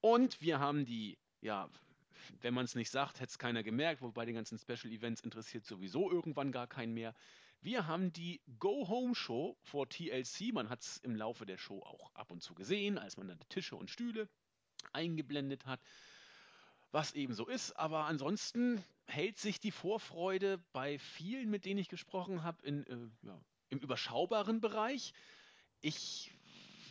Und 0.00 0.40
wir 0.40 0.58
haben 0.58 0.86
die 0.86 1.18
ja, 1.42 1.68
wenn 2.40 2.54
man 2.54 2.64
es 2.64 2.74
nicht 2.74 2.90
sagt, 2.90 3.20
hätte 3.20 3.30
es 3.30 3.38
keiner 3.38 3.62
gemerkt, 3.62 4.02
wobei 4.02 4.24
den 4.24 4.34
ganzen 4.34 4.58
Special 4.58 4.92
Events 4.92 5.20
interessiert 5.20 5.64
sowieso 5.64 6.10
irgendwann 6.10 6.52
gar 6.52 6.66
keinen 6.66 6.94
mehr. 6.94 7.14
Wir 7.60 7.86
haben 7.86 8.12
die 8.12 8.42
Go-Home-Show 8.58 9.56
vor 9.62 9.88
TLC. 9.88 10.52
Man 10.52 10.68
hat 10.68 10.82
es 10.82 10.98
im 10.98 11.16
Laufe 11.16 11.46
der 11.46 11.56
Show 11.56 11.80
auch 11.82 12.14
ab 12.14 12.30
und 12.30 12.42
zu 12.42 12.54
gesehen, 12.54 12.98
als 12.98 13.16
man 13.16 13.28
dann 13.28 13.40
Tische 13.48 13.76
und 13.76 13.90
Stühle 13.90 14.28
eingeblendet 14.92 15.64
hat. 15.64 15.80
Was 16.90 17.14
eben 17.14 17.34
so 17.34 17.48
ist, 17.48 17.72
aber 17.72 18.04
ansonsten 18.04 18.84
hält 19.06 19.38
sich 19.38 19.60
die 19.60 19.70
Vorfreude 19.70 20.62
bei 20.72 20.98
vielen, 20.98 21.50
mit 21.50 21.64
denen 21.64 21.78
ich 21.78 21.88
gesprochen 21.88 22.42
habe, 22.42 22.64
äh, 22.66 23.08
ja, 23.22 23.40
im 23.70 23.78
überschaubaren 23.78 24.60
Bereich. 24.60 25.12
Ich 25.80 26.30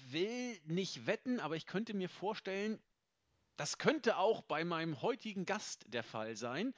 will 0.10 0.60
nicht 0.66 1.06
wetten, 1.06 1.40
aber 1.40 1.56
ich 1.56 1.66
könnte 1.66 1.94
mir 1.94 2.10
vorstellen, 2.10 2.82
das 3.58 3.78
könnte 3.78 4.18
auch 4.18 4.42
bei 4.42 4.64
meinem 4.64 5.02
heutigen 5.02 5.46
Gast 5.46 5.86
der 5.88 6.04
Fall 6.04 6.36
sein. 6.36 6.74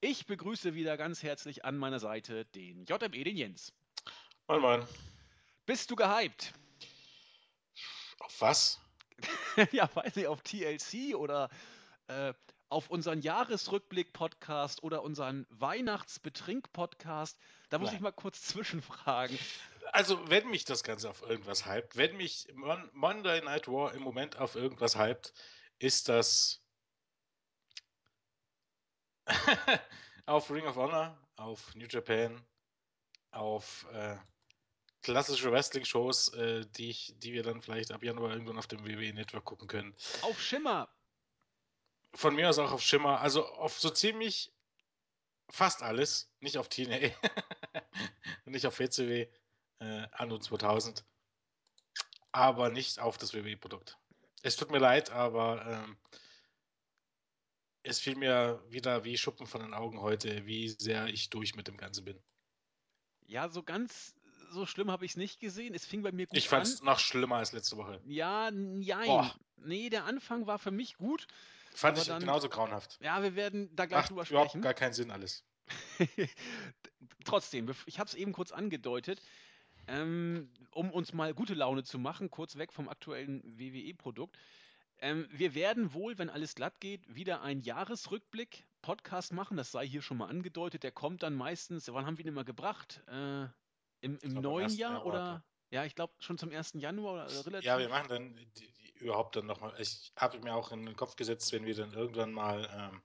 Ich 0.00 0.26
begrüße 0.26 0.74
wieder 0.74 0.96
ganz 0.96 1.22
herzlich 1.22 1.64
an 1.64 1.76
meiner 1.76 2.00
Seite 2.00 2.44
den 2.46 2.84
JME, 2.84 3.24
den 3.24 3.36
Jens. 3.36 3.72
Moin, 4.48 4.60
moin. 4.60 4.88
Bist 5.64 5.90
du 5.90 5.96
gehypt? 5.96 6.52
Auf 8.20 8.40
was? 8.40 8.80
ja, 9.72 9.88
weiß 9.94 10.16
nicht, 10.16 10.26
auf 10.26 10.42
TLC 10.42 11.14
oder 11.16 11.48
äh, 12.08 12.34
auf 12.68 12.90
unseren 12.90 13.20
Jahresrückblick-Podcast 13.20 14.82
oder 14.82 15.02
unseren 15.02 15.46
Weihnachtsbetrink-Podcast. 15.50 17.38
Da 17.70 17.78
muss 17.78 17.88
Nein. 17.88 17.96
ich 17.96 18.02
mal 18.02 18.12
kurz 18.12 18.42
zwischenfragen. 18.42 19.38
Also, 19.92 20.28
wenn 20.28 20.48
mich 20.50 20.64
das 20.64 20.82
Ganze 20.82 21.08
auf 21.08 21.22
irgendwas 21.22 21.66
hypt, 21.66 21.96
wenn 21.96 22.16
mich 22.16 22.48
Mon 22.54 22.90
Monday 22.92 23.40
Night 23.42 23.68
War 23.68 23.94
im 23.94 24.02
Moment 24.02 24.38
auf 24.38 24.56
irgendwas 24.56 24.98
hypt, 24.98 25.32
ist 25.78 26.08
das 26.08 26.62
auf 30.26 30.50
Ring 30.50 30.66
of 30.66 30.76
Honor, 30.76 31.18
auf 31.36 31.74
New 31.74 31.86
Japan, 31.86 32.44
auf 33.32 33.86
äh, 33.92 34.16
klassische 35.02 35.50
Wrestling-Shows, 35.52 36.34
äh, 36.34 36.66
die, 36.76 36.96
die 37.18 37.32
wir 37.32 37.42
dann 37.42 37.62
vielleicht 37.62 37.92
ab 37.92 38.02
Januar 38.02 38.32
irgendwann 38.32 38.58
auf 38.58 38.66
dem 38.66 38.84
WWE 38.84 39.12
Network 39.12 39.44
gucken 39.44 39.68
können. 39.68 39.96
Auf 40.22 40.40
Schimmer! 40.40 40.88
Von 42.14 42.34
mir 42.34 42.48
aus 42.48 42.58
auch 42.58 42.72
auf 42.72 42.82
Schimmer, 42.82 43.20
also 43.20 43.46
auf 43.46 43.78
so 43.78 43.90
ziemlich 43.90 44.52
fast 45.50 45.82
alles, 45.82 46.30
nicht 46.40 46.58
auf 46.58 46.68
TNA 46.68 47.10
nicht 48.46 48.66
auf 48.66 48.78
WCW 48.78 49.28
äh, 49.80 50.06
Anno 50.12 50.38
2000, 50.38 51.04
aber 52.32 52.70
nicht 52.70 52.98
auf 52.98 53.18
das 53.18 53.34
WWE-Produkt. 53.34 53.98
Es 54.46 54.54
tut 54.54 54.70
mir 54.70 54.78
leid, 54.78 55.10
aber 55.10 55.66
ähm, 55.66 55.96
es 57.82 57.98
fiel 57.98 58.14
mir 58.14 58.62
wieder 58.68 59.02
wie 59.02 59.18
Schuppen 59.18 59.44
von 59.44 59.60
den 59.60 59.74
Augen 59.74 60.00
heute, 60.00 60.46
wie 60.46 60.68
sehr 60.68 61.08
ich 61.08 61.30
durch 61.30 61.56
mit 61.56 61.66
dem 61.66 61.76
Ganzen 61.76 62.04
bin. 62.04 62.22
Ja, 63.26 63.48
so 63.48 63.64
ganz 63.64 64.14
so 64.52 64.64
schlimm 64.64 64.88
habe 64.88 65.04
ich 65.04 65.10
es 65.10 65.16
nicht 65.16 65.40
gesehen. 65.40 65.74
Es 65.74 65.84
fing 65.84 66.04
bei 66.04 66.12
mir 66.12 66.28
gut 66.28 66.38
Ich 66.38 66.48
fand 66.48 66.64
es 66.64 66.80
noch 66.80 67.00
schlimmer 67.00 67.38
als 67.38 67.50
letzte 67.50 67.76
Woche. 67.76 68.00
Ja, 68.04 68.52
nein. 68.52 69.32
Nee, 69.56 69.90
der 69.90 70.04
Anfang 70.04 70.46
war 70.46 70.60
für 70.60 70.70
mich 70.70 70.96
gut. 70.96 71.26
Fand 71.74 71.98
ich 71.98 72.04
dann, 72.04 72.20
genauso 72.20 72.48
grauenhaft. 72.48 73.00
Ja, 73.00 73.24
wir 73.24 73.34
werden 73.34 73.74
da 73.74 73.86
gleich 73.86 74.02
Macht 74.02 74.10
drüber 74.10 74.28
überhaupt 74.28 74.50
sprechen. 74.50 74.62
gar 74.62 74.74
keinen 74.74 74.92
Sinn 74.92 75.10
alles. 75.10 75.44
Trotzdem, 77.24 77.68
ich 77.86 77.98
habe 77.98 78.06
es 78.06 78.14
eben 78.14 78.32
kurz 78.32 78.52
angedeutet. 78.52 79.20
Ähm, 79.88 80.50
um 80.72 80.90
uns 80.90 81.12
mal 81.12 81.32
gute 81.34 81.54
Laune 81.54 81.84
zu 81.84 81.98
machen, 81.98 82.30
kurz 82.30 82.56
weg 82.56 82.72
vom 82.72 82.88
aktuellen 82.88 83.42
WWE-Produkt. 83.58 84.36
Ähm, 84.98 85.28
wir 85.30 85.54
werden 85.54 85.92
wohl, 85.92 86.18
wenn 86.18 86.30
alles 86.30 86.54
glatt 86.54 86.80
geht, 86.80 87.02
wieder 87.14 87.42
einen 87.42 87.60
Jahresrückblick-Podcast 87.60 89.32
machen. 89.32 89.56
Das 89.56 89.70
sei 89.70 89.86
hier 89.86 90.02
schon 90.02 90.16
mal 90.16 90.28
angedeutet. 90.28 90.82
Der 90.82 90.92
kommt 90.92 91.22
dann 91.22 91.34
meistens, 91.34 91.92
wann 91.92 92.06
haben 92.06 92.18
wir 92.18 92.24
ihn 92.24 92.30
immer 92.30 92.44
gebracht? 92.44 93.02
Äh, 93.08 93.44
Im 94.00 94.18
im 94.22 94.34
neuen 94.34 94.70
Jahr 94.70 94.92
Januar, 94.92 95.06
oder? 95.06 95.44
Ja, 95.70 95.84
ich 95.84 95.94
glaube 95.94 96.14
schon 96.18 96.38
zum 96.38 96.50
1. 96.50 96.74
Januar 96.74 97.14
oder 97.14 97.22
also 97.24 97.42
relativ. 97.42 97.66
Ja, 97.66 97.78
wir 97.78 97.88
machen 97.88 98.08
dann 98.08 98.36
die, 98.36 98.46
die, 98.46 98.92
überhaupt 98.98 99.36
dann 99.36 99.46
nochmal. 99.46 99.74
Ich 99.78 100.12
habe 100.16 100.38
mir 100.38 100.54
auch 100.54 100.72
in 100.72 100.86
den 100.86 100.96
Kopf 100.96 101.16
gesetzt, 101.16 101.52
wenn 101.52 101.66
wir 101.66 101.74
dann 101.74 101.92
irgendwann 101.92 102.32
mal. 102.32 102.68
Ähm, 102.72 103.02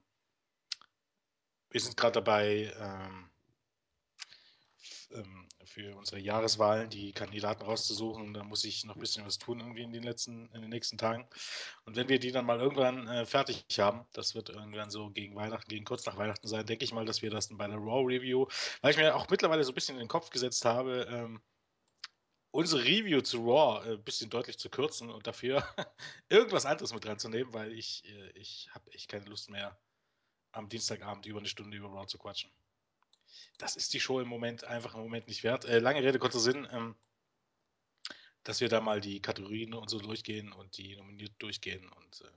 wir 1.70 1.80
sind 1.80 1.96
gerade 1.96 2.12
dabei, 2.12 2.72
ähm, 2.78 3.30
ähm, 5.10 5.48
für 5.66 5.96
unsere 5.96 6.20
Jahreswahlen 6.20 6.90
die 6.90 7.12
Kandidaten 7.12 7.62
rauszusuchen. 7.62 8.34
Da 8.34 8.44
muss 8.44 8.64
ich 8.64 8.84
noch 8.84 8.96
ein 8.96 9.00
bisschen 9.00 9.26
was 9.26 9.38
tun 9.38 9.60
irgendwie 9.60 9.82
in 9.82 9.92
den 9.92 10.02
letzten, 10.02 10.48
in 10.52 10.62
den 10.62 10.70
nächsten 10.70 10.98
Tagen. 10.98 11.26
Und 11.84 11.96
wenn 11.96 12.08
wir 12.08 12.18
die 12.18 12.32
dann 12.32 12.46
mal 12.46 12.60
irgendwann 12.60 13.08
äh, 13.08 13.26
fertig 13.26 13.64
haben, 13.78 14.06
das 14.12 14.34
wird 14.34 14.48
irgendwann 14.48 14.90
so 14.90 15.10
gegen 15.10 15.34
Weihnachten, 15.34 15.68
gegen 15.68 15.84
kurz 15.84 16.06
nach 16.06 16.16
Weihnachten 16.16 16.46
sein, 16.48 16.66
denke 16.66 16.84
ich 16.84 16.92
mal, 16.92 17.04
dass 17.04 17.22
wir 17.22 17.30
das 17.30 17.48
dann 17.48 17.58
bei 17.58 17.66
der 17.66 17.78
Raw 17.78 18.04
Review, 18.04 18.46
weil 18.80 18.92
ich 18.92 18.96
mir 18.96 19.14
auch 19.14 19.28
mittlerweile 19.30 19.64
so 19.64 19.72
ein 19.72 19.74
bisschen 19.74 19.96
in 19.96 20.00
den 20.00 20.08
Kopf 20.08 20.30
gesetzt 20.30 20.64
habe, 20.64 21.06
ähm, 21.10 21.40
unsere 22.50 22.84
Review 22.84 23.20
zu 23.22 23.38
Raw 23.38 23.86
ein 23.86 23.94
äh, 23.94 23.96
bisschen 23.96 24.30
deutlich 24.30 24.58
zu 24.58 24.70
kürzen 24.70 25.10
und 25.10 25.26
dafür 25.26 25.64
irgendwas 26.28 26.66
anderes 26.66 26.92
mit 26.94 27.06
reinzunehmen, 27.06 27.52
weil 27.52 27.72
ich, 27.72 28.04
äh, 28.06 28.30
ich 28.38 28.68
habe 28.72 28.92
echt 28.92 29.08
keine 29.08 29.26
Lust 29.26 29.50
mehr, 29.50 29.78
am 30.52 30.68
Dienstagabend 30.68 31.26
über 31.26 31.38
eine 31.38 31.48
Stunde 31.48 31.76
über 31.76 31.88
Raw 31.88 32.06
zu 32.06 32.18
quatschen 32.18 32.50
das 33.58 33.76
ist 33.76 33.94
die 33.94 34.00
Show 34.00 34.20
im 34.20 34.28
Moment 34.28 34.64
einfach 34.64 34.94
im 34.94 35.00
Moment 35.00 35.28
nicht 35.28 35.42
wert. 35.42 35.64
Äh, 35.64 35.78
lange 35.78 36.02
Rede, 36.02 36.18
kurzer 36.18 36.40
Sinn, 36.40 36.66
ähm, 36.70 36.96
dass 38.44 38.60
wir 38.60 38.68
da 38.68 38.80
mal 38.80 39.00
die 39.00 39.20
Kategorien 39.20 39.74
und 39.74 39.88
so 39.88 39.98
durchgehen 39.98 40.52
und 40.52 40.76
die 40.76 40.96
nominiert 40.96 41.32
durchgehen 41.38 41.88
und 41.88 42.20
äh, 42.22 42.30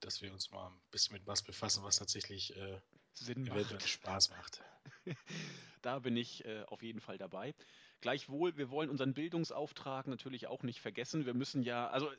dass 0.00 0.20
wir 0.22 0.32
uns 0.32 0.50
mal 0.50 0.68
ein 0.68 0.80
bisschen 0.90 1.14
mit 1.14 1.26
was 1.26 1.42
befassen, 1.42 1.82
was 1.82 1.96
tatsächlich 1.96 2.54
äh, 2.56 2.80
Sinn 3.14 3.46
eventuell 3.46 3.78
macht. 3.78 3.88
Spaß 3.88 4.30
macht. 4.30 4.62
da 5.82 5.98
bin 5.98 6.16
ich 6.16 6.44
äh, 6.44 6.64
auf 6.64 6.82
jeden 6.82 7.00
Fall 7.00 7.16
dabei. 7.16 7.54
Gleichwohl, 8.00 8.56
wir 8.56 8.70
wollen 8.70 8.90
unseren 8.90 9.14
Bildungsauftrag 9.14 10.06
natürlich 10.06 10.46
auch 10.46 10.62
nicht 10.62 10.80
vergessen. 10.80 11.26
Wir 11.26 11.34
müssen 11.34 11.62
ja, 11.62 11.88
also 11.88 12.10
äh, 12.10 12.16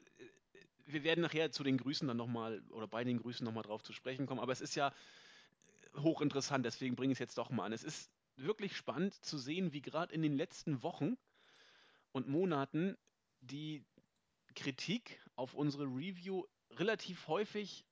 wir 0.85 1.03
werden 1.03 1.21
nachher 1.21 1.51
zu 1.51 1.63
den 1.63 1.77
Grüßen 1.77 2.07
dann 2.07 2.17
nochmal 2.17 2.63
oder 2.69 2.87
bei 2.87 3.03
den 3.03 3.19
Grüßen 3.19 3.43
nochmal 3.43 3.63
drauf 3.63 3.83
zu 3.83 3.93
sprechen 3.93 4.25
kommen, 4.25 4.39
aber 4.39 4.51
es 4.51 4.61
ist 4.61 4.75
ja 4.75 4.93
hochinteressant, 5.97 6.65
deswegen 6.65 6.95
bringe 6.95 7.13
ich 7.13 7.17
es 7.17 7.19
jetzt 7.19 7.37
doch 7.37 7.49
mal 7.49 7.65
an. 7.65 7.73
Es 7.73 7.83
ist 7.83 8.11
wirklich 8.35 8.75
spannend 8.75 9.13
zu 9.13 9.37
sehen, 9.37 9.73
wie 9.73 9.81
gerade 9.81 10.13
in 10.13 10.21
den 10.21 10.35
letzten 10.35 10.83
Wochen 10.83 11.17
und 12.11 12.27
Monaten 12.27 12.97
die 13.41 13.85
Kritik 14.55 15.21
auf 15.35 15.53
unsere 15.53 15.85
Review 15.85 16.43
relativ 16.71 17.27
häufig 17.27 17.85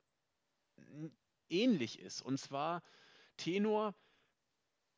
ähnlich 1.50 2.00
ist. 2.00 2.22
Und 2.22 2.40
zwar 2.40 2.84
Tenor, 3.38 3.96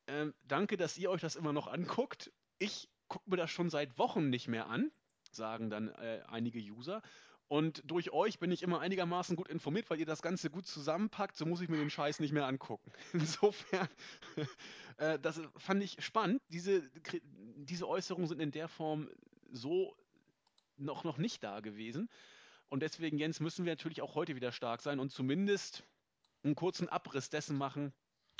äh, 0.08 0.28
danke, 0.44 0.78
dass 0.78 0.98
ihr 0.98 1.10
euch 1.10 1.22
das 1.22 1.36
immer 1.36 1.54
noch 1.54 1.68
anguckt. 1.68 2.32
Ich 2.58 2.90
gucke 3.08 3.30
mir 3.30 3.38
das 3.38 3.52
schon 3.52 3.70
seit 3.70 3.98
Wochen 3.98 4.30
nicht 4.30 4.48
mehr 4.48 4.68
an, 4.68 4.92
sagen 5.32 5.70
dann 5.70 5.90
äh, 5.90 6.24
einige 6.28 6.60
User. 6.60 7.02
Und 7.48 7.84
durch 7.86 8.12
euch 8.12 8.40
bin 8.40 8.52
ich 8.52 8.64
immer 8.64 8.80
einigermaßen 8.80 9.36
gut 9.36 9.50
informiert, 9.50 9.90
weil 9.90 10.00
ihr 10.00 10.06
das 10.06 10.24
Ganze 10.24 10.50
gut 10.50 10.66
zusammenpackt. 10.66 11.36
So 11.36 11.46
muss 11.46 11.62
ich 11.62 11.70
mir 11.70 11.78
den 11.78 11.92
Scheiß 11.92 12.20
nicht 12.20 12.34
mehr 12.34 12.48
angucken. 12.48 12.92
Insofern, 13.14 13.88
äh, 14.98 15.20
das 15.20 15.40
fand 15.58 15.84
ich 15.84 16.04
spannend. 16.04 16.42
Diese, 16.50 16.90
diese 17.56 17.88
Äußerungen 17.88 18.28
sind 18.28 18.40
in 18.40 18.52
der 18.52 18.68
Form 18.68 19.10
so 19.52 19.96
noch, 20.78 21.04
noch 21.04 21.18
nicht 21.18 21.44
da 21.44 21.60
gewesen. 21.60 22.10
Und 22.68 22.82
deswegen, 22.82 23.18
Jens, 23.18 23.40
müssen 23.40 23.66
wir 23.66 23.72
natürlich 23.72 24.02
auch 24.02 24.16
heute 24.16 24.36
wieder 24.36 24.52
stark 24.52 24.82
sein 24.82 25.00
und 25.00 25.12
zumindest 25.12 25.84
einen 26.44 26.56
kurzen 26.56 26.90
Abriss 26.90 27.30
dessen 27.30 27.58
machen, 27.58 27.94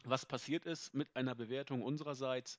was 0.04 0.26
passiert 0.26 0.66
ist 0.66 0.94
mit 0.94 1.16
einer 1.16 1.36
Bewertung 1.36 1.84
unsererseits 1.84 2.58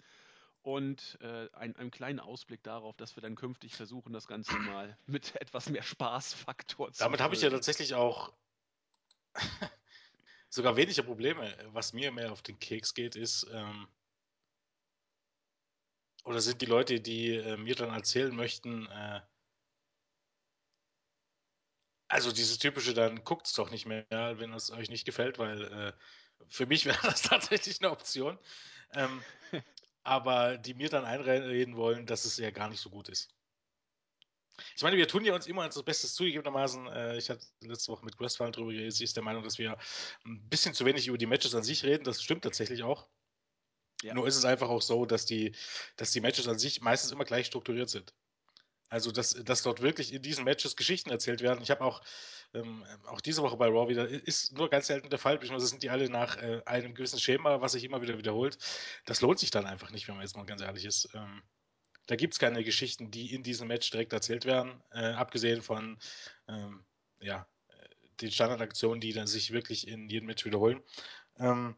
und 0.66 1.16
äh, 1.20 1.48
ein, 1.52 1.76
einen 1.76 1.92
kleinen 1.92 2.18
Ausblick 2.18 2.60
darauf, 2.64 2.96
dass 2.96 3.14
wir 3.16 3.20
dann 3.20 3.36
künftig 3.36 3.76
versuchen, 3.76 4.12
das 4.12 4.26
Ganze 4.26 4.52
mal 4.58 4.98
mit 5.06 5.40
etwas 5.40 5.68
mehr 5.68 5.84
Spaßfaktor 5.84 6.92
zu 6.92 7.04
Damit 7.04 7.20
habe 7.20 7.36
ich 7.36 7.42
ja 7.42 7.50
tatsächlich 7.50 7.94
auch 7.94 8.32
sogar 10.48 10.76
weniger 10.76 11.04
Probleme. 11.04 11.56
Was 11.72 11.92
mir 11.92 12.10
mehr 12.10 12.32
auf 12.32 12.42
den 12.42 12.58
Keks 12.58 12.94
geht, 12.94 13.14
ist, 13.14 13.46
ähm, 13.52 13.86
oder 16.24 16.40
sind 16.40 16.60
die 16.60 16.66
Leute, 16.66 17.00
die 17.00 17.36
äh, 17.36 17.56
mir 17.56 17.76
dann 17.76 17.90
erzählen 17.90 18.34
möchten, 18.34 18.86
äh, 18.88 19.20
Also 22.08 22.32
dieses 22.32 22.58
typische, 22.58 22.94
dann 22.94 23.22
guckt's 23.24 23.52
doch 23.52 23.70
nicht 23.70 23.86
mehr, 23.86 24.06
wenn 24.10 24.52
es 24.52 24.70
euch 24.70 24.90
nicht 24.90 25.04
gefällt, 25.04 25.38
weil 25.38 25.62
äh, 25.62 25.92
für 26.48 26.66
mich 26.66 26.86
wäre 26.86 26.98
das 27.02 27.22
tatsächlich 27.22 27.80
eine 27.80 27.92
Option. 27.92 28.36
Ähm, 28.94 29.22
aber 30.06 30.56
die 30.56 30.74
mir 30.74 30.88
dann 30.88 31.04
einreden 31.04 31.76
wollen, 31.76 32.06
dass 32.06 32.24
es 32.24 32.36
ja 32.36 32.50
gar 32.50 32.68
nicht 32.68 32.80
so 32.80 32.90
gut 32.90 33.08
ist. 33.08 33.34
Ich 34.74 34.82
meine, 34.82 34.96
wir 34.96 35.08
tun 35.08 35.24
ja 35.24 35.34
uns 35.34 35.46
immer 35.46 35.64
unser 35.64 35.82
Bestes 35.82 36.14
zugegebenermaßen. 36.14 36.86
Äh, 36.86 37.18
ich 37.18 37.28
hatte 37.28 37.44
letzte 37.60 37.92
Woche 37.92 38.04
mit 38.04 38.18
Westphal 38.18 38.52
drüber 38.52 38.72
geredet. 38.72 38.94
Sie 38.94 39.04
ist 39.04 39.16
der 39.16 39.22
Meinung, 39.22 39.42
dass 39.42 39.58
wir 39.58 39.76
ein 40.24 40.48
bisschen 40.48 40.72
zu 40.72 40.86
wenig 40.86 41.08
über 41.08 41.18
die 41.18 41.26
Matches 41.26 41.54
an 41.54 41.62
sich 41.62 41.84
reden. 41.84 42.04
Das 42.04 42.22
stimmt 42.22 42.44
tatsächlich 42.44 42.82
auch. 42.82 43.06
Ja. 44.02 44.14
Nur 44.14 44.26
ist 44.26 44.36
es 44.36 44.44
einfach 44.44 44.68
auch 44.68 44.82
so, 44.82 45.04
dass 45.04 45.26
die, 45.26 45.54
dass 45.96 46.12
die 46.12 46.20
Matches 46.20 46.48
an 46.48 46.58
sich 46.58 46.80
meistens 46.80 47.12
immer 47.12 47.24
gleich 47.24 47.46
strukturiert 47.46 47.90
sind. 47.90 48.14
Also, 48.88 49.10
dass, 49.10 49.30
dass 49.30 49.62
dort 49.62 49.82
wirklich 49.82 50.12
in 50.12 50.22
diesen 50.22 50.44
Matches 50.44 50.76
Geschichten 50.76 51.10
erzählt 51.10 51.40
werden. 51.40 51.60
Ich 51.62 51.70
habe 51.70 51.84
auch, 51.84 52.02
ähm, 52.54 52.84
auch 53.06 53.20
diese 53.20 53.42
Woche 53.42 53.56
bei 53.56 53.66
Raw 53.66 53.88
wieder, 53.88 54.08
ist 54.08 54.52
nur 54.56 54.70
ganz 54.70 54.86
selten 54.86 55.10
der 55.10 55.18
Fall, 55.18 55.38
beziehungsweise 55.38 55.70
sind 55.70 55.82
die 55.82 55.90
alle 55.90 56.08
nach 56.08 56.36
äh, 56.36 56.62
einem 56.66 56.94
gewissen 56.94 57.18
Schema, 57.18 57.60
was 57.60 57.72
sich 57.72 57.84
immer 57.84 58.00
wieder 58.00 58.16
wiederholt. 58.16 58.58
Das 59.04 59.20
lohnt 59.20 59.40
sich 59.40 59.50
dann 59.50 59.66
einfach 59.66 59.90
nicht, 59.90 60.06
wenn 60.06 60.14
man 60.14 60.24
jetzt 60.24 60.36
mal 60.36 60.46
ganz 60.46 60.62
ehrlich 60.62 60.84
ist. 60.84 61.08
Ähm, 61.14 61.42
da 62.06 62.14
gibt 62.14 62.34
es 62.34 62.38
keine 62.38 62.62
Geschichten, 62.62 63.10
die 63.10 63.34
in 63.34 63.42
diesem 63.42 63.66
Match 63.66 63.90
direkt 63.90 64.12
erzählt 64.12 64.44
werden, 64.44 64.80
äh, 64.92 65.12
abgesehen 65.12 65.62
von 65.62 65.98
ähm, 66.48 66.84
ja, 67.20 67.48
den 68.20 68.30
Standardaktionen, 68.30 69.00
die 69.00 69.12
dann 69.12 69.26
sich 69.26 69.52
wirklich 69.52 69.88
in 69.88 70.08
jedem 70.08 70.26
Match 70.26 70.44
wiederholen. 70.44 70.82
Ähm, 71.38 71.76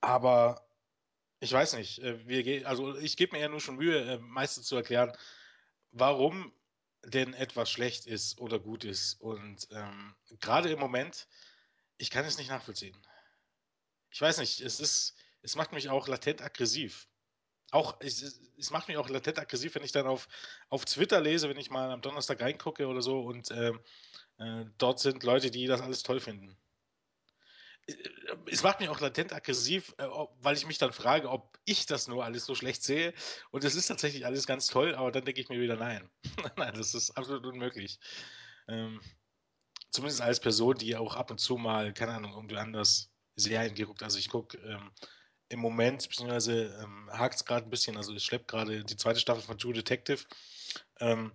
aber 0.00 0.66
ich 1.40 1.52
weiß 1.52 1.72
nicht, 1.74 1.98
äh, 2.00 2.26
wir, 2.28 2.68
also 2.68 2.96
ich 2.98 3.16
gebe 3.16 3.34
mir 3.34 3.42
ja 3.42 3.48
nur 3.48 3.60
schon 3.60 3.76
Mühe, 3.76 3.98
äh, 3.98 4.18
meistens 4.18 4.66
zu 4.66 4.76
erklären, 4.76 5.12
warum 5.90 6.52
denn 7.02 7.32
etwas 7.32 7.70
schlecht 7.70 8.06
ist 8.06 8.38
oder 8.38 8.58
gut 8.58 8.84
ist. 8.84 9.14
Und 9.14 9.66
ähm, 9.70 10.14
gerade 10.38 10.70
im 10.70 10.78
Moment, 10.78 11.26
ich 11.96 12.10
kann 12.10 12.26
es 12.26 12.36
nicht 12.38 12.50
nachvollziehen. 12.50 12.96
Ich 14.10 14.20
weiß 14.20 14.38
nicht, 14.38 14.60
es 14.60 14.80
ist, 14.80 15.14
es 15.40 15.56
macht 15.56 15.72
mich 15.72 15.88
auch 15.88 16.08
latent 16.08 16.42
aggressiv. 16.42 17.08
Auch, 17.70 17.96
es, 18.00 18.40
es 18.58 18.70
macht 18.70 18.88
mich 18.88 18.98
auch 18.98 19.08
latent 19.08 19.38
aggressiv, 19.38 19.74
wenn 19.76 19.84
ich 19.84 19.92
dann 19.92 20.06
auf, 20.06 20.28
auf 20.68 20.84
Twitter 20.84 21.20
lese, 21.20 21.48
wenn 21.48 21.56
ich 21.56 21.70
mal 21.70 21.90
am 21.90 22.02
Donnerstag 22.02 22.40
reingucke 22.42 22.86
oder 22.86 23.00
so 23.00 23.20
und 23.20 23.50
äh, 23.50 23.72
äh, 24.38 24.66
dort 24.76 25.00
sind 25.00 25.22
Leute, 25.22 25.50
die 25.50 25.66
das 25.66 25.80
alles 25.80 26.02
toll 26.02 26.20
finden 26.20 26.58
es 28.46 28.62
macht 28.62 28.80
mich 28.80 28.88
auch 28.88 29.00
latent 29.00 29.32
aggressiv, 29.32 29.94
äh, 29.98 30.06
weil 30.40 30.56
ich 30.56 30.66
mich 30.66 30.78
dann 30.78 30.92
frage, 30.92 31.28
ob 31.30 31.58
ich 31.64 31.86
das 31.86 32.08
nur 32.08 32.24
alles 32.24 32.44
so 32.44 32.54
schlecht 32.54 32.82
sehe. 32.82 33.14
Und 33.50 33.64
es 33.64 33.74
ist 33.74 33.86
tatsächlich 33.86 34.26
alles 34.26 34.46
ganz 34.46 34.66
toll, 34.66 34.94
aber 34.94 35.12
dann 35.12 35.24
denke 35.24 35.40
ich 35.40 35.48
mir 35.48 35.60
wieder, 35.60 35.76
nein. 35.76 36.08
nein, 36.56 36.74
das 36.74 36.94
ist 36.94 37.10
absolut 37.12 37.46
unmöglich. 37.46 37.98
Ähm, 38.68 39.00
zumindest 39.90 40.20
als 40.20 40.40
Person, 40.40 40.76
die 40.76 40.96
auch 40.96 41.14
ab 41.14 41.30
und 41.30 41.38
zu 41.38 41.56
mal, 41.56 41.92
keine 41.92 42.12
Ahnung, 42.12 42.32
irgendwie 42.34 42.56
anders 42.56 43.10
Serien 43.36 43.74
geguckt. 43.74 44.02
Also 44.02 44.18
ich 44.18 44.28
gucke 44.28 44.58
ähm, 44.58 44.90
im 45.48 45.60
Moment, 45.60 46.08
beziehungsweise 46.08 46.78
ähm, 46.82 47.10
hakt 47.12 47.34
es 47.34 47.44
gerade 47.44 47.66
ein 47.66 47.70
bisschen, 47.70 47.96
also 47.96 48.14
ich 48.14 48.24
schleppe 48.24 48.44
gerade 48.46 48.84
die 48.84 48.96
zweite 48.96 49.20
Staffel 49.20 49.42
von 49.42 49.58
True 49.58 49.74
Detective. 49.74 50.24
Ähm, 51.00 51.32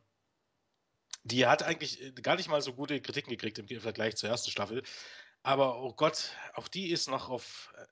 die 1.23 1.47
hat 1.47 1.63
eigentlich 1.63 2.01
äh, 2.01 2.11
gar 2.11 2.35
nicht 2.35 2.49
mal 2.49 2.61
so 2.61 2.73
gute 2.73 3.01
Kritiken 3.01 3.31
gekriegt 3.31 3.57
im 3.59 3.81
Vergleich 3.81 4.15
zur 4.15 4.29
ersten 4.29 4.51
Staffel. 4.51 4.83
Aber 5.45 5.83
oh 5.83 5.93
Gott, 5.93 6.35
auch 6.55 6.67
die 6.67 6.89
ist 6.89 7.07
noch 7.07 7.29
auf. 7.29 7.71
Äh, 7.77 7.85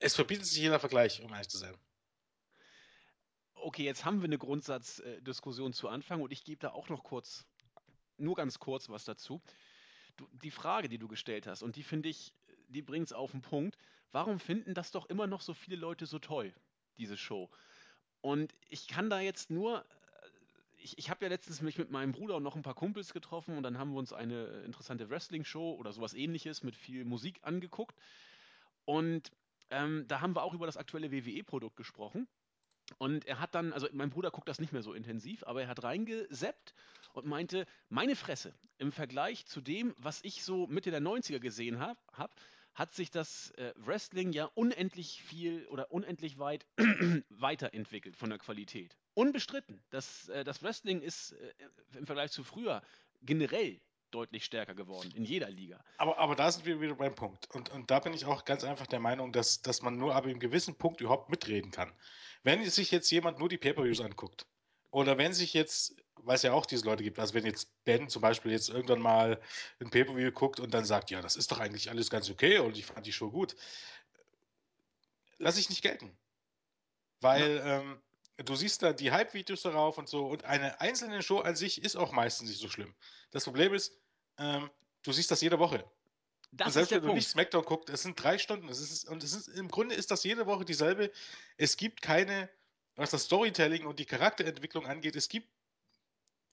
es 0.00 0.16
verbietet 0.16 0.46
sich 0.46 0.58
jeder 0.58 0.80
Vergleich, 0.80 1.22
um 1.22 1.32
ehrlich 1.32 1.48
zu 1.48 1.56
sein. 1.56 1.72
Okay, 3.54 3.84
jetzt 3.84 4.04
haben 4.04 4.18
wir 4.20 4.24
eine 4.24 4.38
Grundsatzdiskussion 4.38 5.72
zu 5.72 5.88
Anfang 5.88 6.20
und 6.20 6.32
ich 6.32 6.42
gebe 6.42 6.58
da 6.58 6.70
auch 6.72 6.88
noch 6.88 7.04
kurz, 7.04 7.46
nur 8.16 8.34
ganz 8.34 8.58
kurz 8.58 8.88
was 8.88 9.04
dazu. 9.04 9.40
Du, 10.16 10.28
die 10.32 10.50
Frage, 10.50 10.88
die 10.88 10.98
du 10.98 11.06
gestellt 11.06 11.46
hast, 11.46 11.62
und 11.62 11.76
die 11.76 11.84
finde 11.84 12.08
ich, 12.08 12.34
die 12.66 12.82
bringt 12.82 13.06
es 13.06 13.12
auf 13.12 13.30
den 13.30 13.40
Punkt. 13.40 13.78
Warum 14.10 14.40
finden 14.40 14.74
das 14.74 14.90
doch 14.90 15.06
immer 15.06 15.28
noch 15.28 15.42
so 15.42 15.54
viele 15.54 15.76
Leute 15.76 16.06
so 16.06 16.18
toll, 16.18 16.52
diese 16.96 17.16
Show? 17.16 17.48
Und 18.20 18.52
ich 18.68 18.88
kann 18.88 19.10
da 19.10 19.20
jetzt 19.20 19.48
nur 19.48 19.84
ich, 20.78 20.98
ich 20.98 21.10
habe 21.10 21.24
ja 21.24 21.28
letztens 21.28 21.60
mich 21.60 21.78
mit 21.78 21.90
meinem 21.90 22.12
Bruder 22.12 22.36
und 22.36 22.42
noch 22.42 22.56
ein 22.56 22.62
paar 22.62 22.74
Kumpels 22.74 23.12
getroffen 23.12 23.56
und 23.56 23.62
dann 23.62 23.78
haben 23.78 23.92
wir 23.92 23.98
uns 23.98 24.12
eine 24.12 24.62
interessante 24.64 25.10
Wrestling-Show 25.10 25.74
oder 25.74 25.92
sowas 25.92 26.14
ähnliches 26.14 26.62
mit 26.62 26.76
viel 26.76 27.04
Musik 27.04 27.40
angeguckt. 27.42 27.96
Und 28.84 29.30
ähm, 29.70 30.06
da 30.08 30.20
haben 30.20 30.34
wir 30.34 30.42
auch 30.42 30.54
über 30.54 30.66
das 30.66 30.76
aktuelle 30.76 31.12
WWE-Produkt 31.12 31.76
gesprochen. 31.76 32.26
Und 32.96 33.26
er 33.26 33.38
hat 33.38 33.54
dann, 33.54 33.72
also 33.72 33.86
mein 33.92 34.08
Bruder 34.08 34.30
guckt 34.30 34.48
das 34.48 34.60
nicht 34.60 34.72
mehr 34.72 34.82
so 34.82 34.94
intensiv, 34.94 35.44
aber 35.44 35.62
er 35.62 35.68
hat 35.68 35.82
reingeseppt 35.82 36.74
und 37.12 37.26
meinte, 37.26 37.66
meine 37.90 38.16
Fresse, 38.16 38.54
im 38.78 38.92
Vergleich 38.92 39.44
zu 39.44 39.60
dem, 39.60 39.94
was 39.98 40.22
ich 40.24 40.42
so 40.42 40.66
Mitte 40.68 40.90
der 40.90 41.02
90er 41.02 41.38
gesehen 41.38 41.80
habe, 41.80 41.98
hab, 42.12 42.34
hat 42.78 42.94
sich 42.94 43.10
das 43.10 43.50
äh, 43.56 43.72
Wrestling 43.76 44.32
ja 44.32 44.44
unendlich 44.54 45.20
viel 45.22 45.66
oder 45.66 45.90
unendlich 45.90 46.38
weit 46.38 46.64
weiterentwickelt 47.28 48.16
von 48.16 48.30
der 48.30 48.38
Qualität. 48.38 48.96
Unbestritten. 49.14 49.82
Das, 49.90 50.28
äh, 50.28 50.44
das 50.44 50.62
Wrestling 50.62 51.02
ist 51.02 51.32
äh, 51.32 51.52
im 51.98 52.06
Vergleich 52.06 52.30
zu 52.30 52.44
früher 52.44 52.80
generell 53.22 53.80
deutlich 54.12 54.44
stärker 54.44 54.74
geworden, 54.74 55.10
in 55.14 55.24
jeder 55.24 55.50
Liga. 55.50 55.82
Aber, 55.98 56.18
aber 56.18 56.36
da 56.36 56.50
sind 56.50 56.64
wir 56.64 56.80
wieder 56.80 56.94
beim 56.94 57.14
Punkt. 57.14 57.50
Und, 57.54 57.68
und 57.70 57.90
da 57.90 57.98
bin 57.98 58.14
ich 58.14 58.24
auch 58.24 58.44
ganz 58.44 58.62
einfach 58.62 58.86
der 58.86 59.00
Meinung, 59.00 59.32
dass, 59.32 59.60
dass 59.60 59.82
man 59.82 59.98
nur 59.98 60.14
ab 60.14 60.24
einem 60.24 60.38
gewissen 60.38 60.76
Punkt 60.76 61.00
überhaupt 61.00 61.30
mitreden 61.30 61.72
kann. 61.72 61.92
Wenn 62.44 62.64
sich 62.70 62.92
jetzt 62.92 63.10
jemand 63.10 63.40
nur 63.40 63.48
die 63.48 63.58
Pay-Per-Views 63.58 64.00
anguckt, 64.00 64.46
oder 64.90 65.18
wenn 65.18 65.34
sich 65.34 65.52
jetzt, 65.52 65.96
weil 66.24 66.36
es 66.36 66.42
ja 66.42 66.52
auch 66.52 66.66
diese 66.66 66.84
Leute 66.84 67.02
gibt, 67.02 67.18
also 67.18 67.34
wenn 67.34 67.46
jetzt 67.46 67.68
Ben 67.84 68.08
zum 68.08 68.22
Beispiel 68.22 68.52
jetzt 68.52 68.68
irgendwann 68.68 69.00
mal 69.00 69.40
ein 69.80 69.90
Pay-Per-View 69.90 70.32
guckt 70.32 70.60
und 70.60 70.72
dann 70.74 70.84
sagt, 70.84 71.10
ja, 71.10 71.20
das 71.20 71.36
ist 71.36 71.50
doch 71.50 71.58
eigentlich 71.58 71.90
alles 71.90 72.10
ganz 72.10 72.30
okay 72.30 72.58
und 72.58 72.76
ich 72.76 72.86
fand 72.86 73.06
die 73.06 73.12
Show 73.12 73.30
gut, 73.30 73.56
lasse 75.38 75.60
ich 75.60 75.70
nicht 75.70 75.82
gelten. 75.82 76.16
Weil, 77.20 77.56
ja. 77.56 77.78
ähm, 77.78 78.00
du 78.36 78.54
siehst 78.54 78.82
da 78.82 78.92
die 78.92 79.10
Hype-Videos 79.10 79.62
darauf 79.62 79.98
und 79.98 80.08
so. 80.08 80.26
Und 80.26 80.44
eine 80.44 80.80
einzelne 80.80 81.22
Show 81.22 81.40
an 81.40 81.56
sich 81.56 81.82
ist 81.82 81.96
auch 81.96 82.12
meistens 82.12 82.48
nicht 82.48 82.60
so 82.60 82.68
schlimm. 82.68 82.94
Das 83.30 83.44
Problem 83.44 83.74
ist, 83.74 83.98
ähm, 84.38 84.70
du 85.02 85.12
siehst 85.12 85.30
das 85.30 85.40
jede 85.40 85.58
Woche. 85.58 85.84
Das 86.52 86.68
und 86.68 86.72
selbst 86.74 86.90
wenn 86.92 87.00
du 87.00 87.06
Punkt. 87.08 87.16
nicht 87.16 87.28
SmackDown 87.28 87.64
guckst, 87.64 87.90
es 87.90 88.02
sind 88.02 88.22
drei 88.22 88.38
Stunden. 88.38 88.68
Es 88.68 88.80
ist, 88.80 89.08
und 89.08 89.22
es 89.22 89.34
ist, 89.34 89.48
im 89.48 89.68
Grunde 89.68 89.94
ist 89.94 90.10
das 90.10 90.24
jede 90.24 90.46
Woche 90.46 90.64
dieselbe. 90.64 91.10
Es 91.56 91.76
gibt 91.76 92.00
keine, 92.00 92.48
was 92.96 93.10
das 93.10 93.24
Storytelling 93.24 93.84
und 93.84 93.98
die 93.98 94.06
Charakterentwicklung 94.06 94.86
angeht, 94.86 95.16
es 95.16 95.28
gibt 95.28 95.48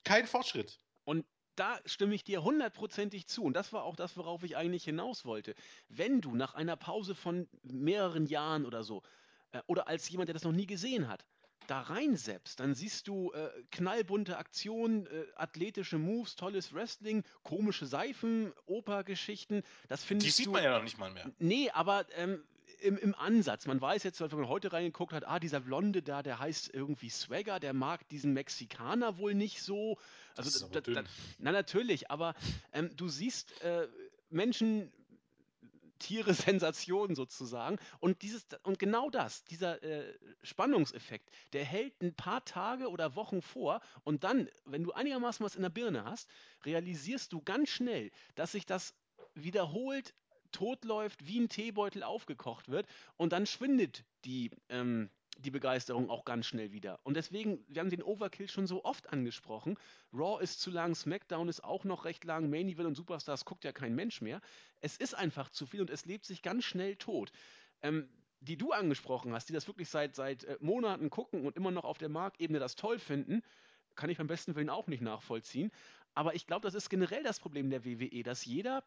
keinen 0.05 0.27
Fortschritt. 0.27 0.79
Und 1.03 1.25
da 1.55 1.79
stimme 1.85 2.15
ich 2.15 2.23
dir 2.23 2.43
hundertprozentig 2.43 3.27
zu. 3.27 3.43
Und 3.43 3.53
das 3.53 3.73
war 3.73 3.83
auch 3.83 3.95
das, 3.95 4.17
worauf 4.17 4.43
ich 4.43 4.57
eigentlich 4.57 4.83
hinaus 4.83 5.25
wollte. 5.25 5.55
Wenn 5.89 6.21
du 6.21 6.35
nach 6.35 6.53
einer 6.53 6.75
Pause 6.75 7.15
von 7.15 7.47
mehreren 7.63 8.25
Jahren 8.25 8.65
oder 8.65 8.83
so, 8.83 9.03
äh, 9.51 9.61
oder 9.67 9.87
als 9.87 10.09
jemand, 10.09 10.29
der 10.29 10.33
das 10.33 10.43
noch 10.43 10.51
nie 10.51 10.67
gesehen 10.67 11.07
hat, 11.07 11.25
da 11.67 11.81
reinseppst, 11.81 12.59
dann 12.59 12.75
siehst 12.75 13.07
du 13.07 13.31
äh, 13.31 13.49
knallbunte 13.71 14.37
Aktionen, 14.37 15.07
äh, 15.07 15.25
athletische 15.35 15.97
Moves, 15.97 16.35
tolles 16.35 16.73
Wrestling, 16.73 17.23
komische 17.43 17.87
Seifen, 17.87 18.53
Opergeschichten. 18.65 19.63
Das 19.87 20.03
findest 20.03 20.27
Die 20.27 20.31
sieht 20.31 20.45
du, 20.47 20.51
man 20.51 20.63
ja 20.63 20.75
noch 20.75 20.83
nicht 20.83 20.99
mal 20.99 21.11
mehr. 21.11 21.31
Nee, 21.39 21.69
aber 21.71 22.05
ähm, 22.15 22.43
im, 22.81 22.97
im 22.97 23.15
Ansatz. 23.15 23.65
Man 23.65 23.81
weiß 23.81 24.03
jetzt, 24.03 24.21
wenn 24.21 24.29
man 24.29 24.47
heute 24.47 24.71
reingeguckt 24.71 25.13
hat, 25.13 25.27
ah, 25.27 25.39
dieser 25.39 25.59
Blonde 25.59 26.01
da, 26.01 26.23
der 26.23 26.39
heißt 26.39 26.73
irgendwie 26.73 27.09
Swagger, 27.09 27.59
der 27.59 27.73
mag 27.73 28.07
diesen 28.09 28.33
Mexikaner 28.33 29.17
wohl 29.17 29.33
nicht 29.33 29.61
so. 29.61 29.97
Also, 30.35 30.67
das 30.67 30.83
da, 30.83 30.93
da, 30.93 31.03
na 31.39 31.51
natürlich, 31.51 32.11
aber 32.11 32.35
ähm, 32.73 32.95
du 32.95 33.07
siehst 33.07 33.61
äh, 33.61 33.87
Menschen 34.29 34.91
Tiere 35.99 36.33
Sensation 36.33 37.15
sozusagen. 37.15 37.77
Und, 37.99 38.21
dieses, 38.21 38.45
und 38.63 38.79
genau 38.79 39.09
das, 39.09 39.43
dieser 39.45 39.81
äh, 39.83 40.13
Spannungseffekt, 40.43 41.29
der 41.53 41.65
hält 41.65 42.01
ein 42.01 42.13
paar 42.13 42.43
Tage 42.45 42.89
oder 42.89 43.15
Wochen 43.15 43.41
vor 43.41 43.81
und 44.03 44.23
dann, 44.23 44.49
wenn 44.65 44.83
du 44.83 44.91
einigermaßen 44.91 45.45
was 45.45 45.55
in 45.55 45.61
der 45.61 45.69
Birne 45.69 46.03
hast, 46.05 46.29
realisierst 46.65 47.33
du 47.33 47.41
ganz 47.41 47.69
schnell, 47.69 48.11
dass 48.35 48.51
sich 48.51 48.65
das 48.65 48.93
wiederholt 49.33 50.13
totläuft, 50.55 51.27
wie 51.27 51.39
ein 51.39 51.49
Teebeutel 51.49 52.03
aufgekocht 52.03 52.69
wird 52.69 52.87
und 53.17 53.33
dann 53.33 53.45
schwindet 53.45 54.05
die, 54.23 54.51
ähm, 54.69 55.09
die 55.37 55.51
Begeisterung 55.51 56.09
auch 56.09 56.23
ganz 56.23 56.45
schnell 56.45 56.71
wieder. 56.71 56.99
Und 57.03 57.17
deswegen, 57.17 57.63
wir 57.67 57.81
haben 57.81 57.89
den 57.89 58.01
Overkill 58.01 58.47
schon 58.47 58.67
so 58.67 58.85
oft 58.85 59.11
angesprochen. 59.11 59.77
Raw 60.13 60.41
ist 60.41 60.61
zu 60.61 60.71
lang, 60.71 60.95
SmackDown 60.95 61.49
ist 61.49 61.63
auch 61.63 61.83
noch 61.83 62.05
recht 62.05 62.23
lang, 62.23 62.49
Main 62.49 62.69
Event 62.69 62.87
und 62.87 62.95
Superstars 62.95 63.43
guckt 63.43 63.65
ja 63.65 63.73
kein 63.73 63.95
Mensch 63.95 64.21
mehr. 64.21 64.41
Es 64.79 64.95
ist 64.97 65.13
einfach 65.13 65.49
zu 65.49 65.65
viel 65.65 65.81
und 65.81 65.89
es 65.89 66.05
lebt 66.05 66.25
sich 66.25 66.41
ganz 66.41 66.63
schnell 66.63 66.95
tot. 66.95 67.31
Ähm, 67.81 68.09
die 68.41 68.57
du 68.57 68.71
angesprochen 68.71 69.33
hast, 69.33 69.49
die 69.49 69.53
das 69.53 69.67
wirklich 69.67 69.89
seit, 69.89 70.15
seit 70.15 70.43
äh, 70.43 70.57
Monaten 70.61 71.09
gucken 71.09 71.45
und 71.45 71.55
immer 71.57 71.71
noch 71.71 71.83
auf 71.83 71.97
der 71.97 72.09
Marktebene 72.09 72.59
das 72.59 72.75
toll 72.75 72.99
finden, 72.99 73.41
kann 73.95 74.09
ich 74.09 74.17
beim 74.17 74.27
besten 74.27 74.55
Willen 74.55 74.69
auch 74.69 74.87
nicht 74.87 75.01
nachvollziehen. 75.01 75.71
Aber 76.13 76.35
ich 76.35 76.47
glaube, 76.47 76.65
das 76.65 76.75
ist 76.75 76.89
generell 76.89 77.23
das 77.23 77.39
Problem 77.39 77.69
der 77.69 77.83
WWE, 77.83 78.23
dass 78.23 78.45
jeder 78.45 78.83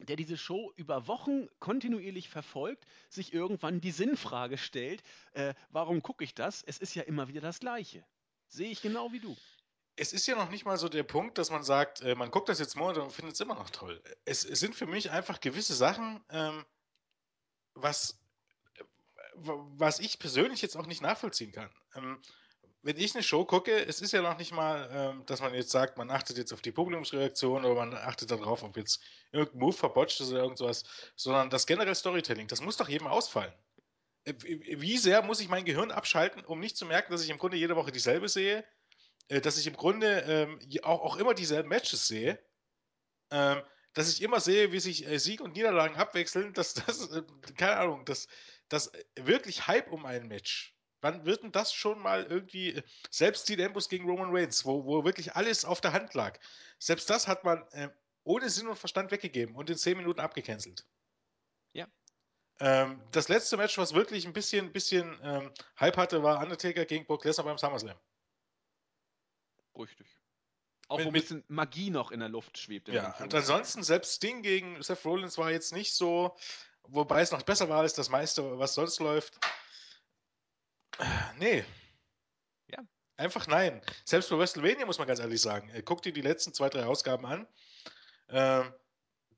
der 0.00 0.16
diese 0.16 0.36
Show 0.36 0.72
über 0.76 1.06
Wochen 1.06 1.48
kontinuierlich 1.60 2.28
verfolgt, 2.28 2.86
sich 3.08 3.32
irgendwann 3.32 3.80
die 3.80 3.92
Sinnfrage 3.92 4.58
stellt, 4.58 5.02
äh, 5.32 5.54
warum 5.70 6.02
gucke 6.02 6.24
ich 6.24 6.34
das? 6.34 6.62
Es 6.62 6.78
ist 6.78 6.94
ja 6.94 7.02
immer 7.02 7.28
wieder 7.28 7.40
das 7.40 7.60
Gleiche. 7.60 8.04
Sehe 8.48 8.70
ich 8.70 8.82
genau 8.82 9.12
wie 9.12 9.20
du. 9.20 9.36
es 9.96 10.12
ist 10.12 10.26
ja 10.26 10.34
noch 10.34 10.50
nicht 10.50 10.64
mal 10.64 10.76
so 10.76 10.88
der 10.88 11.04
Punkt, 11.04 11.38
dass 11.38 11.50
man 11.50 11.62
sagt, 11.62 12.00
äh, 12.00 12.14
man 12.14 12.30
guckt 12.30 12.48
das 12.48 12.58
jetzt 12.58 12.74
mal 12.74 12.98
und 12.98 13.12
findet 13.12 13.34
es 13.34 13.40
immer 13.40 13.54
noch 13.54 13.70
toll. 13.70 14.02
Es, 14.24 14.44
es, 14.44 14.58
sind 14.60 14.74
für 14.74 14.86
mich 14.86 15.10
einfach 15.10 15.40
gewisse 15.40 15.74
Sachen, 15.74 16.24
ähm, 16.30 16.64
was, 17.74 18.18
was 19.34 20.00
ich 20.00 20.18
persönlich 20.18 20.62
jetzt 20.62 20.76
auch 20.76 20.86
nicht 20.86 21.02
nachvollziehen 21.02 21.52
kann. 21.52 21.70
Ähm, 21.94 22.20
wenn 22.84 22.98
ich 22.98 23.14
eine 23.14 23.22
Show 23.22 23.46
gucke, 23.46 23.86
es 23.86 24.02
ist 24.02 24.12
ja 24.12 24.20
noch 24.20 24.36
nicht 24.36 24.52
mal, 24.52 24.88
ähm, 24.92 25.26
dass 25.26 25.40
man 25.40 25.54
jetzt 25.54 25.70
sagt, 25.70 25.96
man 25.96 26.10
achtet 26.10 26.36
jetzt 26.36 26.52
auf 26.52 26.60
die 26.60 26.70
Publikumsreaktion 26.70 27.64
oder 27.64 27.74
man 27.74 27.94
achtet 27.94 28.30
darauf, 28.30 28.62
ob 28.62 28.76
jetzt 28.76 29.00
irgendein 29.32 29.58
Move 29.58 29.72
verbotscht 29.72 30.20
ist 30.20 30.30
oder 30.30 30.42
irgendwas, 30.42 30.84
sondern 31.16 31.48
das 31.48 31.66
generelle 31.66 31.94
Storytelling, 31.94 32.46
das 32.46 32.60
muss 32.60 32.76
doch 32.76 32.88
jedem 32.88 33.06
ausfallen. 33.06 33.52
Äh, 34.24 34.34
wie 34.38 34.98
sehr 34.98 35.22
muss 35.22 35.40
ich 35.40 35.48
mein 35.48 35.64
Gehirn 35.64 35.90
abschalten, 35.90 36.44
um 36.44 36.60
nicht 36.60 36.76
zu 36.76 36.84
merken, 36.84 37.10
dass 37.10 37.24
ich 37.24 37.30
im 37.30 37.38
Grunde 37.38 37.56
jede 37.56 37.74
Woche 37.74 37.90
dieselbe 37.90 38.28
sehe, 38.28 38.64
äh, 39.28 39.40
dass 39.40 39.56
ich 39.56 39.66
im 39.66 39.76
Grunde 39.76 40.20
ähm, 40.26 40.58
auch, 40.82 41.16
immer 41.16 41.32
dieselben 41.32 41.70
Matches 41.70 42.06
sehe, 42.06 42.38
ähm, 43.30 43.62
dass 43.94 44.10
ich 44.10 44.20
immer 44.20 44.40
sehe, 44.40 44.72
wie 44.72 44.80
sich 44.80 45.06
äh, 45.06 45.18
Sieg 45.18 45.40
und 45.40 45.54
Niederlagen 45.54 45.96
abwechseln, 45.96 46.52
dass 46.52 46.74
das, 46.74 47.08
keine 47.56 47.76
Ahnung, 47.76 48.04
dass, 48.04 48.28
dass 48.68 48.92
wirklich 49.16 49.66
Hype 49.68 49.90
um 49.90 50.04
ein 50.04 50.28
Match. 50.28 50.73
Wann 51.04 51.26
wird 51.26 51.42
denn 51.42 51.52
das 51.52 51.74
schon 51.74 51.98
mal 51.98 52.24
irgendwie, 52.24 52.70
äh, 52.70 52.82
selbst 53.10 53.46
die 53.50 53.60
Embus 53.60 53.90
gegen 53.90 54.08
Roman 54.08 54.34
Reigns, 54.34 54.64
wo, 54.64 54.86
wo 54.86 55.04
wirklich 55.04 55.36
alles 55.36 55.66
auf 55.66 55.82
der 55.82 55.92
Hand 55.92 56.14
lag, 56.14 56.40
selbst 56.78 57.10
das 57.10 57.28
hat 57.28 57.44
man 57.44 57.62
äh, 57.72 57.90
ohne 58.22 58.48
Sinn 58.48 58.68
und 58.68 58.78
Verstand 58.78 59.10
weggegeben 59.10 59.54
und 59.54 59.68
in 59.68 59.76
10 59.76 59.98
Minuten 59.98 60.18
abgecancelt. 60.18 60.86
Ja. 61.74 61.86
Ähm, 62.58 63.02
das 63.12 63.28
letzte 63.28 63.58
Match, 63.58 63.76
was 63.76 63.92
wirklich 63.92 64.24
ein 64.26 64.32
bisschen, 64.32 64.72
bisschen 64.72 65.20
ähm, 65.22 65.52
Hype 65.78 65.98
hatte, 65.98 66.22
war 66.22 66.40
Undertaker 66.42 66.86
gegen 66.86 67.04
Brock 67.04 67.26
Lesnar 67.26 67.44
beim 67.44 67.58
SummerSlam. 67.58 67.98
Richtig. 69.78 70.06
Auch 70.88 70.96
mit, 70.96 71.04
wo 71.04 71.10
ein 71.10 71.12
bisschen 71.12 71.44
Magie 71.48 71.90
noch 71.90 72.12
in 72.12 72.20
der 72.20 72.30
Luft 72.30 72.56
schwebt. 72.56 72.88
Ja, 72.88 73.14
und 73.20 73.34
ansonsten, 73.34 73.82
selbst 73.82 74.16
Sting 74.16 74.40
gegen 74.40 74.82
Seth 74.82 75.04
Rollins 75.04 75.36
war 75.36 75.50
jetzt 75.50 75.74
nicht 75.74 75.92
so, 75.92 76.34
wobei 76.84 77.20
es 77.20 77.30
noch 77.30 77.42
besser 77.42 77.68
war 77.68 77.80
als 77.80 77.92
das 77.92 78.08
meiste, 78.08 78.58
was 78.58 78.72
sonst 78.72 79.00
läuft. 79.00 79.38
Nee. 81.38 81.64
Ja. 82.68 82.78
Einfach 83.16 83.46
nein. 83.46 83.82
Selbst 84.04 84.30
bei 84.30 84.38
WrestleMania 84.38 84.86
muss 84.86 84.98
man 84.98 85.08
ganz 85.08 85.20
ehrlich 85.20 85.40
sagen. 85.40 85.68
Äh, 85.70 85.82
guck 85.82 86.02
dir 86.02 86.12
die 86.12 86.20
letzten 86.20 86.52
zwei, 86.52 86.68
drei 86.68 86.84
Ausgaben 86.86 87.26
an. 87.26 87.46
Ähm, 88.28 88.72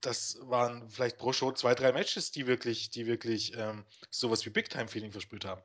das 0.00 0.38
waren 0.42 0.88
vielleicht 0.90 1.18
pro 1.18 1.32
Show 1.32 1.52
zwei, 1.52 1.74
drei 1.74 1.92
Matches, 1.92 2.30
die 2.30 2.46
wirklich, 2.46 2.90
die 2.90 3.06
wirklich 3.06 3.56
ähm, 3.56 3.84
sowas 4.10 4.44
wie 4.44 4.50
Big 4.50 4.68
Time 4.68 4.88
Feeling 4.88 5.12
verspürt 5.12 5.44
haben. 5.44 5.62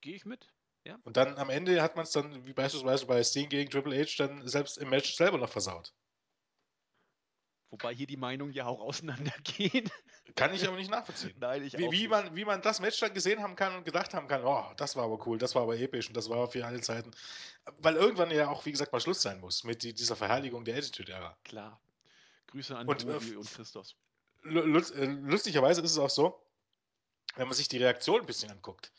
Gehe 0.00 0.16
ich 0.16 0.24
mit. 0.24 0.52
Ja. 0.84 0.98
Und 1.04 1.16
dann 1.16 1.38
am 1.38 1.48
Ende 1.48 1.80
hat 1.80 1.94
man 1.94 2.04
es 2.04 2.10
dann, 2.10 2.44
wie 2.44 2.52
beispielsweise 2.52 3.06
bei 3.06 3.22
Sting 3.22 3.48
gegen 3.48 3.70
Triple 3.70 3.96
H, 3.96 4.14
dann 4.18 4.46
selbst 4.48 4.78
im 4.78 4.90
Match 4.90 5.14
selber 5.14 5.38
noch 5.38 5.50
versaut. 5.50 5.94
Wobei 7.72 7.94
hier 7.94 8.06
die 8.06 8.18
Meinungen 8.18 8.52
ja 8.52 8.66
auch 8.66 8.80
auseinandergehen. 8.80 9.90
Kann 10.36 10.52
ich 10.52 10.68
aber 10.68 10.76
nicht 10.76 10.90
nachvollziehen. 10.90 11.34
Nein, 11.40 11.64
ich 11.64 11.76
wie, 11.78 11.90
wie. 11.90 12.06
Man, 12.06 12.36
wie 12.36 12.44
man 12.44 12.60
das 12.60 12.80
Match 12.80 13.00
dann 13.00 13.14
gesehen 13.14 13.42
haben 13.42 13.56
kann 13.56 13.74
und 13.74 13.84
gedacht 13.84 14.12
haben 14.12 14.28
kann, 14.28 14.44
oh, 14.44 14.70
das 14.76 14.94
war 14.94 15.04
aber 15.04 15.26
cool, 15.26 15.38
das 15.38 15.54
war 15.54 15.62
aber 15.62 15.78
episch 15.78 16.06
und 16.08 16.14
das 16.14 16.28
war 16.28 16.50
für 16.50 16.66
alle 16.66 16.82
Zeiten. 16.82 17.10
Weil 17.78 17.96
irgendwann 17.96 18.30
ja 18.30 18.50
auch, 18.50 18.66
wie 18.66 18.72
gesagt, 18.72 18.92
mal 18.92 19.00
Schluss 19.00 19.22
sein 19.22 19.40
muss 19.40 19.64
mit 19.64 19.82
dieser 19.84 20.16
Verherrlichung 20.16 20.66
der 20.66 20.76
Attitude-Ära. 20.76 21.34
Klar. 21.44 21.80
Grüße 22.48 22.76
an 22.76 22.86
und, 22.86 23.00
Tobi 23.00 23.32
äh, 23.32 23.36
und 23.36 23.50
Christos. 23.50 23.96
Äh, 24.44 24.48
lustigerweise 24.50 25.80
ist 25.80 25.92
es 25.92 25.98
auch 25.98 26.10
so, 26.10 26.44
wenn 27.36 27.48
man 27.48 27.56
sich 27.56 27.68
die 27.68 27.78
Reaktion 27.78 28.20
ein 28.20 28.26
bisschen 28.26 28.50
anguckt, 28.50 28.92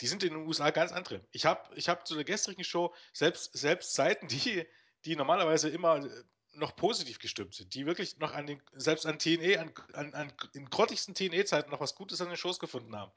die 0.00 0.06
sind 0.06 0.22
in 0.22 0.32
den 0.32 0.46
USA 0.46 0.70
ganz 0.70 0.90
andere. 0.90 1.20
Ich 1.32 1.44
habe 1.44 1.68
ich 1.74 1.90
hab 1.90 2.06
zu 2.06 2.14
der 2.14 2.24
gestrigen 2.24 2.64
Show 2.64 2.94
selbst, 3.12 3.52
selbst 3.52 3.94
Seiten, 3.94 4.26
die, 4.28 4.66
die 5.04 5.16
normalerweise 5.16 5.68
immer 5.68 5.98
äh, 5.98 6.24
noch 6.56 6.76
positiv 6.76 7.18
gestimmt 7.18 7.54
sind, 7.54 7.74
die 7.74 7.86
wirklich 7.86 8.18
noch 8.18 8.32
an 8.32 8.46
den, 8.46 8.62
selbst 8.74 9.06
an 9.06 9.18
TNE, 9.18 9.58
an, 9.58 9.72
an, 9.92 10.14
an 10.14 10.32
in 10.54 10.68
grottigsten 10.68 11.14
TNE-Zeiten 11.14 11.70
noch 11.70 11.80
was 11.80 11.94
Gutes 11.94 12.20
an 12.20 12.28
den 12.28 12.36
Shows 12.36 12.58
gefunden 12.58 12.94
haben, 12.96 13.12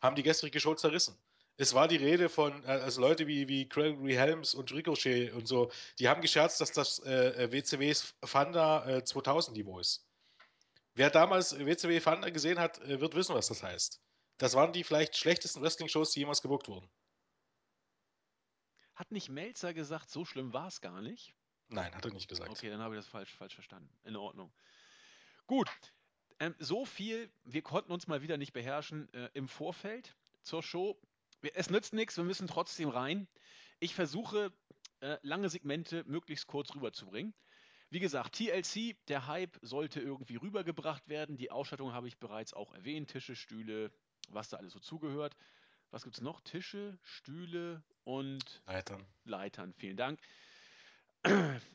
haben 0.00 0.16
die 0.16 0.22
gestrige 0.22 0.60
Show 0.60 0.74
zerrissen. 0.74 1.16
Es 1.56 1.74
war 1.74 1.88
die 1.88 1.96
Rede 1.96 2.28
von, 2.28 2.64
äh, 2.64 2.68
also 2.68 3.00
Leute 3.00 3.26
wie, 3.26 3.48
wie 3.48 3.68
Gregory 3.68 4.14
Helms 4.14 4.54
und 4.54 4.72
Ricochet 4.72 5.32
und 5.32 5.46
so, 5.48 5.70
die 5.98 6.08
haben 6.08 6.20
gescherzt, 6.20 6.60
dass 6.60 6.72
das 6.72 7.00
äh, 7.00 7.50
WCWs 7.50 8.14
Fanda 8.24 8.86
äh, 8.86 9.04
2000 9.04 9.56
Niveau 9.56 9.78
ist. 9.78 10.06
Wer 10.94 11.10
damals 11.10 11.58
WCW 11.58 12.00
Fanda 12.00 12.30
gesehen 12.30 12.58
hat, 12.58 12.78
äh, 12.82 13.00
wird 13.00 13.14
wissen, 13.14 13.34
was 13.34 13.48
das 13.48 13.62
heißt. 13.62 14.00
Das 14.38 14.54
waren 14.54 14.72
die 14.72 14.84
vielleicht 14.84 15.16
schlechtesten 15.16 15.62
Wrestling-Shows, 15.62 16.12
die 16.12 16.20
jemals 16.20 16.42
gebucht 16.42 16.68
wurden. 16.68 16.88
Hat 18.94 19.10
nicht 19.10 19.28
Melzer 19.28 19.74
gesagt, 19.74 20.10
so 20.10 20.24
schlimm 20.24 20.52
war 20.52 20.68
es 20.68 20.80
gar 20.80 21.00
nicht? 21.00 21.34
Nein, 21.68 21.94
hat 21.94 22.04
er 22.04 22.12
nicht 22.12 22.28
gesagt. 22.28 22.50
Okay, 22.50 22.70
dann 22.70 22.80
habe 22.80 22.94
ich 22.94 23.00
das 23.00 23.08
falsch, 23.08 23.34
falsch 23.34 23.54
verstanden. 23.54 23.90
In 24.04 24.16
Ordnung. 24.16 24.52
Gut. 25.46 25.68
Ähm, 26.40 26.54
so 26.58 26.84
viel, 26.84 27.30
wir 27.44 27.62
konnten 27.62 27.92
uns 27.92 28.06
mal 28.06 28.22
wieder 28.22 28.36
nicht 28.36 28.52
beherrschen 28.52 29.12
äh, 29.12 29.28
im 29.34 29.48
Vorfeld 29.48 30.16
zur 30.42 30.62
Show. 30.62 31.00
Es 31.54 31.70
nützt 31.70 31.92
nichts, 31.92 32.16
wir 32.16 32.24
müssen 32.24 32.46
trotzdem 32.46 32.88
rein. 32.88 33.28
Ich 33.80 33.94
versuche, 33.94 34.52
äh, 35.00 35.18
lange 35.22 35.48
Segmente 35.48 36.04
möglichst 36.06 36.46
kurz 36.46 36.74
rüberzubringen. 36.74 37.34
Wie 37.90 38.00
gesagt, 38.00 38.36
TLC, 38.36 38.96
der 39.08 39.26
Hype 39.26 39.58
sollte 39.62 40.00
irgendwie 40.00 40.36
rübergebracht 40.36 41.08
werden. 41.08 41.38
Die 41.38 41.50
Ausstattung 41.50 41.92
habe 41.92 42.08
ich 42.08 42.18
bereits 42.18 42.52
auch 42.52 42.72
erwähnt. 42.74 43.10
Tische, 43.10 43.34
Stühle, 43.34 43.90
was 44.28 44.48
da 44.50 44.58
alles 44.58 44.74
so 44.74 44.80
zugehört. 44.80 45.36
Was 45.90 46.02
gibt 46.02 46.16
es 46.16 46.20
noch? 46.20 46.42
Tische, 46.42 46.98
Stühle 47.02 47.82
und 48.04 48.62
Leitern. 48.66 49.06
Leitern, 49.24 49.72
vielen 49.72 49.96
Dank. 49.96 50.20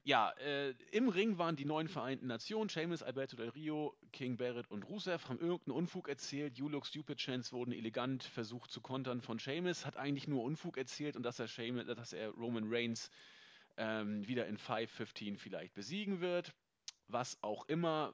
Ja, 0.03 0.31
äh, 0.39 0.74
im 0.91 1.10
Ring 1.10 1.38
waren 1.38 1.55
die 1.55 1.65
neuen 1.65 1.88
Vereinten 1.88 2.27
Nationen, 2.27 2.69
Seamus, 2.69 3.03
Alberto 3.03 3.36
Del 3.36 3.50
Rio, 3.50 3.95
King 4.12 4.38
Barrett 4.38 4.69
und 4.69 4.83
Rusev, 4.83 5.27
haben 5.29 5.39
irgendeinen 5.39 5.77
Unfug 5.77 6.07
erzählt. 6.10 6.57
You 6.57 6.69
Look 6.69 6.86
Stupid 6.86 7.17
Chance 7.17 7.51
wurden 7.51 7.72
elegant 7.72 8.24
versucht 8.24 8.72
zu 8.72 8.81
kontern 8.81 9.22
von 9.22 9.39
Seamus, 9.39 9.86
hat 9.86 9.98
eigentlich 9.98 10.27
nur 10.27 10.43
Unfug 10.43 10.77
erzählt 10.77 11.15
und 11.15 11.24
dass 11.24 11.39
er, 11.39 11.48
Seamus, 11.48 11.86
dass 11.86 12.13
er 12.13 12.29
Roman 12.29 12.65
Reigns 12.67 13.10
ähm, 13.77 14.27
wieder 14.27 14.48
in 14.48 14.57
5.15 14.57 15.38
vielleicht 15.38 15.74
besiegen 15.74 16.22
wird. 16.22 16.53
Was 17.07 17.38
auch 17.41 17.67
immer. 17.67 18.13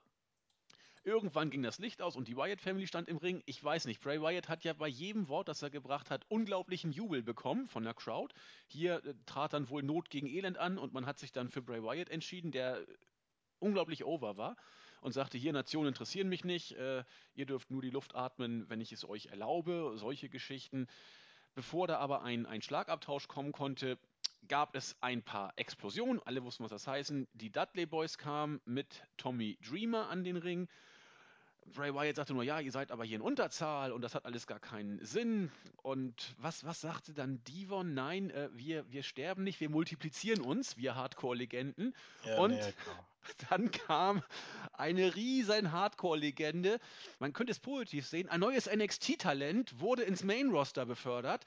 Irgendwann 1.03 1.49
ging 1.49 1.63
das 1.63 1.79
Licht 1.79 2.01
aus 2.01 2.15
und 2.15 2.27
die 2.27 2.35
Wyatt 2.35 2.61
Family 2.61 2.87
stand 2.87 3.07
im 3.07 3.17
Ring. 3.17 3.41
Ich 3.45 3.63
weiß 3.63 3.85
nicht, 3.85 4.01
Bray 4.01 4.21
Wyatt 4.21 4.49
hat 4.49 4.63
ja 4.63 4.73
bei 4.73 4.87
jedem 4.87 5.29
Wort, 5.29 5.47
das 5.47 5.61
er 5.61 5.69
gebracht 5.69 6.11
hat, 6.11 6.25
unglaublichen 6.29 6.91
Jubel 6.91 7.23
bekommen 7.23 7.67
von 7.67 7.83
der 7.83 7.93
Crowd. 7.93 8.33
Hier 8.67 9.03
äh, 9.05 9.13
trat 9.25 9.53
dann 9.53 9.69
wohl 9.69 9.83
Not 9.83 10.09
gegen 10.09 10.27
Elend 10.27 10.57
an 10.57 10.77
und 10.77 10.93
man 10.93 11.05
hat 11.05 11.19
sich 11.19 11.31
dann 11.31 11.49
für 11.49 11.61
Bray 11.61 11.83
Wyatt 11.83 12.09
entschieden, 12.09 12.51
der 12.51 12.85
unglaublich 13.59 14.03
over 14.05 14.37
war 14.37 14.55
und 15.01 15.13
sagte, 15.13 15.37
hier 15.37 15.53
Nationen 15.53 15.89
interessieren 15.89 16.29
mich 16.29 16.43
nicht, 16.43 16.73
äh, 16.73 17.03
ihr 17.33 17.45
dürft 17.45 17.71
nur 17.71 17.81
die 17.81 17.89
Luft 17.89 18.15
atmen, 18.15 18.69
wenn 18.69 18.81
ich 18.81 18.91
es 18.91 19.07
euch 19.07 19.27
erlaube, 19.27 19.93
solche 19.95 20.29
Geschichten. 20.29 20.87
Bevor 21.55 21.87
da 21.87 21.97
aber 21.97 22.21
ein, 22.21 22.45
ein 22.45 22.61
Schlagabtausch 22.61 23.27
kommen 23.27 23.51
konnte, 23.51 23.97
gab 24.47 24.75
es 24.75 24.95
ein 25.01 25.21
paar 25.21 25.53
Explosionen. 25.55 26.21
Alle 26.25 26.43
wussten, 26.43 26.63
was 26.63 26.71
das 26.71 26.87
heißen. 26.87 27.27
Die 27.33 27.51
Dudley 27.51 27.85
Boys 27.85 28.17
kamen 28.17 28.61
mit 28.65 29.03
Tommy 29.17 29.57
Dreamer 29.61 30.09
an 30.09 30.23
den 30.23 30.37
Ring. 30.37 30.67
Bray 31.73 31.93
Wyatt 31.93 32.15
sagte 32.15 32.33
nur, 32.33 32.43
ja, 32.43 32.59
ihr 32.59 32.71
seid 32.71 32.91
aber 32.91 33.03
hier 33.03 33.17
in 33.17 33.21
Unterzahl 33.21 33.91
und 33.91 34.01
das 34.01 34.15
hat 34.15 34.25
alles 34.25 34.47
gar 34.47 34.59
keinen 34.59 35.03
Sinn. 35.05 35.51
Und 35.81 36.35
was, 36.37 36.65
was 36.65 36.81
sagte 36.81 37.13
dann 37.13 37.43
Devon? 37.43 37.93
Nein, 37.93 38.29
äh, 38.31 38.49
wir, 38.53 38.91
wir 38.91 39.03
sterben 39.03 39.43
nicht, 39.43 39.59
wir 39.59 39.69
multiplizieren 39.69 40.41
uns, 40.41 40.77
wir 40.77 40.95
Hardcore-Legenden. 40.95 41.93
Ja, 42.25 42.39
und 42.39 42.51
nee, 42.51 42.73
dann 43.49 43.71
kam 43.71 44.23
eine 44.73 45.15
riesen 45.15 45.71
Hardcore-Legende. 45.71 46.79
Man 47.19 47.33
könnte 47.33 47.51
es 47.51 47.59
positiv 47.59 48.07
sehen. 48.07 48.29
Ein 48.29 48.39
neues 48.39 48.69
NXT-Talent 48.69 49.79
wurde 49.79 50.03
ins 50.03 50.23
Main-Roster 50.23 50.85
befördert. 50.85 51.45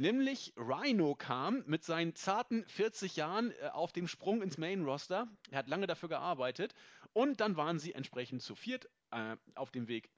Nämlich 0.00 0.54
Rhino 0.56 1.14
kam 1.14 1.62
mit 1.66 1.84
seinen 1.84 2.14
zarten 2.14 2.64
40 2.68 3.16
Jahren 3.16 3.50
äh, 3.50 3.66
auf 3.66 3.92
dem 3.92 4.08
Sprung 4.08 4.40
ins 4.40 4.56
Main-Roster. 4.56 5.28
Er 5.50 5.58
hat 5.58 5.68
lange 5.68 5.86
dafür 5.86 6.08
gearbeitet. 6.08 6.74
Und 7.12 7.42
dann 7.42 7.58
waren 7.58 7.78
sie 7.78 7.92
entsprechend 7.92 8.40
zu 8.40 8.54
viert 8.54 8.88
äh, 9.10 9.36
auf 9.54 9.70
dem 9.70 9.88
Weg 9.88 10.08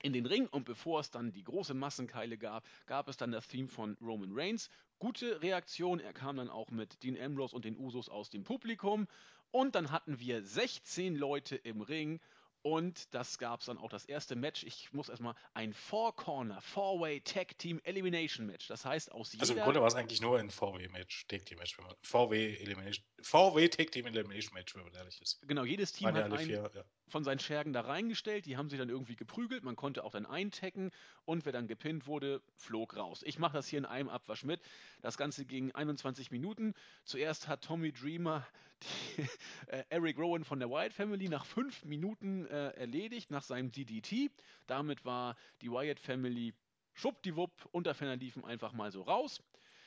in 0.00 0.14
den 0.14 0.24
Ring 0.24 0.46
und 0.46 0.64
bevor 0.64 1.00
es 1.00 1.10
dann 1.10 1.32
die 1.32 1.44
große 1.44 1.74
Massenkeile 1.74 2.38
gab, 2.38 2.66
gab 2.86 3.08
es 3.08 3.18
dann 3.18 3.30
das 3.30 3.48
Theme 3.48 3.68
von 3.68 3.98
Roman 4.00 4.30
Reigns. 4.32 4.70
Gute 4.98 5.42
Reaktion, 5.42 6.00
er 6.00 6.14
kam 6.14 6.38
dann 6.38 6.48
auch 6.48 6.70
mit 6.70 7.02
Dean 7.02 7.20
Ambrose 7.20 7.54
und 7.54 7.66
den 7.66 7.76
Usos 7.76 8.08
aus 8.08 8.30
dem 8.30 8.44
Publikum 8.44 9.08
und 9.50 9.74
dann 9.74 9.90
hatten 9.90 10.20
wir 10.20 10.42
16 10.42 11.16
Leute 11.16 11.56
im 11.56 11.82
Ring 11.82 12.18
und 12.62 13.14
das 13.14 13.38
gab 13.38 13.60
es 13.60 13.66
dann 13.66 13.78
auch 13.78 13.90
das 13.90 14.04
erste 14.04 14.36
Match. 14.36 14.64
Ich 14.64 14.92
muss 14.92 15.08
erstmal 15.08 15.34
ein 15.54 15.72
Four-Corner, 15.72 16.60
Four-Way 16.60 17.20
Tag 17.20 17.56
Team 17.58 17.80
Elimination 17.84 18.46
Match. 18.46 18.66
Das 18.68 18.84
heißt, 18.84 19.12
aus 19.12 19.32
jeder. 19.32 19.42
Also 19.42 19.54
im 19.54 19.60
Grunde 19.60 19.80
war 19.80 19.88
es 19.88 19.94
eigentlich 19.94 20.20
nur 20.20 20.38
ein 20.38 20.50
Four-Way 20.50 20.88
Match, 20.88 21.26
Tag 21.28 21.46
Team 21.46 21.58
Match. 21.58 21.76
Four-Way 22.02 22.56
Elimination, 22.56 23.04
VW 23.20 23.68
Tag 23.68 23.92
Team 23.92 24.06
Elimination 24.06 24.54
Match, 24.54 24.74
wenn 24.74 24.84
man 24.84 24.94
ehrlich 24.94 25.20
ist. 25.20 25.40
Genau, 25.46 25.64
jedes 25.64 25.92
Team 25.92 26.08
hat 26.08 26.16
einen 26.16 26.38
vier, 26.38 26.70
ja. 26.74 26.84
von 27.08 27.24
seinen 27.24 27.38
Schergen 27.38 27.72
da 27.72 27.82
reingestellt, 27.82 28.46
die 28.46 28.56
haben 28.56 28.68
sich 28.68 28.78
dann 28.78 28.88
irgendwie 28.88 29.16
geprügelt, 29.16 29.64
man 29.64 29.76
konnte 29.76 30.04
auch 30.04 30.12
dann 30.12 30.26
eintecken 30.26 30.90
und 31.24 31.44
wer 31.44 31.52
dann 31.52 31.68
gepinnt 31.68 32.06
wurde, 32.06 32.42
flog 32.56 32.96
raus. 32.96 33.22
Ich 33.24 33.38
mache 33.38 33.54
das 33.54 33.68
hier 33.68 33.78
in 33.78 33.86
einem 33.86 34.08
Abwasch 34.08 34.44
mit. 34.44 34.60
Das 35.00 35.16
Ganze 35.16 35.44
ging 35.44 35.72
21 35.72 36.30
Minuten. 36.30 36.74
Zuerst 37.04 37.48
hat 37.48 37.62
Tommy 37.62 37.92
Dreamer 37.92 38.46
die, 38.82 39.22
äh, 39.66 39.84
Eric 39.88 40.18
Rowan 40.18 40.44
von 40.44 40.58
der 40.58 40.70
Wyatt 40.70 40.92
Family 40.92 41.28
nach 41.28 41.44
fünf 41.44 41.84
Minuten 41.84 42.46
äh, 42.46 42.70
erledigt, 42.70 43.30
nach 43.30 43.42
seinem 43.42 43.70
DDT. 43.70 44.30
Damit 44.66 45.04
war 45.04 45.36
die 45.60 45.70
Wyatt 45.70 46.00
Family 46.00 46.54
schwuppdiwupp, 46.94 47.68
Unterfänner 47.72 48.16
liefen 48.16 48.44
einfach 48.44 48.72
mal 48.72 48.90
so 48.90 49.02
raus. 49.02 49.40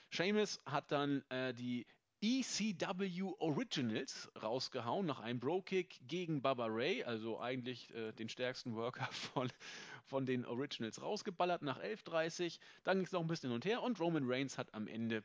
Seamus 0.09 0.61
hat 0.65 0.91
dann 0.91 1.23
äh, 1.29 1.53
die 1.53 1.85
ECW 2.23 3.33
Originals 3.39 4.31
rausgehauen 4.41 5.07
nach 5.07 5.19
einem 5.19 5.39
Bro-Kick 5.39 5.99
gegen 6.07 6.41
Baba 6.41 6.67
Ray, 6.67 7.03
also 7.03 7.39
eigentlich 7.39 7.91
äh, 7.95 8.11
den 8.11 8.29
stärksten 8.29 8.75
Worker 8.75 9.07
von, 9.11 9.51
von 10.05 10.25
den 10.27 10.45
Originals 10.45 11.01
rausgeballert 11.01 11.63
nach 11.63 11.81
11.30. 11.81 12.59
Dann 12.83 12.97
ging 12.97 13.05
es 13.05 13.11
noch 13.11 13.21
ein 13.21 13.27
bisschen 13.27 13.49
hin 13.49 13.55
und 13.55 13.65
her 13.65 13.81
und 13.81 13.99
Roman 13.99 14.23
Reigns 14.27 14.57
hat 14.59 14.73
am 14.73 14.87
Ende 14.87 15.23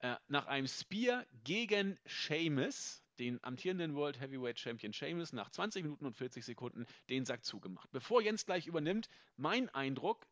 äh, 0.00 0.16
nach 0.28 0.46
einem 0.46 0.66
Spear 0.66 1.26
gegen 1.44 1.98
Sheamus, 2.06 3.02
den 3.18 3.42
amtierenden 3.42 3.94
World 3.94 4.20
Heavyweight 4.20 4.58
Champion 4.58 4.92
Sheamus, 4.92 5.32
nach 5.32 5.50
20 5.50 5.82
Minuten 5.82 6.06
und 6.06 6.16
40 6.16 6.44
Sekunden 6.44 6.86
den 7.08 7.24
Sack 7.24 7.44
zugemacht. 7.44 7.90
Bevor 7.90 8.22
Jens 8.22 8.46
gleich 8.46 8.66
übernimmt, 8.66 9.08
mein 9.36 9.68
Eindruck, 9.70 10.26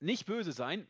nicht 0.00 0.26
böse 0.26 0.52
sein, 0.52 0.86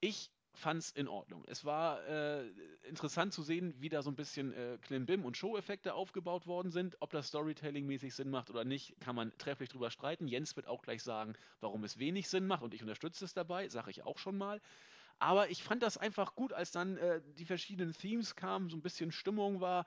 ich 0.00 0.30
fand 0.54 0.80
es 0.80 0.90
in 0.92 1.08
Ordnung. 1.08 1.44
Es 1.46 1.64
war 1.64 2.06
äh, 2.06 2.46
interessant 2.88 3.32
zu 3.32 3.42
sehen, 3.42 3.74
wie 3.78 3.88
da 3.88 4.02
so 4.02 4.10
ein 4.10 4.16
bisschen 4.16 4.52
äh, 4.52 4.78
Klimbim 4.82 5.24
und 5.24 5.36
Show-Effekte 5.36 5.94
aufgebaut 5.94 6.46
worden 6.46 6.70
sind. 6.70 6.96
Ob 7.00 7.10
das 7.10 7.28
Storytelling-mäßig 7.28 8.14
Sinn 8.14 8.30
macht 8.30 8.50
oder 8.50 8.64
nicht, 8.64 8.98
kann 9.00 9.16
man 9.16 9.36
trefflich 9.38 9.68
drüber 9.68 9.90
streiten. 9.90 10.28
Jens 10.28 10.54
wird 10.56 10.66
auch 10.66 10.82
gleich 10.82 11.02
sagen, 11.02 11.34
warum 11.60 11.82
es 11.84 11.98
wenig 11.98 12.28
Sinn 12.28 12.46
macht 12.46 12.62
und 12.62 12.74
ich 12.74 12.82
unterstütze 12.82 13.24
es 13.24 13.34
dabei, 13.34 13.68
sage 13.68 13.90
ich 13.90 14.04
auch 14.04 14.18
schon 14.18 14.38
mal. 14.38 14.60
Aber 15.18 15.50
ich 15.50 15.62
fand 15.62 15.82
das 15.82 15.96
einfach 15.96 16.34
gut, 16.34 16.52
als 16.52 16.70
dann 16.70 16.96
äh, 16.96 17.20
die 17.38 17.44
verschiedenen 17.44 17.92
Themes 17.92 18.36
kamen, 18.36 18.68
so 18.68 18.76
ein 18.76 18.82
bisschen 18.82 19.12
Stimmung 19.12 19.60
war. 19.60 19.86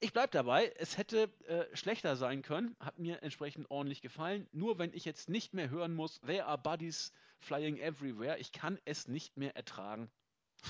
Ich 0.00 0.12
bleibe 0.12 0.30
dabei, 0.30 0.72
es 0.78 0.96
hätte 0.96 1.30
äh, 1.46 1.76
schlechter 1.76 2.16
sein 2.16 2.42
können, 2.42 2.74
hat 2.80 2.98
mir 2.98 3.22
entsprechend 3.22 3.70
ordentlich 3.70 4.00
gefallen. 4.00 4.48
Nur 4.52 4.78
wenn 4.78 4.94
ich 4.94 5.04
jetzt 5.04 5.28
nicht 5.28 5.52
mehr 5.52 5.68
hören 5.68 5.94
muss, 5.94 6.20
there 6.22 6.46
are 6.46 6.56
buddies 6.56 7.12
flying 7.38 7.76
everywhere, 7.78 8.38
ich 8.38 8.52
kann 8.52 8.78
es 8.86 9.08
nicht 9.08 9.36
mehr 9.36 9.54
ertragen. 9.56 10.10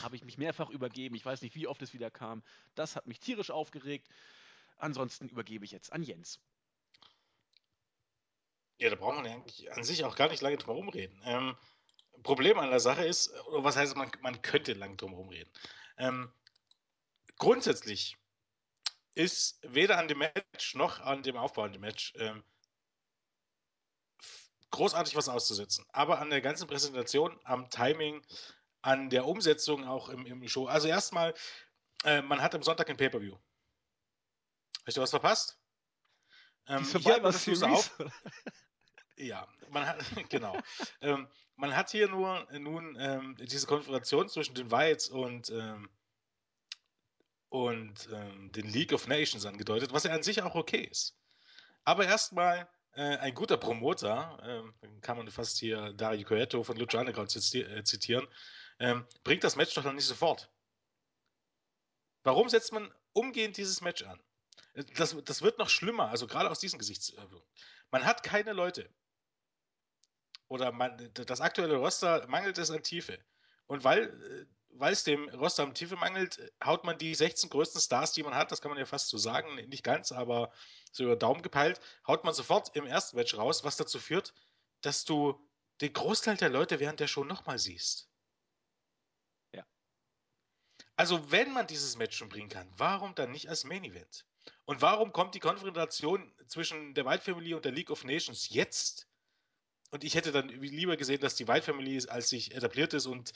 Habe 0.03 0.17
ich 0.17 0.25
mich 0.25 0.37
mehrfach 0.37 0.69
übergeben, 0.69 1.15
ich 1.15 1.25
weiß 1.25 1.43
nicht, 1.43 1.55
wie 1.55 1.67
oft 1.67 1.81
es 1.83 1.93
wieder 1.93 2.11
kam. 2.11 2.43
Das 2.75 2.97
hat 2.97 3.07
mich 3.07 3.21
tierisch 3.21 3.51
aufgeregt. 3.51 4.09
Ansonsten 4.79 5.29
übergebe 5.29 5.65
ich 5.65 5.73
jetzt 5.73 5.93
an 5.93 6.03
Jens. 6.03 6.41
Ja, 8.79 8.89
da 8.89 8.97
braucht 8.97 9.17
man 9.17 9.27
eigentlich 9.27 9.71
an 9.73 9.85
sich 9.85 10.05
auch 10.05 10.17
gar 10.17 10.29
nicht 10.29 10.41
lange 10.41 10.57
drum 10.57 10.75
herum 10.75 10.89
reden. 10.89 11.21
Ähm, 11.25 11.57
Problem 12.23 12.59
an 12.59 12.71
der 12.71 12.81
Sache 12.81 13.05
ist, 13.05 13.33
oder 13.47 13.65
was 13.65 13.77
heißt, 13.77 13.97
man, 13.97 14.11
man 14.21 14.43
könnte 14.43 14.73
lang 14.73 14.97
drum 14.97 15.11
herum 15.11 15.29
reden. 15.29 15.51
Ähm, 15.97 16.33
grundsätzlich 17.37 18.17
ist 19.15 19.59
weder 19.63 19.99
an 19.99 20.09
dem 20.09 20.19
Match 20.19 20.75
noch 20.75 21.01
an 21.01 21.23
dem 21.23 21.37
Aufbau 21.37 21.63
an 21.63 21.73
dem 21.73 21.81
Match 21.81 22.13
ähm, 22.17 22.45
großartig 24.71 25.17
was 25.17 25.29
auszusetzen. 25.29 25.85
Aber 25.93 26.21
an 26.21 26.31
der 26.31 26.41
ganzen 26.41 26.67
Präsentation, 26.67 27.39
am 27.45 27.69
Timing, 27.71 28.25
an 28.83 29.11
der 29.11 29.27
Umsetzung 29.27 29.87
auch 29.87 30.09
im, 30.09 30.27
im 30.27 30.47
Show. 30.49 30.67
Also 30.67 30.89
erstmal, 30.89 31.35
äh, 32.05 32.23
man 32.23 32.41
hat 32.41 32.55
am 32.55 32.63
Sonntag 32.63 32.89
ein 32.89 32.97
Pay-Per-View. 32.97 33.37
Hast 34.87 34.97
du 34.97 35.01
was 35.01 35.11
verpasst? 35.11 35.59
Ähm, 36.67 36.85
hier 36.85 37.33
Series. 37.33 37.63
Auf. 37.63 37.99
Ja, 39.21 39.47
man 39.71 39.87
hat, 39.87 39.99
genau. 40.31 40.57
ähm, 41.03 41.29
man 41.57 41.77
hat 41.77 41.91
hier 41.91 42.09
nur 42.09 42.47
nun 42.59 42.97
ähm, 42.99 43.37
diese 43.39 43.67
Konfrontation 43.67 44.29
zwischen 44.29 44.55
den 44.55 44.71
Whites 44.71 45.09
und 45.09 45.51
ähm, 45.51 45.91
und 47.51 48.09
ähm, 48.13 48.53
den 48.53 48.67
League 48.67 48.93
of 48.93 49.09
Nations 49.09 49.45
angedeutet, 49.45 49.93
was 49.93 50.05
ja 50.05 50.13
an 50.13 50.23
sich 50.23 50.41
auch 50.41 50.55
okay 50.55 50.89
ist. 50.91 51.17
Aber 51.85 52.07
erstmal 52.07 52.69
äh, 52.93 53.17
ein 53.19 53.35
guter 53.35 53.57
Promoter, 53.57 54.73
äh, 54.83 54.89
kann 55.01 55.17
man 55.17 55.31
fast 55.31 55.59
hier 55.59 55.93
Dario 55.93 56.27
Coetto 56.27 56.63
von 56.63 56.77
Lucha 56.77 57.01
Underground 57.01 57.35
äh, 57.37 57.85
zitieren, 57.85 58.27
ähm, 58.79 59.05
bringt 59.25 59.45
das 59.45 59.57
Match 59.57 59.75
doch 59.75 59.85
noch 59.85 59.93
nicht 59.93 60.07
sofort. 60.07 60.51
Warum 62.23 62.49
setzt 62.49 62.73
man 62.73 62.93
umgehend 63.13 63.57
dieses 63.57 63.81
Match 63.81 64.03
an? 64.03 64.21
Äh, 64.75 64.85
das, 64.97 65.17
das 65.25 65.43
wird 65.43 65.59
noch 65.59 65.69
schlimmer, 65.69 66.09
also 66.09 66.27
gerade 66.27 66.51
aus 66.51 66.61
diesen 66.61 66.79
Gesichtswirkungen. 66.79 67.43
Man 67.91 68.05
hat 68.05 68.23
keine 68.23 68.53
Leute. 68.53 68.89
Oder 70.51 70.73
man, 70.73 71.11
das 71.15 71.41
aktuelle 71.41 71.77
Roster 71.77 72.27
mangelt 72.29 72.59
es 72.59 72.71
an 72.71 72.83
Tiefe. 72.83 73.19
Und 73.67 73.85
weil 73.85 74.03
äh, 74.03 74.47
weil 74.73 74.93
es 74.93 75.05
dem 75.05 75.29
Roster 75.31 75.63
am 75.63 75.75
Tiefe 75.75 75.97
mangelt, 75.97 76.53
haut 76.65 76.85
man 76.85 76.97
die 76.99 77.15
16 77.15 77.51
größten 77.51 77.81
Stars, 77.81 78.13
die 78.13 78.23
man 78.23 78.35
hat, 78.35 78.53
das 78.53 78.61
kann 78.61 78.71
man 78.71 78.79
ja 78.79 78.87
fast 78.87 79.09
so 79.09 79.19
sagen, 79.19 79.55
nicht 79.69 79.85
ganz, 79.85 80.13
aber 80.13 80.53
so 80.93 81.05
über 81.05 81.17
Daumen 81.17 81.43
gepeilt, 81.43 81.81
haut 82.07 82.25
man 82.25 82.35
sofort 82.35 82.75
im 82.77 82.87
ersten 82.87 83.17
Match 83.17 83.37
raus, 83.37 83.65
was 83.65 83.77
dazu 83.77 83.99
führt, 83.99 84.33
dass 84.81 85.05
du 85.05 85.39
den 85.81 85.93
Großteil 85.93 86.37
der 86.37 86.51
Leute 86.51 86.81
während 86.81 87.01
der 87.01 87.09
Show 87.09 87.25
nochmal 87.25 87.59
siehst. 87.59 88.09
Ja. 89.53 89.67
Also, 90.97 91.31
wenn 91.31 91.53
man 91.53 91.67
dieses 91.67 91.97
Match 91.97 92.17
schon 92.17 92.29
bringen 92.29 92.49
kann, 92.49 92.73
warum 92.77 93.15
dann 93.15 93.33
nicht 93.33 93.49
als 93.49 93.65
Main 93.65 93.85
Event? 93.85 94.25
Und 94.65 94.83
warum 94.83 95.13
kommt 95.13 95.35
die 95.35 95.41
Konfrontation 95.41 96.33
zwischen 96.47 96.95
der 96.95 97.05
White 97.05 97.25
Family 97.25 97.55
und 97.55 97.65
der 97.65 97.73
League 97.73 97.91
of 97.91 98.05
Nations 98.05 98.49
jetzt? 98.51 99.10
Und 99.91 100.05
ich 100.05 100.15
hätte 100.15 100.33
dann 100.33 100.49
lieber 100.49 100.97
gesehen, 100.97 101.21
dass 101.21 101.35
die 101.35 101.49
White 101.49 101.65
Family 101.65 102.01
als 102.09 102.29
sich 102.29 102.55
etabliert 102.55 102.95
ist 102.95 103.07
und 103.07 103.33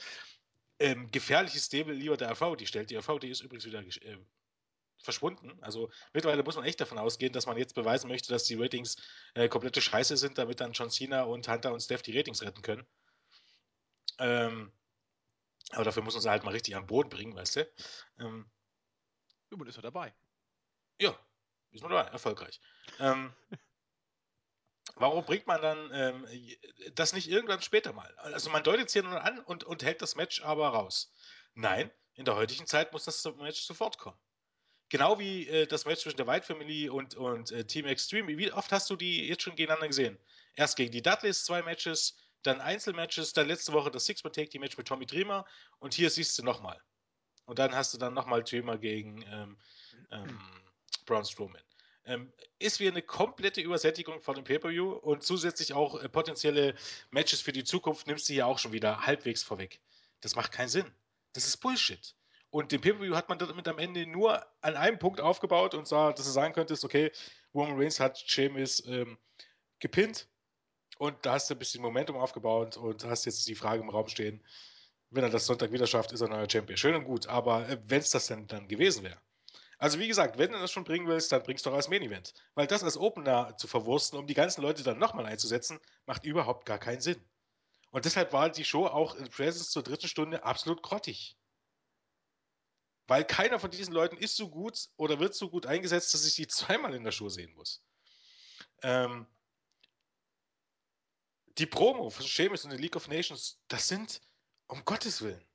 ähm, 0.79 1.11
gefährliches 1.11 1.67
Stable 1.67 1.95
lieber 1.95 2.17
der 2.17 2.31
AV 2.31 2.57
die 2.57 2.67
stellt. 2.67 2.91
Die 2.91 2.97
AV, 2.97 3.19
die 3.19 3.31
ist 3.31 3.41
übrigens 3.41 3.65
wieder 3.65 3.81
äh, 3.81 4.19
verschwunden. 5.03 5.53
Also 5.63 5.91
mittlerweile 6.13 6.43
muss 6.43 6.57
man 6.57 6.65
echt 6.65 6.81
davon 6.81 6.99
ausgehen, 6.99 7.33
dass 7.33 7.47
man 7.47 7.57
jetzt 7.57 7.75
beweisen 7.75 8.09
möchte, 8.09 8.29
dass 8.31 8.45
die 8.45 8.55
Ratings 8.55 8.97
äh, 9.35 9.49
komplette 9.49 9.81
Scheiße 9.81 10.17
sind, 10.17 10.39
damit 10.39 10.61
dann 10.61 10.73
John 10.73 10.91
Cena 10.91 11.25
und 11.25 11.49
Hunter 11.49 11.73
und 11.73 11.81
Steph 11.81 12.03
die 12.03 12.17
Ratings 12.17 12.43
retten 12.43 12.63
können. 12.63 12.87
Ähm, 14.19 14.73
aber 15.71 15.85
dafür 15.85 16.03
muss 16.03 16.15
man 16.15 16.23
sie 16.23 16.31
halt 16.31 16.45
mal 16.45 16.53
richtig 16.53 16.77
am 16.77 16.87
Boden 16.87 17.09
bringen, 17.09 17.35
weißt 17.35 17.57
du? 17.57 17.73
Ähm, 18.21 18.51
und 19.51 19.69
ist 19.69 19.77
er 19.77 19.83
dabei. 19.83 20.13
Ja, 21.01 21.17
ist 21.71 21.83
man 21.83 21.91
dabei, 21.93 22.11
erfolgreich. 22.11 22.61
ähm, 22.99 23.33
Warum 24.97 25.25
bringt 25.25 25.47
man 25.47 25.61
dann 25.61 25.91
ähm, 25.93 26.27
das 26.95 27.13
nicht 27.13 27.29
irgendwann 27.29 27.61
später 27.63 27.93
mal? 27.93 28.15
Also 28.17 28.51
man 28.51 28.63
deutet 28.63 28.87
es 28.87 28.93
hier 28.93 29.03
nur 29.03 29.23
an 29.23 29.41
und, 29.41 29.65
und 29.65 29.83
hält 29.83 30.03
das 30.03 30.15
Match 30.15 30.43
aber 30.43 30.69
raus. 30.69 31.13
Nein, 31.55 31.91
in 32.15 32.25
der 32.25 32.37
heutigen 32.37 32.67
Zeit 32.67 32.93
muss 32.93 33.05
das 33.05 33.25
Match 33.37 33.61
sofort 33.63 33.99
kommen. 33.99 34.19
Genau 34.91 35.19
wie 35.19 35.49
äh, 35.49 35.67
das 35.67 35.85
Match 35.85 36.03
zwischen 36.03 36.19
der 36.19 36.27
White 36.27 36.47
Family 36.47 36.89
und, 36.89 37.17
und 37.17 37.51
äh, 37.51 37.65
Team 37.65 37.87
Extreme. 37.87 38.39
Wie 38.39 38.53
oft 38.53 38.71
hast 38.71 38.89
du 38.91 38.97
die 38.97 39.27
jetzt 39.27 39.43
schon 39.43 39.57
gegeneinander 39.57 39.89
gesehen? 39.89 40.19
Erst 40.55 40.77
gegen 40.77 40.93
die 40.93 41.03
Dudleys 41.03 41.45
zwei 41.45 41.63
Matches, 41.63 42.17
dann 42.43 42.61
Einzelmatches, 42.61 43.33
dann 43.33 43.49
letzte 43.49 43.73
Woche 43.73 43.91
das 43.91 44.05
Six-Man 44.05 44.33
Take 44.33 44.51
Team 44.51 44.61
Match 44.61 44.77
mit 44.77 44.87
Tommy 44.87 45.07
Dreamer 45.07 45.45
und 45.81 45.95
hier 45.95 46.11
siehst 46.11 46.39
du 46.39 46.45
nochmal. 46.45 46.81
Und 47.47 47.59
dann 47.59 47.75
hast 47.75 47.93
du 47.95 47.99
dann 47.99 48.15
nochmal 48.15 48.45
Dreamer 48.45 48.79
gegen 48.79 49.23
ähm, 49.23 49.59
ähm, 50.13 50.41
Braun 51.07 51.25
Strowman 51.25 51.63
ähm, 52.07 52.33
ist 52.59 52.81
wie 52.81 52.89
eine 52.89 53.03
komplette 53.03 53.61
Übersättigung 53.61 54.21
von 54.21 54.35
dem 54.35 54.45
Pay-Per-View 54.45 54.93
und 54.93 55.23
zusätzlich 55.23 55.73
auch 55.73 56.03
äh, 56.03 56.09
potenzielle 56.09 56.75
Matches 57.11 57.41
für 57.41 57.53
die 57.53 57.65
Zukunft 57.65 58.07
nimmst 58.07 58.29
du 58.29 58.35
ja 58.35 58.47
auch 58.47 58.59
schon 58.59 58.73
wieder 58.73 59.07
halbwegs 59.07 59.43
vorweg. 59.43 59.81
Das 60.21 60.37
macht 60.37 60.53
keinen 60.53 60.69
Sinn. 60.69 60.91
Das 61.33 61.47
ist 61.47 61.59
Bullshit. 61.59 62.15
Und 62.51 62.73
den 62.73 62.81
Pay-Per-View 62.81 63.17
hat 63.17 63.29
man 63.29 63.39
damit 63.39 63.67
am 63.67 63.79
Ende 63.79 64.07
nur 64.07 64.45
an 64.61 64.77
einem 64.77 64.99
Punkt 64.99 65.21
aufgebaut 65.21 65.75
und 65.75 65.87
zwar, 65.89 66.15
dass 66.15 66.27
du 66.27 66.31
sagen 66.31 66.55
könntest, 66.55 66.85
okay, 66.85 67.11
Roman 67.53 67.79
Reigns 67.79 67.99
hat 67.99 68.19
Sheamus 68.19 68.87
ähm, 68.87 69.19
gepinnt 69.81 70.29
und 70.99 71.17
da 71.27 71.33
hast 71.33 71.51
du 71.51 71.55
ein 71.55 71.59
bisschen 71.59 71.83
Momentum 71.83 72.17
aufgebaut 72.17 72.77
und 72.77 73.05
hast 73.05 73.25
jetzt 73.25 73.49
die 73.49 73.55
Frage 73.55 73.83
im 73.83 73.91
Raum 73.91 74.09
stehen, 74.09 74.43
wenn 75.11 75.25
er 75.25 75.31
das 75.31 75.47
Sonntag 75.47 75.73
wieder 75.73 75.87
schafft, 75.87 76.13
ist 76.13 76.21
er 76.21 76.29
neuer 76.29 76.49
Champion. 76.49 76.77
Schön 76.77 76.95
und 76.95 77.05
gut, 77.05 77.27
aber 77.27 77.69
äh, 77.69 77.79
wenn 77.87 78.01
es 78.01 78.11
das 78.11 78.27
denn 78.27 78.47
dann 78.47 78.69
gewesen 78.69 79.05
wäre, 79.05 79.21
also 79.85 79.99
wie 79.99 80.09
gesagt, 80.09 80.39
wenn 80.39 80.51
du 80.51 80.59
das 80.59 80.73
schon 80.73 80.85
bringen 80.85 81.07
willst, 81.07 81.31
dann 81.31 81.43
bringst 81.43 81.67
du 81.67 81.69
doch 81.69 81.77
als 81.77 81.91
Main 81.91 82.01
Event. 82.01 82.33
Weil 82.55 82.67
das 82.67 82.83
als 82.83 82.97
Opener 82.97 83.55
zu 83.59 83.69
verwursten, 83.69 84.19
um 84.19 84.27
die 84.27 84.33
ganzen 84.33 84.63
Leute 84.63 84.83
dann 84.83 84.99
nochmal 84.99 85.27
einzusetzen, 85.27 85.79
macht 86.07 86.25
überhaupt 86.25 86.65
gar 86.65 86.79
keinen 86.79 87.03
Sinn. 87.03 87.23
Und 87.91 88.07
deshalb 88.07 88.33
war 88.33 88.49
die 88.49 88.65
Show 88.65 88.87
auch 88.87 89.15
in 89.15 89.29
Presence 89.29 89.69
zur 89.69 89.83
dritten 89.83 90.09
Stunde 90.09 90.43
absolut 90.43 90.83
grottig. 90.83 91.37
Weil 93.09 93.27
keiner 93.27 93.61
von 93.61 93.71
diesen 93.71 93.93
Leuten 93.93 94.17
ist 94.17 94.37
so 94.37 94.49
gut 94.49 94.89
oder 94.97 95.21
wird 95.21 95.35
so 95.35 95.51
gut 95.51 95.67
eingesetzt, 95.67 96.15
dass 96.15 96.25
ich 96.25 96.35
die 96.35 96.47
zweimal 96.49 96.95
in 96.95 97.05
der 97.05 97.13
Show 97.13 97.29
sehen 97.29 97.53
muss. 97.53 97.85
Ähm, 98.83 99.27
die 101.59 101.67
Promo 101.67 102.09
von 102.09 102.25
Sheamus 102.25 102.65
und 102.65 102.71
der 102.71 102.81
League 102.81 102.97
of 102.97 103.09
Nations, 103.09 103.61
das 103.69 103.87
sind, 103.87 104.23
um 104.67 104.83
Gottes 104.87 105.21
Willen, 105.21 105.47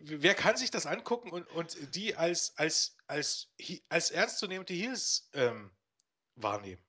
wer 0.00 0.34
kann 0.34 0.56
sich 0.56 0.70
das 0.70 0.86
angucken 0.86 1.30
und, 1.30 1.46
und 1.48 1.94
die 1.94 2.14
als, 2.14 2.56
als, 2.56 2.96
als, 3.06 3.52
als 3.88 4.10
ernstzunehmende 4.10 4.74
Heels 4.74 5.28
ähm, 5.32 5.70
wahrnehmen? 6.34 6.82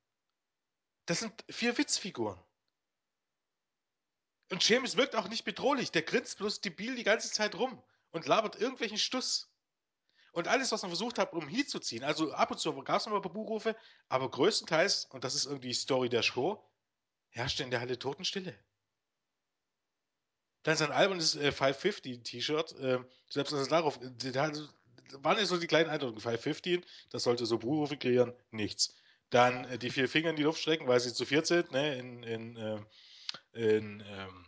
Das 1.06 1.20
sind 1.20 1.34
vier 1.50 1.78
Witzfiguren. 1.78 2.40
Und 4.52 4.64
Seamus 4.64 4.98
wirkt 4.98 5.16
auch 5.16 5.28
nicht 5.28 5.44
bedrohlich. 5.44 5.92
Der 5.92 6.02
grinst 6.02 6.38
bloß 6.38 6.62
debil 6.62 6.96
die 6.96 7.04
ganze 7.04 7.32
Zeit 7.32 7.56
rum 7.56 7.82
und 8.12 8.28
labert 8.28 8.60
irgendwelchen 8.60 8.98
Stuss. 8.98 9.52
Und 10.32 10.48
alles, 10.48 10.72
was 10.72 10.82
man 10.82 10.92
versucht 10.92 11.18
hat, 11.18 11.34
um 11.34 11.48
Heat 11.48 11.70
zu 11.70 11.80
ziehen, 11.80 12.04
also 12.04 12.32
ab 12.34 12.52
und 12.52 12.60
zu 12.60 12.74
gab 12.84 13.00
es 13.00 13.08
noch 13.08 13.16
ein 13.16 13.22
paar 13.22 13.34
Buchrufe, 13.34 13.76
aber 14.10 14.30
größtenteils, 14.30 15.06
und 15.06 15.24
das 15.24 15.34
ist 15.34 15.46
irgendwie 15.46 15.70
die 15.70 15.74
Story 15.74 16.10
der 16.10 16.22
Show, 16.22 16.64
herrschte 17.30 17.64
in 17.64 17.72
der 17.72 17.80
Halle 17.80 17.98
Totenstille. 17.98 18.58
Dann 20.63 20.76
sein 20.76 20.91
albernes 20.91 21.36
äh, 21.36 21.50
550-T-Shirt, 21.50 22.74
äh, 22.80 23.00
selbst 23.30 23.54
als 23.54 23.67
er 23.67 23.69
darauf, 23.69 24.00
da 24.00 24.52
waren 25.24 25.38
ja 25.38 25.45
so 25.45 25.58
die 25.58 25.67
kleinen 25.67 25.89
Eindrücke. 25.89 26.19
515, 26.19 26.86
das 27.10 27.24
sollte 27.24 27.45
so 27.45 27.58
Buchrufe 27.58 27.98
kreieren, 27.98 28.34
nichts. 28.52 28.95
Dann 29.30 29.65
äh, 29.65 29.78
die 29.78 29.89
vier 29.89 30.10
Finger 30.10 30.32
in 30.32 30.36
die 30.36 30.43
Luft 30.43 30.62
strecken, 30.62 30.88
weil 30.88 31.00
sie 31.00 31.13
zu 31.13 31.26
viert 31.26 31.48
sind, 31.48 31.72
ne, 31.72 31.98
in, 31.98 32.24
in, 32.24 32.58
äh, 32.58 32.80
in, 33.54 34.04
ähm, 34.06 34.45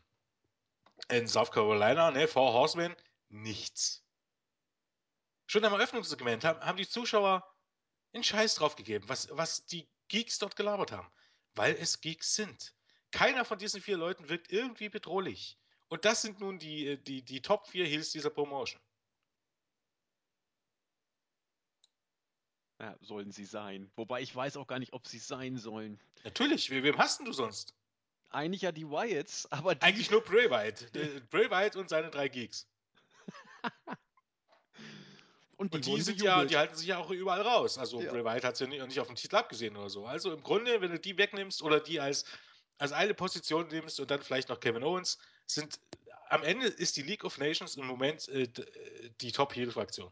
in 1.10 1.28
South 1.28 1.52
Carolina, 1.52 2.12
ne, 2.12 2.28
Four 2.28 2.54
Horsemen, 2.54 2.96
nichts. 3.30 4.04
Schon 5.48 5.66
am 5.66 5.74
Eröffnungssegment 5.74 6.44
haben, 6.44 6.60
haben 6.62 6.78
die 6.78 6.88
Zuschauer 6.88 7.46
einen 8.14 8.24
Scheiß 8.24 8.56
drauf 8.56 8.76
gegeben, 8.76 9.08
was, 9.08 9.30
was 9.32 9.66
die 9.66 9.88
Geeks 10.08 10.40
dort 10.40 10.56
gelabert 10.56 10.92
haben. 10.92 11.12
Weil 11.56 11.76
es 11.76 12.02
Geeks 12.02 12.36
sind. 12.36 12.74
Keiner 13.12 13.44
von 13.46 13.58
diesen 13.58 13.82
vier 13.82 13.98
Leuten 13.98 14.30
wirkt 14.30 14.52
irgendwie 14.52 14.90
bedrohlich. 14.90 15.58
Und 15.92 16.06
das 16.06 16.22
sind 16.22 16.40
nun 16.40 16.58
die, 16.58 16.88
äh, 16.88 16.98
die, 16.98 17.22
die 17.22 17.42
Top 17.42 17.68
4 17.68 17.86
Heels 17.86 18.12
dieser 18.12 18.30
Promotion. 18.30 18.82
Ja, 22.80 22.96
sollen 23.02 23.32
sie 23.32 23.44
sein. 23.44 23.92
Wobei 23.98 24.22
ich 24.22 24.34
weiß 24.34 24.56
auch 24.56 24.68
gar 24.68 24.80
nicht, 24.80 24.94
ob 24.94 25.06
sie 25.06 25.20
sein 25.20 25.58
sollen. 25.58 26.00
Natürlich, 26.24 26.72
wem 26.72 26.98
hast 26.98 27.20
du 27.20 27.34
sonst? 27.34 27.76
Eigentlich 28.30 28.62
ja 28.62 28.72
die 28.72 28.90
Wyatts, 28.90 29.52
aber 29.52 29.76
die... 29.76 29.82
Eigentlich 29.82 30.10
nur 30.10 30.24
Bray 30.24 30.50
Wyatt. 30.50 30.90
Bray 31.30 31.52
Wyatt 31.52 31.76
und 31.76 31.90
seine 31.90 32.10
drei 32.10 32.30
Geeks. 32.30 32.66
und 35.58 35.74
die, 35.74 35.78
und 35.78 35.86
die 35.86 36.02
sind 36.02 36.22
ja, 36.22 36.46
die 36.46 36.56
halten 36.56 36.76
sich 36.76 36.88
ja 36.88 37.00
auch 37.00 37.12
überall 37.12 37.42
raus. 37.42 37.78
Also 37.78 38.02
ja. 38.02 38.14
Bray 38.14 38.24
Wyatt 38.24 38.46
hat 38.46 38.54
es 38.54 38.62
ja 38.62 38.68
nicht, 38.68 38.88
nicht 38.88 39.00
auf 39.02 39.08
dem 39.08 39.18
Titel 39.18 39.36
abgesehen 39.36 39.76
oder 39.76 39.90
so. 39.90 40.06
Also 40.06 40.32
im 40.32 40.42
Grunde, 40.42 40.80
wenn 40.80 40.92
du 40.92 41.00
die 41.00 41.18
wegnimmst 41.18 41.62
oder 41.62 41.82
die 41.82 42.00
als, 42.00 42.24
als 42.78 42.94
eine 42.94 43.14
Position 43.14 43.68
nimmst 43.68 44.00
und 44.00 44.10
dann 44.10 44.22
vielleicht 44.22 44.48
noch 44.48 44.62
Kevin 44.62 44.84
Owens, 44.84 45.18
sind 45.54 45.80
am 46.30 46.44
Ende 46.44 46.68
ist 46.68 46.96
die 46.96 47.02
League 47.02 47.26
of 47.26 47.38
Nations 47.38 47.76
im 47.76 47.86
Moment 47.86 48.28
äh, 48.30 48.48
die 49.20 49.32
Top-Heel-Fraktion. 49.32 50.12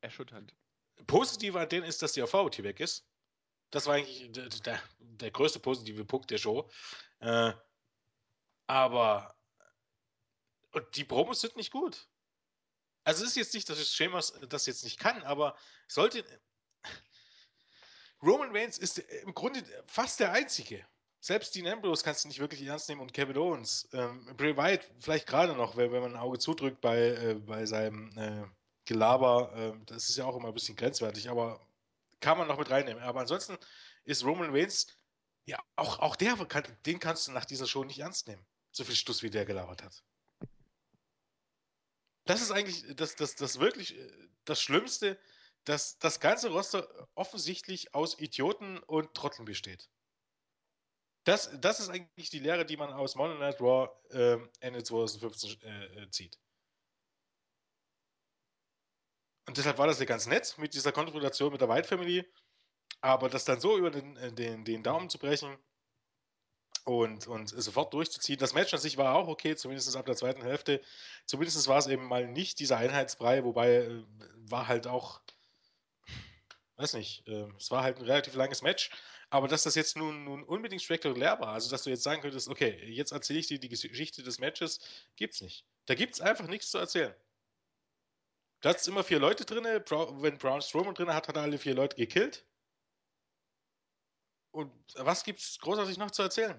Erschütternd. 0.00 0.54
Positiv 1.06 1.54
an 1.56 1.68
denen 1.68 1.84
ist, 1.84 2.00
dass 2.00 2.14
die 2.14 2.22
Authority 2.22 2.64
weg 2.64 2.80
ist. 2.80 3.06
Das 3.70 3.86
war 3.86 3.94
eigentlich 3.94 4.32
der, 4.32 4.48
der, 4.48 4.82
der 4.98 5.30
größte 5.30 5.58
positive 5.58 6.04
Punkt 6.04 6.30
der 6.30 6.38
Show. 6.38 6.70
Äh, 7.20 7.52
aber 8.66 9.36
und 10.72 10.96
die 10.96 11.04
Promos 11.04 11.40
sind 11.40 11.56
nicht 11.56 11.72
gut. 11.72 12.08
Also 13.04 13.22
es 13.22 13.30
ist 13.30 13.36
jetzt 13.36 13.54
nicht, 13.54 13.68
dass 13.68 13.94
Sheamus 13.94 14.32
das 14.48 14.66
jetzt 14.66 14.84
nicht 14.84 14.98
kann, 14.98 15.22
aber 15.22 15.56
sollte 15.88 16.24
Roman 18.22 18.54
Reigns 18.54 18.78
ist 18.78 18.98
im 18.98 19.34
Grunde 19.34 19.62
fast 19.86 20.20
der 20.20 20.32
einzige, 20.32 20.86
selbst 21.26 21.56
Dean 21.56 21.66
Ambrose 21.66 22.04
kannst 22.04 22.22
du 22.22 22.28
nicht 22.28 22.38
wirklich 22.38 22.62
ernst 22.62 22.88
nehmen 22.88 23.00
und 23.00 23.12
Kevin 23.12 23.36
Owens. 23.36 23.88
Ähm, 23.92 24.24
Bray 24.36 24.56
Wyatt 24.56 24.88
vielleicht 25.00 25.26
gerade 25.26 25.54
noch, 25.54 25.76
wenn, 25.76 25.90
wenn 25.90 26.02
man 26.02 26.12
ein 26.12 26.20
Auge 26.20 26.38
zudrückt 26.38 26.80
bei, 26.80 26.98
äh, 26.98 27.34
bei 27.34 27.66
seinem 27.66 28.16
äh, 28.16 28.44
Gelaber. 28.84 29.52
Äh, 29.56 29.84
das 29.86 30.08
ist 30.08 30.16
ja 30.16 30.24
auch 30.24 30.36
immer 30.36 30.48
ein 30.48 30.54
bisschen 30.54 30.76
grenzwertig, 30.76 31.28
aber 31.28 31.60
kann 32.20 32.38
man 32.38 32.46
noch 32.46 32.58
mit 32.58 32.70
reinnehmen. 32.70 33.02
Aber 33.02 33.18
ansonsten 33.18 33.58
ist 34.04 34.24
Roman 34.24 34.54
Reigns, 34.54 34.86
ja, 35.46 35.58
auch, 35.74 35.98
auch 35.98 36.14
der, 36.14 36.36
den 36.86 37.00
kannst 37.00 37.26
du 37.26 37.32
nach 37.32 37.44
dieser 37.44 37.66
Show 37.66 37.82
nicht 37.82 37.98
ernst 37.98 38.28
nehmen. 38.28 38.46
So 38.70 38.84
viel 38.84 38.94
Stuss, 38.94 39.24
wie 39.24 39.30
der 39.30 39.44
gelabert 39.44 39.82
hat. 39.82 40.04
Das 42.24 42.40
ist 42.40 42.52
eigentlich 42.52 42.94
das, 42.94 43.16
das, 43.16 43.34
das 43.34 43.58
wirklich 43.58 43.98
äh, 43.98 44.28
das 44.44 44.62
Schlimmste, 44.62 45.18
dass 45.64 45.98
das 45.98 46.20
ganze 46.20 46.50
Roster 46.50 47.08
offensichtlich 47.16 47.96
aus 47.96 48.16
Idioten 48.20 48.78
und 48.78 49.12
Trotteln 49.14 49.44
besteht. 49.44 49.88
Das, 51.26 51.50
das 51.60 51.80
ist 51.80 51.88
eigentlich 51.88 52.30
die 52.30 52.38
Lehre, 52.38 52.64
die 52.64 52.76
man 52.76 52.92
aus 52.92 53.16
Monday 53.16 53.36
Night 53.36 53.60
Raw 53.60 53.90
äh, 54.10 54.38
Ende 54.60 54.84
2015 54.84 55.60
äh, 55.60 56.02
äh, 56.02 56.10
zieht. 56.10 56.38
Und 59.48 59.56
deshalb 59.56 59.76
war 59.78 59.88
das 59.88 59.98
ja 59.98 60.04
ganz 60.04 60.28
nett 60.28 60.56
mit 60.56 60.72
dieser 60.72 60.92
Konfrontation 60.92 61.50
mit 61.50 61.60
der 61.60 61.68
White 61.68 61.88
Family. 61.88 62.24
Aber 63.00 63.28
das 63.28 63.44
dann 63.44 63.60
so 63.60 63.76
über 63.76 63.90
den, 63.90 64.16
äh, 64.18 64.32
den, 64.32 64.64
den 64.64 64.84
Daumen 64.84 65.10
zu 65.10 65.18
brechen 65.18 65.58
und, 66.84 67.26
und 67.26 67.48
sofort 67.48 67.92
durchzuziehen. 67.92 68.38
Das 68.38 68.54
Match 68.54 68.72
an 68.72 68.78
sich 68.78 68.96
war 68.96 69.16
auch 69.16 69.26
okay, 69.26 69.56
zumindest 69.56 69.96
ab 69.96 70.06
der 70.06 70.14
zweiten 70.14 70.42
Hälfte. 70.42 70.80
Zumindest 71.26 71.66
war 71.66 71.78
es 71.78 71.88
eben 71.88 72.06
mal 72.06 72.28
nicht 72.28 72.60
dieser 72.60 72.76
Einheitsbrei, 72.76 73.42
wobei 73.42 73.78
äh, 73.78 74.04
war 74.48 74.68
halt 74.68 74.86
auch, 74.86 75.22
weiß 76.76 76.92
nicht, 76.92 77.26
äh, 77.26 77.48
es 77.58 77.72
war 77.72 77.82
halt 77.82 77.98
ein 77.98 78.04
relativ 78.04 78.34
langes 78.34 78.62
Match. 78.62 78.92
Aber 79.30 79.48
dass 79.48 79.64
das 79.64 79.74
jetzt 79.74 79.96
nun, 79.96 80.24
nun 80.24 80.44
unbedingt 80.44 80.82
spektakulär 80.82 81.40
war, 81.40 81.48
also 81.48 81.68
dass 81.68 81.82
du 81.82 81.90
jetzt 81.90 82.04
sagen 82.04 82.22
könntest, 82.22 82.48
okay, 82.48 82.84
jetzt 82.88 83.12
erzähle 83.12 83.40
ich 83.40 83.48
dir 83.48 83.58
die 83.58 83.68
Geschichte 83.68 84.22
des 84.22 84.38
Matches, 84.38 84.78
gibt's 85.16 85.40
nicht. 85.40 85.66
Da 85.86 85.94
gibt's 85.94 86.20
einfach 86.20 86.46
nichts 86.46 86.70
zu 86.70 86.78
erzählen. 86.78 87.14
Da 88.60 88.70
hat 88.70 88.86
immer 88.88 89.04
vier 89.04 89.18
Leute 89.18 89.44
drin. 89.44 89.64
Wenn 89.64 90.38
Braun 90.38 90.62
Strowman 90.62 90.94
drin 90.94 91.12
hat, 91.12 91.28
hat 91.28 91.36
er 91.36 91.42
alle 91.42 91.58
vier 91.58 91.74
Leute 91.74 91.96
gekillt. 91.96 92.46
Und 94.52 94.72
was 94.94 95.24
gibt's 95.24 95.58
großartig 95.58 95.98
noch 95.98 96.10
zu 96.10 96.22
erzählen? 96.22 96.58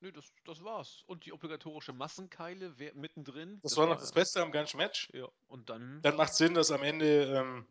Nö, 0.00 0.12
das, 0.12 0.32
das 0.44 0.62
war's. 0.62 1.02
Und 1.06 1.24
die 1.24 1.32
obligatorische 1.32 1.92
Massenkeile 1.92 2.74
mittendrin. 2.94 3.60
Das, 3.62 3.72
das 3.72 3.78
war 3.78 3.86
noch 3.86 3.98
das 3.98 4.12
Beste 4.12 4.40
am 4.40 4.52
ganzen 4.52 4.76
Match. 4.76 5.08
Ja, 5.12 5.28
und 5.48 5.70
dann. 5.70 6.02
Dann 6.02 6.16
macht 6.16 6.34
Sinn, 6.34 6.54
dass 6.54 6.70
am 6.70 6.82
Ende 6.82 7.24
ähm, 7.36 7.66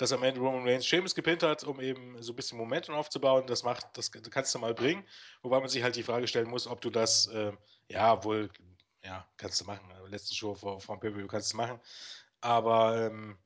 dass 0.00 0.12
am 0.12 0.22
Ende 0.22 0.40
Roman 0.40 0.66
Reigns 0.66 0.86
Sheamus 0.86 1.14
gepinnt 1.14 1.42
hat, 1.42 1.62
um 1.64 1.78
eben 1.78 2.22
so 2.22 2.32
ein 2.32 2.36
bisschen 2.36 2.56
Momentum 2.56 2.94
aufzubauen. 2.94 3.46
Das 3.46 3.64
macht, 3.64 3.86
das 3.98 4.10
kannst 4.10 4.54
du 4.54 4.58
mal 4.58 4.72
bringen. 4.72 5.06
Wobei 5.42 5.60
man 5.60 5.68
sich 5.68 5.82
halt 5.82 5.94
die 5.94 6.02
Frage 6.02 6.26
stellen 6.26 6.48
muss, 6.48 6.66
ob 6.66 6.80
du 6.80 6.88
das, 6.88 7.26
äh, 7.26 7.52
ja, 7.88 8.24
wohl, 8.24 8.50
ja, 9.04 9.28
kannst 9.36 9.60
du 9.60 9.66
machen. 9.66 9.92
Letzte 10.08 10.34
Show 10.34 10.54
vor, 10.54 10.80
vor 10.80 10.98
dem 11.00 11.28
kannst 11.28 11.52
du 11.52 11.58
machen. 11.58 11.78
Aber, 12.40 13.08
ähm, 13.08 13.38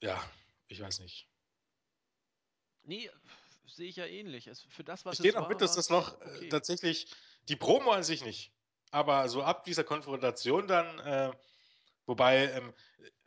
ja, 0.00 0.18
ich 0.68 0.80
weiß 0.80 1.00
nicht. 1.00 1.28
Nee, 2.84 3.10
sehe 3.66 3.88
ich 3.90 3.96
ja 3.96 4.06
ähnlich. 4.06 4.46
Es, 4.46 4.62
für 4.70 4.84
das, 4.84 5.04
was 5.04 5.18
ich 5.18 5.22
gehe 5.22 5.34
noch 5.34 5.50
mit, 5.50 5.60
dass 5.60 5.74
das 5.74 5.90
noch 5.90 6.18
äh, 6.22 6.24
okay. 6.24 6.46
äh, 6.46 6.48
tatsächlich, 6.48 7.14
die 7.50 7.56
Promo 7.56 7.90
an 7.90 8.04
sich 8.04 8.24
nicht. 8.24 8.54
Aber 8.90 9.28
so 9.28 9.42
ab 9.42 9.64
dieser 9.64 9.84
Konfrontation 9.84 10.66
dann, 10.66 10.98
äh, 11.00 11.32
wobei, 12.06 12.50
ähm, 12.52 12.72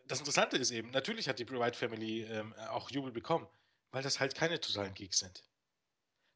das 0.10 0.20
Interessante 0.20 0.58
ist 0.58 0.72
eben, 0.72 0.90
natürlich 0.90 1.30
hat 1.30 1.40
die 1.40 1.50
White 1.50 1.78
Family 1.78 2.24
ähm, 2.24 2.54
auch 2.72 2.90
Jubel 2.90 3.12
bekommen, 3.12 3.48
weil 3.92 4.04
das 4.04 4.20
halt 4.20 4.36
keine 4.36 4.60
totalen 4.60 4.94
Geeks 4.96 5.20
sind. 5.20 5.44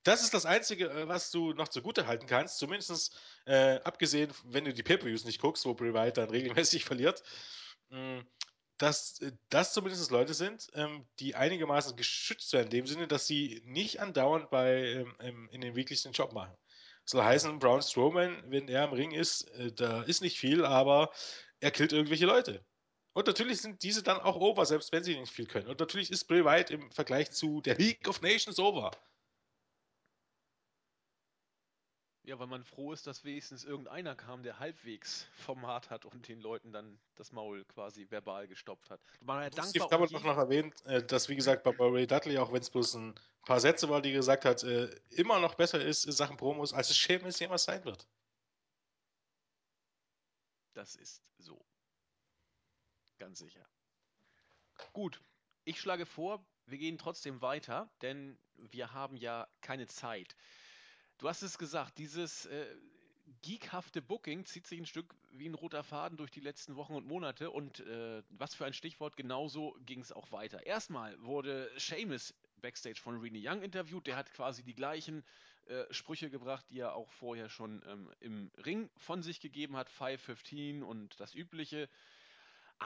Das 0.04 0.22
ist 0.22 0.34
das 0.34 0.46
Einzige, 0.46 0.90
äh, 0.90 1.08
was 1.08 1.32
du 1.32 1.54
noch 1.54 1.68
zugute 1.68 2.06
halten 2.06 2.28
kannst, 2.28 2.60
zumindest 2.60 3.18
äh, 3.46 3.80
abgesehen, 3.84 4.32
wenn 4.46 4.66
du 4.66 4.74
die 4.74 4.84
Pay-Per-Views 4.84 5.26
nicht 5.26 5.42
guckst, 5.42 5.66
wo 5.66 5.74
Bray 5.74 6.12
dann 6.12 6.30
regelmäßig 6.30 6.86
verliert, 6.86 7.24
mh, 7.90 8.20
mm, 8.20 8.28
dass 8.78 9.20
äh, 9.22 9.32
das 9.50 9.74
zumindest 9.74 10.12
Leute 10.12 10.36
sind, 10.36 10.70
ähm, 10.76 11.08
die 11.20 11.34
einigermaßen 11.36 11.96
geschützt 11.96 12.54
werden, 12.54 12.66
in 12.66 12.72
dem 12.72 12.88
Sinne, 12.88 13.08
dass 13.08 13.26
sie 13.26 13.64
nicht 13.66 14.02
andauernd 14.02 14.52
bei, 14.52 15.04
ähm, 15.20 15.50
in 15.52 15.62
den 15.62 15.76
Weeklies 15.76 16.08
Job 16.14 16.34
machen. 16.34 16.56
soll 17.06 17.24
heißen, 17.24 17.58
Braun 17.58 17.82
Strowman, 17.82 18.44
wenn 18.52 18.68
er 18.68 18.84
im 18.84 18.94
Ring 18.94 19.12
ist, 19.12 19.50
äh, 19.56 19.72
da 19.72 20.04
ist 20.04 20.22
nicht 20.22 20.38
viel, 20.38 20.64
aber 20.64 21.12
er 21.60 21.72
killt 21.72 21.92
irgendwelche 21.92 22.28
Leute. 22.28 22.64
Und 23.14 23.28
natürlich 23.28 23.62
sind 23.62 23.84
diese 23.84 24.02
dann 24.02 24.20
auch 24.20 24.36
over, 24.36 24.66
selbst 24.66 24.92
wenn 24.92 25.04
sie 25.04 25.18
nicht 25.18 25.32
viel 25.32 25.46
können. 25.46 25.68
Und 25.68 25.80
natürlich 25.80 26.12
ist 26.12 26.26
Bray 26.26 26.44
Wyatt 26.44 26.72
im 26.72 26.92
Vergleich 26.92 27.32
zu 27.32 27.62
der 27.62 27.76
League 27.76 28.08
of 28.08 28.22
Nations 28.22 28.60
over. 28.60 28.92
Ja, 32.26 32.40
weil 32.40 32.48
man 32.48 32.64
froh 32.64 32.94
ist, 32.94 33.06
dass 33.06 33.26
wenigstens 33.26 33.66
irgendeiner 33.66 34.16
kam, 34.16 34.44
der 34.44 34.58
halbwegs 34.58 35.28
Format 35.36 35.90
hat 35.90 36.06
und 36.06 36.26
den 36.30 36.40
Leuten 36.40 36.72
dann 36.72 36.98
das 37.16 37.34
Maul 37.34 37.66
quasi 37.66 38.10
verbal 38.10 38.48
gestopft 38.48 38.90
hat. 38.90 39.02
Man 39.20 39.44
ja 39.44 39.50
dankbar 39.50 40.08
Steve 40.08 40.14
noch, 40.14 40.24
noch 40.24 40.38
erwähnt, 40.38 40.74
äh, 40.86 41.04
dass, 41.04 41.28
wie 41.28 41.36
gesagt, 41.36 41.64
bei 41.64 41.74
Ray 41.78 42.08
Dudley, 42.08 42.38
auch 42.38 42.54
wenn 42.54 42.62
es 42.62 42.70
bloß 42.70 42.94
ein 42.96 43.16
paar 43.46 43.60
Sätze 43.60 43.90
war, 43.90 44.02
die 44.02 44.14
gesagt 44.14 44.46
hat, 44.46 44.64
äh, 44.64 44.86
immer 45.10 45.40
noch 45.40 45.56
besser 45.56 45.84
ist 45.84 46.06
in 46.06 46.14
Sachen 46.14 46.38
Promos, 46.38 46.72
als 46.72 46.90
es 46.90 46.98
Sheamus 46.98 47.40
jemals 47.40 47.66
sein 47.66 47.84
wird. 47.84 48.08
Das 50.74 50.96
ist 50.96 51.22
so. 51.38 51.64
Ganz 53.24 53.40
sicher. 53.40 53.66
Gut, 54.92 55.22
ich 55.64 55.80
schlage 55.80 56.06
vor, 56.06 56.46
wir 56.66 56.78
gehen 56.78 56.98
trotzdem 56.98 57.42
weiter, 57.42 57.90
denn 58.02 58.38
wir 58.58 58.92
haben 58.92 59.16
ja 59.16 59.48
keine 59.62 59.88
Zeit. 59.88 60.36
Du 61.20 61.30
hast 61.30 61.42
es 61.42 61.58
gesagt, 61.58 62.00
dieses 62.00 62.48
äh, 62.48 62.66
geekhafte 63.42 64.02
Booking 64.02 64.44
zieht 64.44 64.68
sich 64.68 64.78
ein 64.78 64.86
Stück 64.86 65.16
wie 65.32 65.48
ein 65.48 65.54
roter 65.54 65.86
Faden 65.86 66.18
durch 66.18 66.32
die 66.32 66.42
letzten 66.42 66.76
Wochen 66.76 66.96
und 66.96 67.08
Monate 67.08 67.50
und 67.50 67.80
äh, 67.80 68.24
was 68.28 68.56
für 68.56 68.66
ein 68.66 68.74
Stichwort, 68.74 69.16
genauso 69.16 69.78
ging 69.86 70.02
es 70.02 70.12
auch 70.12 70.34
weiter. 70.34 70.66
Erstmal 70.66 71.18
wurde 71.24 71.72
Seamus 71.78 72.34
backstage 72.58 73.00
von 73.00 73.22
Renee 73.22 73.48
Young 73.48 73.62
interviewt, 73.62 74.06
der 74.06 74.18
hat 74.18 74.34
quasi 74.34 74.64
die 74.64 74.76
gleichen 74.76 75.24
äh, 75.68 75.86
Sprüche 75.92 76.30
gebracht, 76.30 76.66
die 76.72 76.80
er 76.80 76.94
auch 76.94 77.10
vorher 77.14 77.48
schon 77.48 77.82
ähm, 77.88 78.12
im 78.20 78.52
Ring 78.66 78.90
von 78.98 79.24
sich 79.24 79.40
gegeben 79.40 79.78
hat, 79.78 79.90
515 79.90 80.84
und 80.84 81.18
das 81.22 81.34
übliche. 81.36 81.88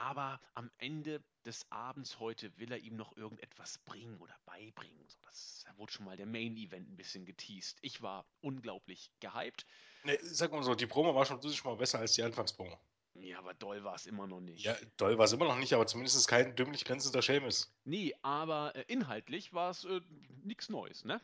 Aber 0.04 0.40
am 0.54 0.70
Ende 0.78 1.22
des 1.44 1.66
Abends 1.70 2.20
heute 2.20 2.56
will 2.56 2.70
er 2.70 2.78
ihm 2.78 2.94
noch 2.94 3.16
irgendetwas 3.16 3.78
bringen 3.78 4.16
oder 4.18 4.36
beibringen. 4.46 5.08
So, 5.08 5.18
das, 5.24 5.64
da 5.66 5.76
wurde 5.76 5.92
schon 5.92 6.04
mal 6.06 6.16
der 6.16 6.26
Main 6.26 6.56
Event 6.56 6.88
ein 6.88 6.96
bisschen 6.96 7.26
geteased. 7.26 7.78
Ich 7.82 8.00
war 8.00 8.24
unglaublich 8.40 9.10
gehypt. 9.18 9.66
Ne, 10.04 10.16
sag 10.22 10.52
mal 10.52 10.62
so, 10.62 10.76
die 10.76 10.86
Promo 10.86 11.14
war 11.14 11.26
schon, 11.26 11.42
schon 11.42 11.72
mal 11.72 11.76
besser 11.76 11.98
als 11.98 12.12
die 12.12 12.22
Anfangspromo. 12.22 12.78
Ja, 13.14 13.38
aber 13.40 13.54
doll 13.54 13.82
war 13.82 13.96
es 13.96 14.06
immer 14.06 14.28
noch 14.28 14.40
nicht. 14.40 14.64
Ja, 14.64 14.76
doll 14.96 15.18
war 15.18 15.24
es 15.24 15.32
immer 15.32 15.46
noch 15.46 15.58
nicht, 15.58 15.72
aber 15.72 15.86
zumindest 15.88 16.28
kein 16.28 16.54
dümmlich 16.54 16.84
glänzender 16.84 17.20
Seamus. 17.20 17.74
Nee, 17.84 18.14
aber 18.22 18.76
äh, 18.76 18.84
inhaltlich 18.86 19.52
war 19.52 19.70
es 19.70 19.84
äh, 19.84 20.00
nichts 20.44 20.68
Neues, 20.68 21.04
ne? 21.04 21.20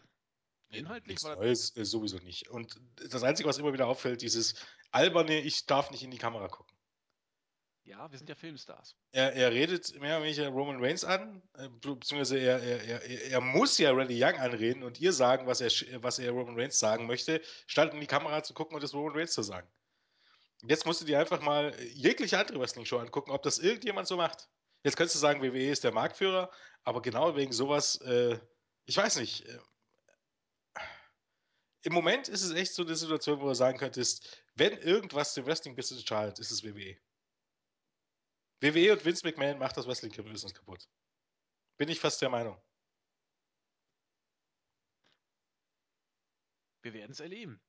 Inhaltlich 0.71 1.15
Nichts 1.15 1.25
war. 1.25 1.37
Neues 1.37 1.77
äh, 1.77 1.85
sowieso 1.85 2.19
nicht. 2.19 2.49
Und 2.49 2.81
das 2.97 3.23
Einzige, 3.23 3.49
was 3.49 3.59
immer 3.59 3.73
wieder 3.73 3.87
auffällt, 3.87 4.23
dieses 4.23 4.57
alberne, 4.91 5.41
ich 5.41 5.67
darf 5.67 5.93
nicht 5.93 6.03
in 6.03 6.11
die 6.11 6.19
Kamera 6.19 6.49
gucken. 6.49 6.74
Ja, 7.85 8.11
wir 8.11 8.16
sind 8.16 8.29
ja 8.31 8.35
Filmstars. 8.35 8.97
Er, 9.12 9.35
er 9.35 9.53
redet 9.53 10.01
mehr 10.01 10.16
oder 10.16 10.25
weniger 10.25 10.49
Roman 10.49 10.83
Reigns 10.83 11.05
an, 11.05 11.42
äh, 11.59 11.68
beziehungsweise 11.68 12.38
er, 12.38 12.62
er, 12.62 12.83
er, 12.83 13.31
er 13.33 13.40
muss 13.42 13.77
ja 13.77 13.90
Randy 13.90 14.23
Young 14.23 14.37
anreden 14.38 14.83
und 14.83 15.01
ihr 15.01 15.12
sagen, 15.12 15.47
was 15.47 15.61
er, 15.61 15.70
was 16.03 16.18
er 16.18 16.31
Roman 16.31 16.59
Reigns 16.59 16.79
sagen 16.79 17.07
möchte, 17.07 17.42
statt 17.66 17.92
in 17.92 18.01
die 18.01 18.07
Kamera 18.07 18.42
zu 18.42 18.55
gucken 18.55 18.75
und 18.75 18.83
es 18.83 18.94
Roman 18.94 19.14
Reigns 19.14 19.33
zu 19.33 19.42
sagen. 19.42 19.68
Jetzt 20.66 20.87
musst 20.87 21.03
du 21.03 21.05
dir 21.05 21.20
einfach 21.20 21.42
mal 21.42 21.79
jegliche 21.92 22.38
andere 22.38 22.59
Wrestling-Show 22.59 22.97
angucken, 22.97 23.31
ob 23.31 23.42
das 23.42 23.59
irgendjemand 23.59 24.09
so 24.09 24.16
macht. 24.16 24.49
Jetzt 24.83 24.97
könntest 24.97 25.16
du 25.16 25.20
sagen, 25.20 25.42
WWE 25.42 25.70
ist 25.70 25.85
der 25.85 25.92
Marktführer, 25.92 26.51
aber 26.85 27.03
genau 27.03 27.37
wegen 27.37 27.53
sowas, 27.53 28.01
äh, 28.01 28.38
ich 28.87 28.97
weiß 28.97 29.16
nicht. 29.16 29.47
Äh, 29.47 29.59
Im 31.83 31.92
Moment 31.92 32.29
ist 32.29 32.42
es 32.42 32.53
echt 32.53 32.73
so 32.73 32.83
eine 32.83 32.97
Situation, 32.97 33.40
wo 33.40 33.49
du 33.49 33.55
sagen 33.55 33.77
könntest, 33.77 34.42
wenn 34.55 34.73
irgendwas 34.79 35.35
dem 35.35 35.44
Wrestling-Business 35.44 36.03
schadet, 36.03 36.38
ist 36.38 36.51
es 36.51 36.64
WWE. 36.64 36.97
WWE 38.64 38.92
und 38.94 39.05
Vince 39.05 39.27
McMahon 39.27 39.59
macht 39.59 39.77
das 39.77 39.87
Wrestling-Business 39.87 40.55
kaputt. 40.55 40.88
Bin 41.77 41.88
ich 41.90 42.00
fast 42.00 42.22
der 42.22 42.31
Meinung. 42.31 42.61
Wir 46.83 46.92
werden 46.94 47.12
es 47.12 47.20
erleben, 47.20 47.61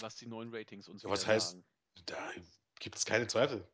was 0.00 0.16
die 0.16 0.26
neuen 0.26 0.54
Ratings 0.54 0.88
uns 0.88 1.02
Ja, 1.02 1.10
was 1.10 1.26
heißt- 1.26 1.50
sagen. 1.52 1.64
Da 2.06 2.32
gibt 2.80 2.96
es 2.96 3.04
keine 3.04 3.26
Zweifel. 3.26 3.68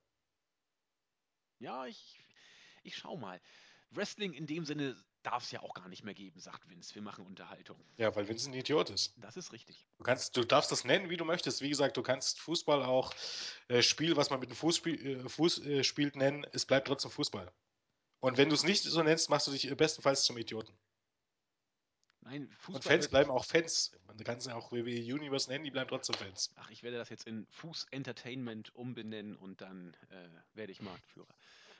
Ja, 1.60 1.86
ich, 1.86 2.22
ich 2.82 2.96
schau 2.96 3.16
mal. 3.16 3.40
Wrestling 3.90 4.32
in 4.32 4.46
dem 4.46 4.64
Sinne 4.64 5.02
darf 5.28 5.44
es 5.44 5.50
ja 5.50 5.60
auch 5.60 5.74
gar 5.74 5.88
nicht 5.88 6.04
mehr 6.04 6.14
geben, 6.14 6.40
sagt 6.40 6.68
Vince. 6.68 6.94
Wir 6.94 7.02
machen 7.02 7.26
Unterhaltung. 7.26 7.78
Ja, 7.98 8.14
weil 8.16 8.28
Vince 8.28 8.48
ein 8.48 8.54
Idiot 8.54 8.88
ist. 8.90 9.12
Das 9.18 9.36
ist 9.36 9.52
richtig. 9.52 9.86
Du 9.98 10.04
kannst, 10.04 10.36
du 10.36 10.44
darfst 10.44 10.72
das 10.72 10.84
nennen, 10.84 11.10
wie 11.10 11.18
du 11.18 11.24
möchtest. 11.24 11.60
Wie 11.60 11.68
gesagt, 11.68 11.96
du 11.96 12.02
kannst 12.02 12.40
Fußball 12.40 12.82
auch 12.82 13.12
äh, 13.68 13.82
Spiel, 13.82 14.16
was 14.16 14.30
man 14.30 14.40
mit 14.40 14.48
dem 14.48 14.56
Fuß, 14.56 14.76
spiel, 14.76 15.24
äh, 15.24 15.28
Fuß 15.28 15.58
äh, 15.66 15.84
spielt, 15.84 16.16
nennen. 16.16 16.46
Es 16.52 16.64
bleibt 16.64 16.88
trotzdem 16.88 17.10
Fußball. 17.10 17.52
Und 18.20 18.38
wenn 18.38 18.48
du 18.48 18.54
es 18.54 18.64
nicht 18.64 18.82
so 18.82 19.02
nennst, 19.02 19.28
machst 19.28 19.46
du 19.46 19.50
dich 19.50 19.70
äh, 19.70 19.74
bestenfalls 19.74 20.24
zum 20.24 20.38
Idioten. 20.38 20.72
Nein, 22.22 22.48
Fußball. 22.58 22.76
Und 22.76 22.84
Fans 22.84 23.08
bleiben 23.08 23.30
auch 23.30 23.44
Fans. 23.44 23.92
Man 24.06 24.16
kann 24.18 24.38
es 24.38 24.46
ja 24.46 24.54
auch 24.54 24.72
WWE 24.72 25.14
Universe 25.14 25.50
nennen, 25.50 25.64
die 25.64 25.70
bleiben 25.70 25.88
trotzdem 25.88 26.16
Fans. 26.16 26.50
Ach, 26.56 26.70
ich 26.70 26.82
werde 26.82 26.96
das 26.96 27.10
jetzt 27.10 27.26
in 27.26 27.46
Fuß 27.50 27.86
Entertainment 27.90 28.74
umbenennen 28.74 29.36
und 29.36 29.60
dann 29.60 29.94
äh, 30.10 30.28
werde 30.54 30.72
ich 30.72 30.80
Marktführer. 30.80 31.34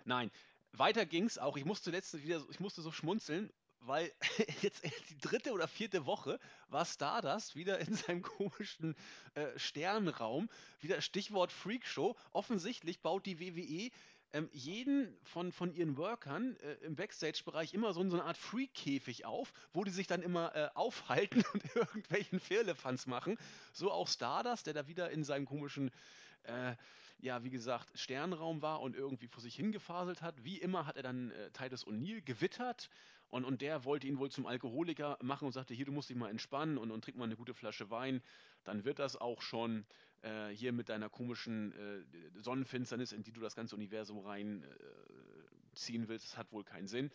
Nein, 0.04 0.30
weiter 0.78 1.06
ging's 1.06 1.38
auch. 1.38 1.56
Ich 1.56 1.64
musste 1.64 1.90
letztens 1.90 2.22
wieder, 2.22 2.44
ich 2.50 2.60
musste 2.60 2.82
so 2.82 2.92
schmunzeln, 2.92 3.50
weil 3.80 4.12
jetzt 4.62 4.84
die 4.84 5.18
dritte 5.18 5.52
oder 5.52 5.68
vierte 5.68 6.06
Woche 6.06 6.38
war 6.68 6.84
Stardust 6.84 7.56
wieder 7.56 7.78
in 7.78 7.94
seinem 7.94 8.22
komischen 8.22 8.94
äh, 9.34 9.46
Sternraum. 9.56 10.48
Wieder 10.80 11.00
Stichwort 11.00 11.52
Freakshow. 11.52 12.16
Offensichtlich 12.32 13.00
baut 13.00 13.26
die 13.26 13.40
WWE 13.40 13.90
ähm, 14.32 14.48
jeden 14.52 15.16
von, 15.24 15.52
von 15.52 15.72
ihren 15.72 15.96
Workern 15.96 16.56
äh, 16.56 16.84
im 16.84 16.96
Backstage-Bereich 16.96 17.72
immer 17.72 17.92
so, 17.94 18.06
so 18.08 18.16
eine 18.16 18.24
Art 18.24 18.36
Freak-Käfig 18.36 19.24
auf, 19.24 19.52
wo 19.72 19.84
die 19.84 19.90
sich 19.90 20.06
dann 20.06 20.22
immer 20.22 20.54
äh, 20.54 20.68
aufhalten 20.74 21.44
und 21.54 21.64
irgendwelchen 21.74 22.40
Firlefanz 22.40 23.06
machen. 23.06 23.38
So 23.72 23.90
auch 23.90 24.08
Stardust, 24.08 24.66
der 24.66 24.74
da 24.74 24.86
wieder 24.86 25.10
in 25.10 25.24
seinem 25.24 25.46
komischen, 25.46 25.90
äh, 26.42 26.74
ja, 27.20 27.42
wie 27.44 27.50
gesagt, 27.50 27.90
Sternraum 27.98 28.62
war 28.62 28.80
und 28.80 28.94
irgendwie 28.96 29.26
vor 29.26 29.42
sich 29.42 29.54
hingefaselt 29.56 30.22
hat. 30.22 30.44
Wie 30.44 30.58
immer 30.58 30.86
hat 30.86 30.96
er 30.96 31.02
dann 31.02 31.30
äh, 31.30 31.50
Titus 31.50 31.86
O'Neill 31.86 32.22
gewittert 32.22 32.90
und, 33.28 33.44
und 33.44 33.60
der 33.60 33.84
wollte 33.84 34.06
ihn 34.06 34.18
wohl 34.18 34.30
zum 34.30 34.46
Alkoholiker 34.46 35.18
machen 35.22 35.46
und 35.46 35.52
sagte, 35.52 35.74
hier, 35.74 35.84
du 35.84 35.92
musst 35.92 36.08
dich 36.08 36.16
mal 36.16 36.30
entspannen 36.30 36.78
und, 36.78 36.90
und 36.90 37.02
trink 37.02 37.16
mal 37.16 37.24
eine 37.24 37.36
gute 37.36 37.54
Flasche 37.54 37.90
Wein. 37.90 38.22
Dann 38.64 38.84
wird 38.84 38.98
das 38.98 39.16
auch 39.16 39.42
schon 39.42 39.84
äh, 40.22 40.48
hier 40.48 40.72
mit 40.72 40.88
deiner 40.88 41.08
komischen 41.08 41.72
äh, 41.72 42.40
Sonnenfinsternis, 42.40 43.12
in 43.12 43.22
die 43.22 43.32
du 43.32 43.40
das 43.40 43.54
ganze 43.54 43.74
Universum 43.74 44.18
rein 44.18 44.62
äh, 44.64 46.08
willst. 46.08 46.26
Das 46.26 46.36
hat 46.36 46.52
wohl 46.52 46.64
keinen 46.64 46.88
Sinn. 46.88 47.10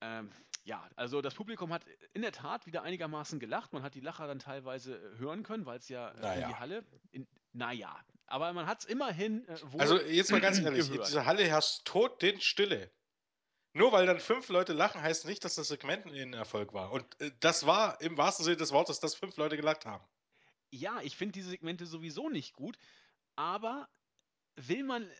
Ähm, 0.00 0.30
ja, 0.64 0.88
also 0.96 1.22
das 1.22 1.34
Publikum 1.34 1.72
hat 1.72 1.84
in 2.12 2.22
der 2.22 2.32
Tat 2.32 2.66
wieder 2.66 2.82
einigermaßen 2.82 3.38
gelacht. 3.38 3.72
Man 3.72 3.82
hat 3.82 3.94
die 3.94 4.00
Lacher 4.00 4.26
dann 4.26 4.38
teilweise 4.38 4.96
äh, 4.96 5.18
hören 5.18 5.42
können, 5.42 5.64
weil 5.64 5.78
es 5.78 5.88
ja 5.88 6.10
äh, 6.10 6.14
in 6.14 6.20
Naja. 6.20 6.48
die 6.48 6.54
Halle. 6.54 6.84
In, 7.12 7.26
naja, 7.52 7.96
aber 8.26 8.52
man 8.52 8.66
hat 8.66 8.80
es 8.80 8.84
immerhin 8.86 9.46
äh, 9.48 9.58
Also 9.78 10.00
jetzt 10.00 10.30
mal 10.30 10.40
ganz 10.40 10.58
ehrlich, 10.60 10.86
in 10.86 10.92
gehört. 10.92 11.08
dieser 11.08 11.26
Halle 11.26 11.44
herrscht 11.44 11.84
Totenstille. 11.84 12.90
Nur 13.72 13.92
weil 13.92 14.06
dann 14.06 14.20
fünf 14.20 14.48
Leute 14.48 14.72
lachen, 14.72 15.02
heißt 15.02 15.26
nicht, 15.26 15.44
dass 15.44 15.56
das 15.56 15.68
Segment 15.68 16.06
ein 16.06 16.32
Erfolg 16.32 16.72
war. 16.72 16.92
Und 16.92 17.20
äh, 17.20 17.30
das 17.40 17.66
war 17.66 18.00
im 18.00 18.16
wahrsten 18.16 18.44
Sinne 18.44 18.56
des 18.56 18.72
Wortes, 18.72 19.00
dass 19.00 19.14
fünf 19.14 19.36
Leute 19.36 19.56
gelacht 19.56 19.84
haben. 19.84 20.04
Ja, 20.70 21.00
ich 21.02 21.16
finde 21.16 21.32
diese 21.32 21.50
Segmente 21.50 21.86
sowieso 21.86 22.28
nicht 22.28 22.54
gut, 22.54 22.76
aber 23.36 23.88
will 24.56 24.82
man, 24.82 25.10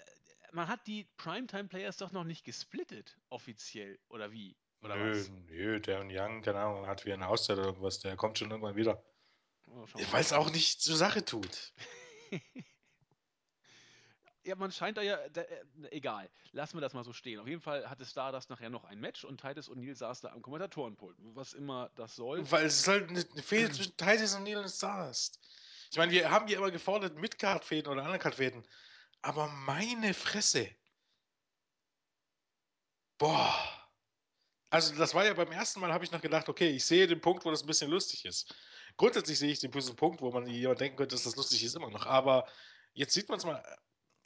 man 0.53 0.69
hat 0.69 0.87
die 0.87 1.05
Primetime-Players 1.19 1.99
doch 1.99 2.12
noch 2.12 2.25
nicht 2.25 2.45
gesplittet, 2.45 3.19
offiziell, 3.29 3.99
oder 4.09 4.33
wie? 4.33 4.57
Oder 4.83 4.97
nö, 4.97 5.11
was? 5.21 5.31
nö, 5.47 5.81
der 5.81 6.01
und 6.01 6.11
Young, 6.11 6.42
keine 6.42 6.61
Ahnung, 6.61 6.87
hat 6.87 7.05
wieder 7.05 7.14
eine 7.14 7.29
Auszeit 7.29 7.59
oder 7.59 7.69
irgendwas, 7.69 8.01
der 8.01 8.16
kommt 8.16 8.38
schon 8.38 8.51
irgendwann 8.51 8.77
wieder. 8.77 9.05
Oh, 9.69 9.87
Weil 10.11 10.21
es 10.21 10.33
auch 10.33 10.51
nicht 10.51 10.81
zur 10.81 10.97
Sache 10.97 11.25
tut. 11.25 11.73
Ja, 14.47 14.55
man 14.55 14.71
scheint 14.71 14.97
da 14.97 15.03
ja, 15.03 15.19
da, 15.31 15.41
äh, 15.41 15.65
egal, 15.91 16.31
lassen 16.53 16.77
wir 16.77 16.81
das 16.81 16.95
mal 16.95 17.03
so 17.03 17.13
stehen. 17.13 17.41
Auf 17.41 17.49
jeden 17.49 17.61
Fall 17.61 17.91
hatte 17.91 18.07
Stardust 18.07 18.49
nachher 18.49 18.71
noch 18.71 18.85
ein 18.85 19.01
Match 19.01 19.25
und 19.25 19.41
Titus 19.41 19.69
O'Neill 19.69 19.97
saß 19.97 20.21
da 20.21 20.29
am 20.29 20.41
Kommentatorenpult, 20.41 21.17
was 21.35 21.53
immer 21.53 21.91
das 21.97 22.15
soll. 22.15 22.49
Weil 22.53 22.67
es 22.67 22.79
ist 22.79 22.87
halt 22.87 23.11
eine 23.11 23.25
Fehde 23.43 23.73
zwischen 23.73 23.97
Titus 23.97 24.35
und 24.37 24.45
Neil 24.45 24.59
und 24.59 24.69
Stardust. 24.69 25.41
Ich 25.91 25.99
meine, 25.99 26.13
wir 26.13 26.31
haben 26.31 26.47
hier 26.47 26.59
immer 26.59 26.71
gefordert 26.71 27.17
Midcard-Fäden 27.17 27.91
oder 27.91 28.05
Undercard-Fäden. 28.05 28.65
Aber 29.21 29.49
meine 29.49 30.15
Fresse. 30.15 30.71
Boah. 33.19 33.53
Also 34.71 34.95
das 34.95 35.13
war 35.13 35.25
ja 35.25 35.35
beim 35.35 35.51
ersten 35.51 35.81
Mal, 35.81 35.93
habe 35.93 36.05
ich 36.05 36.13
noch 36.13 36.21
gedacht, 36.21 36.49
okay, 36.49 36.69
ich 36.69 36.85
sehe 36.85 37.09
den 37.09 37.21
Punkt, 37.21 37.45
wo 37.45 37.51
das 37.51 37.65
ein 37.65 37.67
bisschen 37.67 37.91
lustig 37.91 38.25
ist. 38.25 38.55
Grundsätzlich 38.97 39.41
sehe 39.41 39.51
ich 39.51 39.59
den 39.59 39.73
Punkt, 39.73 40.21
wo 40.21 40.31
man 40.31 40.47
jemand 40.47 40.81
denken 40.81 40.99
könnte, 40.99 41.17
dass 41.17 41.25
das 41.25 41.35
lustig 41.35 41.65
ist, 41.65 41.75
immer 41.75 41.91
noch. 41.91 42.07
Aber 42.07 42.47
jetzt 42.93 43.13
sieht 43.13 43.29
man 43.29 43.39
es 43.39 43.45
mal, 43.45 43.61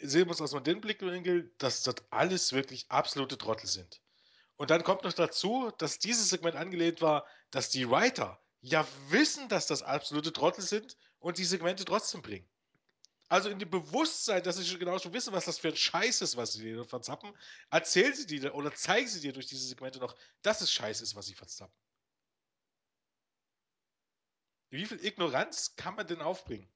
sehen 0.02 0.26
wir 0.26 0.30
uns 0.30 0.40
aus 0.40 0.62
dem 0.62 0.80
Blickwinkel, 0.80 1.54
dass 1.58 1.82
das 1.82 1.96
alles 2.10 2.52
wirklich 2.52 2.90
absolute 2.90 3.38
Trottel 3.38 3.66
sind. 3.68 4.00
Und 4.56 4.70
dann 4.70 4.84
kommt 4.84 5.04
noch 5.04 5.12
dazu, 5.12 5.72
dass 5.78 5.98
dieses 5.98 6.28
Segment 6.30 6.56
angelehnt 6.56 7.00
war, 7.02 7.26
dass 7.50 7.70
die 7.70 7.88
Writer 7.90 8.42
ja 8.60 8.86
wissen, 9.08 9.48
dass 9.48 9.66
das 9.66 9.82
absolute 9.82 10.32
Trottel 10.32 10.62
sind 10.62 10.96
und 11.18 11.38
die 11.38 11.44
Segmente 11.44 11.84
trotzdem 11.84 12.22
bringen. 12.22 12.48
Also 13.28 13.48
in 13.48 13.58
dem 13.58 13.70
Bewusstsein, 13.70 14.42
dass 14.42 14.56
sie 14.56 14.78
genau 14.78 14.98
schon 14.98 15.12
wissen, 15.14 15.32
was 15.32 15.44
das 15.46 15.58
für 15.58 15.68
ein 15.68 15.76
Scheiß 15.76 16.20
ist, 16.22 16.36
was 16.36 16.52
sie 16.54 16.62
dir 16.64 16.84
verzappen, 16.84 17.32
erzählen 17.70 18.14
sie 18.14 18.26
dir 18.26 18.54
oder 18.54 18.74
zeigen 18.74 19.08
sie 19.08 19.20
dir 19.20 19.32
durch 19.32 19.46
diese 19.46 19.66
Segmente 19.66 20.00
noch, 20.00 20.16
dass 20.42 20.60
es 20.60 20.72
Scheiß 20.72 21.00
ist, 21.00 21.14
was 21.14 21.26
sie 21.26 21.34
verzappen. 21.34 21.74
Wie 24.70 24.84
viel 24.84 25.04
Ignoranz 25.04 25.76
kann 25.76 25.94
man 25.94 26.08
denn 26.08 26.20
aufbringen? 26.20 26.68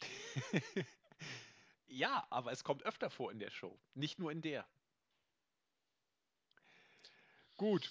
ja, 1.92 2.26
aber 2.30 2.52
es 2.52 2.64
kommt 2.64 2.82
öfter 2.84 3.10
vor 3.10 3.30
in 3.30 3.38
der 3.38 3.50
Show, 3.50 3.78
nicht 3.94 4.18
nur 4.18 4.32
in 4.32 4.42
der. 4.42 4.66
Gut. 7.56 7.90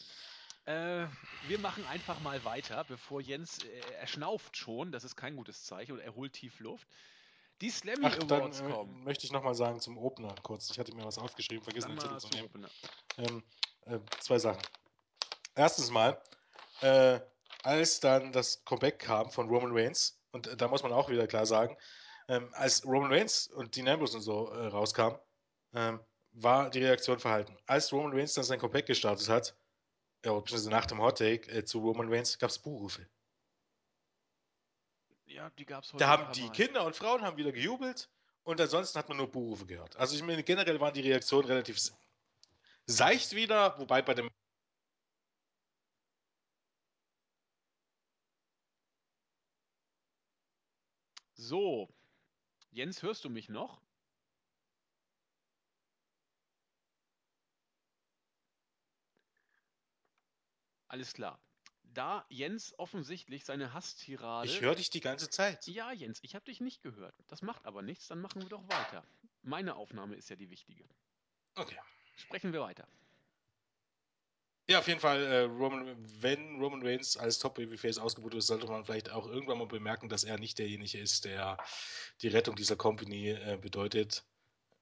Äh, 0.65 1.07
wir 1.47 1.59
machen 1.59 1.85
einfach 1.87 2.19
mal 2.21 2.43
weiter, 2.45 2.83
bevor 2.83 3.19
Jens, 3.19 3.63
äh, 3.63 3.79
er 3.99 4.07
schnauft 4.07 4.57
schon, 4.57 4.91
das 4.91 5.03
ist 5.03 5.15
kein 5.15 5.35
gutes 5.35 5.63
Zeichen, 5.63 5.93
und 5.93 5.99
er 5.99 6.15
holt 6.15 6.33
tief 6.33 6.59
Luft. 6.59 6.87
Die 7.61 7.69
Slammy 7.69 8.05
Ach, 8.05 8.15
dann 8.15 8.41
Awards 8.41 8.61
äh, 8.61 8.69
kommen. 8.69 9.03
möchte 9.03 9.25
ich 9.25 9.31
nochmal 9.31 9.55
sagen 9.55 9.79
zum 9.79 9.97
Opener 9.97 10.35
kurz. 10.43 10.69
Ich 10.69 10.79
hatte 10.79 10.93
mir 10.95 11.03
was 11.03 11.17
aufgeschrieben, 11.17 11.63
vergessen 11.63 11.95
Dann 11.95 11.97
den 11.97 12.19
Titel 12.19 12.19
zu 12.19 12.27
nehmen. 12.29 12.67
Ähm, 13.17 13.43
äh, 13.85 13.99
zwei 14.19 14.39
Sachen. 14.39 14.61
Erstens 15.55 15.89
mal, 15.89 16.21
äh, 16.81 17.19
als 17.63 17.99
dann 17.99 18.31
das 18.31 18.63
Comeback 18.65 18.99
kam 18.99 19.31
von 19.31 19.47
Roman 19.49 19.71
Reigns, 19.73 20.19
und 20.31 20.47
äh, 20.47 20.57
da 20.57 20.67
muss 20.67 20.83
man 20.83 20.91
auch 20.91 21.09
wieder 21.09 21.27
klar 21.27 21.45
sagen, 21.45 21.77
ähm, 22.32 22.50
als 22.54 22.86
Roman 22.86 23.12
Reigns 23.12 23.48
und 23.48 23.76
Dean 23.76 23.89
Ambrose 23.89 24.15
und 24.15 24.24
so 24.24 24.48
äh, 24.52 24.67
rauskam, 24.67 25.15
ähm, 25.74 26.00
war 26.32 26.70
die 26.70 26.80
Reaktion 26.80 27.20
verhalten. 27.20 27.58
Als 27.65 27.91
Roman 27.91 28.13
Reigns 28.13 28.34
dann 28.34 28.46
sein 28.46 28.58
Comeback 28.58 28.86
gestartet 28.86 29.28
hat, 29.28 29.54
ja, 30.24 30.32
beziehungsweise 30.32 30.70
nach 30.70 30.86
dem 30.86 31.02
Hot 31.02 31.17
Take 31.17 31.52
äh, 31.52 31.65
zu 31.65 31.80
Roman 31.80 32.12
Reigns, 32.12 32.39
gab 32.39 32.50
es 32.50 32.58
Buhrufe. 32.58 33.06
Ja, 35.26 35.50
die 35.50 35.65
gab 35.65 35.84
es 35.84 35.91
heute. 35.91 36.00
Da 36.00 36.08
haben 36.08 36.32
die. 36.32 36.50
Kinder 36.52 36.86
und 36.86 36.96
Frauen 36.96 37.22
haben 37.22 37.36
wieder 37.36 37.52
gejubelt 37.52 38.10
und 38.44 38.62
ansonsten 38.62 38.98
hat 38.98 39.10
man 39.10 39.17
nur 39.17 39.30
Buhrufe 39.30 39.65
gehört. 39.65 39.98
Also 39.98 40.15
ich 40.15 40.24
meine, 40.24 40.44
generell 40.44 40.80
waren 40.80 40.94
die 40.94 41.02
Reaktionen 41.02 41.48
relativ 41.48 41.80
seicht 42.86 43.36
wieder, 43.36 43.78
wobei 43.78 44.02
bei 44.02 44.13
dem 44.13 44.30
So, 51.36 51.89
Jens, 52.71 53.01
hörst 53.03 53.25
du 53.25 53.29
mich 53.29 53.49
noch? 53.49 53.81
Alles 60.88 61.13
klar. 61.13 61.39
Da 61.84 62.25
Jens 62.29 62.77
offensichtlich 62.79 63.43
seine 63.43 63.73
Hasstirade. 63.73 64.47
Ich 64.47 64.62
höre 64.62 64.75
dich 64.75 64.89
die 64.89 65.01
ganze 65.01 65.29
Zeit. 65.29 65.67
Ja, 65.67 65.91
Jens, 65.91 66.19
ich 66.21 66.36
habe 66.36 66.45
dich 66.45 66.62
nicht 66.62 66.81
gehört. 66.81 67.15
Das 67.27 67.41
macht 67.41 67.65
aber 67.65 67.81
nichts, 67.81 68.07
dann 68.07 68.21
machen 68.21 68.41
wir 68.41 68.49
doch 68.49 68.67
weiter. 68.69 69.05
Meine 69.41 69.75
Aufnahme 69.75 70.15
ist 70.15 70.29
ja 70.29 70.38
die 70.38 70.49
wichtige. 70.49 70.88
Okay. 71.55 71.77
Sprechen 72.15 72.53
wir 72.53 72.62
weiter. 72.62 72.88
Ja, 74.69 74.80
auf 74.80 74.88
jeden 74.88 75.00
Fall, 75.00 75.24
äh, 75.24 75.41
Roman, 75.41 75.95
wenn 76.21 76.62
Roman 76.62 76.86
Reigns 76.86 77.17
als 77.17 77.39
Top-Babyface 77.39 77.97
ausgebucht 77.97 78.36
ist, 78.36 78.47
sollte 78.47 78.67
man 78.67 78.86
vielleicht 78.86 79.10
auch 79.10 79.28
irgendwann 79.28 79.58
mal 79.58 79.67
bemerken, 79.67 80.08
dass 80.08 80.24
er 80.24 80.38
nicht 80.38 80.60
derjenige 80.60 81.00
ist, 81.00 81.26
der 81.26 81.58
die 82.21 82.30
Rettung 82.30 82.56
dieser 82.56 82.76
Company 82.76 83.30
äh, 83.30 83.58
bedeutet. 83.60 84.24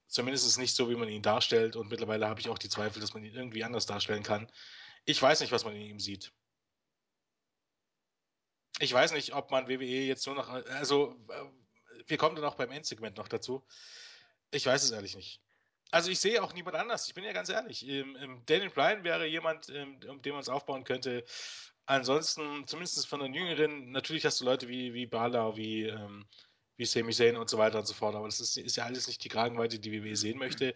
Zumindest 0.08 0.46
ist 0.46 0.54
es 0.54 0.58
nicht 0.58 0.76
so, 0.76 0.89
wie 0.89 0.96
man 0.96 1.08
ihn 1.10 1.22
darstellt. 1.22 1.76
Und 1.76 1.89
mittlerweile 1.89 2.28
habe 2.28 2.39
ich 2.39 2.50
auch 2.50 2.58
die 2.58 2.70
Zweifel, 2.70 3.00
dass 3.00 3.13
man 3.13 3.24
ihn 3.24 3.34
irgendwie 3.34 3.63
anders 3.63 3.86
darstellen 3.86 4.24
kann. 4.24 4.52
Ich 5.06 5.22
weiß 5.22 5.39
nicht, 5.39 5.52
was 5.52 5.65
man 5.65 5.76
in 5.76 5.82
ihm 5.82 6.00
sieht. 6.00 6.32
Ich 8.80 8.94
weiß 8.94 9.12
nicht, 9.13 9.34
ob 9.34 9.52
man 9.52 9.68
WWE 9.68 9.84
jetzt 9.84 10.26
nur 10.26 10.36
noch. 10.36 10.50
Also, 10.50 11.15
äh, 11.30 12.04
wir 12.08 12.18
kommen 12.18 12.36
dann 12.36 12.46
auch 12.46 12.56
beim 12.56 12.72
Endsegment 12.72 13.18
noch 13.18 13.28
dazu. 13.28 13.65
Ich 14.52 14.65
weiß 14.65 14.84
es 14.84 14.92
ehrlich 14.92 15.15
nicht. 15.15 15.42
Also, 15.91 16.12
ich 16.12 16.19
sehe 16.19 16.41
auch 16.43 16.54
niemand 16.54 16.75
anders. 16.75 17.08
Ich 17.08 17.13
bin 17.13 17.23
ja 17.23 17.32
ganz 17.34 17.49
ehrlich. 17.49 17.88
Ähm, 17.88 18.15
ähm, 18.21 18.41
Daniel 18.45 18.69
Bryan 18.69 19.04
wäre 19.04 19.25
jemand, 19.25 19.69
ähm, 19.69 19.99
um 20.08 20.21
den 20.21 20.34
man 20.34 20.41
es 20.41 20.49
aufbauen 20.49 20.84
könnte. 20.84 21.23
Ansonsten, 21.86 22.67
zumindest 22.67 23.08
von 23.08 23.19
den 23.19 23.34
Jüngeren, 23.34 23.91
natürlich 23.91 24.25
hast 24.25 24.41
du 24.41 24.45
Leute 24.45 24.67
wie, 24.67 24.93
wie 24.93 25.08
Bala, 25.08 25.56
wie, 25.56 25.86
ähm, 25.86 26.28
wie 26.78 26.86
Sami 26.86 27.12
Zayn 27.12 27.36
und 27.36 27.49
so 27.49 27.58
weiter 27.58 27.80
und 27.80 27.88
so 27.88 27.95
fort. 27.95 28.15
Aber 28.15 28.28
das 28.28 28.39
ist, 28.39 28.58
ist 28.58 28.78
ja 28.78 28.86
alles 28.86 29.08
nicht 29.08 29.23
die 29.23 29.30
Kragenweite, 29.30 29.80
die 29.80 29.91
WWE 29.91 30.15
sehen 30.15 30.38
möchte. 30.38 30.75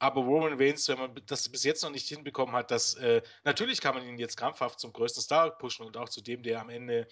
Aber 0.00 0.22
Roman 0.22 0.60
Reigns, 0.60 0.88
wenn 0.88 0.98
man 0.98 1.14
das 1.26 1.48
bis 1.48 1.64
jetzt 1.64 1.82
noch 1.82 1.90
nicht 1.90 2.08
hinbekommen 2.08 2.54
hat, 2.54 2.70
dass 2.70 2.94
äh, 2.94 3.22
natürlich 3.44 3.80
kann 3.80 3.94
man 3.94 4.04
ihn 4.04 4.18
jetzt 4.18 4.36
krampfhaft 4.36 4.80
zum 4.80 4.92
größten 4.92 5.22
Star 5.22 5.56
pushen 5.56 5.86
und 5.86 5.96
auch 5.96 6.08
zu 6.08 6.20
dem, 6.20 6.42
der 6.42 6.60
am 6.60 6.70
Ende 6.70 7.06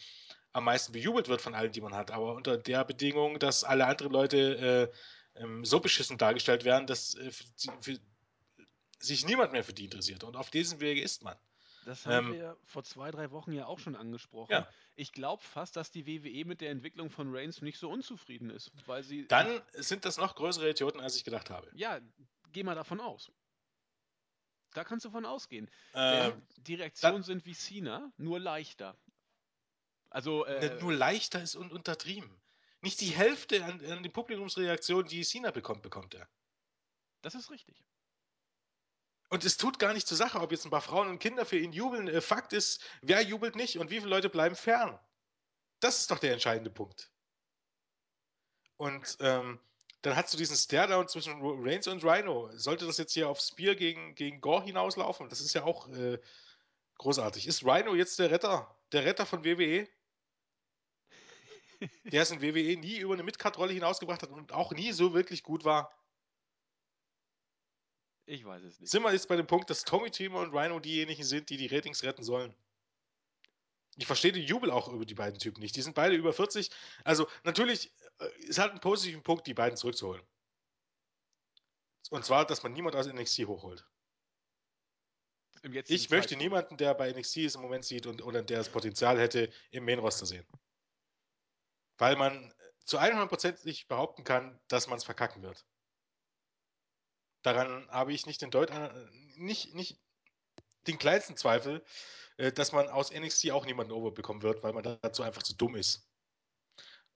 am 0.53 0.65
meisten 0.65 0.93
bejubelt 0.93 1.29
wird 1.29 1.43
von 1.43 1.55
allen, 1.55 1.73
die 1.73 1.81
man 1.81 1.95
hat. 1.95 2.11
Aber 2.11 2.35
unter 2.35 2.57
der 2.57 2.85
Bedingung, 2.85 3.39
dass 3.39 3.63
alle 3.63 3.87
anderen 3.87 4.13
Leute 4.13 4.91
äh, 4.93 4.97
ähm, 5.39 5.65
so 5.65 5.81
beschissen 5.81 6.19
dargestellt 6.19 6.65
werden, 6.65 6.87
dass 6.87 7.15
äh, 7.15 7.31
für, 7.31 7.73
für 7.81 7.99
sich 8.99 9.27
niemand 9.27 9.53
mehr 9.53 9.65
für 9.65 9.73
die 9.73 9.85
interessiert. 9.85 10.25
Und 10.25 10.37
auf 10.37 10.51
diesem 10.51 10.81
Wege 10.81 11.01
ist 11.01 11.23
man. 11.23 11.37
Das 11.85 12.05
haben 12.05 12.29
ähm, 12.29 12.33
wir 12.33 12.57
vor 12.65 12.83
zwei, 12.83 13.13
drei 13.13 13.31
Wochen 13.31 13.53
ja 13.53 13.67
auch 13.67 13.79
schon 13.79 13.95
angesprochen. 13.95 14.51
Ja. 14.51 14.69
Ich 14.97 15.13
glaube 15.13 15.43
fast, 15.43 15.77
dass 15.77 15.93
die 15.93 16.07
WWE 16.07 16.45
mit 16.45 16.61
der 16.61 16.71
Entwicklung 16.71 17.11
von 17.11 17.33
Reigns 17.35 17.63
nicht 17.63 17.79
so 17.79 17.89
unzufrieden 17.91 18.51
ist, 18.51 18.73
weil 18.87 19.05
sie. 19.05 19.29
Dann 19.29 19.63
sind 19.73 20.05
das 20.05 20.17
noch 20.17 20.35
größere 20.35 20.71
Idioten, 20.71 21.01
als 21.01 21.17
ich 21.17 21.25
gedacht 21.25 21.49
habe. 21.49 21.71
Ja, 21.75 22.01
geh 22.53 22.65
mal 22.65 22.75
davon 22.75 23.01
aus. 23.01 23.31
Da 24.75 24.85
kannst 24.85 25.05
du 25.05 25.11
von 25.11 25.25
ausgehen. 25.25 25.71
Äh, 25.93 26.33
die 26.59 26.75
Reaktionen 26.75 27.23
sind 27.23 27.47
wie 27.47 27.55
Cena, 27.55 28.13
nur 28.17 28.41
leichter. 28.41 28.97
Also 30.11 30.45
äh, 30.45 30.79
nur 30.81 30.93
leichter 30.93 31.41
ist 31.43 31.57
und 31.57 31.73
untertrieben. 31.73 32.31
Nicht 32.87 33.01
die 33.01 33.11
Hälfte 33.11 33.65
an, 33.65 33.85
an 33.85 34.05
die 34.05 34.09
Publikumsreaktion, 34.09 35.07
die 35.07 35.25
Cena 35.25 35.51
bekommt, 35.51 35.83
bekommt 35.83 36.15
er. 36.15 36.29
Das 37.21 37.35
ist 37.35 37.51
richtig. 37.51 37.83
Und 39.29 39.45
es 39.45 39.57
tut 39.57 39.81
gar 39.81 39.93
nicht 39.93 40.07
zur 40.07 40.17
Sache, 40.17 40.41
ob 40.41 40.53
jetzt 40.53 40.65
ein 40.65 40.71
paar 40.71 40.83
Frauen 40.83 41.09
und 41.09 41.19
Kinder 41.19 41.45
für 41.45 41.59
ihn 41.59 41.73
jubeln. 41.73 42.07
Äh, 42.07 42.21
Fakt 42.21 42.53
ist, 42.53 42.81
wer 43.03 43.23
jubelt 43.23 43.57
nicht 43.57 43.81
und 43.81 43.91
wie 43.91 43.99
viele 43.99 44.11
Leute 44.11 44.29
bleiben 44.29 44.55
fern. 44.55 44.97
Das 45.81 45.99
ist 45.99 46.13
doch 46.13 46.21
der 46.21 46.33
entscheidende 46.33 46.71
Punkt. 46.71 47.11
Und 48.77 49.17
ähm, 49.19 49.59
dann 50.03 50.15
hast 50.15 50.33
du 50.33 50.39
diesen 50.39 50.57
Staredown 50.57 51.09
zwischen 51.09 51.41
Reigns 51.43 51.89
und 51.89 52.05
Rhino. 52.05 52.53
Sollte 52.53 52.87
das 52.87 52.99
jetzt 52.99 53.15
hier 53.15 53.29
auf 53.29 53.41
Spear 53.41 53.75
gegen, 53.75 54.15
gegen 54.15 54.41
Gore 54.41 54.63
hinauslaufen? 54.63 55.29
Das 55.29 55.41
ist 55.41 55.55
ja 55.55 55.65
auch 55.65 55.89
äh, 55.89 56.21
großartig. 56.99 57.49
Ist 57.49 57.65
Rhino 57.65 57.97
jetzt 57.97 58.21
der 58.21 58.31
Retter? 58.31 58.79
Der 58.93 59.05
Retter 59.05 59.27
von 59.27 59.45
WWE? 59.45 59.89
Der 62.05 62.23
es 62.23 62.31
in 62.31 62.43
WWE 62.43 62.77
nie 62.77 62.99
über 62.99 63.15
eine 63.15 63.23
Midcard-Rolle 63.23 63.73
hinausgebracht 63.73 64.23
hat 64.23 64.31
und 64.31 64.53
auch 64.53 64.73
nie 64.73 64.93
so 64.93 65.15
wirklich 65.15 65.43
gut 65.43 65.65
war? 65.65 65.93
Ich 68.27 68.45
weiß 68.45 68.63
es 68.65 68.81
nicht. 68.81 68.91
Sind 68.91 69.03
wir 69.03 69.13
jetzt 69.13 69.29
bei 69.29 69.37
dem 69.37 69.47
Punkt, 69.47 69.71
dass 69.71 69.85
Tommy 69.85 70.11
Dreamer 70.11 70.41
und 70.41 70.55
Rhino 70.55 70.81
diejenigen 70.81 71.23
sind, 71.23 71.49
die 71.49 71.57
die 71.57 71.69
Ratings 71.69 72.03
retten 72.03 72.25
sollen? 72.25 72.55
Ich 73.97 74.07
verstehe 74.07 74.33
den 74.33 74.45
Jubel 74.45 74.71
auch 74.71 74.89
über 74.89 75.07
die 75.07 75.15
beiden 75.15 75.39
Typen 75.39 75.61
nicht. 75.61 75.77
Die 75.77 75.83
sind 75.83 75.95
beide 75.95 76.17
über 76.17 76.33
40. 76.33 76.71
Also 77.05 77.29
natürlich, 77.45 77.93
äh, 78.19 78.29
es 78.49 78.59
hat 78.59 78.73
einen 78.73 78.81
positiven 78.81 79.23
Punkt, 79.23 79.47
die 79.47 79.55
beiden 79.55 79.77
zurückzuholen. 79.77 80.23
Und 82.11 82.25
zwar, 82.25 82.47
dass 82.47 82.63
man 82.63 82.73
niemand 82.73 82.95
aus 82.95 83.07
NXT 83.07 83.47
hochholt. 83.47 83.87
Ich 85.63 86.11
möchte 86.11 86.35
Zeitpunkt. 86.35 86.43
niemanden, 86.43 86.77
der 86.77 86.95
bei 86.95 87.11
NXT 87.11 87.39
ist 87.39 87.57
im 87.57 87.63
Moment 87.63 87.85
sieht 87.85 88.07
und 88.07 88.23
oder 88.23 88.43
der 88.43 88.59
das 88.59 88.69
Potenzial 88.69 89.19
hätte, 89.19 89.51
im 89.71 89.85
Main 89.85 89.99
Roster 89.99 90.27
sehen. 90.27 90.47
Weil 91.99 92.17
man 92.17 92.53
zu 92.85 92.99
100% 92.99 93.65
nicht 93.65 93.89
behaupten 93.89 94.25
kann, 94.25 94.61
dass 94.69 94.87
man 94.87 94.99
es 94.99 95.05
verkacken 95.05 95.43
wird. 95.43 95.65
Daran 97.43 97.89
habe 97.91 98.13
ich 98.13 98.27
nicht 98.27 98.43
den, 98.43 98.51
Deut 98.51 98.71
äh, 98.71 98.91
nicht, 99.37 99.75
nicht 99.75 100.01
den 100.87 100.99
kleinsten 100.99 101.37
Zweifel, 101.37 101.85
äh, 102.39 102.53
dass 102.53 102.73
man 102.73 102.89
aus 102.89 103.13
NXT 103.13 103.51
auch 103.51 103.67
niemanden 103.67 103.93
overbekommen 103.93 104.43
wird, 104.43 104.63
weil 104.63 104.73
man 104.73 104.99
dazu 105.03 105.23
einfach 105.23 105.43
zu 105.43 105.55
dumm 105.55 105.77
ist. 105.77 106.09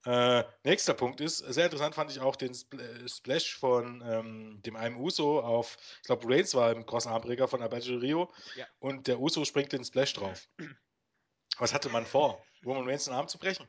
Äh, 0.06 0.44
nächster 0.64 0.94
Punkt 0.94 1.20
ist, 1.20 1.38
sehr 1.38 1.66
interessant 1.66 1.94
fand 1.94 2.10
ich 2.10 2.20
auch 2.20 2.34
den 2.34 2.52
äh, 2.52 3.08
Splash 3.08 3.58
von 3.58 4.02
ähm, 4.06 4.62
dem 4.62 4.74
einen 4.76 4.96
Uso 4.96 5.40
auf, 5.40 5.76
ich 5.96 6.06
glaube, 6.06 6.26
Reigns 6.26 6.54
war 6.54 6.72
im 6.72 6.86
großen 6.86 7.12
Armbrecher 7.12 7.48
von 7.48 7.60
Alberto 7.60 7.96
Rio 7.96 8.32
ja. 8.56 8.66
und 8.78 9.08
der 9.08 9.20
Uso 9.20 9.44
springt 9.44 9.72
den 9.72 9.84
Splash 9.84 10.14
drauf. 10.14 10.48
Was 11.58 11.74
hatte 11.74 11.90
man 11.90 12.06
vor? 12.06 12.42
Roman 12.64 12.88
Reigns 12.88 13.04
den 13.04 13.12
Arm 13.12 13.28
zu 13.28 13.38
brechen? 13.38 13.68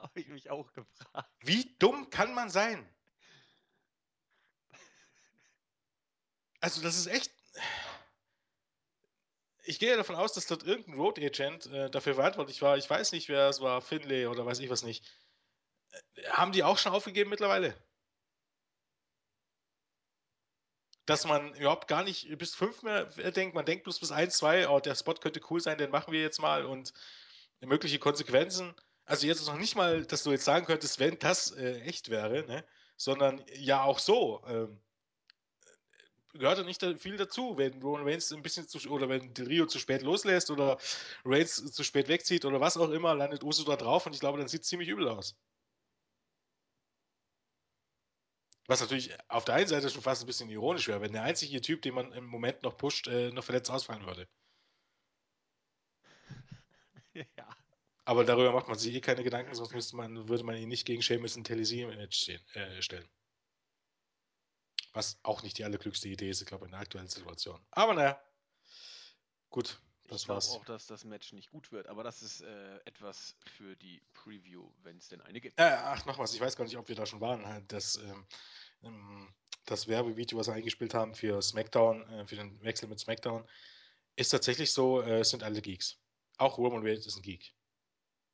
Habe 0.02 0.20
ich 0.20 0.28
mich 0.28 0.50
auch 0.50 0.72
gefragt. 0.72 1.30
Wie 1.40 1.76
dumm 1.78 2.10
kann 2.10 2.34
man 2.34 2.50
sein? 2.50 2.88
Also, 6.60 6.82
das 6.82 6.96
ist 6.96 7.06
echt 7.06 7.32
ich 9.70 9.78
gehe 9.78 9.96
davon 9.96 10.16
aus, 10.16 10.32
dass 10.32 10.46
dort 10.46 10.64
irgendein 10.64 10.94
Road 10.98 11.18
Agent 11.18 11.66
äh, 11.66 11.90
dafür 11.90 12.14
verantwortlich 12.14 12.60
war. 12.60 12.76
Ich 12.76 12.90
weiß 12.90 13.12
nicht, 13.12 13.28
wer 13.28 13.48
es 13.48 13.60
war, 13.60 13.80
Finlay 13.80 14.26
oder 14.26 14.44
weiß 14.44 14.58
ich 14.58 14.68
was 14.68 14.82
nicht. 14.82 15.04
Äh, 16.16 16.28
haben 16.30 16.52
die 16.52 16.64
auch 16.64 16.76
schon 16.76 16.92
aufgegeben 16.92 17.30
mittlerweile? 17.30 17.74
Dass 21.06 21.24
man 21.24 21.54
überhaupt 21.54 21.88
gar 21.88 22.04
nicht 22.04 22.36
bis 22.38 22.54
fünf 22.54 22.82
mehr 22.82 23.06
denkt, 23.32 23.54
man 23.54 23.64
denkt 23.64 23.84
bloß 23.84 24.00
bis 24.00 24.12
eins, 24.12 24.36
zwei, 24.36 24.68
oh, 24.68 24.80
der 24.80 24.94
Spot 24.94 25.14
könnte 25.14 25.40
cool 25.50 25.60
sein, 25.60 25.78
den 25.78 25.90
machen 25.90 26.12
wir 26.12 26.20
jetzt 26.20 26.40
mal 26.40 26.64
und 26.64 26.92
mögliche 27.60 27.98
Konsequenzen. 27.98 28.74
Also 29.10 29.26
jetzt 29.26 29.44
noch 29.46 29.56
nicht 29.58 29.74
mal, 29.74 30.06
dass 30.06 30.22
du 30.22 30.30
jetzt 30.30 30.44
sagen 30.44 30.64
könntest, 30.66 31.00
wenn 31.00 31.18
das 31.18 31.50
äh, 31.50 31.80
echt 31.80 32.10
wäre, 32.10 32.46
ne? 32.46 32.64
sondern 32.96 33.44
ja 33.56 33.82
auch 33.82 33.98
so. 33.98 34.40
Ähm, 34.46 34.80
gehört 36.32 36.58
da 36.58 36.62
nicht 36.64 36.84
viel 37.00 37.16
dazu, 37.16 37.56
wenn 37.56 37.80
Roman 37.82 38.02
Reigns 38.04 38.32
ein 38.32 38.42
bisschen 38.42 38.66
zu, 38.68 38.78
oder 38.90 39.08
wenn 39.08 39.32
Rio 39.36 39.66
zu 39.66 39.78
spät 39.78 40.02
loslässt 40.02 40.50
oder 40.50 40.78
Reigns 41.24 41.72
zu 41.72 41.82
spät 41.84 42.08
wegzieht 42.08 42.44
oder 42.44 42.60
was 42.60 42.76
auch 42.76 42.90
immer, 42.90 43.14
landet 43.14 43.42
Uso 43.44 43.64
da 43.64 43.76
drauf 43.76 44.06
und 44.06 44.14
ich 44.14 44.20
glaube, 44.20 44.38
dann 44.38 44.48
sieht 44.48 44.62
es 44.62 44.68
ziemlich 44.68 44.88
übel 44.88 45.08
aus. 45.08 45.36
Was 48.68 48.80
natürlich 48.80 49.10
auf 49.28 49.44
der 49.44 49.56
einen 49.56 49.66
Seite 49.68 49.90
schon 49.90 50.00
fast 50.00 50.22
ein 50.22 50.26
bisschen 50.26 50.48
ironisch 50.48 50.88
wäre, 50.88 51.02
wenn 51.02 51.12
der 51.12 51.24
einzige 51.24 51.60
Typ, 51.60 51.82
den 51.82 51.92
man 51.94 52.12
im 52.12 52.24
Moment 52.24 52.62
noch 52.62 52.76
pusht, 52.78 53.06
äh, 53.06 53.30
noch 53.32 53.44
verletzt 53.44 53.70
ausfallen 53.70 54.06
würde. 54.06 54.28
ja. 57.36 57.59
Aber 58.04 58.24
darüber 58.24 58.52
macht 58.52 58.68
man 58.68 58.78
sich 58.78 58.94
eh 58.94 59.00
keine 59.00 59.22
Gedanken, 59.22 59.54
sonst 59.54 59.72
müsste 59.72 59.96
man, 59.96 60.28
würde 60.28 60.44
man 60.44 60.56
ihn 60.56 60.68
nicht 60.68 60.86
gegen 60.86 61.02
Sheamus 61.02 61.36
und 61.36 61.44
Tennessee 61.44 61.82
im 61.82 61.88
Match 61.90 62.18
stehen, 62.18 62.40
äh, 62.54 62.80
stellen. 62.82 63.08
Was 64.92 65.20
auch 65.22 65.42
nicht 65.42 65.58
die 65.58 65.64
allerglücklichste 65.64 66.08
Idee 66.08 66.30
ist, 66.30 66.40
ich 66.40 66.46
glaube, 66.48 66.64
in 66.64 66.72
der 66.72 66.80
aktuellen 66.80 67.08
Situation. 67.08 67.64
Aber 67.70 67.94
naja, 67.94 68.20
gut. 69.50 69.80
Das 70.08 70.22
Ich 70.22 70.26
glaube 70.26 70.36
war's. 70.36 70.50
auch, 70.50 70.64
dass 70.64 70.86
das 70.86 71.04
Match 71.04 71.32
nicht 71.32 71.50
gut 71.50 71.70
wird, 71.70 71.86
aber 71.86 72.02
das 72.02 72.20
ist 72.22 72.40
äh, 72.40 72.78
etwas 72.84 73.36
für 73.46 73.76
die 73.76 74.02
Preview, 74.12 74.72
wenn 74.82 74.96
es 74.96 75.06
denn 75.08 75.20
eine 75.20 75.40
gibt. 75.40 75.56
Äh, 75.60 75.62
ach, 75.62 76.04
noch 76.04 76.18
was, 76.18 76.34
ich 76.34 76.40
weiß 76.40 76.56
gar 76.56 76.64
nicht, 76.64 76.76
ob 76.76 76.88
wir 76.88 76.96
da 76.96 77.06
schon 77.06 77.20
waren. 77.20 77.46
Halt, 77.46 77.70
Das, 77.70 77.94
ähm, 77.96 78.26
ähm, 78.82 79.32
das 79.66 79.86
Werbevideo, 79.86 80.36
was 80.36 80.48
wir 80.48 80.54
eingespielt 80.54 80.94
haben 80.94 81.14
für 81.14 81.40
SmackDown, 81.40 82.08
äh, 82.08 82.26
für 82.26 82.34
den 82.34 82.60
Wechsel 82.60 82.88
mit 82.88 82.98
SmackDown, 82.98 83.48
ist 84.16 84.30
tatsächlich 84.30 84.72
so, 84.72 85.00
äh, 85.00 85.20
es 85.20 85.30
sind 85.30 85.44
alle 85.44 85.62
Geeks. 85.62 86.00
Auch 86.38 86.58
Roman 86.58 86.84
Reigns 86.84 87.06
ist 87.06 87.14
ein 87.16 87.22
Geek. 87.22 87.54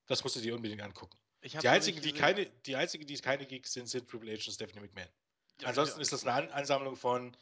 Das 0.06 0.22
musst 0.22 0.36
du 0.36 0.40
dir 0.40 0.54
unbedingt 0.54 0.82
angucken. 0.82 1.18
Die 1.42 1.68
einzigen, 1.68 2.00
die 2.00 2.12
keine, 2.12 2.46
die 2.46 2.76
einzigen, 2.76 3.06
die 3.06 3.16
keine 3.18 3.46
Geeks 3.46 3.72
sind, 3.72 3.88
sind 3.88 4.08
Triple 4.08 4.32
H 4.32 4.46
und 4.46 4.54
Stephanie 4.54 4.80
McMahon. 4.80 5.08
Ja, 5.60 5.68
Ansonsten 5.68 5.98
ja, 5.98 6.02
ist 6.02 6.12
das 6.12 6.26
eine 6.26 6.32
An 6.32 6.48
Ansammlung 6.50 6.96
von. 6.96 7.36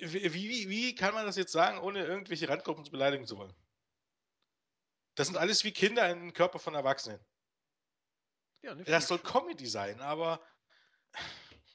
äh, 0.00 0.12
Wie, 0.12 0.32
wie, 0.32 0.68
wie 0.68 0.94
kann 0.94 1.14
man 1.14 1.26
das 1.26 1.36
jetzt 1.36 1.52
sagen, 1.52 1.78
ohne 1.78 2.04
irgendwelche 2.04 2.48
Randgruppen 2.48 2.84
zu 2.84 2.90
beleidigen 2.90 3.26
zu 3.26 3.36
wollen? 3.36 3.54
Das 5.14 5.26
sind 5.26 5.36
alles 5.36 5.64
wie 5.64 5.72
Kinder 5.72 6.08
in 6.10 6.20
den 6.20 6.32
Körper 6.32 6.58
von 6.58 6.74
Erwachsenen. 6.74 7.20
Ja, 8.62 8.74
Das 8.74 9.08
soll. 9.08 9.18
Comedy 9.18 9.66
sein, 9.66 10.00
aber 10.00 10.40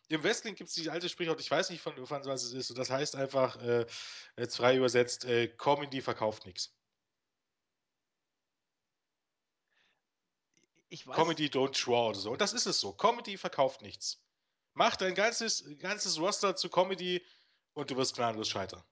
im 0.08 0.24
Wrestling 0.24 0.56
gibt 0.56 0.70
es 0.70 0.76
dieses 0.76 0.92
alte 0.92 1.10
Sprichwort, 1.10 1.40
ich 1.42 1.52
weiß 1.52 1.70
nicht 1.70 1.82
von, 1.82 1.94
von 2.08 2.26
was 2.26 2.44
es 2.44 2.54
ist, 2.54 2.70
und 2.70 2.78
das 2.78 2.90
heißt 2.90 3.16
einfach, 3.16 3.62
äh, 3.62 3.86
jetzt 4.38 4.56
frei 4.56 4.78
übersetzt, 4.78 5.26
äh, 5.26 5.50
Comedy 5.50 6.02
verkauft 6.02 6.46
nichts. 6.46 6.77
Ich 10.90 11.06
weiß, 11.06 11.16
Comedy 11.16 11.48
don't 11.48 11.84
draw 11.84 12.10
oder 12.10 12.20
so. 12.20 12.32
Und 12.32 12.42
das 12.42 12.54
ist 12.54 12.66
es 12.66 12.80
so. 12.80 12.94
Comedy 12.94 13.38
verkauft 13.38 13.82
nichts. 13.82 14.24
Mach 14.74 14.96
dein 14.96 15.16
ganzes, 15.16 15.66
ganzes 15.80 16.20
Roster 16.20 16.56
zu 16.56 16.70
Comedy 16.70 17.26
und 17.74 17.92
du 17.92 17.98
wirst 17.98 18.16
gnadenlos 18.16 18.50
scheitern. 18.50 18.84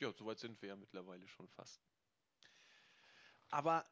ja, 0.00 0.12
soweit 0.12 0.38
sind 0.38 0.60
wir 0.62 0.70
ja 0.70 0.76
mittlerweile 0.76 1.26
schon 1.28 1.48
fast. 1.48 1.82
Aber 3.50 3.84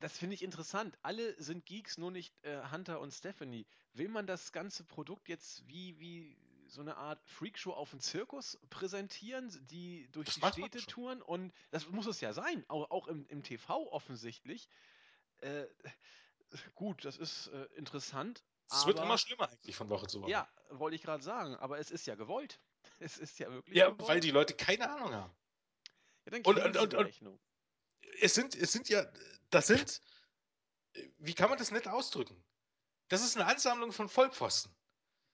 das 0.00 0.16
finde 0.16 0.34
ich 0.34 0.42
interessant. 0.42 0.98
Alle 1.02 1.40
sind 1.42 1.66
Geeks, 1.66 1.98
nur 1.98 2.10
nicht 2.10 2.34
äh, 2.44 2.62
Hunter 2.70 3.00
und 3.00 3.12
Stephanie. 3.12 3.66
Will 3.92 4.08
man 4.08 4.26
das 4.26 4.52
ganze 4.52 4.84
Produkt 4.84 5.28
jetzt 5.28 5.66
wie, 5.66 5.98
wie 5.98 6.36
so 6.70 6.80
eine 6.80 6.96
Art 6.96 7.20
Freakshow 7.26 7.72
auf 7.72 7.90
dem 7.90 8.00
Zirkus 8.00 8.58
präsentieren, 8.70 9.48
die 9.70 10.08
durch 10.12 10.26
Das 10.26 10.34
die 10.54 10.62
Städte 10.62 10.86
touren? 10.86 11.20
Und 11.22 11.52
das 11.70 11.88
muss 11.88 12.06
es 12.06 12.20
ja 12.20 12.32
sein, 12.32 12.64
auch, 12.68 12.90
auch 12.90 13.08
im, 13.08 13.26
im 13.28 13.42
TV 13.42 13.90
offensichtlich. 13.92 14.68
Äh, 15.38 15.66
gut, 16.74 17.04
das 17.04 17.16
ist 17.16 17.48
äh, 17.48 17.64
interessant, 17.76 18.44
Es 18.72 18.86
wird 18.86 18.98
immer 18.98 19.18
schlimmer 19.18 19.48
eigentlich 19.50 19.76
von 19.76 19.88
Woche 19.88 20.06
zu 20.06 20.22
Woche. 20.22 20.30
ja, 20.30 20.48
wollte 20.70 20.94
ich 20.96 21.02
gerade 21.02 21.22
sagen, 21.22 21.56
aber 21.56 21.78
es 21.78 21.90
ist 21.90 22.06
ja 22.06 22.14
gewollt. 22.14 22.60
Es 22.98 23.18
ist 23.18 23.38
ja 23.38 23.50
wirklich 23.50 23.76
Ja, 23.76 23.90
gewollt. 23.90 24.08
weil 24.08 24.20
die 24.20 24.30
Leute 24.30 24.54
keine 24.54 24.90
Ahnung 24.90 25.12
haben. 25.12 25.34
ja, 26.24 26.30
dann 26.32 26.42
und- 26.44 26.58
und- 26.58 26.76
und- 26.76 26.94
Rechnung. 26.94 27.38
Es 28.20 28.34
sind, 28.34 28.54
es 28.54 28.72
sind 28.72 28.88
ja, 28.88 29.06
das 29.50 29.66
sind, 29.68 30.00
wie 31.18 31.34
kann 31.34 31.48
man 31.50 31.58
das 31.58 31.70
nett 31.70 31.86
ausdrücken? 31.88 32.42
Das 33.08 33.22
ist 33.22 33.36
eine 33.36 33.46
Ansammlung 33.46 33.92
von 33.92 34.08
Vollpfosten. 34.08 34.74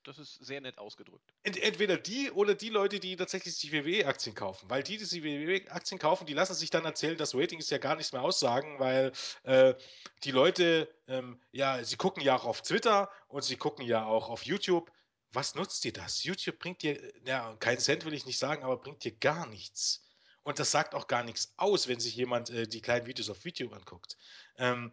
Das 0.06 0.18
ist 0.18 0.34
sehr 0.44 0.60
nett 0.60 0.78
ausgedrückt. 0.78 1.34
Ent, 1.42 1.60
entweder 1.60 1.96
die 1.96 2.30
oder 2.30 2.54
die 2.54 2.68
Leute, 2.68 3.00
die 3.00 3.16
tatsächlich 3.16 3.58
die 3.58 3.72
WWE-Aktien 3.72 4.36
kaufen. 4.36 4.70
Weil 4.70 4.84
die, 4.84 4.98
die 4.98 5.04
die 5.04 5.24
WWE-Aktien 5.24 5.98
kaufen, 5.98 6.26
die 6.26 6.32
lassen 6.32 6.54
sich 6.54 6.70
dann 6.70 6.84
erzählen, 6.84 7.18
dass 7.18 7.34
Ratings 7.34 7.70
ja 7.70 7.78
gar 7.78 7.96
nichts 7.96 8.12
mehr 8.12 8.22
aussagen, 8.22 8.78
weil 8.78 9.10
äh, 9.42 9.74
die 10.22 10.30
Leute, 10.30 10.88
ähm, 11.08 11.40
ja, 11.50 11.82
sie 11.82 11.96
gucken 11.96 12.22
ja 12.22 12.36
auch 12.36 12.44
auf 12.44 12.62
Twitter 12.62 13.10
und 13.26 13.42
sie 13.42 13.56
gucken 13.56 13.84
ja 13.84 14.06
auch 14.06 14.28
auf 14.28 14.44
YouTube. 14.44 14.92
Was 15.32 15.56
nutzt 15.56 15.82
dir 15.82 15.92
das? 15.92 16.22
YouTube 16.22 16.60
bringt 16.60 16.82
dir, 16.82 17.00
ja, 17.26 17.56
keinen 17.56 17.80
Cent 17.80 18.04
will 18.04 18.14
ich 18.14 18.26
nicht 18.26 18.38
sagen, 18.38 18.62
aber 18.62 18.76
bringt 18.76 19.02
dir 19.02 19.12
gar 19.12 19.46
nichts. 19.48 20.04
Und 20.44 20.60
das 20.60 20.70
sagt 20.70 20.94
auch 20.94 21.08
gar 21.08 21.24
nichts 21.24 21.52
aus, 21.56 21.88
wenn 21.88 21.98
sich 21.98 22.14
jemand 22.14 22.50
äh, 22.50 22.68
die 22.68 22.80
kleinen 22.80 23.06
Videos 23.06 23.28
auf 23.28 23.44
YouTube 23.44 23.72
anguckt. 23.72 24.16
Ähm, 24.56 24.92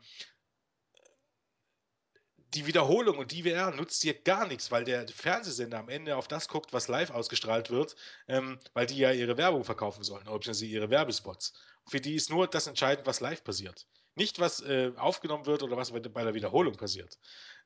die 2.53 2.65
Wiederholung 2.67 3.17
und 3.17 3.31
die 3.31 3.43
VR 3.43 3.71
nutzt 3.71 4.03
dir 4.03 4.13
gar 4.13 4.47
nichts, 4.47 4.71
weil 4.71 4.83
der 4.83 5.07
Fernsehsender 5.07 5.79
am 5.79 5.89
Ende 5.89 6.15
auf 6.17 6.27
das 6.27 6.47
guckt, 6.47 6.73
was 6.73 6.87
live 6.87 7.09
ausgestrahlt 7.11 7.69
wird, 7.69 7.95
ähm, 8.27 8.59
weil 8.73 8.85
die 8.85 8.97
ja 8.97 9.11
ihre 9.11 9.37
Werbung 9.37 9.63
verkaufen 9.63 10.03
sollen, 10.03 10.23
beziehungsweise 10.25 10.65
ihre 10.65 10.89
Werbespots. 10.89 11.53
Für 11.87 11.99
die 11.99 12.15
ist 12.15 12.29
nur 12.29 12.47
das 12.47 12.67
entscheidend, 12.67 13.07
was 13.07 13.19
live 13.19 13.43
passiert. 13.43 13.87
Nicht, 14.15 14.39
was 14.39 14.61
äh, 14.61 14.91
aufgenommen 14.95 15.45
wird 15.47 15.63
oder 15.63 15.75
was 15.75 15.91
bei 15.91 16.23
der 16.23 16.33
Wiederholung 16.35 16.75
passiert. 16.75 17.17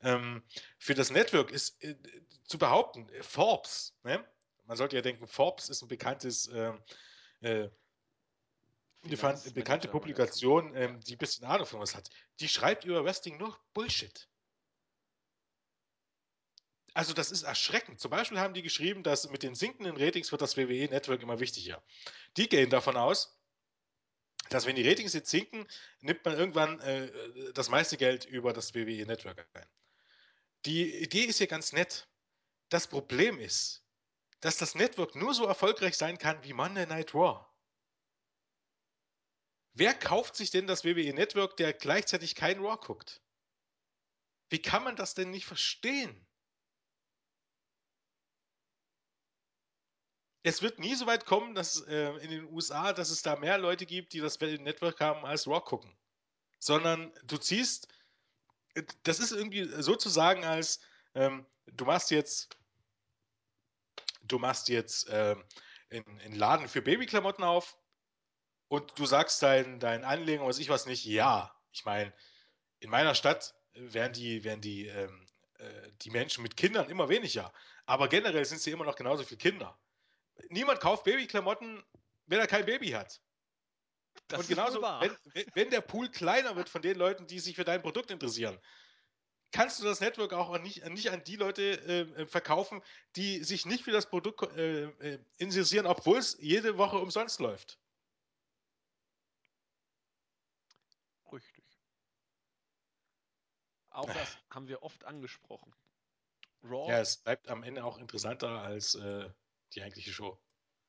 Ähm, 0.02 0.44
für 0.80 0.94
das 0.94 1.12
Network 1.12 1.52
ist 1.52 1.84
äh, 1.84 1.96
zu 2.46 2.58
behaupten, 2.58 3.10
äh, 3.10 3.22
Forbes, 3.22 3.98
ne? 4.04 4.26
man 4.66 4.78
sollte 4.78 4.96
ja 4.96 5.02
denken, 5.02 5.28
Forbes 5.28 5.70
ist 5.70 5.82
ein 5.82 5.88
bekanntes 5.90 6.48
äh, 6.48 6.72
äh, 7.42 7.70
eine 9.04 9.18
fan- 9.18 9.36
Finanzmanager- 9.36 9.54
bekannte. 9.54 9.88
Publikation, 9.90 10.74
ähm, 10.76 11.00
die 11.02 11.16
ein 11.16 11.18
bisschen 11.18 11.46
Ahnung 11.46 11.66
von 11.66 11.80
was 11.80 11.96
hat. 11.96 12.10
Die 12.40 12.48
schreibt 12.48 12.86
über 12.86 13.04
Wrestling 13.04 13.38
nur 13.38 13.58
Bullshit. 13.74 14.28
Also 16.98 17.14
das 17.14 17.30
ist 17.30 17.44
erschreckend. 17.44 18.00
Zum 18.00 18.10
Beispiel 18.10 18.40
haben 18.40 18.56
die 18.56 18.64
geschrieben, 18.64 19.04
dass 19.04 19.30
mit 19.30 19.44
den 19.44 19.54
sinkenden 19.54 19.98
Ratings 19.98 20.32
wird 20.32 20.42
das 20.42 20.58
WWE-Network 20.58 21.22
immer 21.22 21.40
wichtiger. 21.40 21.84
Die 22.38 22.50
gehen 22.50 22.72
davon 22.72 22.98
aus, 22.98 23.40
dass 24.50 24.66
wenn 24.66 24.76
die 24.76 24.90
Ratings 24.90 25.14
jetzt 25.14 25.30
sinken, 25.30 25.68
nimmt 26.00 26.26
man 26.26 26.36
irgendwann 26.36 26.80
äh, 26.80 27.54
das 27.54 27.70
meiste 27.70 27.98
Geld 27.98 28.26
über 28.26 28.52
das 28.52 28.74
WWE-Network 28.74 29.48
ein. 29.54 29.68
Die 30.66 30.92
Idee 31.04 31.26
ist 31.26 31.38
hier 31.38 31.46
ganz 31.46 31.72
nett. 31.72 32.08
Das 32.70 32.88
Problem 32.88 33.38
ist, 33.38 33.86
dass 34.40 34.58
das 34.58 34.74
Network 34.74 35.16
nur 35.16 35.36
so 35.36 35.46
erfolgreich 35.46 35.96
sein 35.98 36.18
kann 36.18 36.44
wie 36.44 36.54
Monday 36.54 36.88
Night 36.88 37.14
Raw. 37.14 37.46
Wer 39.74 39.94
kauft 39.94 40.36
sich 40.36 40.50
denn 40.50 40.66
das 40.66 40.84
WWE-Network, 40.84 41.58
der 41.58 41.74
gleichzeitig 41.74 42.34
kein 42.34 42.58
Raw 42.58 42.76
guckt? 42.84 43.22
Wie 44.50 44.64
kann 44.64 44.84
man 44.84 44.96
das 44.96 45.14
denn 45.14 45.30
nicht 45.30 45.46
verstehen? 45.46 46.27
Es 50.48 50.62
wird 50.62 50.80
nie 50.80 50.96
so 50.96 51.08
weit 51.08 51.26
kommen, 51.26 51.56
dass 51.56 51.82
äh, 51.88 52.10
in 52.20 52.32
den 52.32 52.54
USA, 52.54 52.94
dass 52.94 53.10
es 53.10 53.22
da 53.22 53.36
mehr 53.36 53.58
Leute 53.58 53.86
gibt, 53.86 54.14
die 54.14 54.22
das 54.22 54.40
Network 54.40 55.02
haben, 55.02 55.26
als 55.26 55.46
Raw 55.46 55.60
gucken. 55.60 55.94
Sondern 56.58 57.12
du 57.26 57.38
ziehst, 57.38 57.90
äh, 58.76 58.84
das 59.04 59.20
ist 59.20 59.32
irgendwie 59.32 59.66
sozusagen 59.82 60.46
als, 60.46 60.80
ähm, 61.16 61.46
du 61.66 61.84
machst 61.84 62.12
jetzt, 62.12 62.58
du 64.24 64.40
machst 64.40 64.70
jetzt 64.70 65.08
ähm, 65.10 65.44
einen 65.90 66.36
Laden 66.36 66.70
für 66.70 66.82
Babyklamotten 66.82 67.44
auf 67.44 67.78
und 68.70 68.98
du 68.98 69.06
sagst 69.06 69.42
deinen 69.44 69.82
dein 69.82 70.06
Anleger, 70.06 70.46
was 70.46 70.60
ich 70.60 70.70
was 70.70 70.86
nicht, 70.86 71.04
ja. 71.04 71.54
Ich 71.74 71.84
meine, 71.84 72.14
in 72.80 72.90
meiner 72.90 73.16
Stadt 73.16 73.54
werden 73.74 74.14
die, 74.14 74.46
werden 74.46 74.62
die, 74.62 74.88
ähm, 74.88 75.28
äh, 75.58 75.92
die 76.02 76.10
Menschen 76.10 76.42
mit 76.42 76.56
Kindern 76.56 76.90
immer 76.90 77.10
weniger. 77.10 77.52
Aber 77.86 78.08
generell 78.08 78.46
sind 78.46 78.62
sie 78.62 78.72
immer 78.72 78.86
noch 78.86 78.96
genauso 78.96 79.24
viele 79.24 79.40
Kinder 79.40 79.78
niemand 80.50 80.80
kauft 80.80 81.04
Babyklamotten, 81.04 81.84
wenn 82.26 82.40
er 82.40 82.48
kein 82.48 82.66
Baby 82.66 82.90
hat. 82.90 83.22
Das 84.28 84.42
und 84.42 84.48
genauso, 84.50 84.82
wenn, 84.82 85.16
wenn 85.54 85.70
der 85.70 85.82
Pool 85.82 86.10
kleiner 86.10 86.56
wird 86.56 86.70
von 86.70 86.82
den 86.82 86.98
Leuten, 86.98 87.28
die 87.28 87.40
sich 87.40 87.56
für 87.56 87.64
dein 87.64 87.82
Produkt 87.82 88.12
interessieren, 88.12 88.60
kannst 89.52 89.80
du 89.80 89.86
das 89.86 90.02
Network 90.02 90.34
auch 90.34 90.58
nicht, 90.60 90.86
nicht 90.90 91.12
an 91.12 91.24
die 91.24 91.36
Leute 91.36 91.82
äh, 91.82 92.26
verkaufen, 92.26 92.82
die 93.16 93.44
sich 93.44 93.66
nicht 93.66 93.84
für 93.84 93.92
das 93.92 94.08
Produkt 94.08 94.56
äh, 94.58 94.86
äh, 94.86 95.20
interessieren, 95.38 95.86
obwohl 95.86 96.18
es 96.18 96.38
jede 96.40 96.78
Woche 96.78 96.98
umsonst 96.98 97.40
läuft. 97.40 97.80
Richtig. 101.32 101.64
Auch 103.90 104.12
das 104.14 104.38
haben 104.50 104.68
wir 104.68 104.84
oft 104.84 105.06
angesprochen. 105.06 105.74
Raw, 106.64 106.90
Ja, 106.90 107.00
es 107.00 107.18
bleibt 107.18 107.48
am 107.48 107.64
Ende 107.64 107.84
auch 107.84 107.98
interessanter 107.98 108.62
als 108.62 108.96
äh, 108.96 109.30
die 109.74 109.82
eigentliche 109.82 110.12
Show. 110.12 110.40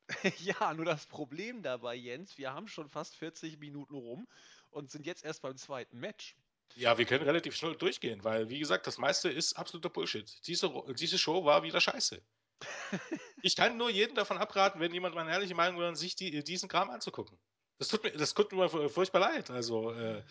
ja, 0.38 0.72
nur 0.74 0.84
das 0.84 1.06
Problem 1.06 1.62
dabei, 1.62 1.94
Jens, 1.94 2.38
wir 2.38 2.52
haben 2.52 2.68
schon 2.68 2.88
fast 2.88 3.16
40 3.16 3.58
Minuten 3.58 3.94
rum 3.94 4.26
und 4.70 4.90
sind 4.90 5.06
jetzt 5.06 5.24
erst 5.24 5.42
beim 5.42 5.56
zweiten 5.56 5.98
Match. 5.98 6.36
Ja, 6.74 6.96
wir 6.98 7.06
können 7.06 7.24
relativ 7.24 7.56
schnell 7.56 7.76
durchgehen, 7.76 8.22
weil, 8.24 8.48
wie 8.48 8.58
gesagt, 8.58 8.86
das 8.86 8.98
meiste 8.98 9.28
ist 9.30 9.54
absoluter 9.54 9.88
Bullshit. 9.88 10.46
Diese, 10.46 10.70
diese 10.94 11.18
Show 11.18 11.44
war 11.44 11.62
wieder 11.62 11.80
scheiße. 11.80 12.22
ich 13.42 13.56
kann 13.56 13.76
nur 13.76 13.90
jedem 13.90 14.14
davon 14.14 14.38
abraten, 14.38 14.80
wenn 14.80 14.92
jemand 14.92 15.14
meine 15.14 15.30
ehrliche 15.30 15.54
Meinung 15.54 15.80
will, 15.80 15.94
sich 15.96 16.16
die, 16.16 16.42
diesen 16.44 16.68
Kram 16.68 16.90
anzugucken. 16.90 17.38
Das 17.78 17.88
tut 17.88 18.02
mir, 18.02 18.12
das 18.12 18.34
tut 18.34 18.52
mir 18.52 18.68
furchtbar 18.68 19.20
leid. 19.20 19.50
Also, 19.50 19.92
äh, 19.92 20.24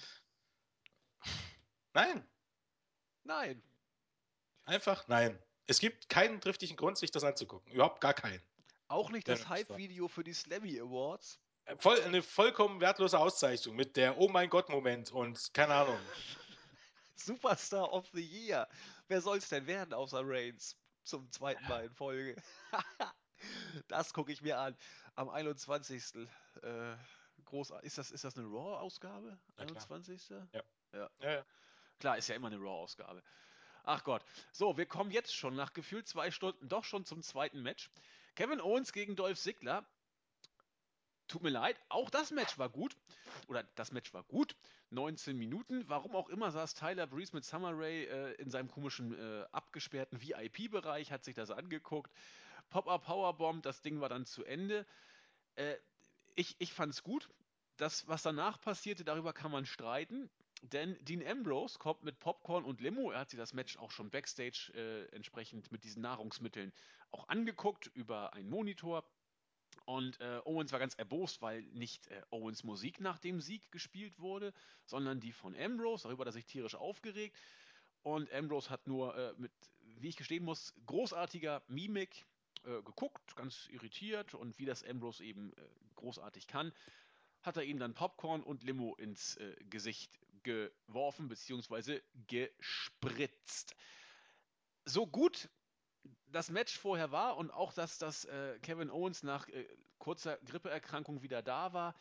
nein. 1.93 2.27
Nein. 3.23 3.63
Einfach 4.65 5.07
nein. 5.07 5.41
Es 5.67 5.79
gibt 5.79 6.09
keinen 6.09 6.41
triftigen 6.41 6.77
Grund, 6.77 6.97
sich 6.97 7.11
das 7.11 7.23
anzugucken. 7.23 7.71
Überhaupt 7.71 8.01
gar 8.01 8.13
keinen. 8.13 8.41
Auch 8.87 9.09
nicht 9.09 9.27
das 9.27 9.49
Hype-Video 9.49 10.07
für 10.07 10.23
die 10.23 10.33
Slammy 10.33 10.79
Awards. 10.79 11.39
Voll, 11.79 12.01
eine 12.01 12.23
vollkommen 12.23 12.79
wertlose 12.79 13.19
Auszeichnung 13.19 13.75
mit 13.75 13.97
der 13.97 14.17
Oh 14.17 14.29
mein 14.29 14.49
Gott-Moment 14.49 15.11
und 15.11 15.53
keine 15.53 15.73
Ahnung. 15.73 15.99
Superstar 17.15 17.91
of 17.91 18.07
the 18.13 18.21
Year. 18.21 18.67
Wer 19.09 19.21
soll's 19.21 19.49
denn 19.49 19.67
werden 19.67 19.93
außer 19.93 20.21
Reigns? 20.23 20.77
Zum 21.03 21.29
zweiten 21.31 21.65
Mal 21.67 21.85
in 21.85 21.93
Folge. 21.93 22.35
Das 23.87 24.13
gucke 24.13 24.31
ich 24.31 24.41
mir 24.41 24.57
an. 24.57 24.75
Am 25.13 25.29
21. 25.29 26.27
Äh, 26.63 26.95
groß, 27.45 27.71
ist 27.83 27.99
das, 27.99 28.09
ist 28.09 28.23
das 28.23 28.35
eine 28.35 28.47
Raw-Ausgabe? 28.47 29.37
Na 29.57 29.65
klar. 29.65 29.77
21. 29.77 30.29
Ja. 30.29 30.47
Ja. 30.53 30.63
Ja, 30.93 31.31
ja. 31.31 31.45
Klar, 31.99 32.17
ist 32.17 32.27
ja 32.29 32.35
immer 32.35 32.47
eine 32.47 32.57
Raw-Ausgabe. 32.57 33.21
Ach 33.89 34.03
Gott. 34.03 34.21
So, 34.51 34.75
wir 34.75 34.85
kommen 34.85 35.11
jetzt 35.11 35.33
schon 35.33 35.55
nach 35.55 35.71
gefühlt 35.71 36.09
zwei 36.09 36.29
Stunden 36.29 36.67
doch 36.67 36.83
schon 36.83 37.05
zum 37.05 37.21
zweiten 37.23 37.61
Match. 37.61 37.89
Kevin 38.35 38.59
Owens 38.59 38.91
gegen 38.91 39.15
Dolph 39.15 39.39
Ziggler. 39.39 39.85
Tut 41.29 41.41
mir 41.41 41.51
leid, 41.51 41.79
auch 41.87 42.09
das 42.09 42.31
Match 42.31 42.57
war 42.57 42.67
gut. 42.67 42.97
Oder 43.47 43.63
das 43.75 43.93
Match 43.93 44.13
war 44.13 44.23
gut. 44.23 44.57
19 44.89 45.37
Minuten. 45.37 45.87
Warum 45.87 46.17
auch 46.17 46.27
immer 46.27 46.51
saß 46.51 46.73
Tyler 46.73 47.07
Breeze 47.07 47.33
mit 47.33 47.45
Summer 47.45 47.71
Rae 47.73 48.03
äh, 48.03 48.33
in 48.33 48.49
seinem 48.49 48.69
komischen 48.69 49.17
äh, 49.17 49.45
abgesperrten 49.53 50.21
VIP-Bereich, 50.21 51.13
hat 51.13 51.23
sich 51.23 51.35
das 51.35 51.49
angeguckt. 51.49 52.11
Pop-Up 52.69 53.05
Powerbomb, 53.05 53.63
das 53.63 53.81
Ding 53.81 54.01
war 54.01 54.09
dann 54.09 54.25
zu 54.25 54.43
Ende. 54.43 54.85
Äh, 55.55 55.77
ich, 56.35 56.57
ich 56.59 56.73
fand's 56.73 57.03
gut. 57.03 57.29
Das, 57.77 58.05
was 58.09 58.21
danach 58.21 58.59
passierte, 58.59 59.05
darüber 59.05 59.31
kann 59.31 59.51
man 59.51 59.65
streiten. 59.65 60.29
Denn 60.63 60.97
Dean 61.01 61.25
Ambrose 61.25 61.77
kommt 61.77 62.03
mit 62.03 62.19
Popcorn 62.19 62.65
und 62.65 62.81
Limo. 62.81 63.11
Er 63.11 63.19
hat 63.19 63.29
sich 63.29 63.37
das 63.37 63.53
Match 63.53 63.77
auch 63.77 63.91
schon 63.91 64.09
backstage 64.09 64.71
äh, 64.73 65.05
entsprechend 65.15 65.71
mit 65.71 65.83
diesen 65.83 66.01
Nahrungsmitteln 66.01 66.73
auch 67.11 67.27
angeguckt 67.27 67.87
über 67.93 68.33
einen 68.33 68.49
Monitor. 68.49 69.03
Und 69.85 70.19
äh, 70.19 70.41
Owens 70.43 70.71
war 70.71 70.79
ganz 70.79 70.95
erbost, 70.95 71.41
weil 71.41 71.61
nicht 71.73 72.07
äh, 72.07 72.21
Owens 72.31 72.63
Musik 72.63 72.99
nach 72.99 73.19
dem 73.19 73.39
Sieg 73.39 73.71
gespielt 73.71 74.19
wurde, 74.19 74.53
sondern 74.85 75.19
die 75.19 75.31
von 75.31 75.55
Ambrose. 75.55 76.03
Darüber 76.03 76.21
hat 76.21 76.29
er 76.29 76.33
sich 76.33 76.45
tierisch 76.45 76.75
aufgeregt. 76.75 77.37
Und 78.01 78.31
Ambrose 78.33 78.69
hat 78.69 78.87
nur 78.87 79.15
äh, 79.15 79.33
mit, 79.37 79.51
wie 79.99 80.09
ich 80.09 80.17
gestehen 80.17 80.43
muss, 80.43 80.73
großartiger 80.87 81.61
Mimik 81.67 82.25
äh, 82.63 82.81
geguckt, 82.81 83.35
ganz 83.35 83.67
irritiert. 83.69 84.33
Und 84.33 84.57
wie 84.57 84.65
das 84.65 84.83
Ambrose 84.83 85.23
eben 85.23 85.53
äh, 85.53 85.61
großartig 85.95 86.47
kann, 86.47 86.73
hat 87.43 87.57
er 87.57 87.63
ihm 87.63 87.79
dann 87.79 87.93
Popcorn 87.93 88.43
und 88.43 88.63
Limo 88.63 88.95
ins 88.95 89.39
Gesicht 89.69 90.11
geworfen 90.47 91.27
bzw. 91.27 92.01
gespritzt. 92.27 93.75
So 94.85 95.05
gut 95.05 95.49
das 96.27 96.49
Match 96.49 96.77
vorher 96.77 97.11
war 97.11 97.37
und 97.37 97.51
auch, 97.51 97.73
dass 97.73 97.97
das 97.97 98.25
äh, 98.25 98.59
Kevin 98.59 98.89
Owens 98.89 99.23
nach 99.23 99.47
äh, 99.49 99.67
kurzer 99.97 100.37
Grippeerkrankung 100.45 101.21
wieder 101.21 101.41
da 101.41 101.73
war, 101.73 101.95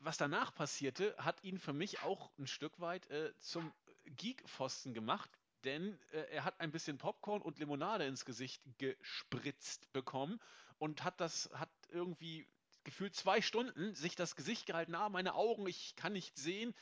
was 0.00 0.16
danach 0.16 0.52
passierte, 0.54 1.14
hat 1.18 1.42
ihn 1.44 1.58
für 1.58 1.72
mich 1.72 2.02
auch 2.02 2.32
ein 2.38 2.46
Stück 2.48 2.80
weit 2.80 3.08
äh, 3.10 3.32
zum 3.38 3.72
Geek-Pfosten 4.04 4.94
gemacht, 4.94 5.30
denn 5.64 5.98
äh, 6.10 6.22
er 6.32 6.44
hat 6.44 6.58
ein 6.60 6.72
bisschen 6.72 6.98
Popcorn 6.98 7.42
und 7.42 7.58
Limonade 7.60 8.06
ins 8.06 8.24
Gesicht 8.24 8.60
gespritzt 8.78 9.92
bekommen 9.92 10.40
und 10.78 11.04
hat 11.04 11.20
das, 11.20 11.48
hat 11.54 11.70
irgendwie 11.90 12.48
gefühlt 12.84 13.14
zwei 13.14 13.40
Stunden 13.40 13.94
sich 13.94 14.16
das 14.16 14.36
Gesicht 14.36 14.66
gehalten, 14.66 14.94
ah, 14.94 15.08
meine 15.08 15.34
Augen, 15.34 15.66
ich 15.66 15.94
kann 15.96 16.12
nicht 16.12 16.36
sehen. 16.38 16.74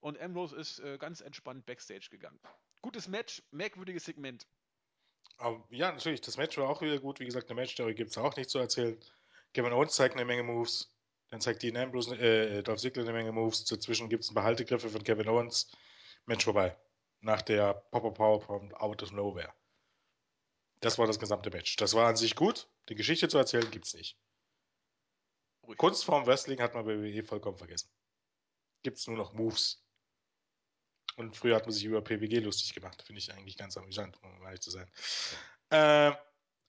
Und 0.00 0.18
Ambrose 0.18 0.56
ist 0.56 0.78
äh, 0.80 0.98
ganz 0.98 1.20
entspannt 1.20 1.66
Backstage 1.66 2.08
gegangen. 2.10 2.40
Gutes 2.80 3.08
Match, 3.08 3.42
merkwürdiges 3.50 4.04
Segment. 4.04 4.46
Aber 5.36 5.64
ja, 5.70 5.92
natürlich, 5.92 6.20
das 6.20 6.36
Match 6.36 6.56
war 6.58 6.68
auch 6.68 6.82
wieder 6.82 6.98
gut. 6.98 7.20
Wie 7.20 7.26
gesagt, 7.26 7.50
eine 7.50 7.60
Match-Story 7.60 7.94
gibt 7.94 8.10
es 8.10 8.18
auch 8.18 8.36
nicht 8.36 8.50
zu 8.50 8.58
erzählen. 8.58 8.98
Kevin 9.52 9.72
Owens 9.72 9.94
zeigt 9.94 10.14
eine 10.14 10.24
Menge 10.24 10.42
Moves. 10.42 10.94
Dann 11.28 11.40
zeigt 11.40 11.62
Dean 11.62 11.76
Ambrose, 11.76 12.16
äh, 12.16 12.62
Dolph 12.62 12.80
Ziggler 12.80 13.02
eine 13.02 13.12
Menge 13.12 13.32
Moves. 13.32 13.64
Dazwischen 13.64 14.08
gibt 14.08 14.24
es 14.24 14.30
ein 14.30 14.34
paar 14.34 14.44
Haltegriffe 14.44 14.88
von 14.88 15.04
Kevin 15.04 15.28
Owens. 15.28 15.70
Match 16.26 16.44
vorbei. 16.44 16.76
Nach 17.20 17.42
der 17.42 17.74
Popper 17.74 18.10
Power 18.10 18.40
from 18.40 18.74
Out 18.74 19.02
of 19.02 19.12
Nowhere. 19.12 19.52
Das 20.80 20.98
war 20.98 21.06
das 21.06 21.18
gesamte 21.18 21.50
Match. 21.50 21.76
Das 21.76 21.94
war 21.94 22.08
an 22.08 22.16
sich 22.16 22.34
gut. 22.34 22.68
Die 22.88 22.94
Geschichte 22.94 23.28
zu 23.28 23.38
erzählen 23.38 23.70
gibt 23.70 23.86
es 23.86 23.94
nicht. 23.94 24.16
Ruhig. 25.70 25.78
Kunstform 25.78 26.26
Wrestling 26.26 26.60
hat 26.60 26.74
man 26.74 26.84
bei 26.84 26.98
WWE 26.98 27.22
vollkommen 27.22 27.56
vergessen. 27.56 27.88
Gibt 28.82 28.98
es 28.98 29.06
nur 29.06 29.16
noch 29.16 29.32
Moves. 29.32 29.84
Und 31.16 31.36
früher 31.36 31.56
hat 31.56 31.66
man 31.66 31.72
sich 31.72 31.84
über 31.84 32.02
PWG 32.02 32.40
lustig 32.40 32.74
gemacht. 32.74 33.02
Finde 33.02 33.18
ich 33.18 33.32
eigentlich 33.32 33.56
ganz 33.56 33.76
amüsant, 33.76 34.16
um 34.22 34.42
ehrlich 34.44 34.60
zu 34.60 34.70
sein. 34.70 34.90
Äh, 35.70 36.12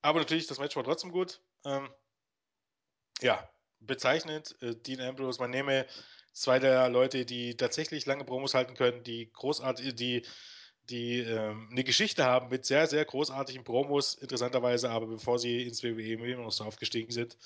aber 0.02 0.20
natürlich, 0.20 0.48
das 0.48 0.60
Match 0.60 0.76
war 0.76 0.84
trotzdem 0.84 1.12
gut. 1.12 1.42
Ähm, 1.64 1.90
ja, 3.22 3.50
bezeichnet. 3.80 4.56
Äh, 4.62 4.76
Dean 4.76 5.02
Ambrose, 5.02 5.40
man 5.40 5.52
nehme 5.52 5.88
zwei 6.34 6.60
der 6.60 6.90
Leute, 6.90 7.26
die 7.26 7.56
tatsächlich 7.56 8.06
lange 8.06 8.26
Promos 8.26 8.54
halten 8.54 8.74
können, 8.74 9.04
die 9.04 9.32
großartig, 9.32 9.96
die, 9.96 10.26
die 10.90 11.20
ähm, 11.20 11.70
eine 11.72 11.84
Geschichte 11.84 12.26
haben 12.26 12.50
mit 12.50 12.66
sehr, 12.66 12.88
sehr 12.88 13.06
großartigen 13.06 13.64
Promos, 13.64 14.16
interessanterweise, 14.16 14.90
aber 14.90 15.08
bevor 15.08 15.40
sie 15.40 15.64
ins 15.68 15.84
WWE 15.84 16.14
immer 16.14 16.44
noch 16.44 16.52
so 16.52 16.64
aufgestiegen 16.64 17.12
sind. 17.12 17.38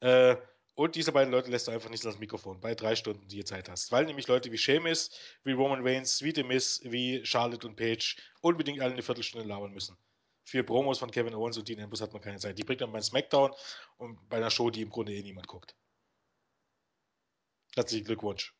Äh, 0.00 0.36
und 0.76 0.94
diese 0.94 1.10
beiden 1.10 1.32
Leute 1.32 1.50
lässt 1.50 1.66
du 1.66 1.72
einfach 1.72 1.88
nicht 1.88 2.04
ans 2.04 2.18
Mikrofon 2.18 2.60
bei 2.60 2.74
drei 2.74 2.94
Stunden, 2.94 3.26
die 3.28 3.38
ihr 3.38 3.46
Zeit 3.46 3.70
hast. 3.70 3.90
Weil 3.92 4.04
nämlich 4.04 4.28
Leute 4.28 4.52
wie 4.52 4.58
Sheamus, 4.58 5.10
wie 5.42 5.52
Roman 5.52 5.80
Reigns, 5.82 6.20
wie 6.20 6.34
The 6.34 6.44
Miz, 6.44 6.80
wie 6.84 7.24
Charlotte 7.24 7.66
und 7.66 7.76
Paige 7.76 8.16
unbedingt 8.42 8.80
alle 8.80 8.92
eine 8.92 9.02
Viertelstunde 9.02 9.48
labern 9.48 9.72
müssen. 9.72 9.96
Für 10.44 10.62
Promos 10.62 10.98
von 10.98 11.10
Kevin 11.10 11.34
Owens 11.34 11.56
und 11.56 11.66
Dean 11.66 11.80
Ambrose 11.80 12.04
hat 12.04 12.12
man 12.12 12.20
keine 12.20 12.38
Zeit. 12.38 12.58
Die 12.58 12.62
bringt 12.62 12.82
man 12.82 12.92
bei 12.92 13.00
SmackDown 13.00 13.52
und 13.96 14.28
bei 14.28 14.36
einer 14.36 14.50
Show, 14.50 14.70
die 14.70 14.82
im 14.82 14.90
Grunde 14.90 15.14
eh 15.14 15.22
niemand 15.22 15.46
guckt. 15.46 15.74
Herzlichen 17.74 18.04
Glückwunsch. 18.04 18.54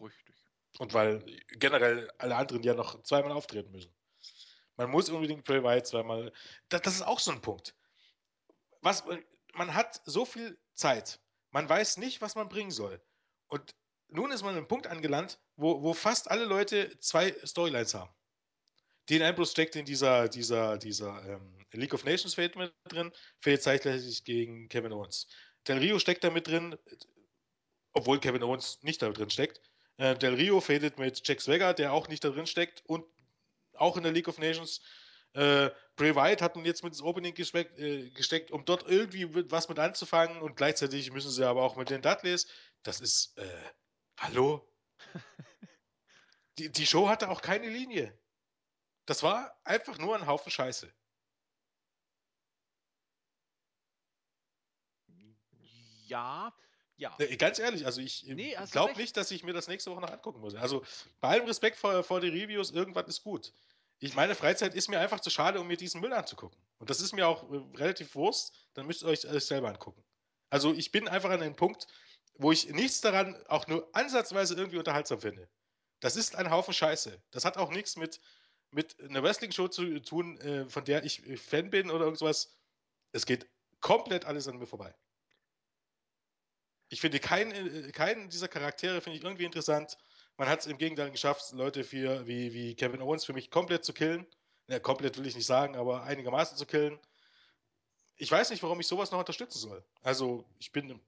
Richtig. 0.00 0.36
Und 0.78 0.94
weil 0.94 1.24
generell 1.50 2.08
alle 2.18 2.36
anderen 2.36 2.62
ja 2.62 2.74
noch 2.74 3.02
zweimal 3.02 3.32
auftreten 3.32 3.72
müssen. 3.72 3.92
Man 4.76 4.88
muss 4.90 5.10
unbedingt 5.10 5.42
Bray 5.42 5.64
Wyatt 5.64 5.88
zweimal. 5.88 6.32
Das, 6.68 6.82
das 6.82 6.94
ist 6.94 7.02
auch 7.02 7.18
so 7.18 7.32
ein 7.32 7.42
Punkt. 7.42 7.74
Was, 8.82 9.04
man 9.58 9.74
hat 9.74 10.00
so 10.06 10.24
viel 10.24 10.58
Zeit. 10.74 11.20
Man 11.50 11.68
weiß 11.68 11.98
nicht, 11.98 12.20
was 12.22 12.34
man 12.34 12.48
bringen 12.48 12.70
soll. 12.70 13.00
Und 13.48 13.74
nun 14.08 14.30
ist 14.30 14.42
man 14.42 14.50
an 14.50 14.58
einem 14.58 14.68
Punkt 14.68 14.86
angelangt, 14.86 15.38
wo, 15.56 15.82
wo 15.82 15.92
fast 15.92 16.30
alle 16.30 16.44
Leute 16.44 16.98
zwei 17.00 17.34
Storylines 17.44 17.94
haben. 17.94 18.14
Dean 19.08 19.22
Ambrose 19.22 19.52
steckt 19.52 19.74
in 19.76 19.84
dieser, 19.84 20.28
dieser, 20.28 20.78
dieser 20.78 21.24
ähm, 21.26 21.66
League 21.72 21.94
of 21.94 22.04
Nations 22.04 22.34
Fate 22.34 22.56
mit 22.56 22.72
drin, 22.84 23.10
fällt 23.40 23.62
zeitgleich 23.62 24.24
gegen 24.24 24.68
Kevin 24.68 24.92
Owens. 24.92 25.26
Del 25.66 25.78
Rio 25.78 25.98
steckt 25.98 26.24
da 26.24 26.30
mit 26.30 26.46
drin, 26.46 26.76
obwohl 27.92 28.20
Kevin 28.20 28.42
Owens 28.42 28.82
nicht 28.82 29.02
da 29.02 29.10
drin 29.10 29.30
steckt. 29.30 29.60
Äh, 29.96 30.16
Del 30.16 30.34
Rio 30.34 30.60
fädet 30.60 30.98
mit 30.98 31.26
Jack 31.26 31.40
Swagger, 31.40 31.74
der 31.74 31.92
auch 31.92 32.08
nicht 32.08 32.22
da 32.22 32.30
drin 32.30 32.46
steckt 32.46 32.82
und 32.86 33.04
auch 33.74 33.96
in 33.96 34.02
der 34.02 34.12
League 34.12 34.28
of 34.28 34.38
Nations. 34.38 34.80
Äh, 35.34 35.70
Bray 35.96 36.14
Wyatt 36.14 36.42
hat 36.42 36.56
nun 36.56 36.64
jetzt 36.64 36.82
mit 36.82 36.92
ins 36.92 37.02
Opening 37.02 37.34
gesteckt, 37.34 37.78
äh, 37.78 38.10
gesteckt, 38.10 38.50
um 38.50 38.64
dort 38.64 38.88
irgendwie 38.88 39.28
was 39.50 39.68
mit 39.68 39.78
anzufangen 39.78 40.42
und 40.42 40.56
gleichzeitig 40.56 41.10
müssen 41.12 41.30
sie 41.30 41.46
aber 41.46 41.62
auch 41.62 41.76
mit 41.76 41.90
den 41.90 42.02
Dudleys. 42.02 42.46
Das 42.82 43.00
ist, 43.00 43.36
äh, 43.38 43.72
hallo? 44.18 44.68
die, 46.58 46.70
die 46.70 46.86
Show 46.86 47.08
hatte 47.08 47.28
auch 47.30 47.42
keine 47.42 47.68
Linie. 47.68 48.18
Das 49.06 49.22
war 49.22 49.60
einfach 49.64 49.98
nur 49.98 50.16
ein 50.16 50.26
Haufen 50.26 50.50
Scheiße. 50.52 50.92
Ja, 56.06 56.54
ja. 56.96 57.14
Äh, 57.18 57.36
Ganz 57.36 57.58
ehrlich, 57.58 57.86
also 57.86 58.00
ich 58.00 58.24
Nee, 58.24 58.56
hast 58.56 58.74
du 58.74 58.78
glaube 58.78 58.98
nicht, 58.98 59.16
dass 59.16 59.30
ich 59.30 59.44
mir 59.44 59.52
das 59.52 59.68
nächste 59.68 59.90
Woche 59.90 60.00
noch 60.00 60.10
angucken 60.10 60.40
muss. 60.40 60.54
Also 60.54 60.84
bei 61.20 61.28
allem 61.28 61.46
Respekt 61.46 61.76
vor, 61.76 62.02
vor 62.02 62.20
den 62.20 62.32
Reviews, 62.32 62.70
irgendwas 62.70 63.08
ist 63.08 63.22
gut. 63.22 63.52
Ich, 64.00 64.14
meine 64.14 64.34
Freizeit 64.34 64.74
ist 64.74 64.88
mir 64.88 65.00
einfach 65.00 65.20
zu 65.20 65.30
schade, 65.30 65.60
um 65.60 65.66
mir 65.66 65.76
diesen 65.76 66.00
Müll 66.00 66.12
anzugucken. 66.12 66.58
Und 66.78 66.90
das 66.90 67.00
ist 67.00 67.12
mir 67.12 67.26
auch 67.26 67.50
äh, 67.50 67.76
relativ 67.76 68.14
Wurst, 68.14 68.52
dann 68.74 68.86
müsst 68.86 69.02
ihr 69.02 69.08
euch 69.08 69.24
äh, 69.24 69.40
selber 69.40 69.68
angucken. 69.68 70.04
Also 70.50 70.72
ich 70.72 70.92
bin 70.92 71.08
einfach 71.08 71.30
an 71.30 71.42
einem 71.42 71.56
Punkt, 71.56 71.86
wo 72.34 72.52
ich 72.52 72.68
nichts 72.70 73.00
daran 73.00 73.36
auch 73.48 73.66
nur 73.66 73.88
ansatzweise 73.94 74.54
irgendwie 74.54 74.78
unterhaltsam 74.78 75.20
finde. 75.20 75.48
Das 76.00 76.16
ist 76.16 76.36
ein 76.36 76.50
Haufen 76.50 76.72
Scheiße. 76.72 77.20
Das 77.32 77.44
hat 77.44 77.56
auch 77.56 77.70
nichts 77.70 77.96
mit, 77.96 78.20
mit 78.70 78.98
einer 79.00 79.22
Wrestling-Show 79.22 79.68
zu 79.68 79.98
tun, 80.00 80.38
äh, 80.40 80.68
von 80.68 80.84
der 80.84 81.04
ich 81.04 81.26
äh, 81.26 81.36
Fan 81.36 81.70
bin 81.70 81.90
oder 81.90 82.04
irgendwas. 82.04 82.56
Es 83.12 83.26
geht 83.26 83.48
komplett 83.80 84.24
alles 84.24 84.46
an 84.46 84.58
mir 84.58 84.66
vorbei. 84.66 84.94
Ich 86.88 87.00
finde 87.00 87.18
keinen, 87.18 87.86
äh, 87.86 87.90
keinen 87.90 88.30
dieser 88.30 88.48
Charaktere 88.48 89.00
finde 89.00 89.18
ich 89.18 89.24
irgendwie 89.24 89.44
interessant. 89.44 89.98
Man 90.38 90.48
hat 90.48 90.60
es 90.60 90.66
im 90.66 90.78
Gegenteil 90.78 91.10
geschafft, 91.10 91.52
Leute 91.52 91.82
für, 91.82 92.24
wie, 92.28 92.54
wie 92.54 92.76
Kevin 92.76 93.02
Owens 93.02 93.24
für 93.24 93.32
mich 93.32 93.50
komplett 93.50 93.84
zu 93.84 93.92
killen. 93.92 94.24
Ja, 94.68 94.78
komplett 94.78 95.18
will 95.18 95.26
ich 95.26 95.34
nicht 95.34 95.46
sagen, 95.46 95.74
aber 95.74 96.04
einigermaßen 96.04 96.56
zu 96.56 96.64
killen. 96.64 96.96
Ich 98.16 98.30
weiß 98.30 98.50
nicht, 98.50 98.62
warum 98.62 98.78
ich 98.78 98.86
sowas 98.86 99.10
noch 99.10 99.18
unterstützen 99.18 99.58
soll. 99.58 99.84
Also, 100.02 100.44
ich 100.60 100.70
bin 100.70 101.00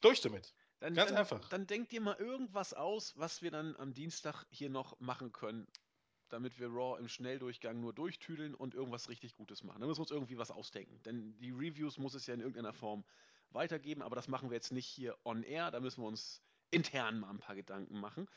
durch 0.00 0.20
damit. 0.20 0.52
Dann, 0.80 0.94
Ganz 0.94 1.10
dann, 1.10 1.18
einfach. 1.18 1.48
Dann 1.50 1.68
denkt 1.68 1.92
dir 1.92 2.00
mal 2.00 2.16
irgendwas 2.16 2.74
aus, 2.74 3.16
was 3.16 3.42
wir 3.42 3.52
dann 3.52 3.76
am 3.76 3.94
Dienstag 3.94 4.46
hier 4.50 4.70
noch 4.70 4.98
machen 4.98 5.30
können, 5.30 5.68
damit 6.30 6.58
wir 6.58 6.66
Raw 6.66 6.98
im 6.98 7.06
Schnelldurchgang 7.06 7.80
nur 7.80 7.92
durchtüdeln 7.92 8.56
und 8.56 8.74
irgendwas 8.74 9.08
richtig 9.08 9.36
Gutes 9.36 9.62
machen. 9.62 9.78
Dann 9.78 9.88
müssen 9.88 9.98
wir 9.98 10.02
uns 10.02 10.10
irgendwie 10.10 10.38
was 10.38 10.50
ausdenken. 10.50 11.00
Denn 11.04 11.38
die 11.38 11.52
Reviews 11.52 11.96
muss 11.96 12.14
es 12.14 12.26
ja 12.26 12.34
in 12.34 12.40
irgendeiner 12.40 12.72
Form 12.72 13.04
weitergeben, 13.50 14.02
aber 14.02 14.16
das 14.16 14.26
machen 14.26 14.50
wir 14.50 14.56
jetzt 14.56 14.72
nicht 14.72 14.86
hier 14.86 15.16
on 15.24 15.44
air. 15.44 15.70
Da 15.70 15.78
müssen 15.78 16.02
wir 16.02 16.08
uns 16.08 16.42
intern 16.70 17.20
mal 17.20 17.30
ein 17.30 17.38
paar 17.38 17.56
Gedanken 17.56 17.98
machen. 18.00 18.28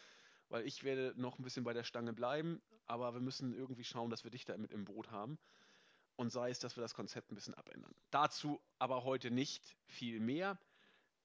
weil 0.49 0.67
ich 0.67 0.83
werde 0.83 1.13
noch 1.17 1.39
ein 1.39 1.43
bisschen 1.43 1.63
bei 1.63 1.73
der 1.73 1.83
Stange 1.83 2.13
bleiben, 2.13 2.61
aber 2.85 3.13
wir 3.13 3.21
müssen 3.21 3.53
irgendwie 3.53 3.83
schauen, 3.83 4.11
dass 4.11 4.23
wir 4.23 4.29
dich 4.31 4.45
da 4.45 4.55
mit 4.57 4.71
im 4.71 4.85
Boot 4.85 5.09
haben. 5.09 5.39
Und 6.15 6.31
sei 6.31 6.51
es, 6.51 6.59
dass 6.59 6.77
wir 6.77 6.81
das 6.81 6.93
Konzept 6.93 7.31
ein 7.31 7.35
bisschen 7.35 7.55
abändern. 7.55 7.95
Dazu 8.11 8.61
aber 8.77 9.03
heute 9.03 9.31
nicht 9.31 9.75
viel 9.87 10.19
mehr. 10.19 10.59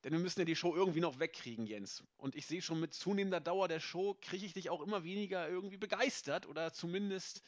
Denn 0.02 0.12
wir 0.12 0.18
müssen 0.20 0.38
ja 0.40 0.44
die 0.46 0.56
Show 0.56 0.74
irgendwie 0.74 1.00
noch 1.00 1.18
wegkriegen, 1.18 1.66
Jens. 1.66 2.04
Und 2.16 2.36
ich 2.36 2.46
sehe 2.46 2.62
schon 2.62 2.80
mit 2.80 2.94
zunehmender 2.94 3.40
Dauer 3.40 3.68
der 3.68 3.80
Show, 3.80 4.16
kriege 4.22 4.46
ich 4.46 4.54
dich 4.54 4.70
auch 4.70 4.80
immer 4.80 5.04
weniger 5.04 5.48
irgendwie 5.48 5.76
begeistert 5.76 6.46
oder 6.46 6.72
zumindest. 6.72 7.42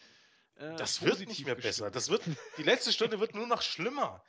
Äh, 0.57 0.77
das 0.77 1.01
wird 1.01 1.21
nicht 1.21 1.47
mehr 1.47 1.55
bestimmt. 1.55 1.63
besser. 1.63 1.91
Das 1.91 2.11
wird, 2.11 2.23
die 2.59 2.63
letzte 2.63 2.93
Stunde 2.93 3.21
wird 3.21 3.35
nur 3.35 3.47
noch 3.47 3.63
schlimmer. 3.63 4.23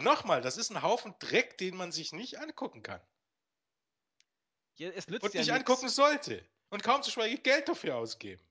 Nochmal, 0.00 0.40
das 0.40 0.56
ist 0.56 0.70
ein 0.70 0.82
Haufen 0.82 1.14
Dreck, 1.20 1.58
den 1.58 1.76
man 1.76 1.92
sich 1.92 2.12
nicht 2.12 2.40
angucken 2.40 2.82
kann. 2.82 3.00
Ja, 4.80 4.88
es 4.88 5.08
nützt 5.08 5.22
und 5.22 5.34
ja 5.34 5.42
nicht 5.42 5.52
angucken 5.52 5.90
sollte. 5.90 6.42
Und 6.70 6.82
kaum 6.82 7.02
zu 7.02 7.10
schweigen 7.10 7.42
Geld 7.42 7.68
dafür 7.68 7.96
ausgeben. 7.96 8.42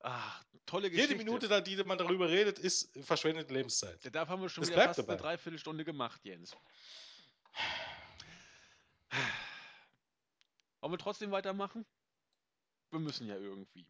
Ach, 0.00 0.44
tolle 0.66 0.90
Geschichte. 0.90 1.12
Jede 1.12 1.24
Minute, 1.24 1.62
die 1.62 1.76
man 1.84 1.96
darüber 1.96 2.28
redet, 2.28 2.58
ist 2.58 2.90
verschwendete 3.04 3.54
Lebenszeit. 3.54 4.00
Da 4.12 4.26
haben 4.26 4.42
wir 4.42 4.48
schon 4.48 4.62
das 4.62 4.72
wieder 4.72 4.82
fast 4.82 4.98
dabei. 4.98 5.12
eine 5.12 5.22
Dreiviertelstunde 5.22 5.84
gemacht, 5.84 6.24
Jens. 6.24 6.56
Wollen 10.80 10.92
wir 10.92 10.98
trotzdem 10.98 11.30
weitermachen? 11.30 11.86
Wir 12.90 12.98
müssen 12.98 13.28
ja 13.28 13.36
irgendwie. 13.36 13.86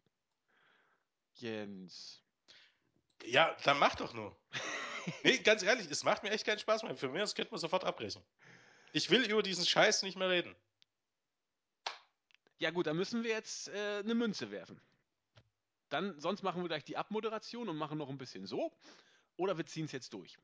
Jens. 1.33 2.21
Ja, 3.23 3.57
dann 3.63 3.79
mach 3.79 3.95
doch 3.95 4.13
nur. 4.13 4.37
nee, 5.23 5.39
ganz 5.39 5.63
ehrlich, 5.63 5.89
es 5.89 6.03
macht 6.03 6.21
mir 6.21 6.29
echt 6.29 6.45
keinen 6.45 6.59
Spaß 6.59 6.83
mehr. 6.83 6.95
Für 6.95 7.09
mich, 7.09 7.21
das 7.21 7.33
könnte 7.33 7.49
man 7.49 7.59
sofort 7.59 7.85
abbrechen. 7.85 8.23
Ich 8.95 9.09
will 9.09 9.29
über 9.29 9.43
diesen 9.43 9.65
Scheiß 9.65 10.03
nicht 10.03 10.17
mehr 10.17 10.29
reden. 10.29 10.55
Ja 12.59 12.71
gut, 12.71 12.87
dann 12.87 12.95
müssen 12.95 13.25
wir 13.25 13.31
jetzt 13.31 13.67
äh, 13.67 13.99
eine 13.99 14.15
Münze 14.15 14.51
werfen. 14.51 14.79
Dann, 15.89 16.17
sonst 16.17 16.43
machen 16.43 16.61
wir 16.61 16.69
gleich 16.69 16.85
die 16.85 16.95
Abmoderation 16.95 17.67
und 17.67 17.75
machen 17.75 17.97
noch 17.97 18.07
ein 18.07 18.17
bisschen 18.17 18.45
so. 18.45 18.71
Oder 19.35 19.57
wir 19.57 19.65
ziehen 19.65 19.83
es 19.83 19.91
jetzt 19.91 20.13
durch. 20.13 20.37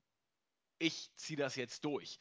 Ich 0.79 1.15
ziehe 1.15 1.37
das 1.37 1.55
jetzt 1.55 1.85
durch. 1.85 2.19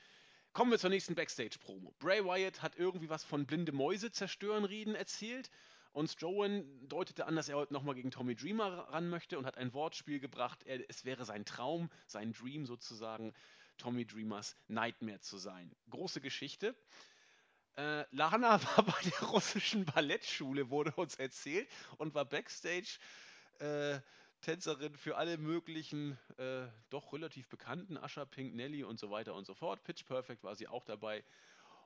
Kommen 0.53 0.71
wir 0.71 0.79
zur 0.79 0.91
nächsten 0.91 1.17
Backstage-Promo. 1.17 1.97
Bray 1.99 2.25
Wyatt 2.25 2.63
hat 2.63 2.77
irgendwie 2.77 3.09
was 3.09 3.25
von 3.25 3.45
blinde 3.45 3.73
Mäuse 3.73 4.13
zerstören 4.13 4.65
reden 4.65 4.95
erzählt. 4.95 5.51
Und 5.91 6.13
Strowman 6.13 6.65
deutete 6.89 7.27
an, 7.27 7.35
dass 7.35 7.49
er 7.49 7.57
heute 7.57 7.73
nochmal 7.73 7.97
gegen 7.97 8.13
Tommy 8.13 8.37
Dreamer 8.37 8.87
ran 8.91 9.11
möchte 9.11 9.37
und 9.37 9.47
hat 9.47 9.59
ein 9.59 9.75
Wortspiel 9.75 10.21
gebracht. 10.21 10.63
Er, 10.63 10.89
es 10.89 11.05
wäre 11.05 11.25
sein 11.25 11.45
Traum, 11.45 11.91
sein 12.07 12.33
Dream 12.33 12.67
sozusagen, 12.67 13.35
Tommy 13.81 14.05
Dreamers 14.05 14.57
Nightmare 14.69 15.21
zu 15.21 15.39
sein. 15.39 15.75
Große 15.89 16.21
Geschichte. 16.21 16.77
Äh, 17.77 18.05
Lana 18.15 18.61
war 18.77 18.85
bei 18.85 19.01
der 19.05 19.29
russischen 19.29 19.87
Ballettschule, 19.87 20.69
wurde 20.69 20.93
uns 20.93 21.15
erzählt, 21.15 21.67
und 21.97 22.15
war 22.15 22.27
backstage 22.27 22.99
äh, 23.59 24.01
Tänzerin 24.43 24.95
für 24.97 25.17
alle 25.17 25.39
möglichen, 25.39 26.19
äh, 26.37 26.67
doch 26.91 27.15
relativ 27.15 27.49
bekannten, 27.49 27.97
Asher, 27.97 28.27
Pink, 28.27 28.55
Nelly 28.55 28.85
und 28.85 28.99
so 28.99 29.11
weiter 29.11 29.35
und 29.35 29.47
so 29.47 29.55
fort. 29.55 29.83
Pitch 29.83 30.05
Perfect 30.05 30.45
war 30.45 30.55
sie 30.55 30.69
auch 30.69 30.85
dabei. 30.85 31.25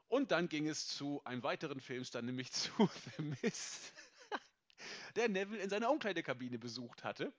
Und 0.09 0.33
dann 0.33 0.49
ging 0.49 0.67
es 0.69 0.89
zu 0.89 1.23
einem 1.25 1.45
weiteren 1.45 1.81
Filmstar, 1.81 2.23
nämlich 2.23 2.51
zu 2.53 2.73
The 3.17 3.23
Mist, 3.23 3.93
der 5.15 5.29
Neville 5.29 5.63
in 5.63 5.71
seiner 5.71 5.93
Umkleidekabine 5.93 6.59
besucht 6.59 7.05
hatte 7.05 7.33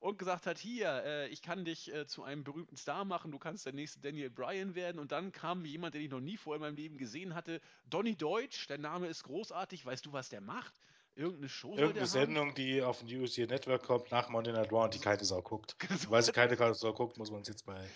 und 0.00 0.18
gesagt 0.18 0.46
hat, 0.46 0.58
hier, 0.58 1.04
äh, 1.04 1.28
ich 1.28 1.42
kann 1.42 1.64
dich 1.64 1.92
äh, 1.92 2.06
zu 2.06 2.24
einem 2.24 2.42
berühmten 2.42 2.76
Star 2.76 3.04
machen, 3.04 3.30
du 3.30 3.38
kannst 3.38 3.66
der 3.66 3.74
nächste 3.74 4.00
Daniel 4.00 4.30
Bryan 4.30 4.74
werden. 4.74 4.98
Und 4.98 5.12
dann 5.12 5.30
kam 5.30 5.64
jemand, 5.64 5.94
den 5.94 6.02
ich 6.02 6.10
noch 6.10 6.20
nie 6.20 6.38
vorher 6.38 6.56
in 6.56 6.62
meinem 6.62 6.76
Leben 6.76 6.96
gesehen 6.96 7.34
hatte, 7.34 7.60
Donny 7.88 8.16
Deutsch, 8.16 8.66
der 8.66 8.78
Name 8.78 9.06
ist 9.06 9.24
großartig, 9.24 9.84
weißt 9.84 10.06
du, 10.06 10.12
was 10.12 10.30
der 10.30 10.40
macht? 10.40 10.74
Irgendeine 11.14 11.48
Show 11.50 11.76
Irgendeine 11.76 12.06
Sendung, 12.06 12.48
haben? 12.48 12.54
die 12.54 12.82
auf 12.82 13.00
dem 13.00 13.22
UC 13.22 13.50
Network 13.50 13.82
kommt, 13.82 14.10
nach 14.10 14.30
Monday 14.30 14.52
Night 14.52 14.72
Raw 14.72 14.84
und 14.84 14.94
die 14.94 15.00
keine 15.00 15.22
Sau 15.24 15.42
guckt. 15.42 15.76
Weil 16.10 16.22
sie 16.22 16.32
keine 16.32 16.74
Sau 16.74 16.94
guckt, 16.94 17.18
muss 17.18 17.30
man 17.30 17.40
uns 17.40 17.48
jetzt 17.48 17.66
bei 17.66 17.88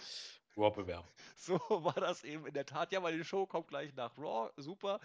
Raw 0.56 0.70
bewerben. 0.70 1.08
So 1.36 1.58
war 1.68 1.94
das 1.94 2.22
eben 2.24 2.46
in 2.46 2.54
der 2.54 2.64
Tat. 2.64 2.92
Ja, 2.92 3.02
weil 3.02 3.18
die 3.18 3.24
Show 3.24 3.44
kommt 3.44 3.68
gleich 3.68 3.94
nach 3.94 4.16
Raw, 4.16 4.50
super. 4.56 4.98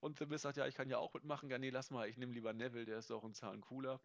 Und 0.00 0.18
The 0.18 0.26
Miz 0.26 0.42
sagt, 0.42 0.56
ja, 0.56 0.66
ich 0.66 0.74
kann 0.74 0.90
ja 0.90 0.98
auch 0.98 1.14
mitmachen. 1.14 1.48
Ja, 1.48 1.58
nee, 1.58 1.70
lass 1.70 1.90
mal, 1.90 2.08
ich 2.08 2.18
nehme 2.18 2.34
lieber 2.34 2.52
Neville, 2.52 2.84
der 2.84 2.98
ist 2.98 3.08
doch 3.08 3.24
ein 3.24 3.32
Zahn 3.32 3.60
cooler. 3.60 3.98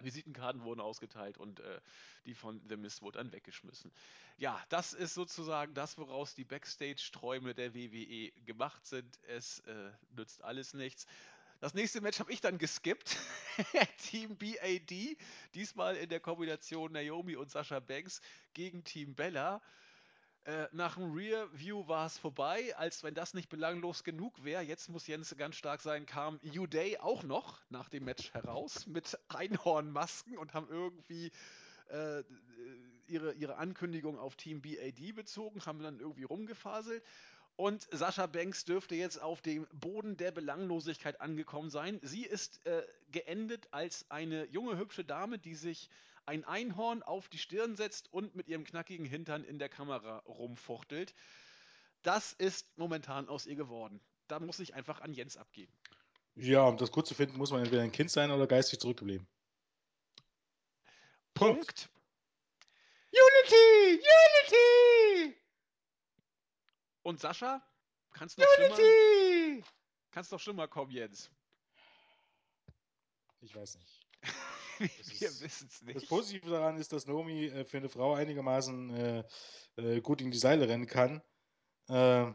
Visitenkarten 0.00 0.64
wurden 0.64 0.80
ausgeteilt 0.80 1.38
und 1.38 1.60
äh, 1.60 1.80
die 2.26 2.34
von 2.34 2.60
The 2.68 2.76
Mist 2.76 3.02
wurde 3.02 3.18
dann 3.18 3.32
weggeschmissen. 3.32 3.92
Ja, 4.36 4.60
das 4.68 4.92
ist 4.92 5.14
sozusagen 5.14 5.74
das, 5.74 5.96
woraus 5.98 6.34
die 6.34 6.44
Backstage-Träume 6.44 7.54
der 7.54 7.74
WWE 7.74 8.32
gemacht 8.44 8.84
sind. 8.86 9.18
Es 9.28 9.60
äh, 9.60 9.90
nützt 10.16 10.42
alles 10.42 10.74
nichts. 10.74 11.06
Das 11.60 11.72
nächste 11.72 12.00
Match 12.00 12.18
habe 12.18 12.32
ich 12.32 12.40
dann 12.40 12.58
geskippt. 12.58 13.16
Team 14.10 14.36
BAD, 14.36 15.16
diesmal 15.54 15.96
in 15.96 16.08
der 16.08 16.20
Kombination 16.20 16.92
Naomi 16.92 17.36
und 17.36 17.50
Sascha 17.50 17.80
Banks 17.80 18.20
gegen 18.52 18.84
Team 18.84 19.14
Bella. 19.14 19.62
Äh, 20.44 20.68
nach 20.72 20.96
dem 20.96 21.14
Rear 21.14 21.48
View 21.58 21.88
war 21.88 22.04
es 22.04 22.18
vorbei, 22.18 22.76
als 22.76 23.02
wenn 23.02 23.14
das 23.14 23.32
nicht 23.32 23.48
belanglos 23.48 24.04
genug 24.04 24.44
wäre. 24.44 24.60
Jetzt 24.60 24.90
muss 24.90 25.06
Jens 25.06 25.34
ganz 25.38 25.56
stark 25.56 25.80
sein, 25.80 26.04
kam 26.04 26.38
U-Day 26.44 26.98
auch 26.98 27.22
noch 27.22 27.58
nach 27.70 27.88
dem 27.88 28.04
Match 28.04 28.34
heraus 28.34 28.86
mit 28.86 29.18
Einhornmasken 29.28 30.36
und 30.36 30.52
haben 30.52 30.68
irgendwie 30.68 31.32
äh, 31.88 32.22
ihre, 33.06 33.32
ihre 33.32 33.56
Ankündigung 33.56 34.18
auf 34.18 34.36
Team 34.36 34.60
BAD 34.60 35.14
bezogen, 35.14 35.64
haben 35.64 35.82
dann 35.82 35.98
irgendwie 35.98 36.24
rumgefaselt. 36.24 37.02
Und 37.56 37.88
Sascha 37.90 38.26
Banks 38.26 38.66
dürfte 38.66 38.96
jetzt 38.96 39.22
auf 39.22 39.40
dem 39.40 39.66
Boden 39.72 40.18
der 40.18 40.32
Belanglosigkeit 40.32 41.22
angekommen 41.22 41.70
sein. 41.70 42.00
Sie 42.02 42.24
ist 42.24 42.66
äh, 42.66 42.82
geendet 43.12 43.68
als 43.70 44.10
eine 44.10 44.44
junge, 44.48 44.76
hübsche 44.76 45.04
Dame, 45.04 45.38
die 45.38 45.54
sich 45.54 45.88
ein 46.26 46.44
Einhorn 46.44 47.02
auf 47.02 47.28
die 47.28 47.38
Stirn 47.38 47.76
setzt 47.76 48.12
und 48.12 48.34
mit 48.34 48.48
ihrem 48.48 48.64
knackigen 48.64 49.06
Hintern 49.06 49.44
in 49.44 49.58
der 49.58 49.68
Kamera 49.68 50.18
rumfuchtelt. 50.26 51.14
Das 52.02 52.32
ist 52.32 52.76
momentan 52.76 53.28
aus 53.28 53.46
ihr 53.46 53.56
geworden. 53.56 54.00
Da 54.28 54.40
muss 54.40 54.58
ich 54.58 54.74
einfach 54.74 55.00
an 55.00 55.12
Jens 55.12 55.36
abgeben. 55.36 55.72
Ja, 56.34 56.64
um 56.64 56.76
das 56.76 56.90
gut 56.90 57.06
zu 57.06 57.14
finden, 57.14 57.36
muss 57.36 57.50
man 57.50 57.62
entweder 57.62 57.82
ein 57.82 57.92
Kind 57.92 58.10
sein 58.10 58.30
oder 58.30 58.46
geistig 58.46 58.80
zurückgeblieben. 58.80 59.26
Punkt. 61.34 61.90
Unity! 63.10 64.02
Unity! 64.02 65.36
Und 67.02 67.20
Sascha? 67.20 67.62
Kannst 68.12 68.38
du 68.38 68.42
noch 68.42 68.58
Unity! 68.58 68.74
schlimmer? 68.74 69.66
Kannst 70.10 70.32
noch 70.32 70.40
schlimmer 70.40 70.68
kommen, 70.68 70.90
Jens? 70.90 71.30
Ich 73.40 73.54
weiß 73.54 73.76
nicht. 73.76 74.00
Wir 74.78 75.28
wissen 75.40 75.68
es 75.70 75.82
nicht. 75.82 75.96
Das 75.96 76.06
Positive 76.06 76.50
daran 76.50 76.76
ist, 76.76 76.92
dass 76.92 77.06
Nomi 77.06 77.46
äh, 77.46 77.64
für 77.64 77.78
eine 77.78 77.88
Frau 77.88 78.14
einigermaßen 78.14 78.94
äh, 78.94 79.24
äh, 79.76 80.00
gut 80.00 80.20
in 80.20 80.30
die 80.30 80.38
Seile 80.38 80.68
rennen 80.68 80.86
kann. 80.86 81.22
Ähm, 81.88 82.34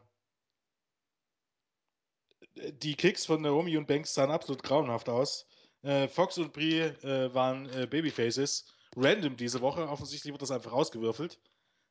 die 2.56 2.96
Kicks 2.96 3.26
von 3.26 3.42
Naomi 3.42 3.78
und 3.78 3.88
Banks 3.88 4.14
sahen 4.14 4.32
absolut 4.32 4.64
grauenhaft 4.64 5.10
aus. 5.10 5.48
Äh, 5.82 6.08
Fox 6.08 6.38
und 6.38 6.52
Brie 6.54 6.80
äh, 6.80 7.34
waren 7.34 7.70
äh, 7.70 7.88
Babyfaces. 7.88 8.66
Random 8.96 9.38
diese 9.38 9.62
Woche. 9.62 9.88
Offensichtlich 9.88 10.34
wird 10.34 10.42
das 10.42 10.52
einfach 10.52 10.72
rausgewürfelt. 10.72 11.40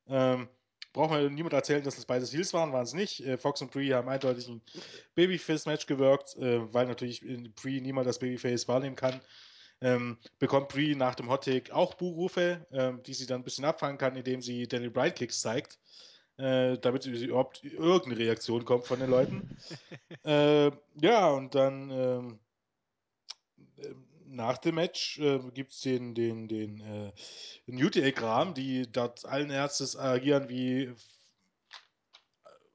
Ähm, 0.08 0.48
braucht 0.92 1.10
man 1.10 1.32
niemand 1.32 1.52
erzählen, 1.52 1.82
dass 1.82 1.94
das 1.94 2.06
beides 2.06 2.32
Heels 2.32 2.52
waren, 2.52 2.72
waren 2.72 2.82
es 2.84 2.94
nicht. 2.94 3.22
Fox 3.38 3.62
und 3.62 3.70
Brie 3.70 3.92
haben 3.92 4.08
eindeutig 4.08 4.48
ein 4.48 4.62
Babyface-Match 5.14 5.86
gewirkt, 5.86 6.34
weil 6.38 6.86
natürlich 6.86 7.20
Brie 7.54 7.80
niemand 7.80 8.08
das 8.08 8.18
Babyface 8.18 8.66
wahrnehmen 8.66 8.96
kann 8.96 9.20
ähm, 9.80 10.18
bekommt 10.38 10.68
Brie 10.68 10.94
nach 10.94 11.14
dem 11.14 11.28
Hot 11.30 11.44
Take 11.44 11.74
auch 11.74 11.94
Buhrufe, 11.94 12.66
ähm, 12.72 13.02
die 13.02 13.14
sie 13.14 13.26
dann 13.26 13.40
ein 13.40 13.44
bisschen 13.44 13.64
abfangen 13.64 13.98
kann, 13.98 14.16
indem 14.16 14.42
sie 14.42 14.66
Daniel 14.66 14.90
Bryan 14.90 15.14
Kicks 15.14 15.40
zeigt, 15.40 15.78
äh, 16.36 16.78
damit 16.78 17.06
überhaupt 17.06 17.62
irgendeine 17.64 18.18
Reaktion 18.18 18.64
kommt 18.64 18.86
von 18.86 18.98
den 18.98 19.10
Leuten. 19.10 19.56
äh, 20.24 20.70
ja, 21.00 21.28
und 21.30 21.54
dann 21.54 21.90
ähm, 21.90 22.38
äh, 23.76 23.94
nach 24.26 24.58
dem 24.58 24.74
Match 24.74 25.18
äh, 25.18 25.38
gibt 25.54 25.72
es 25.72 25.80
den, 25.80 26.14
den, 26.14 26.48
den 26.48 26.80
äh, 26.80 27.12
Newty-Kram, 27.66 28.54
die 28.54 28.90
dort 28.90 29.24
allen 29.24 29.50
Ernstes 29.50 29.96
agieren 29.96 30.48
wie 30.48 30.94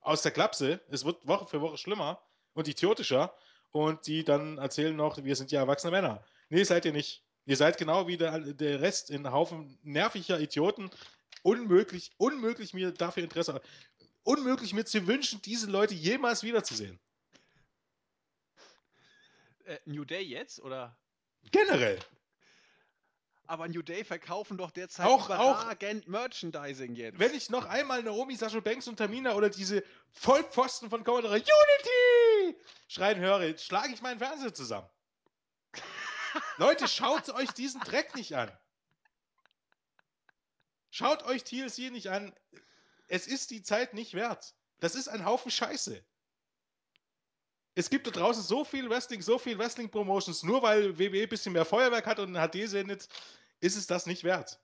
aus 0.01 0.21
der 0.21 0.31
Klapse. 0.31 0.81
Es 0.89 1.05
wird 1.05 1.27
Woche 1.27 1.45
für 1.45 1.61
Woche 1.61 1.77
schlimmer 1.77 2.21
und 2.53 2.67
idiotischer. 2.67 3.33
Und 3.71 4.05
die 4.05 4.23
dann 4.23 4.59
erzählen 4.59 4.95
noch, 4.95 5.23
wir 5.23 5.35
sind 5.35 5.51
ja 5.51 5.61
erwachsene 5.61 5.89
Männer. 5.89 6.23
Nee, 6.53 6.65
seid 6.65 6.85
ihr 6.85 6.93
nicht. 6.93 7.23
Ihr 7.47 7.57
seid 7.57 7.79
genau 7.79 8.05
wie 8.07 8.15
der, 8.15 8.39
der 8.39 8.79
Rest 8.79 9.09
in 9.09 9.29
Haufen 9.31 9.75
nerviger 9.81 10.39
Idioten. 10.39 10.91
Unmöglich, 11.41 12.11
unmöglich 12.17 12.75
mir 12.75 12.91
dafür 12.91 13.23
Interesse, 13.23 13.59
unmöglich 14.21 14.71
mir 14.71 14.85
zu 14.85 15.07
wünschen, 15.07 15.41
diese 15.41 15.65
Leute 15.65 15.95
jemals 15.95 16.43
wiederzusehen. 16.43 16.99
Äh, 19.65 19.79
New 19.85 20.05
Day 20.05 20.21
jetzt 20.21 20.61
oder? 20.61 20.95
Generell. 21.49 21.97
Aber 23.47 23.67
New 23.67 23.81
Day 23.81 24.03
verkaufen 24.03 24.59
doch 24.59 24.69
derzeit 24.69 25.07
auch, 25.07 25.25
überragend 25.25 26.03
auch, 26.03 26.07
Merchandising 26.07 26.93
jetzt. 26.93 27.17
Wenn 27.17 27.33
ich 27.33 27.49
noch 27.49 27.65
einmal 27.65 28.03
Naomi, 28.03 28.35
Sascha 28.35 28.59
Banks 28.59 28.87
und 28.87 28.97
Tamina 28.97 29.33
oder 29.33 29.49
diese 29.49 29.83
Vollpfosten 30.11 30.91
von 30.91 31.03
Commodore 31.03 31.33
Unity 31.33 32.57
schreien 32.87 33.19
höre, 33.19 33.57
schlage 33.57 33.91
ich 33.95 34.03
meinen 34.03 34.19
Fernseher 34.19 34.53
zusammen. 34.53 34.87
Leute, 36.57 36.87
schaut 36.87 37.29
euch 37.29 37.51
diesen 37.51 37.81
Dreck 37.81 38.15
nicht 38.15 38.35
an. 38.35 38.51
Schaut 40.91 41.23
euch 41.23 41.43
TLC 41.43 41.91
nicht 41.91 42.07
an. 42.07 42.33
Es 43.07 43.27
ist 43.27 43.51
die 43.51 43.63
Zeit 43.63 43.93
nicht 43.93 44.13
wert. 44.13 44.53
Das 44.79 44.95
ist 44.95 45.07
ein 45.07 45.25
Haufen 45.25 45.51
Scheiße. 45.51 46.03
Es 47.75 47.89
gibt 47.89 48.05
da 48.05 48.11
draußen 48.11 48.43
so 48.43 48.63
viel 48.63 48.89
Wrestling, 48.89 49.21
so 49.21 49.39
viel 49.39 49.57
Wrestling-Promotions. 49.57 50.43
Nur 50.43 50.61
weil 50.61 50.99
WWE 50.99 51.23
ein 51.23 51.29
bisschen 51.29 51.53
mehr 51.53 51.65
Feuerwerk 51.65 52.05
hat 52.05 52.19
und 52.19 52.35
ein 52.35 52.49
HD 52.49 52.69
sendet, 52.69 53.07
ist 53.59 53.75
es 53.75 53.87
das 53.87 54.05
nicht 54.05 54.23
wert. 54.23 54.59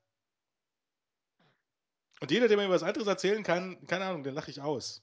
Und 2.20 2.32
jeder, 2.32 2.48
der 2.48 2.58
mir 2.58 2.70
was 2.70 2.84
anderes 2.84 3.08
erzählen 3.08 3.44
kann, 3.44 3.86
keine 3.88 4.06
Ahnung, 4.06 4.24
den 4.24 4.36
lache 4.36 4.52
ich 4.52 4.62
aus. 4.62 5.02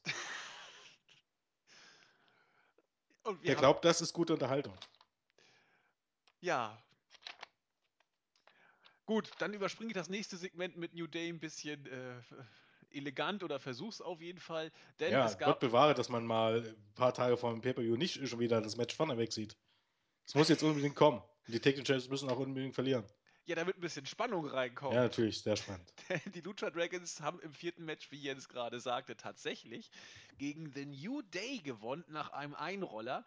Der 3.42 3.56
glaubt, 3.56 3.84
das 3.84 4.00
ist 4.00 4.12
gute 4.12 4.34
Unterhaltung. 4.34 4.78
Ja. 6.40 6.82
Gut, 9.06 9.30
dann 9.38 9.54
überspringe 9.54 9.90
ich 9.90 9.94
das 9.94 10.08
nächste 10.08 10.36
Segment 10.36 10.76
mit 10.76 10.94
New 10.94 11.06
Day 11.06 11.28
ein 11.28 11.38
bisschen 11.38 11.86
äh, 11.86 12.20
elegant 12.90 13.44
oder 13.44 13.60
versuch's 13.60 14.00
auf 14.00 14.20
jeden 14.20 14.40
Fall. 14.40 14.72
Denn 14.98 15.12
ja, 15.12 15.26
es 15.26 15.38
Gott 15.38 15.46
gab. 15.46 15.60
bewahre, 15.60 15.94
dass 15.94 16.08
man 16.08 16.26
mal 16.26 16.62
ein 16.66 16.94
paar 16.94 17.14
Tage 17.14 17.36
vor 17.36 17.52
dem 17.52 17.60
Pay-Per-View 17.60 17.96
nicht 17.96 18.28
schon 18.28 18.40
wieder 18.40 18.60
das 18.60 18.76
Match 18.76 18.94
vorne 18.94 19.30
sieht. 19.30 19.56
Es 20.26 20.34
muss 20.34 20.48
jetzt 20.48 20.62
unbedingt 20.62 20.96
kommen. 20.96 21.22
Die 21.46 21.60
Taken 21.60 21.84
Champs 21.84 22.08
müssen 22.08 22.28
auch 22.28 22.38
unbedingt 22.38 22.74
verlieren. 22.74 23.04
Ja, 23.44 23.54
damit 23.54 23.76
ein 23.76 23.80
bisschen 23.80 24.06
Spannung 24.06 24.48
reinkommt. 24.48 24.94
Ja, 24.94 25.02
natürlich, 25.02 25.40
sehr 25.40 25.54
spannend. 25.54 25.92
Die 26.34 26.40
Lucha 26.40 26.68
Dragons 26.68 27.20
haben 27.20 27.38
im 27.40 27.52
vierten 27.52 27.84
Match, 27.84 28.10
wie 28.10 28.18
Jens 28.18 28.48
gerade 28.48 28.80
sagte, 28.80 29.16
tatsächlich 29.16 29.92
gegen 30.36 30.72
The 30.72 30.84
New 30.84 31.22
Day 31.22 31.58
gewonnen 31.58 32.04
nach 32.08 32.32
einem 32.32 32.56
Einroller. 32.56 33.24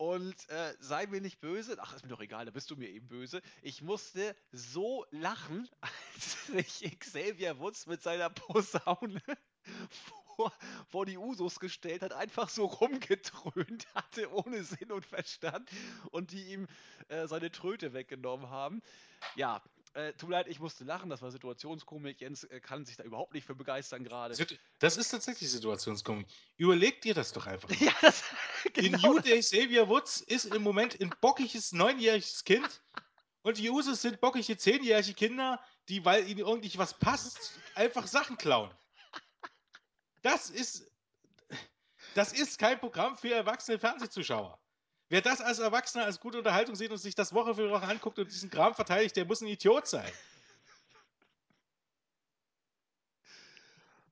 Und 0.00 0.48
äh, 0.48 0.74
sei 0.80 1.06
mir 1.08 1.20
nicht 1.20 1.40
böse, 1.40 1.76
ach, 1.78 1.94
ist 1.94 2.04
mir 2.04 2.08
doch 2.08 2.22
egal, 2.22 2.46
da 2.46 2.50
bist 2.50 2.70
du 2.70 2.76
mir 2.76 2.88
eben 2.88 3.06
böse. 3.06 3.42
Ich 3.60 3.82
musste 3.82 4.34
so 4.50 5.04
lachen, 5.10 5.68
als 6.14 6.46
sich 6.46 6.98
Xavier 6.98 7.58
Woods 7.58 7.84
mit 7.84 8.02
seiner 8.02 8.30
Posaune 8.30 9.20
vor, 9.90 10.54
vor 10.88 11.04
die 11.04 11.18
Usos 11.18 11.60
gestellt 11.60 12.00
hat, 12.00 12.14
einfach 12.14 12.48
so 12.48 12.64
rumgetrönt 12.64 13.94
hatte, 13.94 14.32
ohne 14.32 14.64
Sinn 14.64 14.90
und 14.90 15.04
Verstand, 15.04 15.68
und 16.12 16.30
die 16.30 16.44
ihm 16.44 16.66
äh, 17.08 17.26
seine 17.28 17.50
Tröte 17.50 17.92
weggenommen 17.92 18.48
haben. 18.48 18.80
Ja, 19.36 19.62
äh, 19.94 20.12
tut 20.12 20.28
mir 20.28 20.36
leid, 20.36 20.46
ich 20.48 20.60
musste 20.60 20.84
lachen, 20.84 21.10
das 21.10 21.20
war 21.20 21.30
Situationskomik. 21.30 22.20
Jens 22.20 22.44
äh, 22.44 22.60
kann 22.60 22.84
sich 22.84 22.96
da 22.96 23.02
überhaupt 23.02 23.34
nicht 23.34 23.46
für 23.46 23.54
begeistern 23.54 24.04
gerade. 24.04 24.34
Das 24.78 24.96
ist 24.96 25.08
tatsächlich 25.08 25.50
Situationskomik. 25.50 26.26
Überleg 26.56 27.00
dir 27.02 27.14
das 27.14 27.32
doch 27.32 27.46
einfach. 27.46 27.68
Ja, 27.80 27.92
das, 28.00 28.22
Die 28.76 28.90
genau 28.90 29.14
New 29.14 29.20
Day 29.20 29.40
Xavier 29.40 29.88
Woods 29.88 30.20
ist 30.20 30.46
im 30.46 30.62
Moment 30.62 31.00
ein 31.00 31.10
bockiges 31.20 31.72
neunjähriges 31.72 32.44
Kind 32.44 32.82
und 33.42 33.58
die 33.58 33.70
Usos 33.70 34.02
sind 34.02 34.20
bockige 34.20 34.56
zehnjährige 34.56 35.14
Kinder, 35.14 35.60
die, 35.88 36.04
weil 36.04 36.28
ihnen 36.28 36.40
irgendwie 36.40 36.76
was 36.76 36.98
passt, 36.98 37.58
einfach 37.74 38.06
Sachen 38.06 38.36
klauen. 38.36 38.70
Das 40.22 40.50
ist, 40.50 40.90
das 42.14 42.32
ist 42.32 42.58
kein 42.58 42.78
Programm 42.78 43.16
für 43.16 43.32
erwachsene 43.32 43.78
Fernsehzuschauer. 43.78 44.60
Wer 45.10 45.22
das 45.22 45.40
als 45.40 45.58
Erwachsener 45.58 46.04
als 46.04 46.20
gute 46.20 46.38
Unterhaltung 46.38 46.76
sieht 46.76 46.92
und 46.92 46.98
sich 46.98 47.16
das 47.16 47.34
Woche 47.34 47.56
für 47.56 47.68
Woche 47.68 47.84
anguckt 47.86 48.20
und 48.20 48.30
diesen 48.30 48.48
Kram 48.48 48.76
verteidigt, 48.76 49.16
der 49.16 49.24
muss 49.24 49.40
ein 49.40 49.48
Idiot 49.48 49.88
sein. 49.88 50.10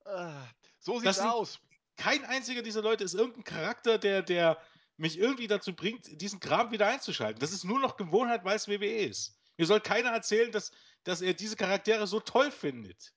Ah, 0.05 0.45
So 0.81 0.99
sieht's 0.99 1.21
aus. 1.21 1.61
Kein 1.97 2.25
einziger 2.25 2.63
dieser 2.63 2.83
Leute 2.83 3.05
ist 3.05 3.15
irgendein 3.15 3.45
Charakter, 3.45 3.99
der, 3.99 4.23
der 4.23 4.61
mich 4.97 5.19
irgendwie 5.19 5.47
dazu 5.47 5.73
bringt, 5.73 6.21
diesen 6.21 6.41
Kram 6.41 6.73
wieder 6.73 6.89
einzuschalten. 6.89 7.39
Das 7.39 7.53
ist 7.53 7.63
nur 7.63 7.79
noch 7.79 7.97
Gewohnheit, 7.97 8.45
weil 8.45 8.57
es 8.57 8.67
WWE 8.67 9.07
ist. 9.07 9.39
Mir 9.57 9.67
soll 9.67 9.81
keiner 9.81 10.11
erzählen, 10.11 10.51
dass, 10.51 10.73
dass 11.05 11.21
er 11.21 11.33
diese 11.33 11.55
Charaktere 11.55 12.09
so 12.09 12.19
toll 12.19 12.51
findet. 12.51 13.15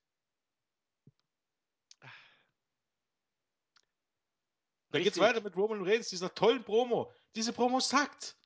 Da 4.90 5.00
geht's 5.00 5.18
weiter 5.18 5.40
mit 5.40 5.56
Roman 5.56 5.82
Reigns, 5.82 6.10
dieser 6.10 6.32
tollen 6.32 6.62
Promo. 6.62 7.12
Diese 7.34 7.52
Promo 7.52 7.80
sackt. 7.80 8.36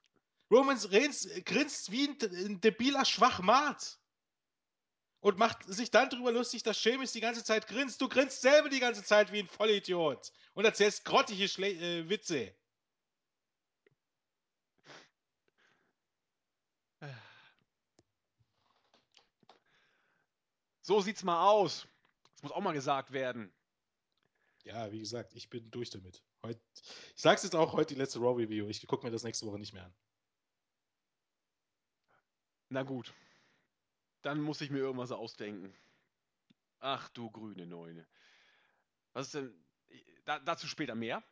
Roman 0.50 0.78
Reigns 0.78 1.28
grinst 1.44 1.90
wie 1.90 2.08
ein, 2.08 2.18
ein 2.20 2.60
debiler 2.60 3.04
Schwachmat. 3.04 3.98
Und 5.20 5.38
macht 5.38 5.64
sich 5.66 5.90
dann 5.90 6.08
drüber 6.08 6.30
lustig, 6.30 6.62
dass 6.62 6.78
Sheamus 6.78 7.10
die 7.10 7.20
ganze 7.20 7.42
Zeit 7.42 7.66
grinst. 7.66 8.00
Du 8.00 8.08
grinst 8.08 8.42
selber 8.42 8.68
die 8.68 8.78
ganze 8.78 9.02
Zeit 9.02 9.32
wie 9.32 9.40
ein 9.40 9.48
Vollidiot. 9.48 10.32
Und 10.54 10.64
erzählst 10.64 11.04
grottige 11.04 11.48
Schle 11.48 11.70
äh, 11.70 12.08
Witze. 12.08 12.54
So 20.86 21.00
sieht's 21.00 21.24
mal 21.24 21.44
aus. 21.44 21.88
Das 22.34 22.44
muss 22.44 22.52
auch 22.52 22.60
mal 22.60 22.72
gesagt 22.72 23.10
werden. 23.10 23.52
Ja, 24.66 24.90
wie 24.90 24.98
gesagt, 24.98 25.32
ich 25.36 25.48
bin 25.48 25.70
durch 25.70 25.90
damit. 25.90 26.24
Heut, 26.42 26.58
ich 27.14 27.22
sag's 27.22 27.44
jetzt 27.44 27.54
auch 27.54 27.72
heute 27.72 27.94
die 27.94 28.00
letzte 28.00 28.18
Raw-Review. 28.18 28.68
Ich 28.68 28.84
gucke 28.86 29.06
mir 29.06 29.12
das 29.12 29.22
nächste 29.22 29.46
Woche 29.46 29.60
nicht 29.60 29.72
mehr 29.72 29.84
an. 29.84 29.94
Na 32.68 32.82
gut. 32.82 33.14
Dann 34.22 34.40
muss 34.40 34.60
ich 34.60 34.70
mir 34.70 34.78
irgendwas 34.78 35.12
ausdenken. 35.12 35.72
Ach 36.80 37.08
du 37.10 37.30
grüne 37.30 37.64
Neune. 37.64 38.08
Was 39.12 39.26
ist 39.26 39.34
denn. 39.34 39.64
Da, 40.24 40.40
dazu 40.40 40.66
später 40.66 40.96
mehr. 40.96 41.22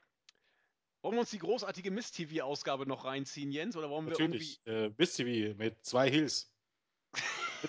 Wollen 1.02 1.16
wir 1.16 1.20
uns 1.20 1.30
die 1.30 1.38
großartige 1.38 1.90
Mist-TV-Ausgabe 1.90 2.86
noch 2.86 3.04
reinziehen, 3.04 3.50
Jens? 3.50 3.76
Oder 3.76 3.90
wollen 3.90 4.06
wir 4.06 4.12
Natürlich. 4.12 4.64
Äh, 4.64 4.92
Miss 4.96 5.14
TV 5.14 5.56
mit 5.58 5.84
zwei 5.84 6.08
Heels. 6.08 6.53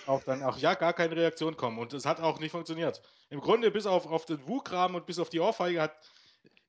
Auch 0.05 0.23
dann 0.23 0.43
auch 0.43 0.57
ja 0.57 0.73
gar 0.73 0.93
keine 0.93 1.15
Reaktion 1.15 1.57
kommen. 1.57 1.79
Und 1.79 1.93
es 1.93 2.05
hat 2.05 2.19
auch 2.19 2.39
nicht 2.39 2.51
funktioniert. 2.51 3.01
Im 3.29 3.41
Grunde, 3.41 3.71
bis 3.71 3.85
auf, 3.85 4.05
auf 4.05 4.25
den 4.25 4.45
Wu-Kram 4.47 4.95
und 4.95 5.05
bis 5.05 5.19
auf 5.19 5.29
die 5.29 5.39
Ohrfeige 5.39 5.81
hat 5.81 5.95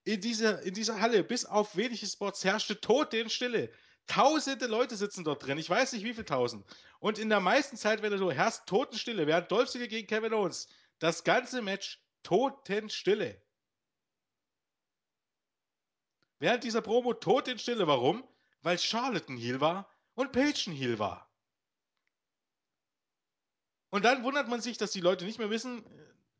in 0.04 0.20
dieser, 0.20 0.62
in 0.62 0.72
dieser 0.72 1.00
Halle, 1.00 1.24
bis 1.24 1.44
auf 1.44 1.76
wenige 1.76 2.06
Spots, 2.06 2.44
herrschte 2.44 2.80
Totenstille. 2.80 3.70
Tausende 4.06 4.66
Leute 4.66 4.94
sitzen 4.94 5.24
dort 5.24 5.44
drin. 5.44 5.58
Ich 5.58 5.68
weiß 5.68 5.92
nicht, 5.92 6.04
wie 6.04 6.14
viele 6.14 6.24
tausend. 6.24 6.64
Und 7.00 7.18
in 7.18 7.28
der 7.28 7.40
meisten 7.40 7.76
Zeit, 7.76 8.02
wenn 8.02 8.12
du 8.12 8.18
so 8.18 8.30
herrscht, 8.30 8.66
Totenstille. 8.66 9.26
Während 9.26 9.50
Dolph 9.50 9.68
Ziggler 9.68 9.88
gegen 9.88 10.06
Kevin 10.06 10.32
Owens. 10.32 10.68
Das 11.00 11.24
ganze 11.24 11.60
Match 11.60 12.00
Totenstille. 12.22 13.42
Während 16.38 16.62
dieser 16.62 16.82
Promo 16.82 17.14
Totenstille. 17.14 17.88
Warum? 17.88 18.22
Weil 18.62 18.78
Charlotte 18.78 19.32
ein 19.32 19.36
Heel 19.36 19.60
war 19.60 19.90
und 20.14 20.30
Paige 20.30 20.70
ein 20.70 20.72
Heel 20.72 21.00
war. 21.00 21.25
Und 23.96 24.02
dann 24.02 24.22
wundert 24.24 24.46
man 24.46 24.60
sich, 24.60 24.76
dass 24.76 24.90
die 24.90 25.00
Leute 25.00 25.24
nicht 25.24 25.38
mehr 25.38 25.48
wissen, 25.48 25.82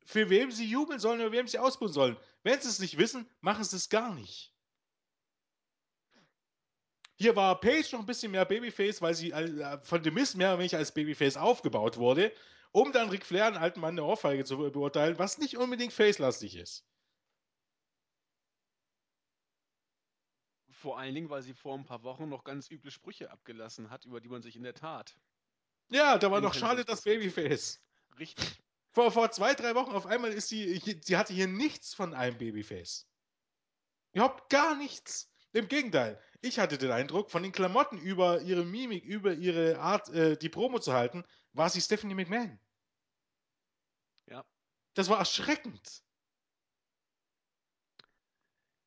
für 0.04 0.28
wem 0.28 0.50
sie 0.50 0.66
jubeln 0.66 1.00
sollen 1.00 1.20
oder 1.20 1.32
wem 1.32 1.48
sie 1.48 1.58
ausbuhen 1.58 1.90
sollen. 1.90 2.18
Wenn 2.42 2.60
sie 2.60 2.68
es 2.68 2.80
nicht 2.80 2.98
wissen, 2.98 3.26
machen 3.40 3.64
sie 3.64 3.76
es 3.76 3.88
gar 3.88 4.14
nicht. 4.14 4.52
Hier 7.14 7.34
war 7.34 7.58
Paige 7.58 7.88
noch 7.92 8.00
ein 8.00 8.04
bisschen 8.04 8.32
mehr 8.32 8.44
Babyface, 8.44 9.00
weil 9.00 9.14
sie 9.14 9.30
äh, 9.30 9.78
von 9.84 10.02
dem 10.02 10.12
Mist 10.12 10.36
mehr 10.36 10.50
oder 10.50 10.58
weniger 10.58 10.76
als 10.76 10.92
Babyface 10.92 11.38
aufgebaut 11.38 11.96
wurde, 11.96 12.30
um 12.72 12.92
dann 12.92 13.08
Ric 13.08 13.24
Flair, 13.24 13.46
einen 13.46 13.56
alten 13.56 13.80
Mann, 13.80 13.94
eine 13.94 14.04
Ohrfeige 14.04 14.44
zu 14.44 14.58
beurteilen, 14.58 15.18
was 15.18 15.38
nicht 15.38 15.56
unbedingt 15.56 15.94
facelastig 15.94 16.56
ist. 16.56 16.86
Vor 20.68 20.98
allen 20.98 21.14
Dingen, 21.14 21.30
weil 21.30 21.40
sie 21.40 21.54
vor 21.54 21.74
ein 21.74 21.86
paar 21.86 22.02
Wochen 22.02 22.28
noch 22.28 22.44
ganz 22.44 22.70
üble 22.70 22.90
Sprüche 22.90 23.30
abgelassen 23.30 23.88
hat, 23.88 24.04
über 24.04 24.20
die 24.20 24.28
man 24.28 24.42
sich 24.42 24.56
in 24.56 24.62
der 24.62 24.74
Tat. 24.74 25.16
Ja, 25.88 26.18
da 26.18 26.30
war 26.30 26.40
noch 26.40 26.54
schade 26.54 26.84
das. 26.84 27.02
Babyface. 27.02 27.80
Richtig. 28.18 28.58
Vor, 28.90 29.12
vor 29.12 29.30
zwei, 29.30 29.54
drei 29.54 29.74
Wochen 29.74 29.92
auf 29.92 30.06
einmal 30.06 30.32
ist 30.32 30.48
sie, 30.48 30.78
sie 30.78 31.16
hatte 31.16 31.34
hier 31.34 31.46
nichts 31.46 31.94
von 31.94 32.14
einem 32.14 32.38
Babyface. 32.38 33.06
Überhaupt 34.12 34.48
gar 34.48 34.74
nichts. 34.74 35.30
Im 35.52 35.68
Gegenteil, 35.68 36.20
ich 36.40 36.58
hatte 36.58 36.78
den 36.78 36.90
Eindruck, 36.90 37.30
von 37.30 37.42
den 37.42 37.52
Klamotten 37.52 37.98
über 37.98 38.40
ihre 38.42 38.64
Mimik, 38.64 39.04
über 39.04 39.34
ihre 39.34 39.78
Art, 39.78 40.08
äh, 40.10 40.36
die 40.36 40.48
Promo 40.48 40.78
zu 40.78 40.92
halten, 40.92 41.24
war 41.52 41.70
sie 41.70 41.80
Stephanie 41.80 42.14
McMahon. 42.14 42.58
Ja. 44.26 44.44
Das 44.94 45.08
war 45.08 45.18
erschreckend. 45.18 46.02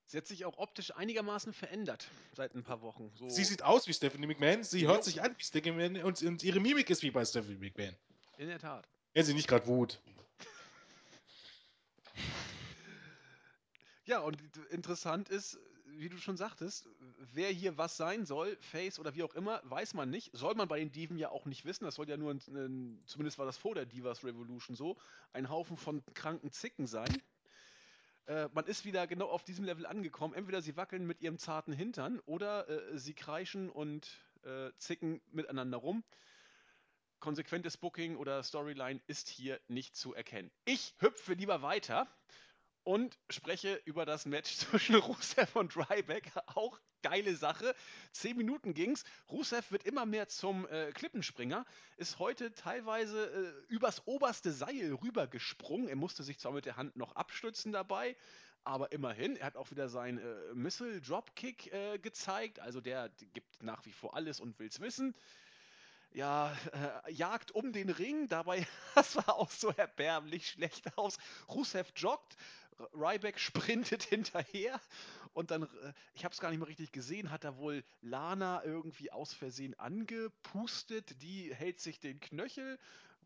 Sie 0.09 0.17
hat 0.17 0.25
sich 0.25 0.43
auch 0.43 0.57
optisch 0.57 0.95
einigermaßen 0.95 1.53
verändert 1.53 2.09
seit 2.33 2.55
ein 2.55 2.63
paar 2.63 2.81
Wochen. 2.81 3.11
So 3.13 3.29
Sie 3.29 3.43
sieht 3.43 3.61
aus 3.61 3.87
wie 3.87 3.93
Stephanie 3.93 4.25
McMahon, 4.25 4.63
sie 4.63 4.87
hört 4.87 5.03
sich 5.03 5.21
an 5.21 5.35
wie 5.37 5.43
Stephanie 5.43 5.75
McMahon 5.75 6.03
und, 6.03 6.23
und 6.23 6.43
ihre 6.43 6.59
Mimik 6.59 6.89
ist 6.89 7.03
wie 7.03 7.11
bei 7.11 7.23
Stephanie 7.23 7.57
McMahon. 7.57 7.95
in 8.39 8.47
der 8.47 8.57
Tat. 8.57 8.89
Wenn 9.13 9.23
sie 9.23 9.35
nicht 9.35 9.47
gerade 9.47 9.67
wut. 9.67 10.01
Ja, 14.05 14.17
und 14.21 14.41
interessant 14.71 15.29
ist, 15.29 15.59
wie 15.85 16.09
du 16.09 16.17
schon 16.17 16.37
sagtest, 16.37 16.89
wer 17.31 17.49
hier 17.49 17.77
was 17.77 17.95
sein 17.95 18.25
soll, 18.25 18.57
Face 18.61 18.97
oder 18.97 19.13
wie 19.13 19.21
auch 19.21 19.35
immer, 19.35 19.61
weiß 19.65 19.93
man 19.93 20.09
nicht. 20.09 20.31
Soll 20.33 20.55
man 20.55 20.67
bei 20.67 20.79
den 20.79 20.91
Diven 20.91 21.19
ja 21.19 21.29
auch 21.29 21.45
nicht 21.45 21.65
wissen. 21.65 21.83
Das 21.85 21.93
soll 21.93 22.09
ja 22.09 22.17
nur, 22.17 22.31
ein, 22.31 22.41
ein, 22.47 23.03
zumindest 23.05 23.37
war 23.37 23.45
das 23.45 23.59
vor 23.59 23.75
der 23.75 23.85
Divas 23.85 24.23
Revolution 24.23 24.75
so, 24.75 24.97
ein 25.33 25.49
Haufen 25.49 25.77
von 25.77 26.01
kranken 26.15 26.51
Zicken 26.51 26.87
sein. 26.87 27.21
Äh, 28.29 28.47
man 28.53 28.65
ist 28.65 28.85
wieder 28.85 29.07
genau 29.07 29.27
auf 29.27 29.43
diesem 29.43 29.65
Level 29.65 29.87
angekommen. 29.87 30.35
Entweder 30.35 30.61
sie 30.61 30.77
wackeln 30.77 31.07
mit 31.07 31.19
ihrem 31.19 31.39
zarten 31.39 31.73
Hintern 31.73 32.19
oder 32.27 32.69
äh, 32.69 32.97
sie 32.97 33.15
kreischen 33.15 33.71
und 33.71 34.07
äh, 34.43 34.69
zicken 34.77 35.19
miteinander 35.31 35.77
rum. 35.77 36.03
Konsequentes 37.19 37.75
Booking 37.75 38.17
oder 38.17 38.43
Storyline 38.43 39.01
ist 39.07 39.29
hier 39.29 39.59
nicht 39.67 39.95
zu 39.95 40.13
erkennen. 40.13 40.51
Ich 40.65 40.93
hüpfe 40.99 41.33
lieber 41.33 41.63
weiter 41.63 42.07
und 42.83 43.17
spreche 43.31 43.81
über 43.85 44.05
das 44.05 44.27
Match 44.27 44.55
zwischen 44.57 44.95
Rusev 44.95 45.55
und 45.55 45.75
Ryback. 45.75 46.31
Auch 46.45 46.79
geile 47.01 47.35
Sache. 47.35 47.75
Zehn 48.11 48.37
Minuten 48.37 48.73
ging's. 48.73 49.03
Rusev 49.29 49.71
wird 49.71 49.83
immer 49.83 50.05
mehr 50.05 50.27
zum 50.27 50.67
äh, 50.67 50.91
Klippenspringer, 50.91 51.65
ist 51.97 52.19
heute 52.19 52.53
teilweise 52.53 53.25
äh, 53.27 53.73
übers 53.73 54.05
oberste 54.05 54.51
Seil 54.51 54.93
rübergesprungen. 55.01 55.87
Er 55.87 55.95
musste 55.95 56.23
sich 56.23 56.39
zwar 56.39 56.51
mit 56.51 56.65
der 56.65 56.77
Hand 56.77 56.95
noch 56.95 57.15
abstützen 57.15 57.71
dabei, 57.71 58.15
aber 58.63 58.91
immerhin, 58.91 59.35
er 59.35 59.47
hat 59.47 59.55
auch 59.57 59.71
wieder 59.71 59.89
seinen 59.89 60.17
äh, 60.17 60.53
Missile 60.53 61.01
Dropkick 61.01 61.71
äh, 61.73 61.97
gezeigt. 61.99 62.59
Also 62.59 62.81
der 62.81 63.09
gibt 63.33 63.63
nach 63.63 63.85
wie 63.85 63.93
vor 63.93 64.15
alles 64.15 64.39
und 64.39 64.59
will's 64.59 64.79
wissen 64.79 65.15
ja, 66.11 66.55
äh, 66.73 67.11
jagt 67.11 67.51
um 67.51 67.71
den 67.71 67.89
Ring. 67.89 68.27
Dabei, 68.27 68.65
das 68.95 69.13
sah 69.13 69.29
auch 69.29 69.51
so 69.51 69.69
erbärmlich 69.69 70.49
schlecht 70.49 70.97
aus. 70.97 71.17
Rusev 71.47 71.91
joggt, 71.95 72.35
Ryback 72.93 73.39
sprintet 73.39 74.03
hinterher 74.09 74.79
und 75.33 75.51
dann, 75.51 75.63
äh, 75.63 75.93
ich 76.13 76.25
habe 76.25 76.33
es 76.33 76.39
gar 76.39 76.49
nicht 76.49 76.59
mehr 76.59 76.67
richtig 76.67 76.91
gesehen, 76.91 77.31
hat 77.31 77.43
er 77.43 77.57
wohl 77.57 77.83
Lana 78.01 78.63
irgendwie 78.63 79.11
aus 79.11 79.33
Versehen 79.33 79.77
angepustet. 79.79 81.21
Die 81.21 81.53
hält 81.53 81.79
sich 81.79 81.99
den 81.99 82.19
Knöchel. 82.19 82.79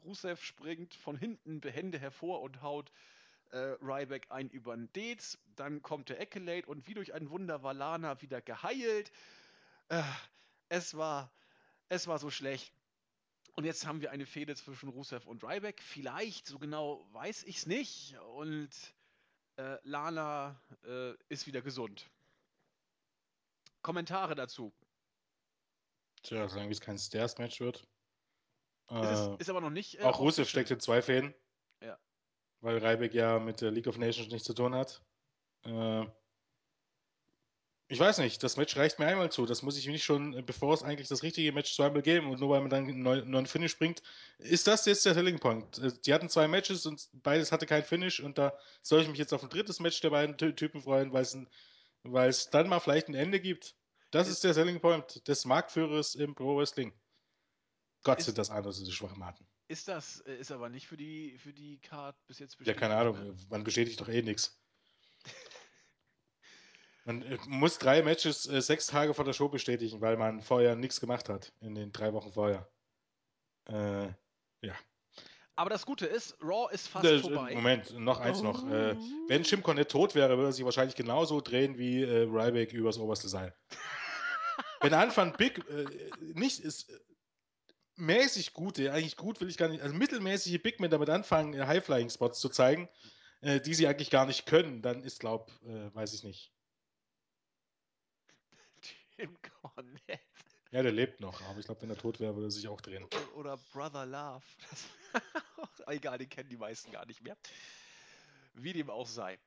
Rusev 0.04 0.44
springt 0.44 0.94
von 0.96 1.18
hinten 1.18 1.62
behende 1.62 1.98
hervor 1.98 2.42
und 2.42 2.62
haut 2.62 2.92
äh, 3.52 3.76
Ryback 3.82 4.28
ein 4.30 4.50
über 4.50 4.76
den 4.76 4.92
Dates. 4.94 5.40
Dann 5.56 5.82
kommt 5.82 6.10
der 6.10 6.20
Accolade 6.20 6.66
und 6.68 6.88
wie 6.88 6.94
durch 6.94 7.14
ein 7.14 7.30
Wunder 7.30 7.64
war 7.64 7.74
Lana 7.74 8.22
wieder 8.22 8.42
geheilt. 8.42 9.12
Äh, 9.90 10.04
es 10.70 10.98
war 10.98 11.32
es 11.94 12.08
war 12.08 12.18
so 12.18 12.32
schlecht. 12.32 12.74
Und 13.56 13.66
jetzt 13.66 13.86
haben 13.86 14.02
wir 14.02 14.10
eine 14.10 14.26
Fehde 14.26 14.56
zwischen 14.56 14.90
Rusev 14.90 15.28
und 15.28 15.44
Ryback. 15.44 15.80
Vielleicht, 15.80 16.48
so 16.48 16.58
genau 16.58 17.06
weiß 17.12 17.44
ich 17.44 17.58
es 17.58 17.66
nicht. 17.68 18.18
Und 18.36 18.72
äh, 19.58 19.78
Lana 19.84 20.62
äh, 20.86 21.14
ist 21.30 21.48
wieder 21.48 21.62
gesund. 21.62 22.10
Kommentare 23.82 24.36
dazu. 24.36 24.74
Tja, 26.24 26.48
solange 26.48 26.72
es 26.72 26.82
kein 26.82 26.98
Stairs-Match 26.98 27.60
wird. 27.60 27.86
Ist, 28.90 29.00
es, 29.00 29.40
ist, 29.40 29.50
aber 29.50 29.62
noch 29.62 29.70
nicht. 29.70 30.00
Äh, 30.00 30.04
auch 30.04 30.20
Rusev 30.20 30.50
steckt 30.50 30.72
in 30.72 30.80
zwei 30.80 31.02
Fäden. 31.02 31.34
Ja. 31.82 31.98
Weil 32.62 32.86
Ryback 32.86 33.14
ja 33.14 33.40
mit 33.40 33.62
der 33.62 33.72
League 33.72 33.88
of 33.88 33.98
Nations 33.98 34.30
nichts 34.30 34.46
zu 34.46 34.54
tun 34.54 34.76
hat. 34.76 35.04
Äh, 37.94 37.96
ich 37.96 38.00
weiß 38.00 38.18
nicht, 38.18 38.42
das 38.44 38.58
Match 38.58 38.76
reicht 38.76 39.00
mir 39.00 39.06
einmal 39.06 39.32
zu. 39.32 39.46
Das 39.46 39.62
muss 39.62 39.78
ich 39.78 39.88
nicht 39.88 40.04
schon, 40.04 40.46
bevor 40.46 40.74
es 40.74 40.84
eigentlich 40.84 41.08
das 41.08 41.24
richtige 41.24 41.52
Match 41.52 41.76
zweimal 41.76 42.02
geben 42.02 42.30
und 42.30 42.40
nur 42.40 42.50
weil 42.50 42.62
man 42.62 42.70
dann 42.70 42.88
einen 42.88 43.30
neuen 43.30 43.46
Finish 43.46 43.78
bringt. 43.78 44.02
Ist 44.40 44.68
das 44.68 44.86
jetzt 44.86 45.06
der 45.06 45.14
Selling 45.14 45.40
Point? 45.40 45.78
Äh, 45.80 45.92
die 46.06 46.14
hatten 46.14 46.30
zwei 46.30 46.48
Matches 46.48 46.86
und 46.86 47.08
beides 47.14 47.52
hatte 47.52 47.66
kein 47.66 47.84
Finish 47.84 48.20
und 48.20 48.38
da 48.38 48.58
soll 48.82 49.02
ich 49.02 49.08
mich 49.08 49.20
jetzt 49.20 49.34
auf 49.34 49.44
ein 49.44 49.50
drittes 49.50 49.80
Match 49.80 50.02
der 50.02 50.10
beiden 50.10 50.38
Typen 50.56 50.82
freuen, 50.82 51.14
weil 51.14 52.30
es 52.30 52.50
dann 52.50 52.70
mal 52.70 52.80
vielleicht 52.80 53.08
ein 53.08 53.16
Ende 53.16 53.40
gibt. 53.40 53.76
Das 54.12 54.28
ist, 54.28 54.36
ist 54.36 54.44
der 54.44 54.54
Selling 54.54 54.80
Point 54.80 55.28
des 55.28 55.46
Marktführers 55.46 56.16
im 56.16 56.36
Pro 56.36 56.58
Wrestling. 56.58 56.94
Gott 58.04 58.20
ist, 58.20 58.26
sind 58.26 58.38
das 58.38 58.50
andere, 58.50 58.74
diese 58.74 58.92
Schwachmaten. 58.92 59.48
Ist 59.68 59.88
das, 59.88 60.20
äh, 60.22 60.36
ist 60.36 60.52
aber 60.52 60.70
nicht 60.70 60.88
für 60.88 60.98
die, 60.98 61.38
für 61.38 61.54
die 61.54 61.80
Card 61.80 62.16
bis 62.28 62.40
jetzt 62.40 62.58
bestätigt. 62.58 62.82
Ja, 62.82 62.88
keine 62.88 63.00
Ahnung, 63.00 63.36
man 63.50 63.64
bestätigt 63.64 64.00
doch 64.00 64.10
eh 64.10 64.22
nichts. 64.22 64.60
Man 67.06 67.22
äh, 67.24 67.38
muss 67.48 67.80
drei 67.80 68.02
Matches 68.02 68.48
äh, 68.48 68.62
sechs 68.62 68.88
Tage 68.88 69.14
vor 69.14 69.26
der 69.26 69.34
Show 69.34 69.50
bestätigen, 69.50 70.02
weil 70.02 70.18
man 70.18 70.42
vorher 70.42 70.76
nichts 70.76 71.00
gemacht 71.00 71.30
hat 71.30 71.54
in 71.60 71.76
den 71.76 71.92
drei 71.92 72.14
Wochen 72.14 72.32
vorher. 72.32 72.70
Äh, 73.68 74.08
ja. 74.62 74.76
Aber 75.56 75.70
das 75.70 75.86
Gute 75.86 76.06
ist, 76.06 76.36
Raw 76.42 76.74
ist 76.74 76.88
fast 76.88 77.06
äh, 77.06 77.20
vorbei. 77.20 77.54
Moment, 77.54 77.98
noch 78.00 78.20
eins 78.20 78.40
oh. 78.40 78.44
noch. 78.44 78.68
Äh, 78.70 78.96
wenn 79.28 79.44
Jim 79.44 79.62
Cornette 79.62 79.88
tot 79.88 80.16
wäre, 80.16 80.36
würde 80.38 80.50
er 80.50 80.52
sich 80.52 80.66
wahrscheinlich 80.66 80.96
genauso 80.96 81.42
drehen 81.42 81.78
wie 81.78 82.02
äh, 82.02 82.24
Ryback 82.24 82.74
übers 82.74 82.98
oberste 82.98 83.30
Seil. 83.30 83.54
wenn 84.82 84.94
Anfang 84.94 85.34
Big 85.38 85.60
äh, 85.70 85.86
nicht 86.34 86.60
ist 86.60 86.92
mäßig 87.96 88.54
gute, 88.54 88.92
eigentlich 88.92 89.18
gut 89.18 89.40
will 89.42 89.50
ich 89.50 89.58
gar 89.58 89.68
nicht, 89.68 89.84
also 89.84 89.94
mittelmäßige 89.94 90.60
Big 90.64 90.80
Men 90.80 90.90
damit 90.90 91.12
anfangen, 91.12 91.68
High-Flying-Spots 91.68 92.40
zu 92.40 92.50
zeigen, 92.50 92.90
die 93.44 93.74
sie 93.76 93.88
eigentlich 93.88 94.10
gar 94.10 94.26
nicht 94.26 94.48
können, 94.48 94.82
dann 94.82 95.04
ist, 95.04 95.20
glaub, 95.20 95.52
weiß 95.62 96.14
ich 96.16 96.24
nicht. 96.24 96.53
Jim 99.18 99.38
Cornette. 99.42 100.20
Ja, 100.72 100.82
der 100.82 100.92
lebt 100.92 101.20
noch, 101.20 101.42
aber 101.44 101.60
ich 101.60 101.66
glaube, 101.66 101.82
wenn 101.84 101.90
er 101.92 101.98
tot 101.98 102.20
wäre, 102.20 102.36
würde 102.36 102.48
er 102.48 102.52
sich 102.52 102.68
auch 102.68 102.82
drehen. 102.82 103.06
Oder 103.36 103.58
Brother 103.72 104.06
Love. 104.06 104.44
egal, 105.88 106.18
den 106.18 106.30
kennen 106.30 106.50
die 106.50 106.58
meisten 106.58 106.92
gar 106.92 107.06
nicht 107.06 107.22
mehr. 107.22 107.38
Wie 108.54 108.74
dem 108.74 108.90
auch 108.90 109.08
sei. 109.08 109.38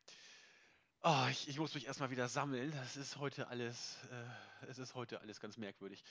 Oh, 1.02 1.26
ich, 1.30 1.48
ich 1.48 1.58
muss 1.58 1.74
mich 1.74 1.86
erstmal 1.86 2.10
wieder 2.10 2.28
sammeln. 2.28 2.72
Das 2.72 2.96
ist 2.96 3.18
heute 3.18 3.48
alles, 3.48 3.96
äh, 4.10 4.66
es 4.68 4.78
ist 4.78 4.94
heute 4.94 5.20
alles 5.20 5.40
ganz 5.40 5.56
merkwürdig. 5.56 6.02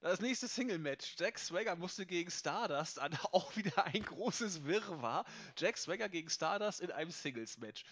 Das 0.00 0.20
nächste 0.20 0.46
Single-Match. 0.46 1.16
Jack 1.18 1.40
Swagger 1.40 1.74
musste 1.74 2.06
gegen 2.06 2.30
Stardust 2.30 3.00
an. 3.00 3.12
Auch 3.32 3.56
wieder 3.56 3.84
ein 3.84 4.02
großes 4.02 4.64
Wirrwarr. 4.64 5.24
Jack 5.56 5.76
Swagger 5.76 6.08
gegen 6.08 6.30
Stardust 6.30 6.80
in 6.80 6.92
einem 6.92 7.10
Singles-Match. 7.10 7.84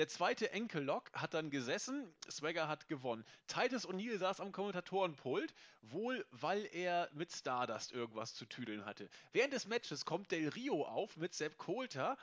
Der 0.00 0.08
zweite 0.08 0.50
Enkellock 0.52 1.12
hat 1.12 1.34
dann 1.34 1.50
gesessen, 1.50 2.10
Swagger 2.30 2.68
hat 2.68 2.88
gewonnen. 2.88 3.22
Titus 3.46 3.86
O'Neill 3.86 4.16
saß 4.16 4.40
am 4.40 4.50
Kommentatorenpult, 4.50 5.52
wohl 5.82 6.26
weil 6.30 6.64
er 6.72 7.10
mit 7.12 7.30
Stardust 7.30 7.92
irgendwas 7.92 8.34
zu 8.34 8.46
tüdeln 8.46 8.86
hatte. 8.86 9.10
Während 9.32 9.52
des 9.52 9.66
Matches 9.66 10.06
kommt 10.06 10.30
Del 10.30 10.48
Rio 10.48 10.86
auf 10.86 11.18
mit 11.18 11.34
Sepp 11.34 11.58
Coulter 11.58 12.16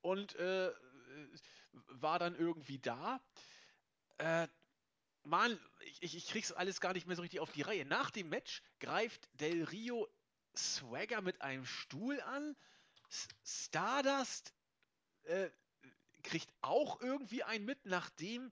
und 0.00 0.36
äh, 0.36 0.72
war 1.88 2.18
dann 2.18 2.34
irgendwie 2.34 2.78
da. 2.78 3.20
Äh, 4.16 4.48
Mann, 5.22 5.60
ich, 6.00 6.16
ich 6.16 6.28
krieg's 6.28 6.52
alles 6.52 6.80
gar 6.80 6.94
nicht 6.94 7.06
mehr 7.06 7.16
so 7.16 7.20
richtig 7.20 7.40
auf 7.40 7.52
die 7.52 7.60
Reihe. 7.60 7.84
Nach 7.84 8.10
dem 8.10 8.30
Match 8.30 8.62
greift 8.80 9.28
Del 9.34 9.64
Rio 9.64 10.08
Swagger 10.56 11.20
mit 11.20 11.42
einem 11.42 11.66
Stuhl 11.66 12.22
an. 12.22 12.56
S 13.10 13.28
Stardust 13.44 14.54
äh, 15.24 15.50
kriegt 16.22 16.52
auch 16.60 17.00
irgendwie 17.00 17.44
einen 17.44 17.64
mit, 17.64 17.86
nachdem 17.86 18.50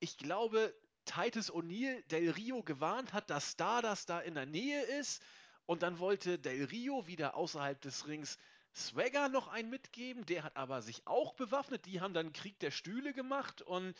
ich 0.00 0.16
glaube, 0.18 0.74
Titus 1.04 1.52
O'Neill 1.52 2.02
Del 2.08 2.30
Rio 2.30 2.62
gewarnt 2.62 3.12
hat, 3.12 3.30
dass 3.30 3.52
Stardust 3.52 4.10
da 4.10 4.20
in 4.20 4.34
der 4.34 4.46
Nähe 4.46 4.82
ist. 4.82 5.22
Und 5.66 5.82
dann 5.82 5.98
wollte 5.98 6.38
Del 6.38 6.64
Rio 6.64 7.06
wieder 7.06 7.34
außerhalb 7.34 7.80
des 7.80 8.06
Rings 8.06 8.38
Swagger 8.74 9.28
noch 9.28 9.48
einen 9.48 9.70
mitgeben. 9.70 10.26
Der 10.26 10.42
hat 10.42 10.56
aber 10.56 10.82
sich 10.82 11.06
auch 11.06 11.34
bewaffnet. 11.34 11.86
Die 11.86 12.00
haben 12.00 12.14
dann 12.14 12.32
Krieg 12.32 12.58
der 12.58 12.70
Stühle 12.70 13.12
gemacht 13.12 13.62
und 13.62 13.94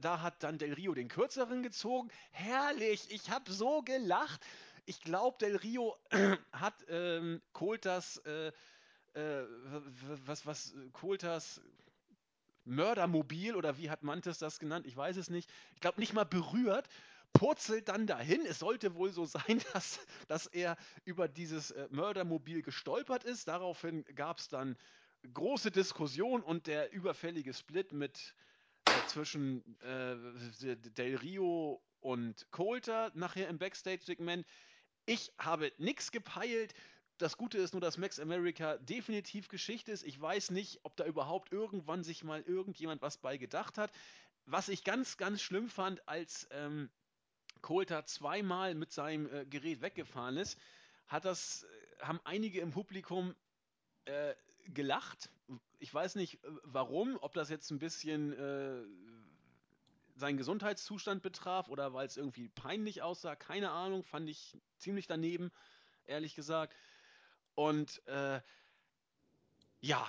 da 0.00 0.20
hat 0.20 0.42
dann 0.42 0.58
Del 0.58 0.74
Rio 0.74 0.94
den 0.94 1.08
kürzeren 1.08 1.62
gezogen. 1.62 2.10
Herrlich, 2.30 3.10
ich 3.10 3.30
habe 3.30 3.50
so 3.50 3.82
gelacht. 3.82 4.44
Ich 4.86 5.00
glaube, 5.00 5.38
Del 5.38 5.56
Rio 5.56 5.96
hat 6.52 6.74
ähm, 6.88 7.42
Colters, 7.52 8.18
äh, 8.18 8.48
äh, 9.14 9.46
was, 10.24 10.46
was, 10.46 10.74
Colters 10.92 11.60
Mördermobil 12.68 13.56
oder 13.56 13.78
wie 13.78 13.90
hat 13.90 14.02
Mantis 14.02 14.38
das 14.38 14.58
genannt? 14.58 14.86
Ich 14.86 14.96
weiß 14.96 15.16
es 15.16 15.30
nicht. 15.30 15.50
Ich 15.74 15.80
glaube 15.80 16.00
nicht 16.00 16.12
mal 16.12 16.24
berührt, 16.24 16.88
purzelt 17.32 17.88
dann 17.88 18.06
dahin. 18.06 18.44
Es 18.46 18.58
sollte 18.58 18.94
wohl 18.94 19.12
so 19.12 19.24
sein, 19.26 19.62
dass, 19.72 20.00
dass 20.28 20.46
er 20.46 20.76
über 21.04 21.28
dieses 21.28 21.70
äh, 21.70 21.88
Mördermobil 21.90 22.62
gestolpert 22.62 23.24
ist. 23.24 23.48
Daraufhin 23.48 24.04
gab 24.14 24.38
es 24.38 24.48
dann 24.48 24.76
große 25.32 25.70
Diskussion 25.70 26.42
und 26.42 26.66
der 26.66 26.92
überfällige 26.92 27.52
Split 27.54 27.92
mit 27.92 28.34
äh, 28.86 29.02
zwischen 29.02 29.78
äh, 29.80 30.16
Del 30.76 31.16
Rio 31.16 31.82
und 32.00 32.50
Coulter 32.50 33.10
nachher 33.14 33.48
im 33.48 33.58
Backstage-Segment. 33.58 34.46
Ich 35.06 35.32
habe 35.38 35.72
nichts 35.78 36.12
gepeilt. 36.12 36.74
Das 37.18 37.36
Gute 37.36 37.58
ist 37.58 37.74
nur, 37.74 37.80
dass 37.80 37.98
Max 37.98 38.20
America 38.20 38.76
definitiv 38.78 39.48
Geschichte 39.48 39.90
ist. 39.90 40.04
Ich 40.04 40.20
weiß 40.20 40.52
nicht, 40.52 40.78
ob 40.84 40.96
da 40.96 41.04
überhaupt 41.04 41.52
irgendwann 41.52 42.04
sich 42.04 42.22
mal 42.22 42.42
irgendjemand 42.42 43.02
was 43.02 43.18
bei 43.18 43.36
gedacht 43.36 43.76
hat. 43.76 43.90
Was 44.46 44.68
ich 44.68 44.84
ganz, 44.84 45.16
ganz 45.16 45.42
schlimm 45.42 45.68
fand, 45.68 46.08
als 46.08 46.46
ähm, 46.52 46.88
Coulter 47.60 48.06
zweimal 48.06 48.76
mit 48.76 48.92
seinem 48.92 49.26
äh, 49.32 49.44
Gerät 49.46 49.80
weggefahren 49.80 50.36
ist, 50.36 50.58
hat 51.08 51.24
das, 51.24 51.64
äh, 51.64 52.04
haben 52.04 52.20
einige 52.22 52.60
im 52.60 52.70
Publikum 52.70 53.34
äh, 54.04 54.34
gelacht. 54.68 55.28
Ich 55.80 55.92
weiß 55.92 56.14
nicht 56.14 56.34
äh, 56.44 56.48
warum, 56.62 57.18
ob 57.20 57.34
das 57.34 57.50
jetzt 57.50 57.72
ein 57.72 57.80
bisschen 57.80 58.32
äh, 58.32 58.84
seinen 60.14 60.36
Gesundheitszustand 60.36 61.20
betraf 61.22 61.68
oder 61.68 61.94
weil 61.94 62.06
es 62.06 62.16
irgendwie 62.16 62.48
peinlich 62.48 63.02
aussah. 63.02 63.34
Keine 63.34 63.70
Ahnung, 63.72 64.04
fand 64.04 64.30
ich 64.30 64.56
ziemlich 64.76 65.08
daneben, 65.08 65.50
ehrlich 66.06 66.36
gesagt. 66.36 66.76
Und 67.58 68.06
äh, 68.06 68.40
ja, 69.80 70.06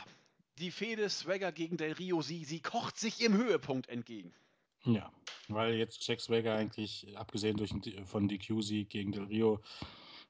die 0.60 0.70
Fehde 0.70 1.10
Swagger 1.10 1.52
gegen 1.52 1.78
Del 1.78 1.94
Rio, 1.94 2.22
sie, 2.22 2.46
sie 2.46 2.62
kocht 2.62 3.00
sich 3.00 3.24
im 3.24 3.36
Höhepunkt 3.36 3.90
entgegen. 3.90 4.36
Ja, 4.84 5.12
weil 5.48 5.74
jetzt 5.74 6.08
Jack 6.08 6.22
Swagger 6.22 6.54
eigentlich, 6.54 7.18
abgesehen 7.18 7.58
durch 7.58 7.74
von 8.06 8.28
DQ-Sieg 8.28 8.92
gegen 8.92 9.12
Del 9.12 9.24
Rio, 9.24 9.64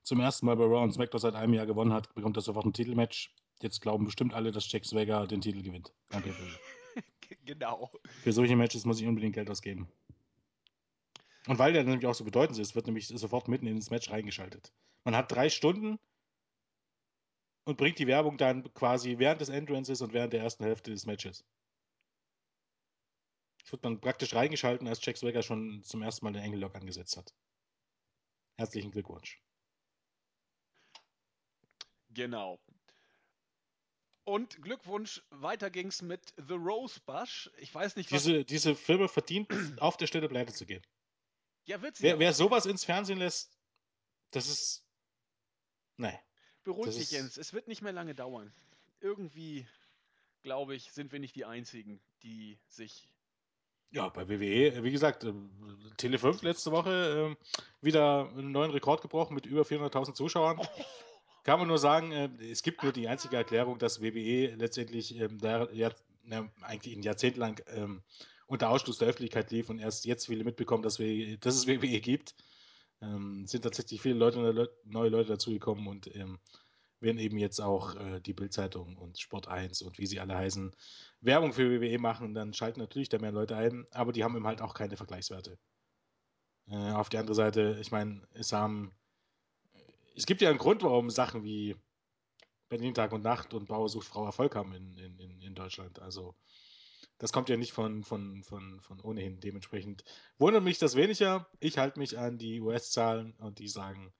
zum 0.02 0.22
ersten 0.22 0.46
Mal 0.46 0.56
bei 0.56 0.64
Raw 0.64 0.82
und 0.82 0.94
SmackDown 0.94 1.20
seit 1.20 1.36
einem 1.36 1.54
Jahr 1.54 1.66
gewonnen 1.66 1.92
hat, 1.92 2.16
bekommt 2.16 2.38
er 2.38 2.42
sofort 2.42 2.66
ein 2.66 2.72
Titelmatch. 2.72 3.36
Jetzt 3.62 3.82
glauben 3.82 4.06
bestimmt 4.06 4.34
alle, 4.34 4.54
dass 4.54 4.72
Jack 4.72 4.86
Swagger 4.86 5.28
den 5.28 5.42
Titel 5.42 5.62
gewinnt. 5.62 5.92
genau. 7.44 7.92
Für 8.24 8.32
solche 8.32 8.56
Matches 8.56 8.86
muss 8.86 9.02
ich 9.02 9.08
unbedingt 9.08 9.36
Geld 9.36 9.50
ausgeben. 9.50 9.90
Und 11.48 11.60
weil 11.60 11.74
der 11.74 11.84
nämlich 11.84 12.08
auch 12.08 12.16
so 12.16 12.24
bedeutend 12.24 12.58
ist, 12.60 12.76
wird 12.76 12.86
nämlich 12.86 13.10
sofort 13.10 13.50
mitten 13.50 13.68
ins 13.68 13.90
Match 13.90 14.10
reingeschaltet. 14.10 14.72
Man 15.04 15.18
hat 15.18 15.30
drei 15.30 15.50
Stunden 15.50 16.00
und 17.70 17.78
bringt 17.78 18.00
die 18.00 18.08
Werbung 18.08 18.38
dann 18.38 18.74
quasi 18.74 19.20
während 19.20 19.42
des 19.42 19.50
Entrances 19.50 20.02
und 20.02 20.12
während 20.12 20.34
der 20.34 20.42
ersten 20.42 20.64
Hälfte 20.64 20.92
des 20.92 21.06
Matches. 21.06 21.46
Es 23.64 23.72
wird 23.72 23.84
man 23.84 24.02
praktisch 24.02 24.34
reingeschalten, 24.34 24.88
als 24.88 25.06
Jack 25.06 25.18
Swagger 25.18 25.44
schon 25.44 25.84
zum 25.84 26.02
ersten 26.02 26.26
Mal 26.26 26.34
den 26.34 26.44
Engellock 26.44 26.76
angesetzt 26.76 27.16
hat. 27.18 27.34
Herzlichen 28.58 28.92
Glückwunsch. 28.92 29.40
Genau. 32.10 32.60
Und 34.26 34.62
Glückwunsch, 34.62 35.24
weiter 35.30 35.70
ging's 35.70 36.02
mit 36.02 36.34
The 36.38 36.56
Rose 36.56 37.00
Bush. 37.06 37.50
Ich 37.58 37.74
weiß 37.74 37.96
nicht, 37.96 38.12
was. 38.12 38.24
Diese, 38.24 38.44
diese 38.46 38.76
Firma 38.76 39.08
verdient, 39.08 39.52
auf 39.80 39.98
der 39.98 40.08
Stelle 40.08 40.28
pleite 40.28 40.54
zu 40.54 40.66
gehen. 40.66 40.82
Ja, 41.66 41.80
sie. 41.80 42.04
Wer, 42.04 42.20
wer 42.20 42.34
sowas 42.34 42.66
ins 42.66 42.84
Fernsehen 42.84 43.20
lässt, 43.20 43.58
das 44.32 44.48
ist. 44.48 44.86
Nein. 45.98 46.18
Beruhig 46.70 46.96
dich, 46.96 47.12
Jens. 47.12 47.38
Es 47.38 47.54
wird 47.54 47.68
nicht 47.68 47.82
mehr 47.82 47.94
lange 47.94 48.14
dauern. 48.14 48.54
Irgendwie, 49.02 49.66
glaube 50.44 50.76
ich, 50.76 50.92
sind 50.92 51.12
wir 51.12 51.20
nicht 51.20 51.36
die 51.36 51.46
Einzigen, 51.46 52.00
die 52.22 52.60
sich 52.68 53.12
ja, 53.92 54.08
bei 54.10 54.30
WWE, 54.30 54.84
wie 54.84 54.92
gesagt, 54.92 55.24
äh, 55.24 55.34
Tele 55.98 56.20
5 56.20 56.44
letzte 56.44 56.72
Woche 56.72 57.36
äh, 57.36 57.84
wieder 57.84 58.30
einen 58.38 58.52
neuen 58.52 58.70
Rekord 58.70 59.02
gebrochen 59.02 59.34
mit 59.34 59.48
über 59.48 59.64
400.000 59.64 60.14
Zuschauern. 60.14 60.60
Kann 61.44 61.58
man 61.58 61.68
nur 61.68 61.80
sagen, 61.80 62.12
äh, 62.12 62.30
es 62.52 62.62
gibt 62.62 62.84
nur 62.84 62.92
die 62.92 63.08
einzige 63.08 63.38
Erklärung, 63.38 63.80
dass 63.80 64.00
WWE 64.00 64.54
letztendlich 64.58 65.20
ähm, 65.20 65.40
da, 65.40 65.68
ja, 65.72 65.92
eigentlich 66.62 66.96
ein 66.96 67.02
Jahrzehnt 67.02 67.38
lang 67.38 67.64
ähm, 67.74 68.04
unter 68.46 68.70
Ausschluss 68.70 69.00
der 69.00 69.08
Öffentlichkeit 69.08 69.50
lief 69.50 69.72
und 69.72 69.80
erst 69.80 70.06
jetzt 70.06 70.28
viele 70.28 70.44
mitbekommen, 70.44 70.84
dass, 70.84 70.98
dass 70.98 71.56
es 71.56 71.66
WWE 71.66 72.00
gibt. 72.00 72.36
Ähm, 73.02 73.46
sind 73.48 73.64
tatsächlich 73.64 74.02
viele 74.02 74.16
Leute, 74.16 74.70
neue 74.84 75.10
Leute 75.10 75.30
dazugekommen 75.30 75.88
und 75.88 76.14
ähm, 76.16 76.40
werden 77.00 77.18
eben 77.18 77.38
jetzt 77.38 77.62
auch 77.62 77.96
äh, 77.96 78.20
die 78.20 78.34
Bildzeitung 78.34 78.98
und 78.98 79.20
Sport 79.20 79.48
1 79.48 79.82
und 79.82 79.98
wie 80.00 80.06
sie 80.06 80.20
alle 80.20 80.36
heißen, 80.36 80.76
Werbung 81.22 81.54
für 81.54 81.82
WWE 81.82 81.98
machen, 81.98 82.34
dann 82.34 82.54
schalten 82.54 82.80
natürlich 82.80 83.10
da 83.10 83.20
mehr 83.20 83.32
Leute 83.32 83.56
ein, 83.56 83.86
aber 83.92 84.12
die 84.12 84.24
haben 84.24 84.36
eben 84.36 84.48
halt 84.48 84.62
auch 84.62 84.74
keine 84.74 84.98
Vergleichswerte. 84.98 85.58
Äh, 86.68 86.92
auf 86.92 87.10
der 87.10 87.22
anderen 87.22 87.36
Seite, 87.36 87.78
ich 87.82 87.92
meine, 87.92 88.22
es 88.34 88.52
haben, 88.52 88.92
es 90.16 90.26
gibt 90.26 90.42
ja 90.42 90.50
einen 90.50 90.60
Grund, 90.60 90.84
warum 90.84 91.10
Sachen 91.10 91.44
wie 91.44 91.76
Berlin 92.70 92.94
Tag 92.94 93.12
und 93.14 93.24
Nacht 93.24 93.54
und 93.54 93.68
Bauer 93.68 93.90
sucht 93.90 94.08
Frau 94.08 94.26
Erfolg 94.26 94.56
haben 94.56 94.74
in, 94.74 94.98
in, 94.98 95.42
in 95.42 95.56
Deutschland. 95.56 96.00
Also 96.00 96.36
das 97.20 97.34
kommt 97.34 97.50
ja 97.50 97.58
nicht 97.58 97.74
von, 97.74 98.04
von, 98.04 98.44
von, 98.44 98.80
von 98.80 99.00
ohnehin. 99.02 99.40
Dementsprechend 99.40 100.04
wundert 100.38 100.64
mich 100.64 100.80
das 100.80 100.96
weniger. 100.96 101.48
Ich 101.60 101.78
halte 101.78 102.00
mich 102.00 102.18
an 102.18 102.38
die 102.38 102.62
US-Zahlen 102.62 103.34
und 103.40 103.60
die 103.60 103.68
sagen, 103.68 104.14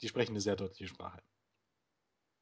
die 0.00 0.08
sprechen 0.08 0.32
eine 0.32 0.40
sehr 0.40 0.56
deutliche 0.56 0.88
Sprache. 0.88 1.20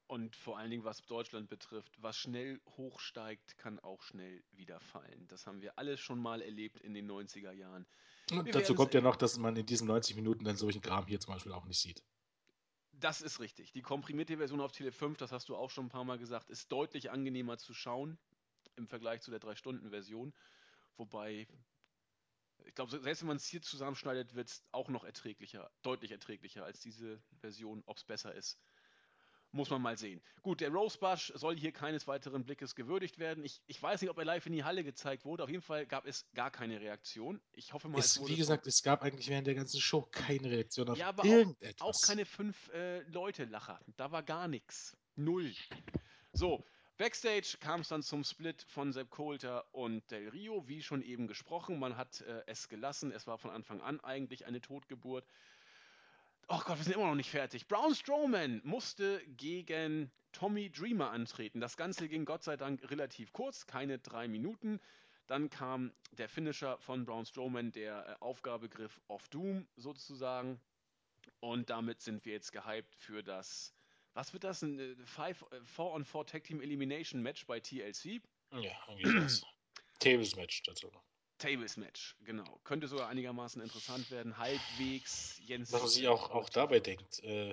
Und 0.07 0.37
vor 0.37 0.59
allen 0.59 0.71
Dingen, 0.71 0.85
was 0.85 1.03
Deutschland 1.07 1.49
betrifft, 1.49 1.91
was 2.03 2.17
schnell 2.17 2.61
hochsteigt, 2.77 3.57
kann 3.57 3.81
auch 3.81 4.03
schnell 4.03 4.45
wieder 4.53 4.79
fallen. 4.79 5.27
Das 5.29 5.47
haben 5.47 5.63
wir 5.63 5.79
alles 5.79 5.99
schon 5.99 6.19
mal 6.19 6.43
erlebt 6.43 6.83
in 6.83 6.93
den 6.93 7.11
90er 7.11 7.53
Jahren. 7.53 7.87
Und 8.31 8.55
dazu 8.55 8.75
kommt 8.75 8.93
ja 8.93 9.01
noch, 9.01 9.17
dass 9.17 9.39
man 9.39 9.57
in 9.57 9.65
diesen 9.65 9.87
90 9.87 10.17
Minuten 10.17 10.45
dann 10.45 10.57
solchen 10.57 10.83
Kram 10.83 11.07
hier 11.07 11.21
zum 11.21 11.33
Beispiel 11.33 11.53
auch 11.53 11.65
nicht 11.65 11.81
sieht. 11.81 12.05
Das 12.93 13.23
ist 13.23 13.41
richtig. 13.41 13.73
Die 13.73 13.83
komprimierte 13.83 14.37
Version 14.37 14.61
auf 14.61 14.73
Tele 14.73 14.93
5, 14.93 15.17
das 15.17 15.33
hast 15.33 15.49
du 15.49 15.57
auch 15.57 15.71
schon 15.71 15.87
ein 15.87 15.91
paar 15.91 16.05
Mal 16.05 16.19
gesagt, 16.19 16.51
ist 16.51 16.71
deutlich 16.71 17.11
angenehmer 17.11 17.57
zu 17.57 17.73
schauen 17.73 18.19
im 18.77 18.87
Vergleich 18.87 19.23
zu 19.23 19.31
der 19.31 19.41
3-Stunden-Version. 19.41 20.35
Wobei, 20.97 21.47
ich 22.65 22.75
glaube, 22.75 22.91
selbst 22.91 23.23
wenn 23.23 23.29
man 23.29 23.37
es 23.37 23.47
hier 23.47 23.63
zusammenschneidet, 23.63 24.35
wird 24.35 24.49
es 24.49 24.65
auch 24.73 24.89
noch 24.89 25.05
erträglicher, 25.05 25.71
deutlich 25.83 26.13
erträglicher 26.13 26.65
als 26.65 26.81
diese 26.81 27.23
Version. 27.41 27.83
Ob 27.87 27.97
es 27.97 28.05
besser 28.05 28.35
ist, 28.35 28.59
muss 29.55 29.71
man 29.71 29.81
mal 29.81 29.97
sehen. 29.97 30.21
Gut, 30.43 30.61
der 30.61 30.71
Rosebush 30.71 31.33
soll 31.37 31.57
hier 31.57 31.73
keines 31.73 32.07
weiteren 32.07 32.45
Blickes 32.45 32.75
gewürdigt 32.75 33.19
werden. 33.19 33.45
Ich, 33.45 33.63
ich 33.67 33.81
weiß 33.81 34.01
nicht, 34.01 34.11
ob 34.11 34.19
er 34.19 34.25
live 34.25 34.45
in 34.47 34.53
die 34.53 34.65
Halle 34.65 34.83
gezeigt 34.83 35.25
wurde. 35.25 35.45
Auf 35.45 35.51
jeden 35.51 35.63
Fall 35.63 35.87
gab 35.87 36.07
es 36.07 36.27
gar 36.35 36.51
keine 36.51 36.81
Reaktion. 36.81 37.41
Ich 37.53 37.73
hoffe 37.73 37.89
mal, 37.89 37.99
es, 37.99 38.17
es 38.17 38.29
Wie 38.29 38.37
gesagt, 38.37 38.67
es 38.67 38.83
gab 38.83 39.03
eigentlich 39.03 39.29
während 39.29 39.47
der 39.47 39.55
ganzen 39.55 39.81
Show 39.81 40.03
keine 40.11 40.51
Reaktion 40.51 40.89
auf 40.89 40.99
ja, 40.99 41.09
aber 41.09 41.25
irgendetwas. 41.25 41.81
Auch, 41.81 41.95
auch 41.95 42.07
keine 42.07 42.27
fünf 42.27 42.69
äh, 42.71 43.03
Leute-Lacher. 43.03 43.81
Da 43.97 44.11
war 44.11 44.23
gar 44.23 44.49
nichts. 44.49 44.97
Null. 45.15 45.55
So, 46.33 46.65
Backstage 46.97 47.57
kam 47.59 47.81
es 47.81 47.89
dann 47.89 48.05
zum 48.05 48.23
Split 48.23 48.63
von 48.69 48.93
Sepp 48.93 49.11
Coulter 49.11 49.65
und 49.75 50.09
Del 50.13 50.29
Rio, 50.29 50.69
wie 50.69 50.81
schon 50.81 51.03
eben 51.03 51.27
gesprochen. 51.27 51.81
Man 51.81 51.97
hat 51.97 52.21
äh, 52.21 52.45
es 52.47 52.69
gelassen. 52.69 53.11
Es 53.11 53.27
war 53.27 53.37
von 53.37 53.51
Anfang 53.51 53.81
an 53.81 53.99
eigentlich 54.01 54.47
eine 54.47 54.61
Totgeburt. 54.61 55.27
Oh 56.47 56.61
Gott, 56.65 56.79
wir 56.79 56.85
sind 56.85 56.95
immer 56.95 57.09
noch 57.09 57.17
nicht 57.17 57.31
fertig. 57.31 57.67
Braun 57.67 57.97
Strowman 57.97 58.61
musste 58.63 59.21
gegen 59.27 60.13
Tommy 60.31 60.71
Dreamer 60.71 61.11
antreten. 61.11 61.59
Das 61.59 61.77
Ganze 61.77 62.09
ging 62.09 62.25
Gott 62.25 62.45
sei 62.45 62.57
Dank 62.57 62.89
relativ 62.89 63.33
kurz, 63.33 63.67
keine 63.67 63.99
drei 63.99 64.29
Minuten. 64.29 64.79
Dann 65.27 65.51
kam 65.51 65.93
der 66.13 66.29
Finisher 66.29 66.79
von 66.79 67.07
Braun 67.07 67.27
Strowman, 67.27 67.73
der 67.73 68.07
äh, 68.07 68.23
Aufgabegriff 68.23 69.01
of 69.09 69.27
Doom 69.31 69.67
sozusagen. 69.77 70.61
Und 71.41 71.71
damit 71.71 72.03
sind 72.03 72.25
wir 72.25 72.35
jetzt 72.35 72.53
gehypt 72.53 72.95
für 72.95 73.25
das, 73.25 73.74
was 74.15 74.33
wird 74.33 74.45
das? 74.45 74.63
Ein 74.63 74.97
4-on-4 75.17 76.21
äh, 76.21 76.25
Tag 76.25 76.45
Team 76.45 76.61
Elimination 76.61 77.23
Match 77.23 77.47
bei 77.47 77.61
TLC? 77.61 78.23
Ja, 78.53 78.73
irgendwie 78.89 79.25
was. 79.25 79.43
Tables 79.99 80.37
Match 80.37 80.63
dazu. 80.63 80.91
Tables 81.39 81.77
Match, 81.77 82.17
genau. 82.25 82.61
Könnte 82.65 82.87
sogar 82.87 83.09
einigermaßen 83.09 83.61
interessant 83.61 84.11
werden. 84.11 84.39
Halbwegs 84.39 85.41
Jens. 85.45 85.73
Was 85.73 85.81
man 85.81 85.91
sich 85.91 86.09
auch, 86.09 86.31
auch 86.31 86.49
dabei 86.49 86.81
denkt. 86.81 87.23
Äh, 87.25 87.51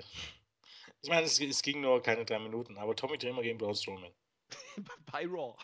ich 1.02 1.08
meine, 1.08 1.26
es, 1.26 1.40
es, 1.40 1.62
ging 1.62 1.80
nur 1.80 2.00
keine 2.00 2.24
drei 2.24 2.38
Minuten, 2.38 2.78
aber 2.78 2.94
Tommy 2.94 3.18
Dreamer 3.18 3.42
gegen 3.42 3.58
Braun 3.58 3.74
Strowman. 3.74 4.12
Bei 5.12 5.26
Raw. 5.26 5.56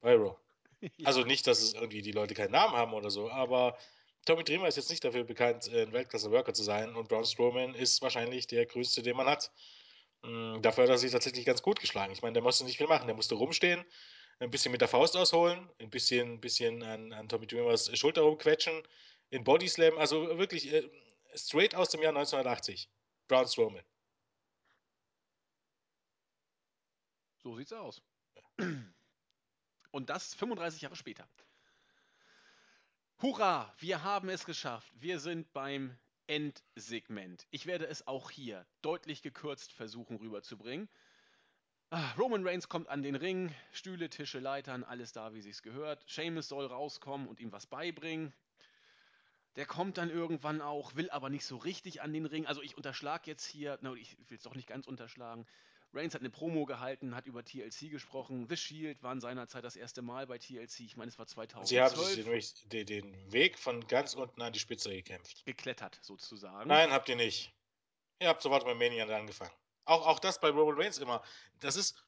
Bei 0.00 0.14
Raw. 0.14 0.36
ja. 0.80 1.06
Also 1.06 1.24
nicht, 1.24 1.46
dass 1.46 1.62
es 1.62 1.74
irgendwie 1.74 2.02
die 2.02 2.12
Leute 2.12 2.34
keinen 2.34 2.52
Namen 2.52 2.74
haben 2.74 2.92
oder 2.94 3.10
so, 3.10 3.30
aber 3.30 3.78
Tommy 4.24 4.42
Dreamer 4.42 4.66
ist 4.66 4.76
jetzt 4.76 4.90
nicht 4.90 5.04
dafür 5.04 5.22
bekannt, 5.22 5.68
ein 5.68 5.92
Weltklasse-Worker 5.92 6.52
zu 6.52 6.64
sein 6.64 6.96
und 6.96 7.08
Braun 7.08 7.24
Strowman 7.24 7.74
ist 7.74 8.02
wahrscheinlich 8.02 8.48
der 8.48 8.66
größte, 8.66 9.02
den 9.02 9.16
man 9.16 9.28
hat. 9.28 9.52
Mm, 10.26 10.60
dafür 10.60 10.84
hat 10.84 10.90
er 10.90 10.98
sich 10.98 11.12
tatsächlich 11.12 11.44
ganz 11.44 11.62
gut 11.62 11.80
geschlagen. 11.80 12.12
Ich 12.12 12.22
meine, 12.22 12.32
der 12.34 12.42
musste 12.42 12.64
nicht 12.64 12.78
viel 12.78 12.88
machen. 12.88 13.06
Der 13.06 13.14
musste 13.14 13.36
rumstehen, 13.36 13.84
ein 14.40 14.50
bisschen 14.50 14.72
mit 14.72 14.80
der 14.80 14.88
Faust 14.88 15.16
ausholen, 15.16 15.70
ein 15.78 15.90
bisschen, 15.90 16.40
bisschen 16.40 16.82
an, 16.82 17.12
an 17.12 17.28
Tommy 17.28 17.46
Dreamers 17.46 17.96
Schulter 17.96 18.22
rumquetschen, 18.22 18.82
in 19.30 19.44
Bodyslam, 19.44 19.96
also 19.98 20.38
wirklich 20.38 20.72
äh, 20.72 20.88
straight 21.34 21.74
aus 21.74 21.90
dem 21.90 22.02
Jahr 22.02 22.10
1980. 22.10 22.90
Braun 23.28 23.46
Strowman. 23.46 23.84
So 27.38 27.56
sieht's 27.56 27.72
aus. 27.72 28.02
Und 29.92 30.10
das 30.10 30.34
35 30.34 30.82
Jahre 30.82 30.96
später. 30.96 31.28
Hurra, 33.22 33.74
wir 33.78 34.02
haben 34.02 34.28
es 34.28 34.44
geschafft. 34.44 34.92
Wir 34.96 35.20
sind 35.20 35.52
beim 35.52 35.96
Endsegment. 36.26 37.46
Ich 37.50 37.66
werde 37.66 37.86
es 37.86 38.06
auch 38.06 38.30
hier 38.30 38.66
deutlich 38.82 39.22
gekürzt 39.22 39.72
versuchen 39.72 40.16
rüberzubringen. 40.16 40.88
Ah, 41.90 42.12
Roman 42.18 42.46
Reigns 42.46 42.68
kommt 42.68 42.88
an 42.88 43.02
den 43.02 43.14
Ring, 43.14 43.54
Stühle, 43.72 44.10
Tische, 44.10 44.40
Leitern, 44.40 44.82
alles 44.82 45.12
da, 45.12 45.34
wie 45.34 45.40
sich's 45.40 45.62
gehört. 45.62 46.04
Sheamus 46.08 46.48
soll 46.48 46.66
rauskommen 46.66 47.28
und 47.28 47.38
ihm 47.38 47.52
was 47.52 47.66
beibringen. 47.66 48.32
Der 49.54 49.66
kommt 49.66 49.96
dann 49.96 50.10
irgendwann 50.10 50.60
auch, 50.60 50.96
will 50.96 51.08
aber 51.10 51.30
nicht 51.30 51.46
so 51.46 51.56
richtig 51.56 52.02
an 52.02 52.12
den 52.12 52.26
Ring. 52.26 52.46
Also 52.46 52.60
ich 52.60 52.76
unterschlag 52.76 53.26
jetzt 53.26 53.46
hier, 53.46 53.78
no, 53.80 53.94
ich 53.94 54.16
will 54.28 54.36
es 54.36 54.42
doch 54.42 54.54
nicht 54.54 54.68
ganz 54.68 54.86
unterschlagen. 54.86 55.46
Reigns 55.96 56.14
hat 56.14 56.20
eine 56.20 56.30
Promo 56.30 56.66
gehalten, 56.66 57.14
hat 57.14 57.26
über 57.26 57.44
TLC 57.44 57.90
gesprochen. 57.90 58.46
The 58.48 58.56
Shield 58.56 59.02
waren 59.02 59.20
seinerzeit 59.20 59.64
das 59.64 59.76
erste 59.76 60.02
Mal 60.02 60.26
bei 60.26 60.38
TLC. 60.38 60.80
Ich 60.80 60.96
meine, 60.96 61.08
es 61.08 61.18
war 61.18 61.26
2012. 61.26 61.68
Sie 61.68 61.80
haben 61.80 62.40
sich 62.40 62.68
den, 62.68 62.86
den 62.86 63.32
Weg 63.32 63.58
von 63.58 63.86
ganz 63.88 64.14
unten 64.14 64.42
an 64.42 64.52
die 64.52 64.58
Spitze 64.58 64.90
gekämpft. 64.90 65.44
Geklettert, 65.46 65.98
sozusagen. 66.02 66.68
Nein, 66.68 66.90
habt 66.90 67.08
ihr 67.08 67.16
nicht. 67.16 67.52
Ihr 68.20 68.28
habt 68.28 68.42
sofort 68.42 68.64
bei 68.64 68.74
Mania 68.74 69.06
angefangen. 69.06 69.52
Auch, 69.84 70.06
auch 70.06 70.18
das 70.18 70.40
bei 70.40 70.50
Roman 70.50 70.80
Reigns 70.80 70.98
immer. 70.98 71.22
Das 71.60 71.76
ist. 71.76 72.02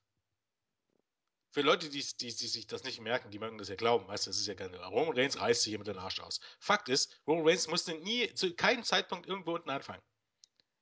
Für 1.51 1.63
Leute, 1.63 1.89
die, 1.89 2.05
die, 2.21 2.35
die 2.35 2.47
sich 2.47 2.67
das 2.67 2.85
nicht 2.85 3.01
merken, 3.01 3.31
die 3.31 3.39
mögen 3.39 3.57
das 3.57 3.69
ja 3.71 3.75
glauben, 3.75 4.07
weißt 4.07 4.27
du, 4.27 4.31
das 4.31 4.39
ist 4.39 4.47
ja 4.47 4.55
keine. 4.55 4.77
Roman 4.85 5.17
Reigns 5.17 5.41
reißt 5.41 5.63
sich 5.63 5.71
hier 5.71 5.79
mit 5.79 5.89
den 5.89 5.97
Arsch 5.97 6.21
aus. 6.21 6.41
Fakt 6.61 6.91
ist, 6.91 7.21
Roman 7.27 7.47
Reigns 7.47 7.69
musste 7.69 7.95
nie, 7.95 8.33
zu 8.35 8.55
keinem 8.55 8.85
Zeitpunkt 8.85 9.27
irgendwo 9.27 9.55
unten 9.55 9.71
anfangen. 9.71 10.03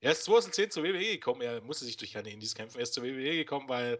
Er 0.06 0.12
ist 0.12 0.22
2010 0.22 0.70
zur 0.70 0.84
WWE 0.84 1.14
gekommen. 1.14 1.40
Er 1.40 1.60
musste 1.62 1.84
sich 1.84 1.96
durch 1.96 2.12
keine 2.12 2.30
Indies 2.30 2.54
kämpfen. 2.54 2.78
Er 2.78 2.84
ist 2.84 2.94
zur 2.94 3.02
WWE 3.02 3.34
gekommen, 3.34 3.68
weil 3.68 3.98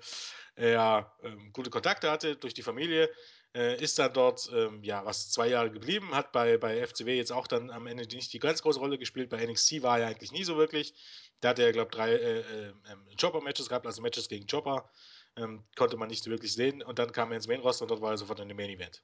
er 0.55 1.13
ähm, 1.25 1.53
gute 1.53 1.69
Kontakte 1.69 2.09
hatte 2.09 2.37
durch 2.37 2.55
die 2.55 2.63
Familie. 2.63 3.11
Äh, 3.57 3.83
ist 3.83 3.99
dann 3.99 4.13
dort, 4.13 4.49
ähm, 4.55 4.85
ja, 4.85 5.05
was 5.05 5.33
zwei 5.33 5.49
Jahre 5.49 5.69
geblieben, 5.69 6.15
hat 6.15 6.31
bei, 6.31 6.59
bei 6.59 6.87
FCW 6.87 7.17
jetzt 7.17 7.33
auch 7.33 7.49
dann 7.49 7.73
am 7.73 7.89
Ende 7.89 8.05
nicht 8.05 8.33
die 8.33 8.39
ganz 8.39 8.63
große 8.63 8.79
Rolle 8.79 8.99
gespielt. 8.99 9.31
Bei 9.31 9.45
NXT 9.45 9.83
war 9.83 9.99
er 9.99 10.07
eigentlich 10.07 10.31
nie 10.31 10.45
so 10.45 10.57
wirklich. 10.57 10.95
Da 11.41 11.49
hat 11.49 11.59
er, 11.59 11.73
glaube 11.73 11.89
ich, 11.91 11.97
drei 11.97 12.13
äh, 12.13 12.39
äh, 12.39 12.73
ähm, 12.89 13.09
Chopper-Matches 13.21 13.69
gehabt, 13.69 13.85
also 13.85 14.01
Matches 14.01 14.29
gegen 14.29 14.47
Chopper. 14.47 14.89
Ähm, 15.35 15.65
konnte 15.75 15.97
man 15.97 16.07
nicht 16.07 16.25
wirklich 16.27 16.53
sehen. 16.53 16.85
Und 16.85 17.01
dann 17.01 17.11
kam 17.11 17.33
er 17.33 17.37
ins 17.37 17.49
Main-Roster 17.49 17.83
und 17.83 17.91
dort 17.91 18.01
war 18.01 18.13
er 18.13 18.19
sofort 18.19 18.39
in 18.39 18.47
dem 18.47 18.57
Main-Event. 18.57 19.03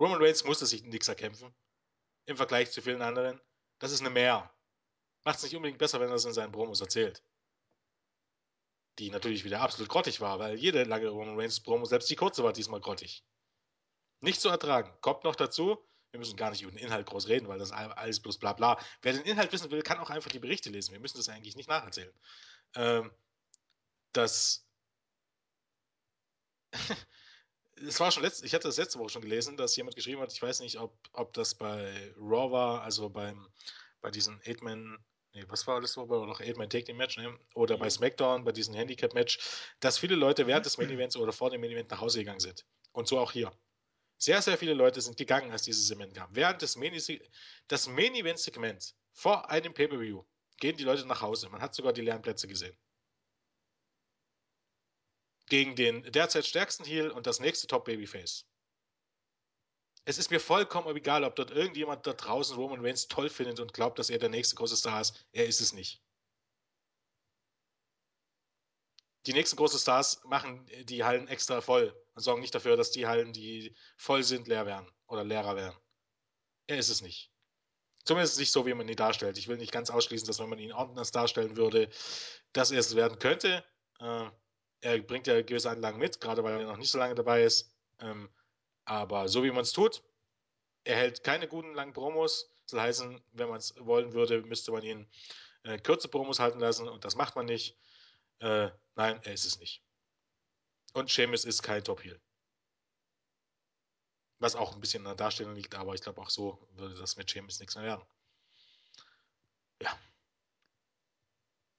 Roman 0.00 0.22
Reigns 0.22 0.44
musste 0.44 0.64
sich 0.64 0.82
nichts 0.82 1.08
erkämpfen. 1.08 1.54
Im 2.24 2.38
Vergleich 2.38 2.70
zu 2.70 2.80
vielen 2.80 3.02
anderen. 3.02 3.38
Das 3.80 3.92
ist 3.92 4.00
eine 4.00 4.08
Mehr. 4.08 4.50
Macht 5.28 5.36
es 5.36 5.42
nicht 5.42 5.56
unbedingt 5.56 5.78
besser, 5.78 6.00
wenn 6.00 6.08
er 6.08 6.14
es 6.14 6.24
in 6.24 6.32
seinen 6.32 6.52
Promos 6.52 6.80
erzählt. 6.80 7.22
Die 8.98 9.10
natürlich 9.10 9.44
wieder 9.44 9.60
absolut 9.60 9.90
grottig 9.90 10.22
war, 10.22 10.38
weil 10.38 10.58
jede 10.58 10.84
lange 10.84 11.08
Roman 11.08 11.38
Reigns 11.38 11.60
Promo, 11.60 11.84
selbst 11.84 12.08
die 12.08 12.16
kurze, 12.16 12.42
war 12.44 12.54
diesmal 12.54 12.80
grottig. 12.80 13.26
Nicht 14.20 14.40
zu 14.40 14.48
ertragen. 14.48 14.90
Kommt 15.02 15.24
noch 15.24 15.36
dazu, 15.36 15.86
wir 16.12 16.18
müssen 16.18 16.38
gar 16.38 16.50
nicht 16.50 16.62
über 16.62 16.70
den 16.70 16.78
Inhalt 16.78 17.04
groß 17.04 17.28
reden, 17.28 17.46
weil 17.46 17.58
das 17.58 17.72
alles 17.72 18.20
bloß 18.20 18.38
bla 18.38 18.54
bla. 18.54 18.80
Wer 19.02 19.12
den 19.12 19.26
Inhalt 19.26 19.52
wissen 19.52 19.70
will, 19.70 19.82
kann 19.82 19.98
auch 19.98 20.08
einfach 20.08 20.30
die 20.30 20.38
Berichte 20.38 20.70
lesen. 20.70 20.92
Wir 20.92 21.00
müssen 21.00 21.18
das 21.18 21.28
eigentlich 21.28 21.56
nicht 21.56 21.68
nacherzählen. 21.68 22.14
Ähm, 22.74 23.12
das. 24.14 24.66
es 27.86 28.00
war 28.00 28.10
schon 28.12 28.22
letzte, 28.22 28.46
ich 28.46 28.54
hatte 28.54 28.68
das 28.68 28.78
letzte 28.78 28.98
Woche 28.98 29.10
schon 29.10 29.20
gelesen, 29.20 29.58
dass 29.58 29.76
jemand 29.76 29.94
geschrieben 29.94 30.22
hat, 30.22 30.32
ich 30.32 30.40
weiß 30.40 30.60
nicht, 30.60 30.78
ob, 30.78 30.98
ob 31.12 31.34
das 31.34 31.54
bei 31.54 32.14
Raw 32.16 32.50
war, 32.50 32.80
also 32.80 33.10
beim, 33.10 33.46
bei 34.00 34.10
diesen 34.10 34.40
Eight-Man, 34.46 35.04
nee, 35.32 35.44
was 35.48 35.66
war 35.66 35.80
das 35.80 35.92
so, 35.92 36.08
war 36.08 36.24
noch 36.26 36.40
Eight-Man 36.40 36.70
Take 36.70 36.94
Match, 36.94 37.16
ne? 37.16 37.36
oder 37.54 37.76
bei 37.78 37.90
SmackDown, 37.90 38.44
bei 38.44 38.52
diesem 38.52 38.74
Handicap-Match, 38.74 39.38
dass 39.80 39.98
viele 39.98 40.14
Leute 40.14 40.46
während 40.46 40.66
des 40.66 40.78
Main-Events 40.78 41.16
oder 41.16 41.32
vor 41.32 41.50
dem 41.50 41.60
Main-Event 41.60 41.90
nach 41.90 42.00
Hause 42.00 42.20
gegangen 42.20 42.38
sind. 42.40 42.64
Und 42.92 43.08
so 43.08 43.18
auch 43.18 43.32
hier. 43.32 43.52
Sehr, 44.16 44.40
sehr 44.42 44.58
viele 44.58 44.74
Leute 44.74 45.00
sind 45.00 45.16
gegangen, 45.16 45.50
als 45.52 45.62
dieses 45.62 45.86
Segment 45.86 46.12
kam. 46.14 46.28
Während 46.34 46.60
des 46.62 46.76
Main-Event-Segment 46.76 48.94
vor 49.12 49.50
einem 49.50 49.74
Pay-Per-View 49.74 50.24
gehen 50.58 50.76
die 50.76 50.84
Leute 50.84 51.06
nach 51.06 51.22
Hause. 51.22 51.48
Man 51.48 51.62
hat 51.62 51.74
sogar 51.74 51.92
die 51.92 52.00
leeren 52.00 52.22
Plätze 52.22 52.48
gesehen 52.48 52.76
gegen 55.48 55.74
den 55.74 56.02
derzeit 56.12 56.46
stärksten 56.46 56.84
Heel 56.84 57.10
und 57.10 57.26
das 57.26 57.40
nächste 57.40 57.66
Top-Babyface. 57.66 58.46
Es 60.04 60.18
ist 60.18 60.30
mir 60.30 60.40
vollkommen 60.40 60.96
egal, 60.96 61.24
ob 61.24 61.36
dort 61.36 61.50
irgendjemand 61.50 62.06
da 62.06 62.12
draußen 62.12 62.56
Roman 62.56 62.84
Reigns 62.84 63.08
toll 63.08 63.28
findet 63.28 63.60
und 63.60 63.74
glaubt, 63.74 63.98
dass 63.98 64.10
er 64.10 64.18
der 64.18 64.30
nächste 64.30 64.56
große 64.56 64.76
Star 64.76 65.00
ist. 65.00 65.26
Er 65.32 65.46
ist 65.46 65.60
es 65.60 65.72
nicht. 65.72 66.02
Die 69.26 69.34
nächsten 69.34 69.56
großen 69.56 69.78
Stars 69.78 70.24
machen 70.24 70.64
die 70.84 71.04
Hallen 71.04 71.28
extra 71.28 71.60
voll 71.60 71.94
und 72.14 72.22
sorgen 72.22 72.40
nicht 72.40 72.54
dafür, 72.54 72.78
dass 72.78 72.92
die 72.92 73.06
Hallen, 73.06 73.34
die 73.34 73.76
voll 73.98 74.22
sind, 74.22 74.48
leer 74.48 74.64
werden 74.64 74.90
oder 75.06 75.22
leerer 75.22 75.54
werden. 75.54 75.76
Er 76.66 76.78
ist 76.78 76.88
es 76.88 77.02
nicht. 77.02 77.30
Zumindest 78.04 78.38
nicht 78.38 78.52
so, 78.52 78.64
wie 78.64 78.72
man 78.72 78.88
ihn 78.88 78.96
darstellt. 78.96 79.36
Ich 79.36 79.48
will 79.48 79.58
nicht 79.58 79.70
ganz 79.70 79.90
ausschließen, 79.90 80.26
dass 80.26 80.38
wenn 80.38 80.48
man 80.48 80.58
ihn 80.58 80.72
anders 80.72 81.10
darstellen 81.10 81.58
würde, 81.58 81.90
dass 82.54 82.70
er 82.70 82.78
es 82.78 82.96
werden 82.96 83.18
könnte. 83.18 83.62
Äh, 84.00 84.30
er 84.80 84.98
bringt 85.00 85.26
ja 85.26 85.42
gewisse 85.42 85.68
Anlagen 85.68 85.98
mit, 85.98 86.22
gerade 86.22 86.42
weil 86.42 86.60
er 86.60 86.66
noch 86.66 86.78
nicht 86.78 86.90
so 86.90 86.96
lange 86.96 87.14
dabei 87.14 87.42
ist. 87.42 87.74
Ähm, 88.00 88.30
aber 88.88 89.28
so 89.28 89.44
wie 89.44 89.50
man 89.50 89.62
es 89.62 89.72
tut, 89.72 90.02
er 90.84 90.96
hält 90.96 91.22
keine 91.22 91.46
guten 91.46 91.74
langen 91.74 91.92
Promos. 91.92 92.50
Das 92.62 92.70
soll 92.70 92.80
heißen, 92.80 93.22
wenn 93.32 93.48
man 93.48 93.58
es 93.58 93.74
wollen 93.78 94.14
würde, 94.14 94.40
müsste 94.42 94.72
man 94.72 94.82
ihn 94.82 95.06
äh, 95.64 95.78
kurze 95.78 96.08
Promos 96.08 96.40
halten 96.40 96.58
lassen 96.58 96.88
und 96.88 97.04
das 97.04 97.14
macht 97.14 97.36
man 97.36 97.44
nicht. 97.44 97.76
Äh, 98.38 98.70
nein, 98.94 99.20
er 99.24 99.32
ist 99.34 99.44
es 99.44 99.58
nicht. 99.58 99.82
Und 100.94 101.10
Seamus 101.10 101.44
ist 101.44 101.62
kein 101.62 101.84
Top-Heel. 101.84 102.18
Was 104.38 104.56
auch 104.56 104.72
ein 104.72 104.80
bisschen 104.80 105.02
an 105.02 105.10
der 105.10 105.16
Darstellung 105.16 105.54
liegt, 105.54 105.74
aber 105.74 105.94
ich 105.94 106.00
glaube 106.00 106.20
auch 106.22 106.30
so 106.30 106.66
würde 106.72 106.94
das 106.94 107.16
mit 107.16 107.28
Seamus 107.28 107.60
nichts 107.60 107.74
mehr 107.74 107.84
werden. 107.84 108.04
Ja. 109.82 109.98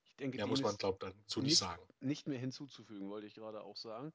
Ich 0.04 0.16
denke, 0.16 0.38
ja, 0.38 0.46
muss 0.46 0.62
man, 0.62 0.76
glaubt 0.76 1.02
dazu 1.02 1.40
nicht, 1.40 1.50
nicht 1.50 1.58
sagen. 1.58 1.82
Nicht 1.98 2.28
mehr 2.28 2.38
hinzuzufügen, 2.38 3.10
wollte 3.10 3.26
ich 3.26 3.34
gerade 3.34 3.62
auch 3.62 3.76
sagen. 3.76 4.12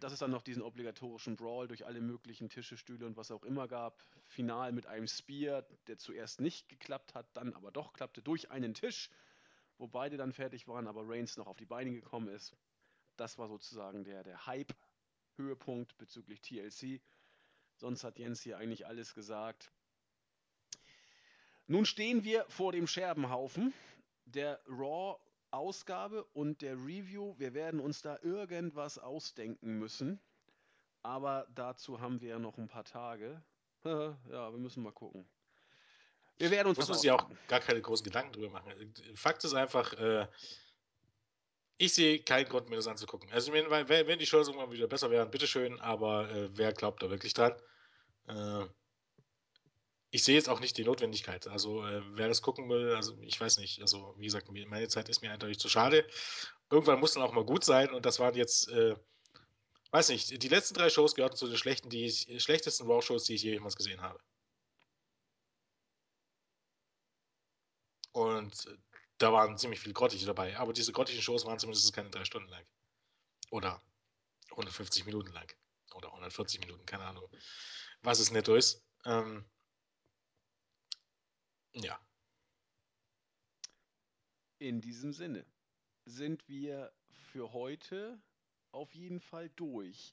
Dass 0.00 0.12
es 0.12 0.18
dann 0.18 0.30
noch 0.30 0.42
diesen 0.42 0.62
obligatorischen 0.62 1.36
Brawl 1.36 1.66
durch 1.66 1.86
alle 1.86 2.02
möglichen 2.02 2.50
Tische, 2.50 2.76
Stühle 2.76 3.06
und 3.06 3.16
was 3.16 3.30
auch 3.30 3.42
immer 3.42 3.68
gab. 3.68 4.04
Final 4.26 4.70
mit 4.72 4.86
einem 4.86 5.06
Spear, 5.06 5.62
der 5.86 5.96
zuerst 5.96 6.42
nicht 6.42 6.68
geklappt 6.68 7.14
hat, 7.14 7.26
dann 7.32 7.54
aber 7.54 7.70
doch 7.70 7.94
klappte 7.94 8.20
durch 8.20 8.50
einen 8.50 8.74
Tisch, 8.74 9.08
wo 9.78 9.86
beide 9.86 10.18
dann 10.18 10.34
fertig 10.34 10.68
waren, 10.68 10.86
aber 10.86 11.08
Reigns 11.08 11.38
noch 11.38 11.46
auf 11.46 11.56
die 11.56 11.64
Beine 11.64 11.90
gekommen 11.90 12.28
ist. 12.28 12.54
Das 13.16 13.38
war 13.38 13.48
sozusagen 13.48 14.04
der, 14.04 14.22
der 14.22 14.46
Hype-Höhepunkt 14.46 15.96
bezüglich 15.96 16.42
TLC. 16.42 17.00
Sonst 17.76 18.04
hat 18.04 18.18
Jens 18.18 18.42
hier 18.42 18.58
eigentlich 18.58 18.86
alles 18.86 19.14
gesagt. 19.14 19.72
Nun 21.66 21.86
stehen 21.86 22.24
wir 22.24 22.44
vor 22.50 22.72
dem 22.72 22.86
Scherbenhaufen 22.86 23.72
der 24.26 24.60
Raw-Ausgabe 25.52 26.24
und 26.32 26.62
der 26.62 26.74
Review. 26.74 27.34
Wir 27.38 27.54
werden 27.54 27.80
uns 27.80 28.02
da 28.02 28.18
irgendwas 28.22 28.98
ausdenken 28.98 29.78
müssen. 29.78 30.20
Aber 31.02 31.46
dazu 31.54 32.00
haben 32.00 32.20
wir 32.20 32.30
ja 32.30 32.38
noch 32.38 32.58
ein 32.58 32.68
paar 32.68 32.84
Tage. 32.84 33.42
ja, 33.84 34.16
wir 34.52 34.58
müssen 34.58 34.82
mal 34.82 34.92
gucken. 34.92 35.28
Wir 36.38 36.50
werden 36.50 36.68
uns. 36.68 36.78
Muss 36.78 36.88
man 36.88 36.98
sich 36.98 37.10
auch 37.10 37.28
gar 37.48 37.60
keine 37.60 37.80
großen 37.80 38.04
Gedanken 38.04 38.32
drüber 38.32 38.50
machen. 38.50 38.94
Fakt 39.14 39.44
ist 39.44 39.54
einfach, 39.54 39.92
äh, 39.94 40.26
ich 41.76 41.92
sehe 41.92 42.20
keinen 42.20 42.48
Grund, 42.48 42.68
mir 42.68 42.76
das 42.76 42.86
anzugucken. 42.86 43.30
Also, 43.32 43.52
wenn, 43.52 43.68
wenn 43.88 44.18
die 44.18 44.26
Shows 44.26 44.48
irgendwann 44.48 44.70
wieder 44.70 44.86
besser 44.86 45.10
wären, 45.10 45.30
bitteschön, 45.30 45.80
aber 45.80 46.30
äh, 46.30 46.48
wer 46.56 46.72
glaubt 46.72 47.02
da 47.02 47.10
wirklich 47.10 47.34
dran? 47.34 47.52
Äh, 48.28 48.64
ich 50.12 50.24
sehe 50.24 50.36
jetzt 50.36 50.50
auch 50.50 50.60
nicht 50.60 50.76
die 50.76 50.84
Notwendigkeit. 50.84 51.48
Also, 51.48 51.86
äh, 51.86 52.02
wer 52.16 52.28
das 52.28 52.42
gucken 52.42 52.68
will, 52.68 52.94
also 52.94 53.16
ich 53.22 53.40
weiß 53.40 53.56
nicht. 53.56 53.80
Also, 53.80 54.14
wie 54.18 54.26
gesagt, 54.26 54.46
meine 54.52 54.88
Zeit 54.88 55.08
ist 55.08 55.22
mir 55.22 55.32
eindeutig 55.32 55.58
zu 55.58 55.70
schade. 55.70 56.06
Irgendwann 56.70 57.00
muss 57.00 57.14
dann 57.14 57.22
auch 57.22 57.32
mal 57.32 57.44
gut 57.46 57.64
sein 57.64 57.90
und 57.94 58.04
das 58.04 58.18
waren 58.18 58.34
jetzt, 58.34 58.68
äh, 58.68 58.94
weiß 59.90 60.10
nicht, 60.10 60.42
die 60.42 60.48
letzten 60.48 60.74
drei 60.74 60.90
Shows 60.90 61.14
gehörten 61.14 61.36
zu 61.36 61.48
den 61.48 61.56
schlechten, 61.56 61.88
die 61.88 62.04
ich, 62.04 62.42
schlechtesten 62.42 62.86
Raw-Shows, 62.86 63.24
die 63.24 63.34
ich 63.36 63.42
jemals 63.42 63.74
gesehen 63.74 64.02
habe. 64.02 64.20
Und 68.12 68.66
äh, 68.66 68.76
da 69.16 69.32
waren 69.32 69.56
ziemlich 69.56 69.80
viele 69.80 69.94
grottige 69.94 70.26
dabei. 70.26 70.58
Aber 70.58 70.74
diese 70.74 70.92
grottigen 70.92 71.22
Shows 71.22 71.46
waren 71.46 71.58
zumindest 71.58 71.90
keine 71.94 72.10
drei 72.10 72.26
Stunden 72.26 72.50
lang. 72.50 72.66
Oder 73.50 73.82
150 74.50 75.06
Minuten 75.06 75.32
lang. 75.32 75.50
Oder 75.94 76.08
140 76.08 76.60
Minuten, 76.60 76.84
keine 76.84 77.04
Ahnung. 77.04 77.26
Was 78.02 78.18
es 78.18 78.30
netto 78.30 78.54
ist. 78.56 78.84
Ähm, 79.06 79.46
ja. 81.74 81.98
In 84.58 84.80
diesem 84.80 85.12
Sinne 85.12 85.44
sind 86.04 86.48
wir 86.48 86.92
für 87.32 87.52
heute 87.52 88.20
auf 88.72 88.94
jeden 88.94 89.20
Fall 89.20 89.50
durch. 89.56 90.12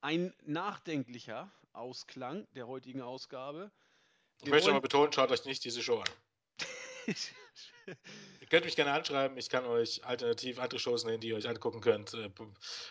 Ein 0.00 0.34
nachdenklicher 0.44 1.50
Ausklang 1.72 2.46
der 2.54 2.66
heutigen 2.66 3.00
Ausgabe. 3.00 3.70
Wir 4.40 4.46
ich 4.46 4.50
möchte 4.50 4.70
aber 4.70 4.80
betonen, 4.80 5.12
schaut 5.12 5.30
euch 5.30 5.44
nicht 5.44 5.64
diese 5.64 5.82
Show 5.82 6.00
an. 6.00 6.08
ihr 8.40 8.46
könnt 8.48 8.64
mich 8.64 8.76
gerne 8.76 8.92
anschreiben, 8.92 9.36
ich 9.38 9.48
kann 9.48 9.64
euch 9.64 10.04
alternativ 10.04 10.58
andere 10.58 10.78
Shows 10.78 11.04
nennen, 11.04 11.20
die 11.20 11.28
ihr 11.28 11.36
euch 11.36 11.48
angucken 11.48 11.80
könnt. 11.80 12.14
Äh, 12.14 12.30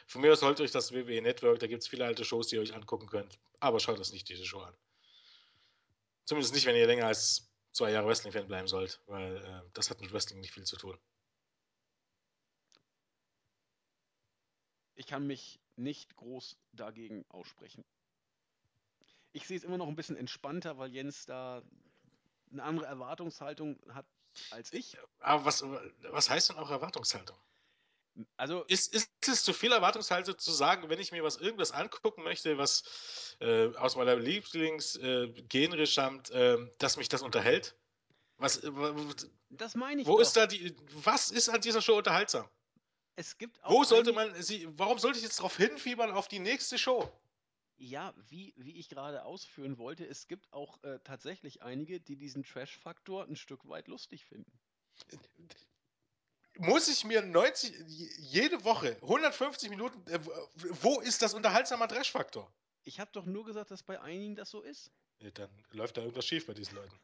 von 0.07 0.21
mir 0.21 0.33
aus 0.33 0.41
holt 0.41 0.59
euch 0.61 0.71
das 0.71 0.93
WWE 0.93 1.21
Network, 1.21 1.59
da 1.59 1.67
gibt 1.67 1.83
es 1.83 1.87
viele 1.87 2.05
alte 2.05 2.25
Shows, 2.25 2.47
die 2.47 2.55
ihr 2.55 2.61
euch 2.61 2.73
angucken 2.73 3.07
könnt. 3.07 3.39
Aber 3.59 3.79
schaut 3.79 3.99
euch 3.99 4.11
nicht 4.11 4.27
diese 4.29 4.45
Show 4.45 4.61
an. 4.61 4.75
Zumindest 6.25 6.53
nicht, 6.53 6.65
wenn 6.65 6.75
ihr 6.75 6.87
länger 6.87 7.07
als 7.07 7.50
zwei 7.71 7.91
Jahre 7.91 8.07
Wrestling-Fan 8.07 8.47
bleiben 8.47 8.67
sollt, 8.67 9.01
weil 9.07 9.37
äh, 9.37 9.69
das 9.73 9.89
hat 9.89 10.01
mit 10.01 10.11
Wrestling 10.13 10.39
nicht 10.39 10.53
viel 10.53 10.63
zu 10.63 10.77
tun. 10.77 10.97
Ich 14.95 15.07
kann 15.07 15.25
mich 15.25 15.59
nicht 15.77 16.15
groß 16.15 16.57
dagegen 16.73 17.25
aussprechen. 17.29 17.83
Ich 19.31 19.47
sehe 19.47 19.57
es 19.57 19.63
immer 19.63 19.77
noch 19.77 19.87
ein 19.87 19.95
bisschen 19.95 20.17
entspannter, 20.17 20.77
weil 20.77 20.91
Jens 20.91 21.25
da 21.25 21.63
eine 22.51 22.63
andere 22.63 22.85
Erwartungshaltung 22.85 23.79
hat 23.93 24.05
als 24.49 24.73
ich. 24.73 24.97
Aber 25.19 25.45
was, 25.45 25.63
was 25.63 26.29
heißt 26.29 26.49
denn 26.49 26.57
auch 26.57 26.69
Erwartungshaltung? 26.69 27.37
Also 28.37 28.63
ist, 28.63 28.93
ist 28.93 29.09
es 29.27 29.43
zu 29.43 29.53
viel 29.53 29.71
Erwartungshaltung 29.71 30.37
zu 30.37 30.51
sagen, 30.51 30.89
wenn 30.89 30.99
ich 30.99 31.11
mir 31.11 31.23
was 31.23 31.37
irgendwas 31.37 31.71
angucken 31.71 32.23
möchte, 32.23 32.57
was 32.57 33.37
äh, 33.39 33.67
aus 33.75 33.95
meiner 33.95 34.15
Lieblingsgenre 34.15 35.81
äh, 35.81 35.85
stammt, 35.85 36.29
äh, 36.31 36.57
dass 36.77 36.97
mich 36.97 37.09
das 37.09 37.21
unterhält? 37.21 37.75
Was, 38.37 38.57
äh, 38.57 38.71
das 39.49 39.75
meine 39.75 40.01
ich. 40.01 40.07
Wo 40.07 40.13
doch. 40.13 40.21
ist 40.21 40.35
da 40.35 40.47
die? 40.47 40.75
Was 41.03 41.31
ist 41.31 41.49
an 41.49 41.61
dieser 41.61 41.81
Show 41.81 41.97
unterhaltsam? 41.97 42.49
Es 43.15 43.37
gibt 43.37 43.63
auch. 43.63 43.71
Wo 43.71 43.83
sollte 43.83 44.13
man 44.13 44.41
sie? 44.41 44.67
Warum 44.77 44.99
sollte 44.99 45.17
ich 45.17 45.23
jetzt 45.23 45.39
darauf 45.39 45.55
hinfiebern 45.55 46.11
auf 46.11 46.27
die 46.27 46.39
nächste 46.39 46.77
Show? 46.77 47.11
Ja, 47.77 48.13
wie, 48.29 48.53
wie 48.57 48.77
ich 48.77 48.89
gerade 48.89 49.25
ausführen 49.25 49.79
wollte, 49.79 50.05
es 50.05 50.27
gibt 50.27 50.53
auch 50.53 50.83
äh, 50.83 50.99
tatsächlich 51.03 51.63
einige, 51.63 51.99
die 51.99 52.15
diesen 52.15 52.43
Trash-Faktor 52.43 53.25
ein 53.25 53.35
Stück 53.35 53.67
weit 53.67 53.87
lustig 53.87 54.25
finden. 54.25 54.51
Muss 56.57 56.87
ich 56.87 57.03
mir 57.05 57.21
90, 57.21 57.73
jede 58.19 58.63
Woche 58.63 58.97
150 59.01 59.69
Minuten, 59.69 60.05
äh, 60.11 60.19
wo 60.81 60.99
ist 60.99 61.21
das 61.21 61.33
unterhaltsamer 61.33 61.87
Trash-Faktor? 61.87 62.51
Ich 62.83 62.99
habe 62.99 63.11
doch 63.11 63.25
nur 63.25 63.45
gesagt, 63.45 63.71
dass 63.71 63.83
bei 63.83 64.01
einigen 64.01 64.35
das 64.35 64.49
so 64.49 64.61
ist. 64.61 64.91
Ja, 65.19 65.29
Dann 65.31 65.49
läuft 65.71 65.97
da 65.97 66.01
irgendwas 66.01 66.25
schief 66.25 66.47
bei 66.47 66.53
diesen 66.53 66.75
Leuten. 66.75 66.99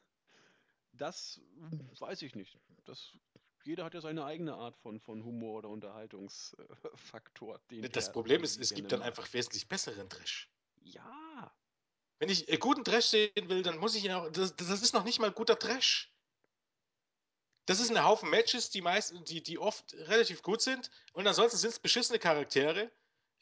Das 0.93 1.39
weiß 1.99 2.23
ich 2.23 2.35
nicht. 2.35 2.57
Das, 2.85 3.11
jeder 3.63 3.83
hat 3.85 3.93
ja 3.93 4.01
seine 4.01 4.25
eigene 4.25 4.55
Art 4.55 4.75
von, 4.77 4.99
von 4.99 5.23
Humor 5.23 5.59
oder 5.59 5.69
Unterhaltungsfaktor. 5.69 7.59
Den 7.69 7.89
Das 7.91 8.11
Problem 8.11 8.43
ist, 8.43 8.59
es 8.59 8.73
gibt 8.73 8.91
dann 8.91 9.03
einfach 9.03 9.31
wesentlich 9.33 9.67
besseren 9.67 10.09
Trash. 10.09 10.49
Ja, 10.81 11.53
Wenn 12.19 12.29
ich 12.29 12.49
äh, 12.49 12.57
guten 12.57 12.83
Trash 12.83 13.05
sehen 13.05 13.49
will, 13.49 13.61
dann 13.61 13.77
muss 13.77 13.93
ich 13.93 14.03
ja 14.03 14.23
auch. 14.23 14.31
Das, 14.31 14.55
das 14.55 14.81
ist 14.81 14.93
noch 14.93 15.03
nicht 15.03 15.19
mal 15.19 15.31
guter 15.31 15.59
Trash. 15.59 16.11
Das 17.67 17.81
ist 17.81 17.91
ein 17.91 18.01
Haufen 18.03 18.29
Matches, 18.29 18.69
die 18.69 18.81
meisten, 18.81 19.25
die, 19.25 19.43
die 19.43 19.59
oft 19.59 19.93
relativ 19.93 20.41
gut 20.41 20.61
sind. 20.61 20.89
Und 21.11 21.27
ansonsten 21.27 21.57
sind 21.57 21.71
es 21.71 21.79
beschissene 21.79 22.17
Charaktere. 22.17 22.89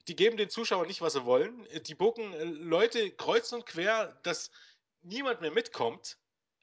Die 0.08 0.16
geben 0.16 0.36
den 0.36 0.50
Zuschauern 0.50 0.88
nicht, 0.88 1.02
was 1.02 1.14
sie 1.14 1.26
wollen. 1.26 1.68
Die 1.84 1.94
bucken 1.94 2.34
äh, 2.34 2.44
Leute 2.44 3.12
kreuz 3.12 3.54
und 3.54 3.68
quer, 3.68 4.20
dass 4.24 4.50
niemand 5.04 5.42
mehr 5.42 5.52
mitkommt. 5.52 6.18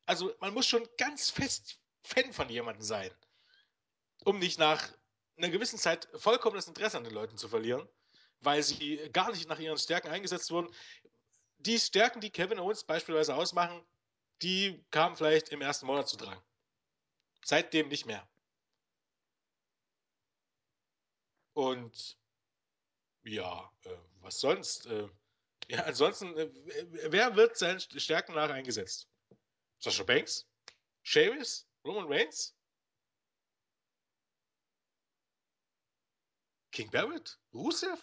Also 0.07 0.35
man 0.41 0.53
muss 0.53 0.67
schon 0.67 0.89
ganz 0.99 1.31
fest 1.31 1.79
Fan 2.03 2.33
von 2.33 2.49
jemandem 2.49 2.83
sein, 2.83 3.13
um 4.25 4.41
nicht 4.41 4.59
nach 4.59 4.93
einer 5.37 5.49
gewissen 5.49 5.79
Zeit 5.79 6.09
vollkommen 6.17 6.57
das 6.57 6.67
Interesse 6.67 6.97
an 6.97 7.05
den 7.05 7.15
Leuten 7.15 7.39
zu 7.39 7.49
verlieren, 7.49 7.89
weil 8.41 8.61
sie 8.65 8.97
gar 9.13 9.31
nicht 9.31 9.49
nach 9.49 9.61
ihren 9.61 9.79
Stärken 9.79 10.09
eingesetzt 10.09 10.51
wurden. 10.51 10.75
Die 11.59 11.79
Stärken, 11.79 12.21
die 12.21 12.31
Kevin 12.31 12.59
Owens 12.59 12.83
beispielsweise 12.83 13.37
ausmachen, 13.37 13.87
die 14.43 14.85
kamen 14.91 15.15
vielleicht 15.15 15.51
im 15.51 15.61
ersten 15.63 15.87
Monat 15.87 16.09
zu 16.09 16.17
tragen. 16.17 16.43
Seitdem 17.45 17.89
nicht 17.89 18.07
mehr. 18.07 18.29
Und 21.55 22.19
ja, 23.25 23.71
äh, 23.85 23.97
was 24.21 24.41
sonst? 24.41 24.87
Äh, 24.87 25.09
ja, 25.69 25.85
ansonsten, 25.85 26.37
äh, 26.37 26.51
wer 27.13 27.37
wird 27.37 27.57
seinen 27.57 27.81
Stärken 27.81 28.35
nach 28.35 28.51
eingesetzt? 28.51 29.09
Sascha 29.79 30.05
Banks? 30.05 30.49
Sheamus? 31.03 31.69
Roman 31.85 32.07
Reigns? 32.07 32.57
King 36.71 36.91
Barrett? 36.91 37.39
Rusev? 37.53 38.01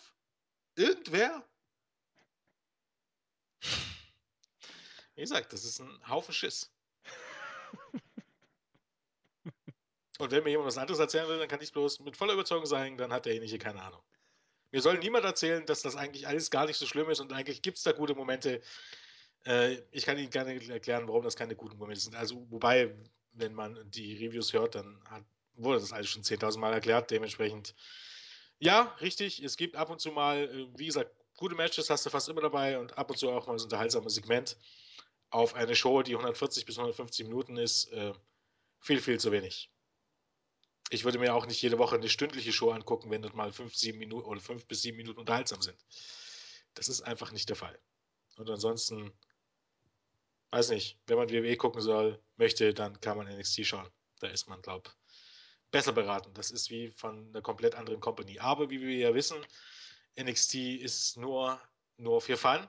Irgendwer? 0.76 1.49
Wie 5.16 5.22
gesagt, 5.22 5.52
das 5.52 5.66
ist 5.66 5.80
ein 5.80 6.07
Haufen 6.07 6.34
Schiss. 6.34 6.72
Und 10.20 10.32
wenn 10.32 10.44
mir 10.44 10.50
jemand 10.50 10.68
was 10.68 10.78
anderes 10.78 11.00
erzählen 11.00 11.28
will, 11.30 11.40
dann 11.40 11.48
kann 11.48 11.62
ich 11.62 11.72
bloß 11.72 12.02
mit 12.02 12.18
voller 12.18 12.34
Überzeugung 12.34 12.66
sagen, 12.66 12.98
dann 12.98 13.14
hat 13.14 13.26
derjenige 13.26 13.58
keine 13.58 13.82
Ahnung. 13.82 14.02
Mir 14.72 14.82
soll 14.82 15.00
niemand 15.00 15.24
erzählen, 15.24 15.66
dass 15.66 15.82
das 15.82 15.96
eigentlich 15.96 16.28
alles 16.28 16.52
gar 16.52 16.66
nicht 16.66 16.76
so 16.76 16.86
schlimm 16.86 17.10
ist 17.10 17.22
und 17.22 17.32
eigentlich 17.32 17.62
gibt 17.62 17.78
es 17.78 17.84
da 17.84 17.94
gute 17.94 18.14
Momente. 18.14 18.62
Äh, 19.46 19.78
ich 19.91 20.06
kann 20.06 20.18
Ihnen 20.18 20.30
gerne 20.30 20.54
erklären, 20.70 21.08
warum 21.08 21.24
das 21.24 21.38
keine 21.38 21.56
guten 21.56 21.78
Momente 21.78 22.02
sind. 22.02 22.16
Also, 22.16 22.46
wobei, 22.52 22.94
wenn 23.32 23.54
man 23.54 23.80
die 23.91 24.14
Reviews 24.18 24.52
hört, 24.52 24.76
dann 24.76 25.02
hat, 25.10 25.24
wurde 25.56 25.80
das 25.80 25.94
alles 25.94 26.10
schon 26.10 26.24
10.000 26.24 26.60
Mal 26.60 26.74
erklärt. 26.74 27.10
Dementsprechend, 27.12 27.74
ja, 28.60 28.94
richtig, 29.00 29.41
es 29.41 29.56
gibt 29.56 29.78
ab 29.78 29.90
und 29.90 30.02
zu 30.02 30.12
mal, 30.12 30.50
äh, 30.50 30.68
wie 30.78 30.88
gesagt, 30.88 31.16
gute 31.38 31.56
Matches 31.56 31.90
hast 31.90 32.06
du 32.06 32.10
fast 32.10 32.28
immer 32.28 32.41
dabei 32.41 32.78
und 32.78 32.98
ab 32.98 33.10
und 33.10 33.16
zu 33.18 33.30
auch 33.32 33.48
mal 33.48 33.54
das 33.54 33.64
unterhaltsame 33.64 34.10
Segment 34.10 34.58
auf 35.30 35.56
eine 35.56 35.78
Show, 35.78 36.02
die 36.04 36.16
140 36.16 36.66
bis 36.66 36.78
150 36.78 37.26
Minuten 37.26 37.56
ist, 37.56 37.86
äh, 37.94 38.12
viel, 38.82 39.00
viel 39.00 39.18
zu 39.18 39.32
wenig. 39.32 39.72
Ich 40.90 41.03
würde 41.03 41.20
mir 41.20 41.36
auch 41.36 41.45
nicht 41.45 41.61
jede 41.61 41.78
Woche 41.78 41.95
eine 41.95 42.10
stündliche 42.10 42.52
Show 42.52 42.72
angucken, 42.72 43.11
wenn 43.11 43.22
dort 43.22 43.36
mal 43.36 43.52
fünf, 43.52 43.76
sieben 43.76 43.99
Minuten 43.99 44.28
oder 44.28 44.41
fünf 44.41 44.66
bis 44.66 44.82
sieben 44.82 44.98
Minuten 44.98 45.20
unterhaltsam 45.20 45.61
sind. 45.61 45.78
Das 46.74 46.88
ist 46.88 47.02
einfach 47.02 47.32
nicht 47.32 47.49
der 47.49 47.56
Fall. 47.56 47.80
Und 48.38 48.49
ansonsten, 48.49 49.11
weiß 50.52 50.70
nicht, 50.70 50.99
wenn 51.06 51.18
man 51.18 51.30
WWE 51.30 51.57
gucken 51.57 51.82
soll, 51.82 52.22
möchte, 52.38 52.74
dann 52.74 52.99
kann 53.02 53.18
man 53.18 53.28
NXT 53.28 53.66
schauen. 53.66 53.90
Da 54.20 54.28
ist 54.28 54.48
man, 54.48 54.61
glaube 54.61 54.90
besser 55.72 55.91
beraten. 55.91 56.34
Das 56.34 56.52
ist 56.52 56.70
wie 56.70 56.90
von 56.91 57.30
einer 57.30 57.41
komplett 57.41 57.76
anderen 57.76 57.99
Company. 57.99 58.40
Aber 58.40 58.70
wie 58.70 58.82
wir 58.82 58.95
ja 58.95 59.14
wissen, 59.14 59.38
NXT 60.20 60.56
ist 60.56 61.18
nur, 61.18 61.61
nur 61.98 62.22
für 62.22 62.38
Fun. 62.38 62.68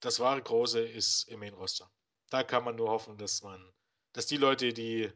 Das 0.00 0.20
wahre 0.20 0.42
Große 0.42 0.80
ist 0.80 1.24
im 1.28 1.40
Main 1.40 1.54
Roster. 1.54 1.90
Da 2.30 2.42
kann 2.42 2.64
man 2.64 2.76
nur 2.76 2.90
hoffen, 2.90 3.18
dass 3.18 3.42
man, 3.42 3.72
dass 4.12 4.26
die 4.26 4.36
Leute, 4.36 4.72
die 4.72 5.12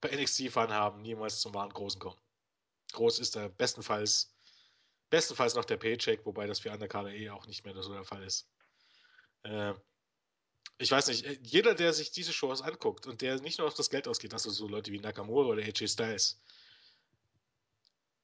bei 0.00 0.10
NXT 0.10 0.50
Fun 0.50 0.70
haben, 0.70 1.02
niemals 1.02 1.40
zum 1.40 1.54
wahren 1.54 1.72
Großen 1.72 2.00
kommen. 2.00 2.20
Groß 2.92 3.18
ist 3.20 3.36
da 3.36 3.48
bestenfalls, 3.48 4.34
bestenfalls 5.10 5.54
noch 5.54 5.64
der 5.64 5.76
Paycheck, 5.76 6.24
wobei 6.26 6.46
das 6.46 6.60
für 6.60 6.70
Undercard 6.72 7.08
eh 7.08 7.30
auch 7.30 7.46
nicht 7.46 7.64
mehr 7.64 7.80
so 7.82 7.92
der 7.92 8.04
Fall 8.04 8.22
ist. 8.22 8.48
Äh, 9.42 9.74
ich 10.78 10.90
weiß 10.90 11.08
nicht, 11.08 11.46
jeder, 11.46 11.74
der 11.74 11.92
sich 11.92 12.10
diese 12.10 12.32
Shows 12.32 12.62
anguckt 12.62 13.06
und 13.06 13.20
der 13.20 13.40
nicht 13.40 13.58
nur 13.58 13.68
auf 13.68 13.74
das 13.74 13.90
Geld 13.90 14.08
ausgeht, 14.08 14.32
also 14.32 14.50
so 14.50 14.66
Leute 14.66 14.92
wie 14.92 14.98
Nakamura 14.98 15.48
oder 15.48 15.62
AJ 15.62 15.88
Styles, 15.88 16.40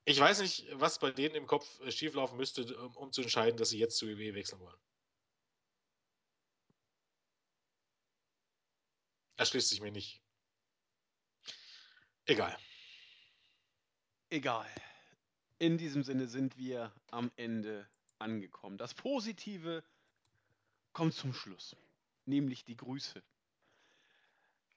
ich 0.08 0.20
weiß 0.20 0.40
nicht, 0.40 0.66
was 0.72 1.00
bei 1.00 1.10
denen 1.10 1.34
im 1.34 1.46
Kopf 1.48 1.66
schieflaufen 1.90 2.36
müsste, 2.36 2.76
um, 2.78 2.96
um 2.96 3.12
zu 3.12 3.22
entscheiden, 3.22 3.56
dass 3.56 3.70
sie 3.70 3.78
jetzt 3.78 3.98
zu 3.98 4.06
WWE 4.06 4.34
wechseln 4.34 4.60
wollen. 4.60 4.78
Erschließt 9.36 9.68
sich 9.68 9.80
mir 9.80 9.90
nicht. 9.90 10.22
Egal. 12.28 12.56
egal. 14.30 14.66
In 15.58 15.78
diesem 15.78 16.02
Sinne 16.02 16.26
sind 16.26 16.56
wir 16.56 16.92
am 17.12 17.30
Ende 17.36 17.88
angekommen. 18.18 18.78
Das 18.78 18.94
Positive 18.94 19.84
kommt 20.92 21.14
zum 21.14 21.32
Schluss, 21.32 21.76
nämlich 22.24 22.64
die 22.64 22.76
Grüße. 22.76 23.22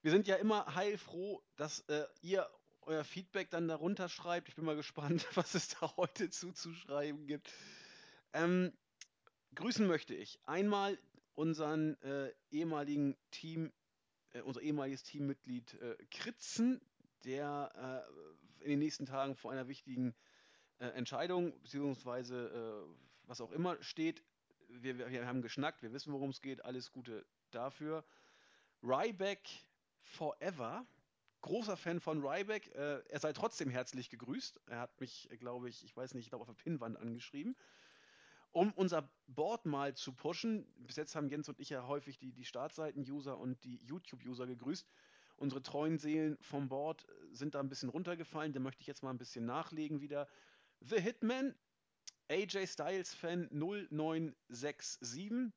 Wir 0.04 0.12
sind 0.12 0.28
ja 0.28 0.36
immer 0.36 0.76
heilfroh, 0.76 1.42
dass 1.56 1.80
äh, 1.90 2.06
ihr 2.22 2.48
euer 2.84 3.04
Feedback 3.04 3.50
dann 3.50 3.68
darunter 3.68 4.10
schreibt. 4.10 4.48
Ich 4.48 4.56
bin 4.56 4.66
mal 4.66 4.76
gespannt, 4.76 5.26
was 5.36 5.56
es 5.56 5.70
da 5.70 5.96
heute 5.98 6.30
zuzuschreiben 6.30 7.26
gibt. 7.26 7.52
Ähm, 8.34 8.72
grüßen 9.56 9.88
möchte 9.88 10.14
ich 10.14 10.40
einmal 10.46 11.00
unseren 11.34 12.00
äh, 12.04 12.32
ehemaligen 12.52 13.18
Team, 13.32 13.74
äh, 14.34 14.42
unser 14.42 14.62
ehemaliges 14.62 15.02
Teammitglied 15.02 15.74
äh, 15.82 15.96
Kritzen, 16.12 16.80
der 17.24 18.06
äh, 18.60 18.64
in 18.64 18.70
den 18.72 18.80
nächsten 18.80 19.06
Tagen 19.06 19.36
vor 19.36 19.52
einer 19.52 19.68
wichtigen 19.68 20.16
äh, 20.80 20.88
Entscheidung, 20.88 21.60
beziehungsweise 21.62 22.86
äh, 22.88 23.28
was 23.28 23.42
auch 23.42 23.52
immer 23.52 23.82
steht. 23.82 24.24
Wir, 24.68 24.98
wir, 24.98 25.10
wir 25.10 25.28
haben 25.28 25.42
geschnackt, 25.42 25.82
wir 25.82 25.94
wissen, 25.94 26.14
worum 26.14 26.30
es 26.30 26.42
geht. 26.42 26.64
Alles 26.64 26.92
Gute 26.92 27.26
dafür. 27.52 28.04
Ryback 28.84 29.48
Forever. 30.04 30.86
Großer 31.42 31.78
Fan 31.78 32.00
von 32.00 32.26
Ryback. 32.26 32.74
Äh, 32.76 33.04
er 33.08 33.20
sei 33.20 33.34
trotzdem 33.34 33.70
herzlich 33.70 34.10
gegrüßt. 34.10 34.60
Er 34.68 34.80
hat 34.80 35.00
mich, 35.00 35.30
glaube 35.40 35.70
ich, 35.70 35.84
ich 35.84 35.96
weiß 35.96 36.14
nicht, 36.14 36.26
ich 36.26 36.30
glaube 36.30 36.42
auf 36.42 36.48
der 36.48 36.64
Pinnwand 36.64 36.98
angeschrieben. 36.98 37.56
Um 38.52 38.74
unser 38.74 39.10
Board 39.28 39.66
mal 39.66 39.94
zu 39.94 40.12
pushen, 40.12 40.66
bis 40.78 40.96
jetzt 40.96 41.16
haben 41.16 41.30
Jens 41.30 41.48
und 41.50 41.60
ich 41.60 41.70
ja 41.70 41.86
häufig 41.88 42.18
die, 42.18 42.34
die 42.34 42.46
Startseiten-User 42.46 43.38
und 43.38 43.64
die 43.64 43.78
YouTube-User 43.84 44.48
gegrüßt. 44.48 44.90
Unsere 45.40 45.64
treuen 45.64 45.98
Seelen 45.98 46.38
vom 46.42 46.68
Board 46.68 47.08
sind 47.32 47.56
da 47.56 47.62
ein 47.62 47.70
bisschen 47.70 47.88
runtergefallen. 47.88 48.52
Da 48.52 48.60
möchte 48.60 48.82
ich 48.82 48.88
jetzt 48.88 49.04
mal 49.04 49.10
ein 49.10 49.18
bisschen 49.18 49.46
nachlegen 49.46 50.02
wieder. 50.02 50.28
The 50.82 51.00
Hitman, 51.00 51.56
AJ 52.30 52.68
Styles 52.68 53.14
Fan 53.14 53.48
0967, 53.52 55.54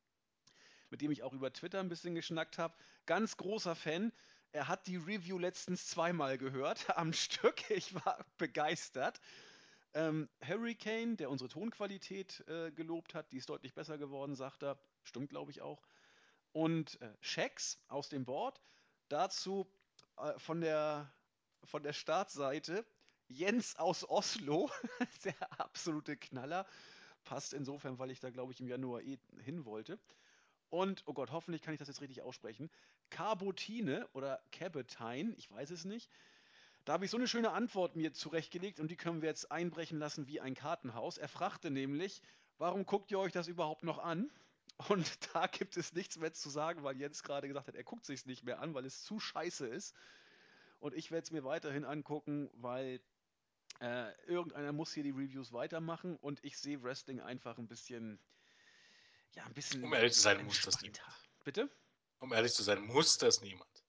mit 0.90 1.00
dem 1.00 1.10
ich 1.10 1.24
auch 1.24 1.32
über 1.32 1.52
Twitter 1.52 1.80
ein 1.80 1.88
bisschen 1.88 2.14
geschnackt 2.14 2.58
habe. 2.58 2.76
Ganz 3.06 3.36
großer 3.36 3.74
Fan. 3.74 4.12
Er 4.52 4.68
hat 4.68 4.86
die 4.86 4.96
Review 4.96 5.38
letztens 5.38 5.88
zweimal 5.88 6.38
gehört 6.38 6.88
am 6.96 7.12
Stück. 7.12 7.68
Ich 7.70 7.94
war 7.94 8.24
begeistert. 8.38 9.20
Ähm, 9.94 10.28
Hurricane, 10.46 11.16
der 11.16 11.28
unsere 11.28 11.48
Tonqualität 11.48 12.44
äh, 12.46 12.70
gelobt 12.70 13.14
hat, 13.14 13.32
die 13.32 13.38
ist 13.38 13.48
deutlich 13.48 13.74
besser 13.74 13.98
geworden, 13.98 14.36
sagt 14.36 14.62
er. 14.62 14.78
Stimmt, 15.02 15.30
glaube 15.30 15.50
ich 15.50 15.60
auch. 15.60 15.82
Und 16.52 17.00
äh, 17.00 17.12
Shax 17.20 17.82
aus 17.88 18.08
dem 18.08 18.24
Board. 18.24 18.60
Dazu 19.08 19.66
äh, 20.18 20.38
von, 20.38 20.60
der, 20.60 21.12
von 21.64 21.82
der 21.82 21.92
Startseite 21.92 22.84
Jens 23.28 23.76
aus 23.76 24.08
Oslo, 24.08 24.70
der 25.24 25.60
absolute 25.60 26.16
Knaller. 26.16 26.66
Passt 27.24 27.52
insofern, 27.52 27.98
weil 27.98 28.10
ich 28.10 28.20
da, 28.20 28.30
glaube 28.30 28.52
ich, 28.52 28.60
im 28.60 28.68
Januar 28.68 29.00
eh 29.02 29.18
hin 29.42 29.64
wollte. 29.64 29.98
Und, 30.70 31.02
oh 31.06 31.12
Gott, 31.12 31.30
hoffentlich 31.30 31.62
kann 31.62 31.74
ich 31.74 31.78
das 31.78 31.88
jetzt 31.88 32.00
richtig 32.00 32.22
aussprechen. 32.22 32.70
Carbotine 33.10 34.08
oder 34.12 34.42
Cabotine, 34.52 35.34
ich 35.36 35.50
weiß 35.50 35.70
es 35.70 35.84
nicht. 35.84 36.10
Da 36.84 36.94
habe 36.94 37.04
ich 37.04 37.10
so 37.10 37.16
eine 37.16 37.28
schöne 37.28 37.52
Antwort 37.52 37.94
mir 37.94 38.12
zurechtgelegt 38.12 38.80
und 38.80 38.90
die 38.90 38.96
können 38.96 39.22
wir 39.22 39.28
jetzt 39.28 39.52
einbrechen 39.52 39.98
lassen 39.98 40.26
wie 40.26 40.40
ein 40.40 40.54
Kartenhaus. 40.54 41.16
Er 41.16 41.28
fragte 41.28 41.70
nämlich, 41.70 42.22
warum 42.58 42.86
guckt 42.86 43.10
ihr 43.10 43.20
euch 43.20 43.32
das 43.32 43.48
überhaupt 43.48 43.84
noch 43.84 43.98
an? 43.98 44.30
Und 44.76 45.06
da 45.34 45.46
gibt 45.46 45.76
es 45.76 45.92
nichts 45.92 46.18
mehr 46.18 46.32
zu 46.32 46.50
sagen, 46.50 46.82
weil 46.82 46.96
Jens 46.96 47.22
gerade 47.22 47.48
gesagt 47.48 47.68
hat, 47.68 47.74
er 47.74 47.84
guckt 47.84 48.04
sich 48.04 48.26
nicht 48.26 48.44
mehr 48.44 48.60
an, 48.60 48.74
weil 48.74 48.84
es 48.84 49.02
zu 49.02 49.20
scheiße 49.20 49.66
ist. 49.66 49.94
Und 50.80 50.94
ich 50.94 51.10
werde 51.10 51.24
es 51.24 51.30
mir 51.30 51.44
weiterhin 51.44 51.84
angucken, 51.84 52.50
weil 52.54 53.00
äh, 53.80 54.12
irgendeiner 54.26 54.72
muss 54.72 54.92
hier 54.92 55.02
die 55.02 55.10
Reviews 55.10 55.52
weitermachen 55.52 56.16
und 56.16 56.44
ich 56.44 56.58
sehe 56.58 56.82
Wrestling 56.82 57.20
einfach 57.20 57.58
ein 57.58 57.68
bisschen, 57.68 58.18
ja, 59.34 59.44
ein 59.44 59.54
bisschen 59.54 59.84
Um 59.84 59.92
ehrlich 59.92 60.14
zu 60.14 60.20
sein, 60.20 60.44
muss 60.44 60.60
das 60.62 60.80
niemand. 60.82 61.00
Bitte? 61.44 61.70
Um 62.18 62.32
ehrlich 62.32 62.52
zu 62.52 62.62
sein, 62.62 62.80
muss 62.80 63.18
das 63.18 63.42
niemand. 63.42 63.84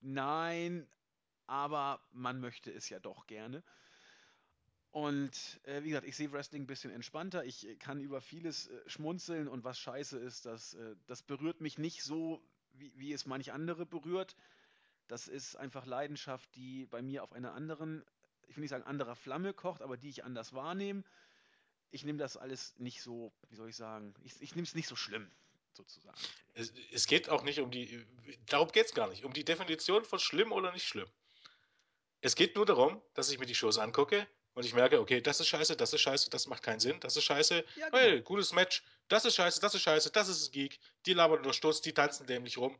Nein, 0.00 0.88
aber 1.46 2.00
man 2.12 2.40
möchte 2.40 2.72
es 2.72 2.88
ja 2.88 2.98
doch 2.98 3.26
gerne. 3.26 3.62
Und 4.96 5.60
äh, 5.64 5.82
wie 5.82 5.90
gesagt, 5.90 6.06
ich 6.06 6.16
sehe 6.16 6.32
Wrestling 6.32 6.62
ein 6.62 6.66
bisschen 6.66 6.90
entspannter. 6.90 7.44
Ich 7.44 7.68
äh, 7.68 7.76
kann 7.76 8.00
über 8.00 8.22
vieles 8.22 8.68
äh, 8.68 8.80
schmunzeln 8.88 9.46
und 9.46 9.62
was 9.62 9.78
scheiße 9.78 10.18
ist, 10.18 10.46
das, 10.46 10.72
äh, 10.72 10.96
das 11.06 11.22
berührt 11.22 11.60
mich 11.60 11.76
nicht 11.76 12.02
so, 12.02 12.42
wie, 12.72 12.90
wie 12.96 13.12
es 13.12 13.26
manch 13.26 13.52
andere 13.52 13.84
berührt. 13.84 14.36
Das 15.06 15.28
ist 15.28 15.54
einfach 15.56 15.84
Leidenschaft, 15.84 16.48
die 16.54 16.86
bei 16.86 17.02
mir 17.02 17.24
auf 17.24 17.34
einer 17.34 17.52
anderen, 17.52 18.06
ich 18.48 18.56
will 18.56 18.62
nicht 18.62 18.70
sagen 18.70 18.84
anderer 18.84 19.16
Flamme 19.16 19.52
kocht, 19.52 19.82
aber 19.82 19.98
die 19.98 20.08
ich 20.08 20.24
anders 20.24 20.54
wahrnehme. 20.54 21.04
Ich 21.90 22.06
nehme 22.06 22.18
das 22.18 22.38
alles 22.38 22.74
nicht 22.78 23.02
so, 23.02 23.34
wie 23.50 23.56
soll 23.56 23.68
ich 23.68 23.76
sagen, 23.76 24.14
ich, 24.22 24.40
ich 24.40 24.54
nehme 24.54 24.66
es 24.66 24.74
nicht 24.74 24.88
so 24.88 24.96
schlimm, 24.96 25.30
sozusagen. 25.74 26.16
Es, 26.54 26.72
es 26.90 27.06
geht 27.06 27.28
auch 27.28 27.42
nicht 27.42 27.60
um 27.60 27.70
die, 27.70 28.06
darum 28.46 28.72
geht 28.72 28.86
es 28.86 28.94
gar 28.94 29.10
nicht, 29.10 29.26
um 29.26 29.34
die 29.34 29.44
Definition 29.44 30.06
von 30.06 30.18
schlimm 30.18 30.52
oder 30.52 30.72
nicht 30.72 30.88
schlimm. 30.88 31.10
Es 32.22 32.34
geht 32.34 32.56
nur 32.56 32.64
darum, 32.64 33.02
dass 33.12 33.30
ich 33.30 33.38
mir 33.38 33.44
die 33.44 33.54
Shows 33.54 33.76
angucke 33.76 34.26
und 34.56 34.64
ich 34.64 34.72
merke, 34.74 34.98
okay, 35.00 35.20
das 35.20 35.38
ist 35.38 35.48
scheiße, 35.48 35.76
das 35.76 35.92
ist 35.92 36.00
scheiße, 36.00 36.30
das 36.30 36.46
macht 36.46 36.62
keinen 36.62 36.80
Sinn, 36.80 36.98
das 37.00 37.16
ist 37.16 37.24
scheiße, 37.24 37.64
Ja, 37.76 37.86
genau. 37.90 37.98
hey, 37.98 38.22
gutes 38.22 38.52
Match, 38.52 38.82
das 39.08 39.24
ist 39.26 39.34
scheiße, 39.36 39.60
das 39.60 39.74
ist 39.74 39.82
scheiße, 39.82 40.10
das 40.10 40.28
ist 40.28 40.48
ein 40.48 40.52
Geek, 40.52 40.80
die 41.04 41.12
labern 41.12 41.42
nur 41.42 41.52
Sturz, 41.52 41.80
die 41.82 41.92
tanzen 41.92 42.26
dämlich 42.26 42.56
rum. 42.58 42.76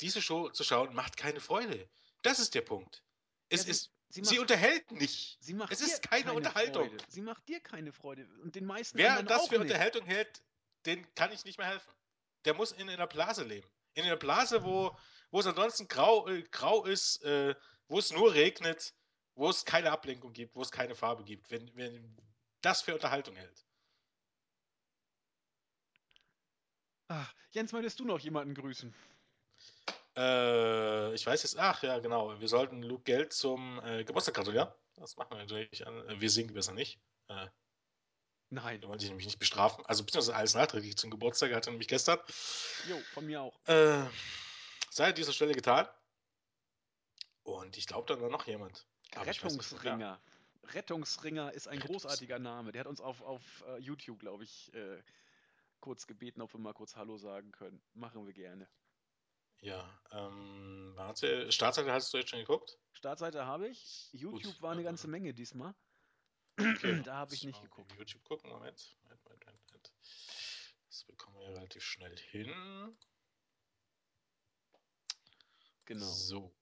Diese 0.00 0.22
Show 0.22 0.48
zu 0.50 0.64
schauen 0.64 0.94
macht 0.94 1.16
keine 1.16 1.40
Freude. 1.40 1.88
Das 2.22 2.38
ist 2.38 2.54
der 2.54 2.62
Punkt. 2.62 3.02
Es 3.48 3.60
Ja, 3.60 3.64
sie- 3.64 3.70
ist, 3.72 3.90
sie 4.08 4.24
sie, 4.24 4.30
macht- 4.34 4.38
unterhält 4.40 4.90
nicht. 4.92 5.38
Sie 5.40 5.54
macht 5.54 5.72
Es 5.72 5.78
dir 5.80 5.86
ist 5.86 6.02
keine 6.08 6.32
Unterhaltung. 6.32 6.88
Freude. 6.88 7.04
Sie 7.08 7.20
macht 7.22 7.48
dir 7.48 7.60
keine 7.60 7.92
Freude. 7.92 8.26
Und 8.42 8.54
den 8.54 8.64
meisten 8.64 8.96
Wer 8.98 9.22
das 9.22 9.48
für 9.48 9.54
nicht. 9.54 9.62
Unterhaltung 9.62 10.04
hält, 10.06 10.42
den 10.86 11.12
kann 11.14 11.32
ich 11.32 11.44
nicht 11.44 11.58
mehr 11.58 11.66
helfen. 11.68 11.92
Der 12.44 12.54
muss 12.54 12.72
in 12.72 12.88
einer 12.88 13.06
Blase 13.06 13.44
leben. 13.44 13.68
In 13.94 14.04
einer 14.04 14.16
Blase, 14.16 14.64
wo, 14.64 14.96
wo 15.32 15.40
es 15.40 15.46
ansonsten 15.46 15.86
grau, 15.88 16.28
äh, 16.28 16.42
grau 16.50 16.84
ist, 16.84 17.22
äh, 17.24 17.54
wo 17.88 17.98
es 17.98 18.10
nur 18.12 18.32
regnet, 18.32 18.94
wo 19.34 19.48
es 19.48 19.64
keine 19.64 19.90
Ablenkung 19.90 20.32
gibt, 20.32 20.54
wo 20.54 20.62
es 20.62 20.70
keine 20.70 20.94
Farbe 20.94 21.24
gibt. 21.24 21.50
Wenn, 21.50 21.74
wenn 21.76 22.16
das 22.60 22.82
für 22.82 22.94
Unterhaltung 22.94 23.34
hält. 23.36 23.64
Ach, 27.08 27.34
Jens, 27.50 27.72
möchtest 27.72 28.00
du 28.00 28.04
noch 28.04 28.20
jemanden 28.20 28.54
grüßen? 28.54 28.94
Äh, 30.16 31.14
ich 31.14 31.26
weiß 31.26 31.42
jetzt, 31.42 31.58
ach 31.58 31.82
ja, 31.82 31.98
genau. 31.98 32.38
Wir 32.40 32.48
sollten 32.48 32.82
Luke 32.82 33.04
Geld 33.04 33.32
zum 33.32 33.82
äh, 33.84 34.04
Geburtstag 34.04 34.34
gratulieren. 34.34 34.68
Das 34.96 35.16
machen 35.16 35.30
wir 35.30 35.38
natürlich. 35.38 35.86
An. 35.86 36.08
Äh, 36.08 36.20
Wir 36.20 36.30
singen 36.30 36.54
besser 36.54 36.72
nicht. 36.72 37.00
Äh, 37.28 37.48
Nein. 38.50 38.80
da 38.80 38.88
wollte 38.88 39.04
ich 39.04 39.10
nämlich 39.10 39.26
nicht 39.26 39.38
bestrafen. 39.38 39.84
Also, 39.86 40.04
beziehungsweise 40.04 40.36
alles 40.36 40.54
nachträglich 40.54 40.96
zum 40.96 41.10
Geburtstag. 41.10 41.50
Er 41.50 41.56
hatte 41.56 41.70
nämlich 41.70 41.88
gestern. 41.88 42.18
Jo, 42.88 42.98
von 43.14 43.26
mir 43.26 43.40
auch. 43.40 43.58
Äh, 43.66 44.04
sei 44.90 45.08
an 45.08 45.14
dieser 45.14 45.32
Stelle 45.32 45.54
getan. 45.54 45.88
Und 47.42 47.76
ich 47.76 47.86
glaube, 47.86 48.06
da 48.14 48.20
war 48.20 48.28
noch 48.30 48.46
jemand. 48.46 48.86
Weiß. 49.14 49.26
Rettungsringer. 49.26 50.20
Rettungsringer 50.64 51.52
ist 51.52 51.68
ein 51.68 51.80
großartiger 51.80 52.38
Name. 52.38 52.72
Der 52.72 52.80
hat 52.80 52.86
uns 52.86 53.00
auf, 53.00 53.20
auf 53.22 53.64
äh, 53.68 53.78
YouTube, 53.78 54.20
glaube 54.20 54.44
ich, 54.44 54.72
äh, 54.74 55.02
kurz 55.80 56.06
gebeten, 56.06 56.40
ob 56.40 56.52
wir 56.54 56.60
mal 56.60 56.72
kurz 56.72 56.96
Hallo 56.96 57.18
sagen 57.18 57.50
können. 57.52 57.82
Machen 57.94 58.26
wir 58.26 58.32
gerne. 58.32 58.68
Ja, 59.60 59.88
ähm, 60.10 60.92
warte. 60.96 61.50
Startseite 61.52 61.92
hast 61.92 62.12
du 62.12 62.18
jetzt 62.18 62.30
schon 62.30 62.40
geguckt? 62.40 62.78
Startseite 62.92 63.46
habe 63.46 63.68
ich. 63.68 64.08
YouTube 64.12 64.60
war 64.60 64.72
eine 64.72 64.82
ganze 64.82 65.08
Menge 65.08 65.34
diesmal. 65.34 65.74
Okay. 66.58 67.02
Da 67.06 67.16
habe 67.16 67.34
ich 67.34 67.44
nicht 67.44 67.62
geguckt. 67.62 67.92
YouTube 67.96 68.24
gucken, 68.24 68.50
Moment. 68.50 68.96
Moment, 69.02 69.24
Moment, 69.24 69.44
Moment, 69.44 69.62
Moment. 69.68 69.92
Das 70.88 71.04
bekommen 71.04 71.38
wir 71.38 71.44
ja 71.44 71.52
relativ 71.54 71.82
schnell 71.82 72.16
hin. 72.18 72.52
Genau. 75.84 76.06
So. 76.06 76.52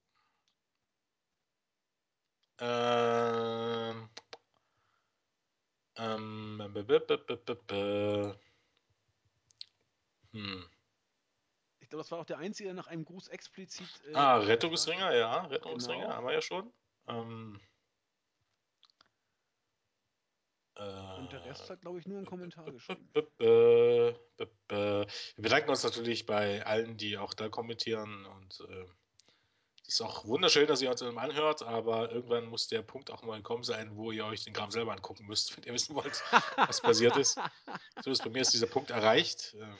Ähm. 2.60 4.08
Ähm. 5.96 6.70
b- 6.74 6.82
b- 6.82 7.54
b- 7.66 8.34
Hm. 10.32 10.64
Ich 11.80 11.88
glaube, 11.88 12.02
das 12.02 12.10
war 12.12 12.20
auch 12.20 12.24
der 12.24 12.38
Einzige, 12.38 12.68
der 12.68 12.74
nach 12.74 12.86
einem 12.86 13.04
Gruß 13.04 13.28
explizit. 13.28 13.88
äh, 14.06 14.14
Ah, 14.14 14.36
Rettungsringer, 14.36 15.12
ja, 15.14 15.44
Rettungsringer 15.46 16.04
Genau. 16.04 16.14
haben 16.14 16.26
wir 16.26 16.34
ja 16.34 16.42
schon. 16.42 16.72
Ähm. 17.08 17.60
Und 20.76 21.30
der 21.32 21.44
Rest 21.44 21.68
äh, 21.68 21.72
hat, 21.74 21.82
glaube 21.82 21.98
ich, 21.98 22.06
nur 22.06 22.16
einen 22.18 22.26
Kommentar 22.26 22.64
geschrieben. 22.70 23.10
Wir 23.12 24.16
bedanken 25.36 25.68
uns 25.68 25.82
natürlich 25.82 26.24
bei 26.24 26.64
allen, 26.64 26.96
die 26.96 27.18
auch 27.18 27.34
da 27.34 27.50
kommentieren 27.50 28.24
und 28.24 28.60
äh, 28.60 28.86
ist 29.90 30.00
auch 30.02 30.24
wunderschön, 30.24 30.68
dass 30.68 30.80
ihr 30.82 30.90
uns 30.90 31.00
immer 31.02 31.20
anhört, 31.20 31.62
aber 31.62 32.12
irgendwann 32.12 32.46
muss 32.46 32.68
der 32.68 32.80
Punkt 32.82 33.10
auch 33.10 33.22
mal 33.22 33.38
gekommen 33.38 33.64
sein, 33.64 33.96
wo 33.96 34.12
ihr 34.12 34.24
euch 34.24 34.44
den 34.44 34.52
Kram 34.52 34.70
selber 34.70 34.92
angucken 34.92 35.26
müsst, 35.26 35.56
wenn 35.56 35.64
ihr 35.64 35.72
wissen 35.72 35.96
wollt, 35.96 36.22
was 36.56 36.80
passiert 36.80 37.16
ist. 37.16 37.38
So 38.04 38.10
ist 38.12 38.22
bei 38.22 38.30
mir 38.30 38.42
ist 38.42 38.52
dieser 38.52 38.68
Punkt 38.68 38.90
erreicht. 38.90 39.54
Äh, 39.54 39.76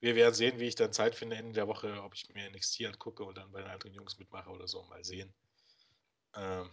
Wir 0.00 0.14
werden 0.14 0.34
sehen, 0.34 0.60
wie 0.60 0.66
ich 0.66 0.74
dann 0.74 0.92
Zeit 0.92 1.14
finde 1.14 1.36
Ende 1.36 1.54
der 1.54 1.68
Woche, 1.68 2.02
ob 2.02 2.14
ich 2.14 2.28
mir 2.34 2.50
NXT 2.50 2.84
angucke 2.84 3.24
und 3.24 3.36
dann 3.36 3.50
bei 3.50 3.62
den 3.62 3.70
anderen 3.70 3.94
Jungs 3.94 4.18
mitmache 4.18 4.50
oder 4.50 4.68
so, 4.68 4.82
mal 4.84 5.02
sehen. 5.02 5.34
Ähm, 6.34 6.70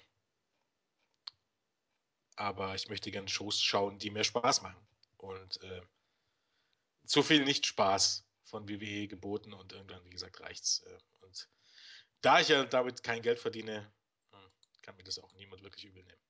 aber 2.36 2.76
ich 2.76 2.90
möchte 2.90 3.12
gerne 3.12 3.30
Shows 3.30 3.62
schauen, 3.62 3.98
die 3.98 4.12
mir 4.12 4.26
Spaß 4.26 4.62
machen. 4.62 4.88
Und 5.18 5.64
äh, 5.64 5.82
zu 7.06 7.24
viel 7.24 7.46
Nicht-Spaß 7.46 8.25
von 8.46 8.70
WWE 8.70 9.08
geboten 9.08 9.54
und 9.54 9.74
irgendwann, 9.74 10.04
wie 10.06 10.10
gesagt, 10.12 10.40
reicht's. 10.40 10.82
Äh, 10.82 10.98
und 11.26 11.50
da 12.22 12.40
ich 12.40 12.48
ja 12.48 12.64
damit 12.66 13.04
kein 13.04 13.22
Geld 13.22 13.40
verdiene, 13.40 13.92
äh, 14.32 14.38
kann 14.82 14.96
mir 14.96 15.04
das 15.04 15.20
auch 15.20 15.34
niemand 15.34 15.62
wirklich 15.64 15.86
übel 15.86 16.04
nehmen. 16.04 16.22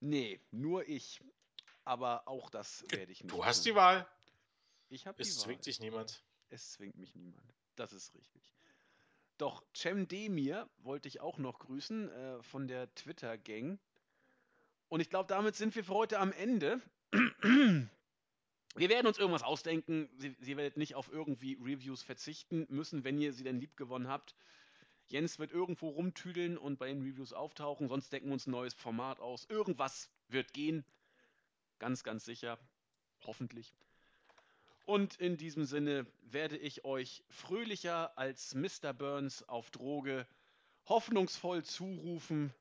Nee, 0.00 0.40
nur 0.50 0.88
ich. 0.88 1.20
Aber 1.84 2.26
auch 2.26 2.50
das 2.50 2.84
werde 2.90 3.12
ich 3.12 3.22
nicht. 3.22 3.32
Du 3.32 3.44
hast 3.44 3.58
tun. 3.62 3.72
die 3.72 3.74
Wahl, 3.76 4.08
Ich 4.88 5.06
habe 5.06 5.22
es 5.22 5.28
die 5.28 5.36
Wahl. 5.36 5.44
zwingt 5.44 5.66
dich 5.66 5.80
niemand. 5.80 6.24
Es 6.48 6.72
zwingt 6.72 6.96
mich 6.96 7.14
niemand. 7.14 7.54
Das 7.76 7.92
ist 7.92 8.14
richtig. 8.14 8.54
Doch 9.38 9.62
Cem 9.74 10.08
Demir 10.08 10.68
wollte 10.78 11.08
ich 11.08 11.20
auch 11.20 11.38
noch 11.38 11.58
grüßen 11.58 12.08
äh, 12.10 12.42
von 12.42 12.66
der 12.66 12.92
Twitter-Gang. 12.94 13.78
Und 14.88 15.00
ich 15.00 15.10
glaube, 15.10 15.28
damit 15.28 15.56
sind 15.56 15.74
wir 15.74 15.84
für 15.84 15.94
heute 15.94 16.18
am 16.18 16.32
Ende. 16.32 16.80
Wir 18.76 18.90
werden 18.90 19.06
uns 19.06 19.16
irgendwas 19.18 19.42
ausdenken. 19.42 20.08
Sie, 20.18 20.36
Sie 20.40 20.56
werdet 20.56 20.76
nicht 20.76 20.94
auf 20.94 21.10
irgendwie 21.10 21.54
Reviews 21.54 22.02
verzichten 22.02 22.66
müssen, 22.68 23.04
wenn 23.04 23.18
ihr 23.18 23.32
sie 23.32 23.42
denn 23.42 23.58
lieb 23.58 23.76
gewonnen 23.76 24.08
habt. 24.08 24.34
Jens 25.06 25.38
wird 25.38 25.50
irgendwo 25.50 25.88
rumtüdeln 25.88 26.58
und 26.58 26.78
bei 26.78 26.88
den 26.88 27.02
Reviews 27.02 27.32
auftauchen. 27.32 27.88
Sonst 27.88 28.12
denken 28.12 28.28
wir 28.28 28.34
uns 28.34 28.46
ein 28.46 28.50
neues 28.50 28.74
Format 28.74 29.20
aus. 29.20 29.46
Irgendwas 29.48 30.10
wird 30.28 30.52
gehen. 30.52 30.84
Ganz, 31.78 32.04
ganz 32.04 32.24
sicher. 32.24 32.58
Hoffentlich. 33.24 33.72
Und 34.84 35.16
in 35.16 35.36
diesem 35.36 35.64
Sinne 35.64 36.06
werde 36.22 36.58
ich 36.58 36.84
euch 36.84 37.24
fröhlicher 37.30 38.16
als 38.18 38.54
Mr. 38.54 38.92
Burns 38.92 39.48
auf 39.48 39.70
Droge 39.70 40.26
hoffnungsvoll 40.84 41.64
zurufen. 41.64 42.52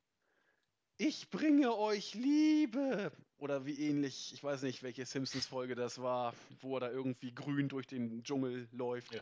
Ich 0.98 1.30
bringe 1.30 1.76
euch 1.78 2.14
Liebe. 2.14 3.12
Oder 3.38 3.66
wie 3.66 3.80
ähnlich, 3.80 4.34
ich 4.34 4.44
weiß 4.44 4.62
nicht, 4.62 4.82
welche 4.82 5.06
Simpsons-Folge 5.06 5.76
das 5.76 6.02
war, 6.02 6.34
wo 6.62 6.78
er 6.78 6.82
da 6.82 6.90
irgendwie 6.90 7.34
grün 7.34 7.68
durch 7.68 7.86
den 7.86 8.24
Dschungel 8.24 8.68
läuft. 8.72 9.14
Ja. 9.14 9.22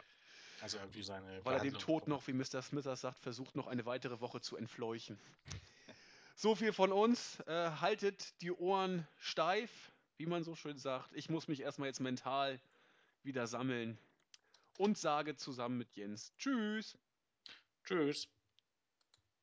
Also 0.62 0.78
irgendwie 0.78 1.04
seine 1.04 1.44
Weil 1.44 1.58
er 1.58 1.64
dem 1.64 1.78
Tod 1.78 2.08
noch, 2.08 2.26
wie 2.28 2.34
Mr. 2.34 2.62
Smithers 2.62 3.02
sagt, 3.02 3.20
versucht, 3.20 3.56
noch 3.56 3.68
eine 3.68 3.86
weitere 3.86 4.20
Woche 4.22 4.42
zu 4.42 4.58
entfleuchen. 4.58 5.20
So 6.36 6.56
viel 6.56 6.74
von 6.74 6.92
uns. 6.92 7.40
Äh, 7.42 7.70
haltet 7.80 8.42
die 8.42 8.52
Ohren 8.52 9.08
steif, 9.20 9.92
wie 10.18 10.26
man 10.26 10.44
so 10.44 10.56
schön 10.56 10.80
sagt. 10.80 11.12
Ich 11.14 11.30
muss 11.30 11.48
mich 11.48 11.62
erstmal 11.62 11.90
jetzt 11.90 12.00
mental 12.00 12.60
wieder 13.22 13.46
sammeln 13.46 14.00
und 14.78 14.98
sage 14.98 15.36
zusammen 15.36 15.78
mit 15.78 15.96
Jens 15.96 16.34
Tschüss. 16.38 16.98
Tschüss. 17.84 18.28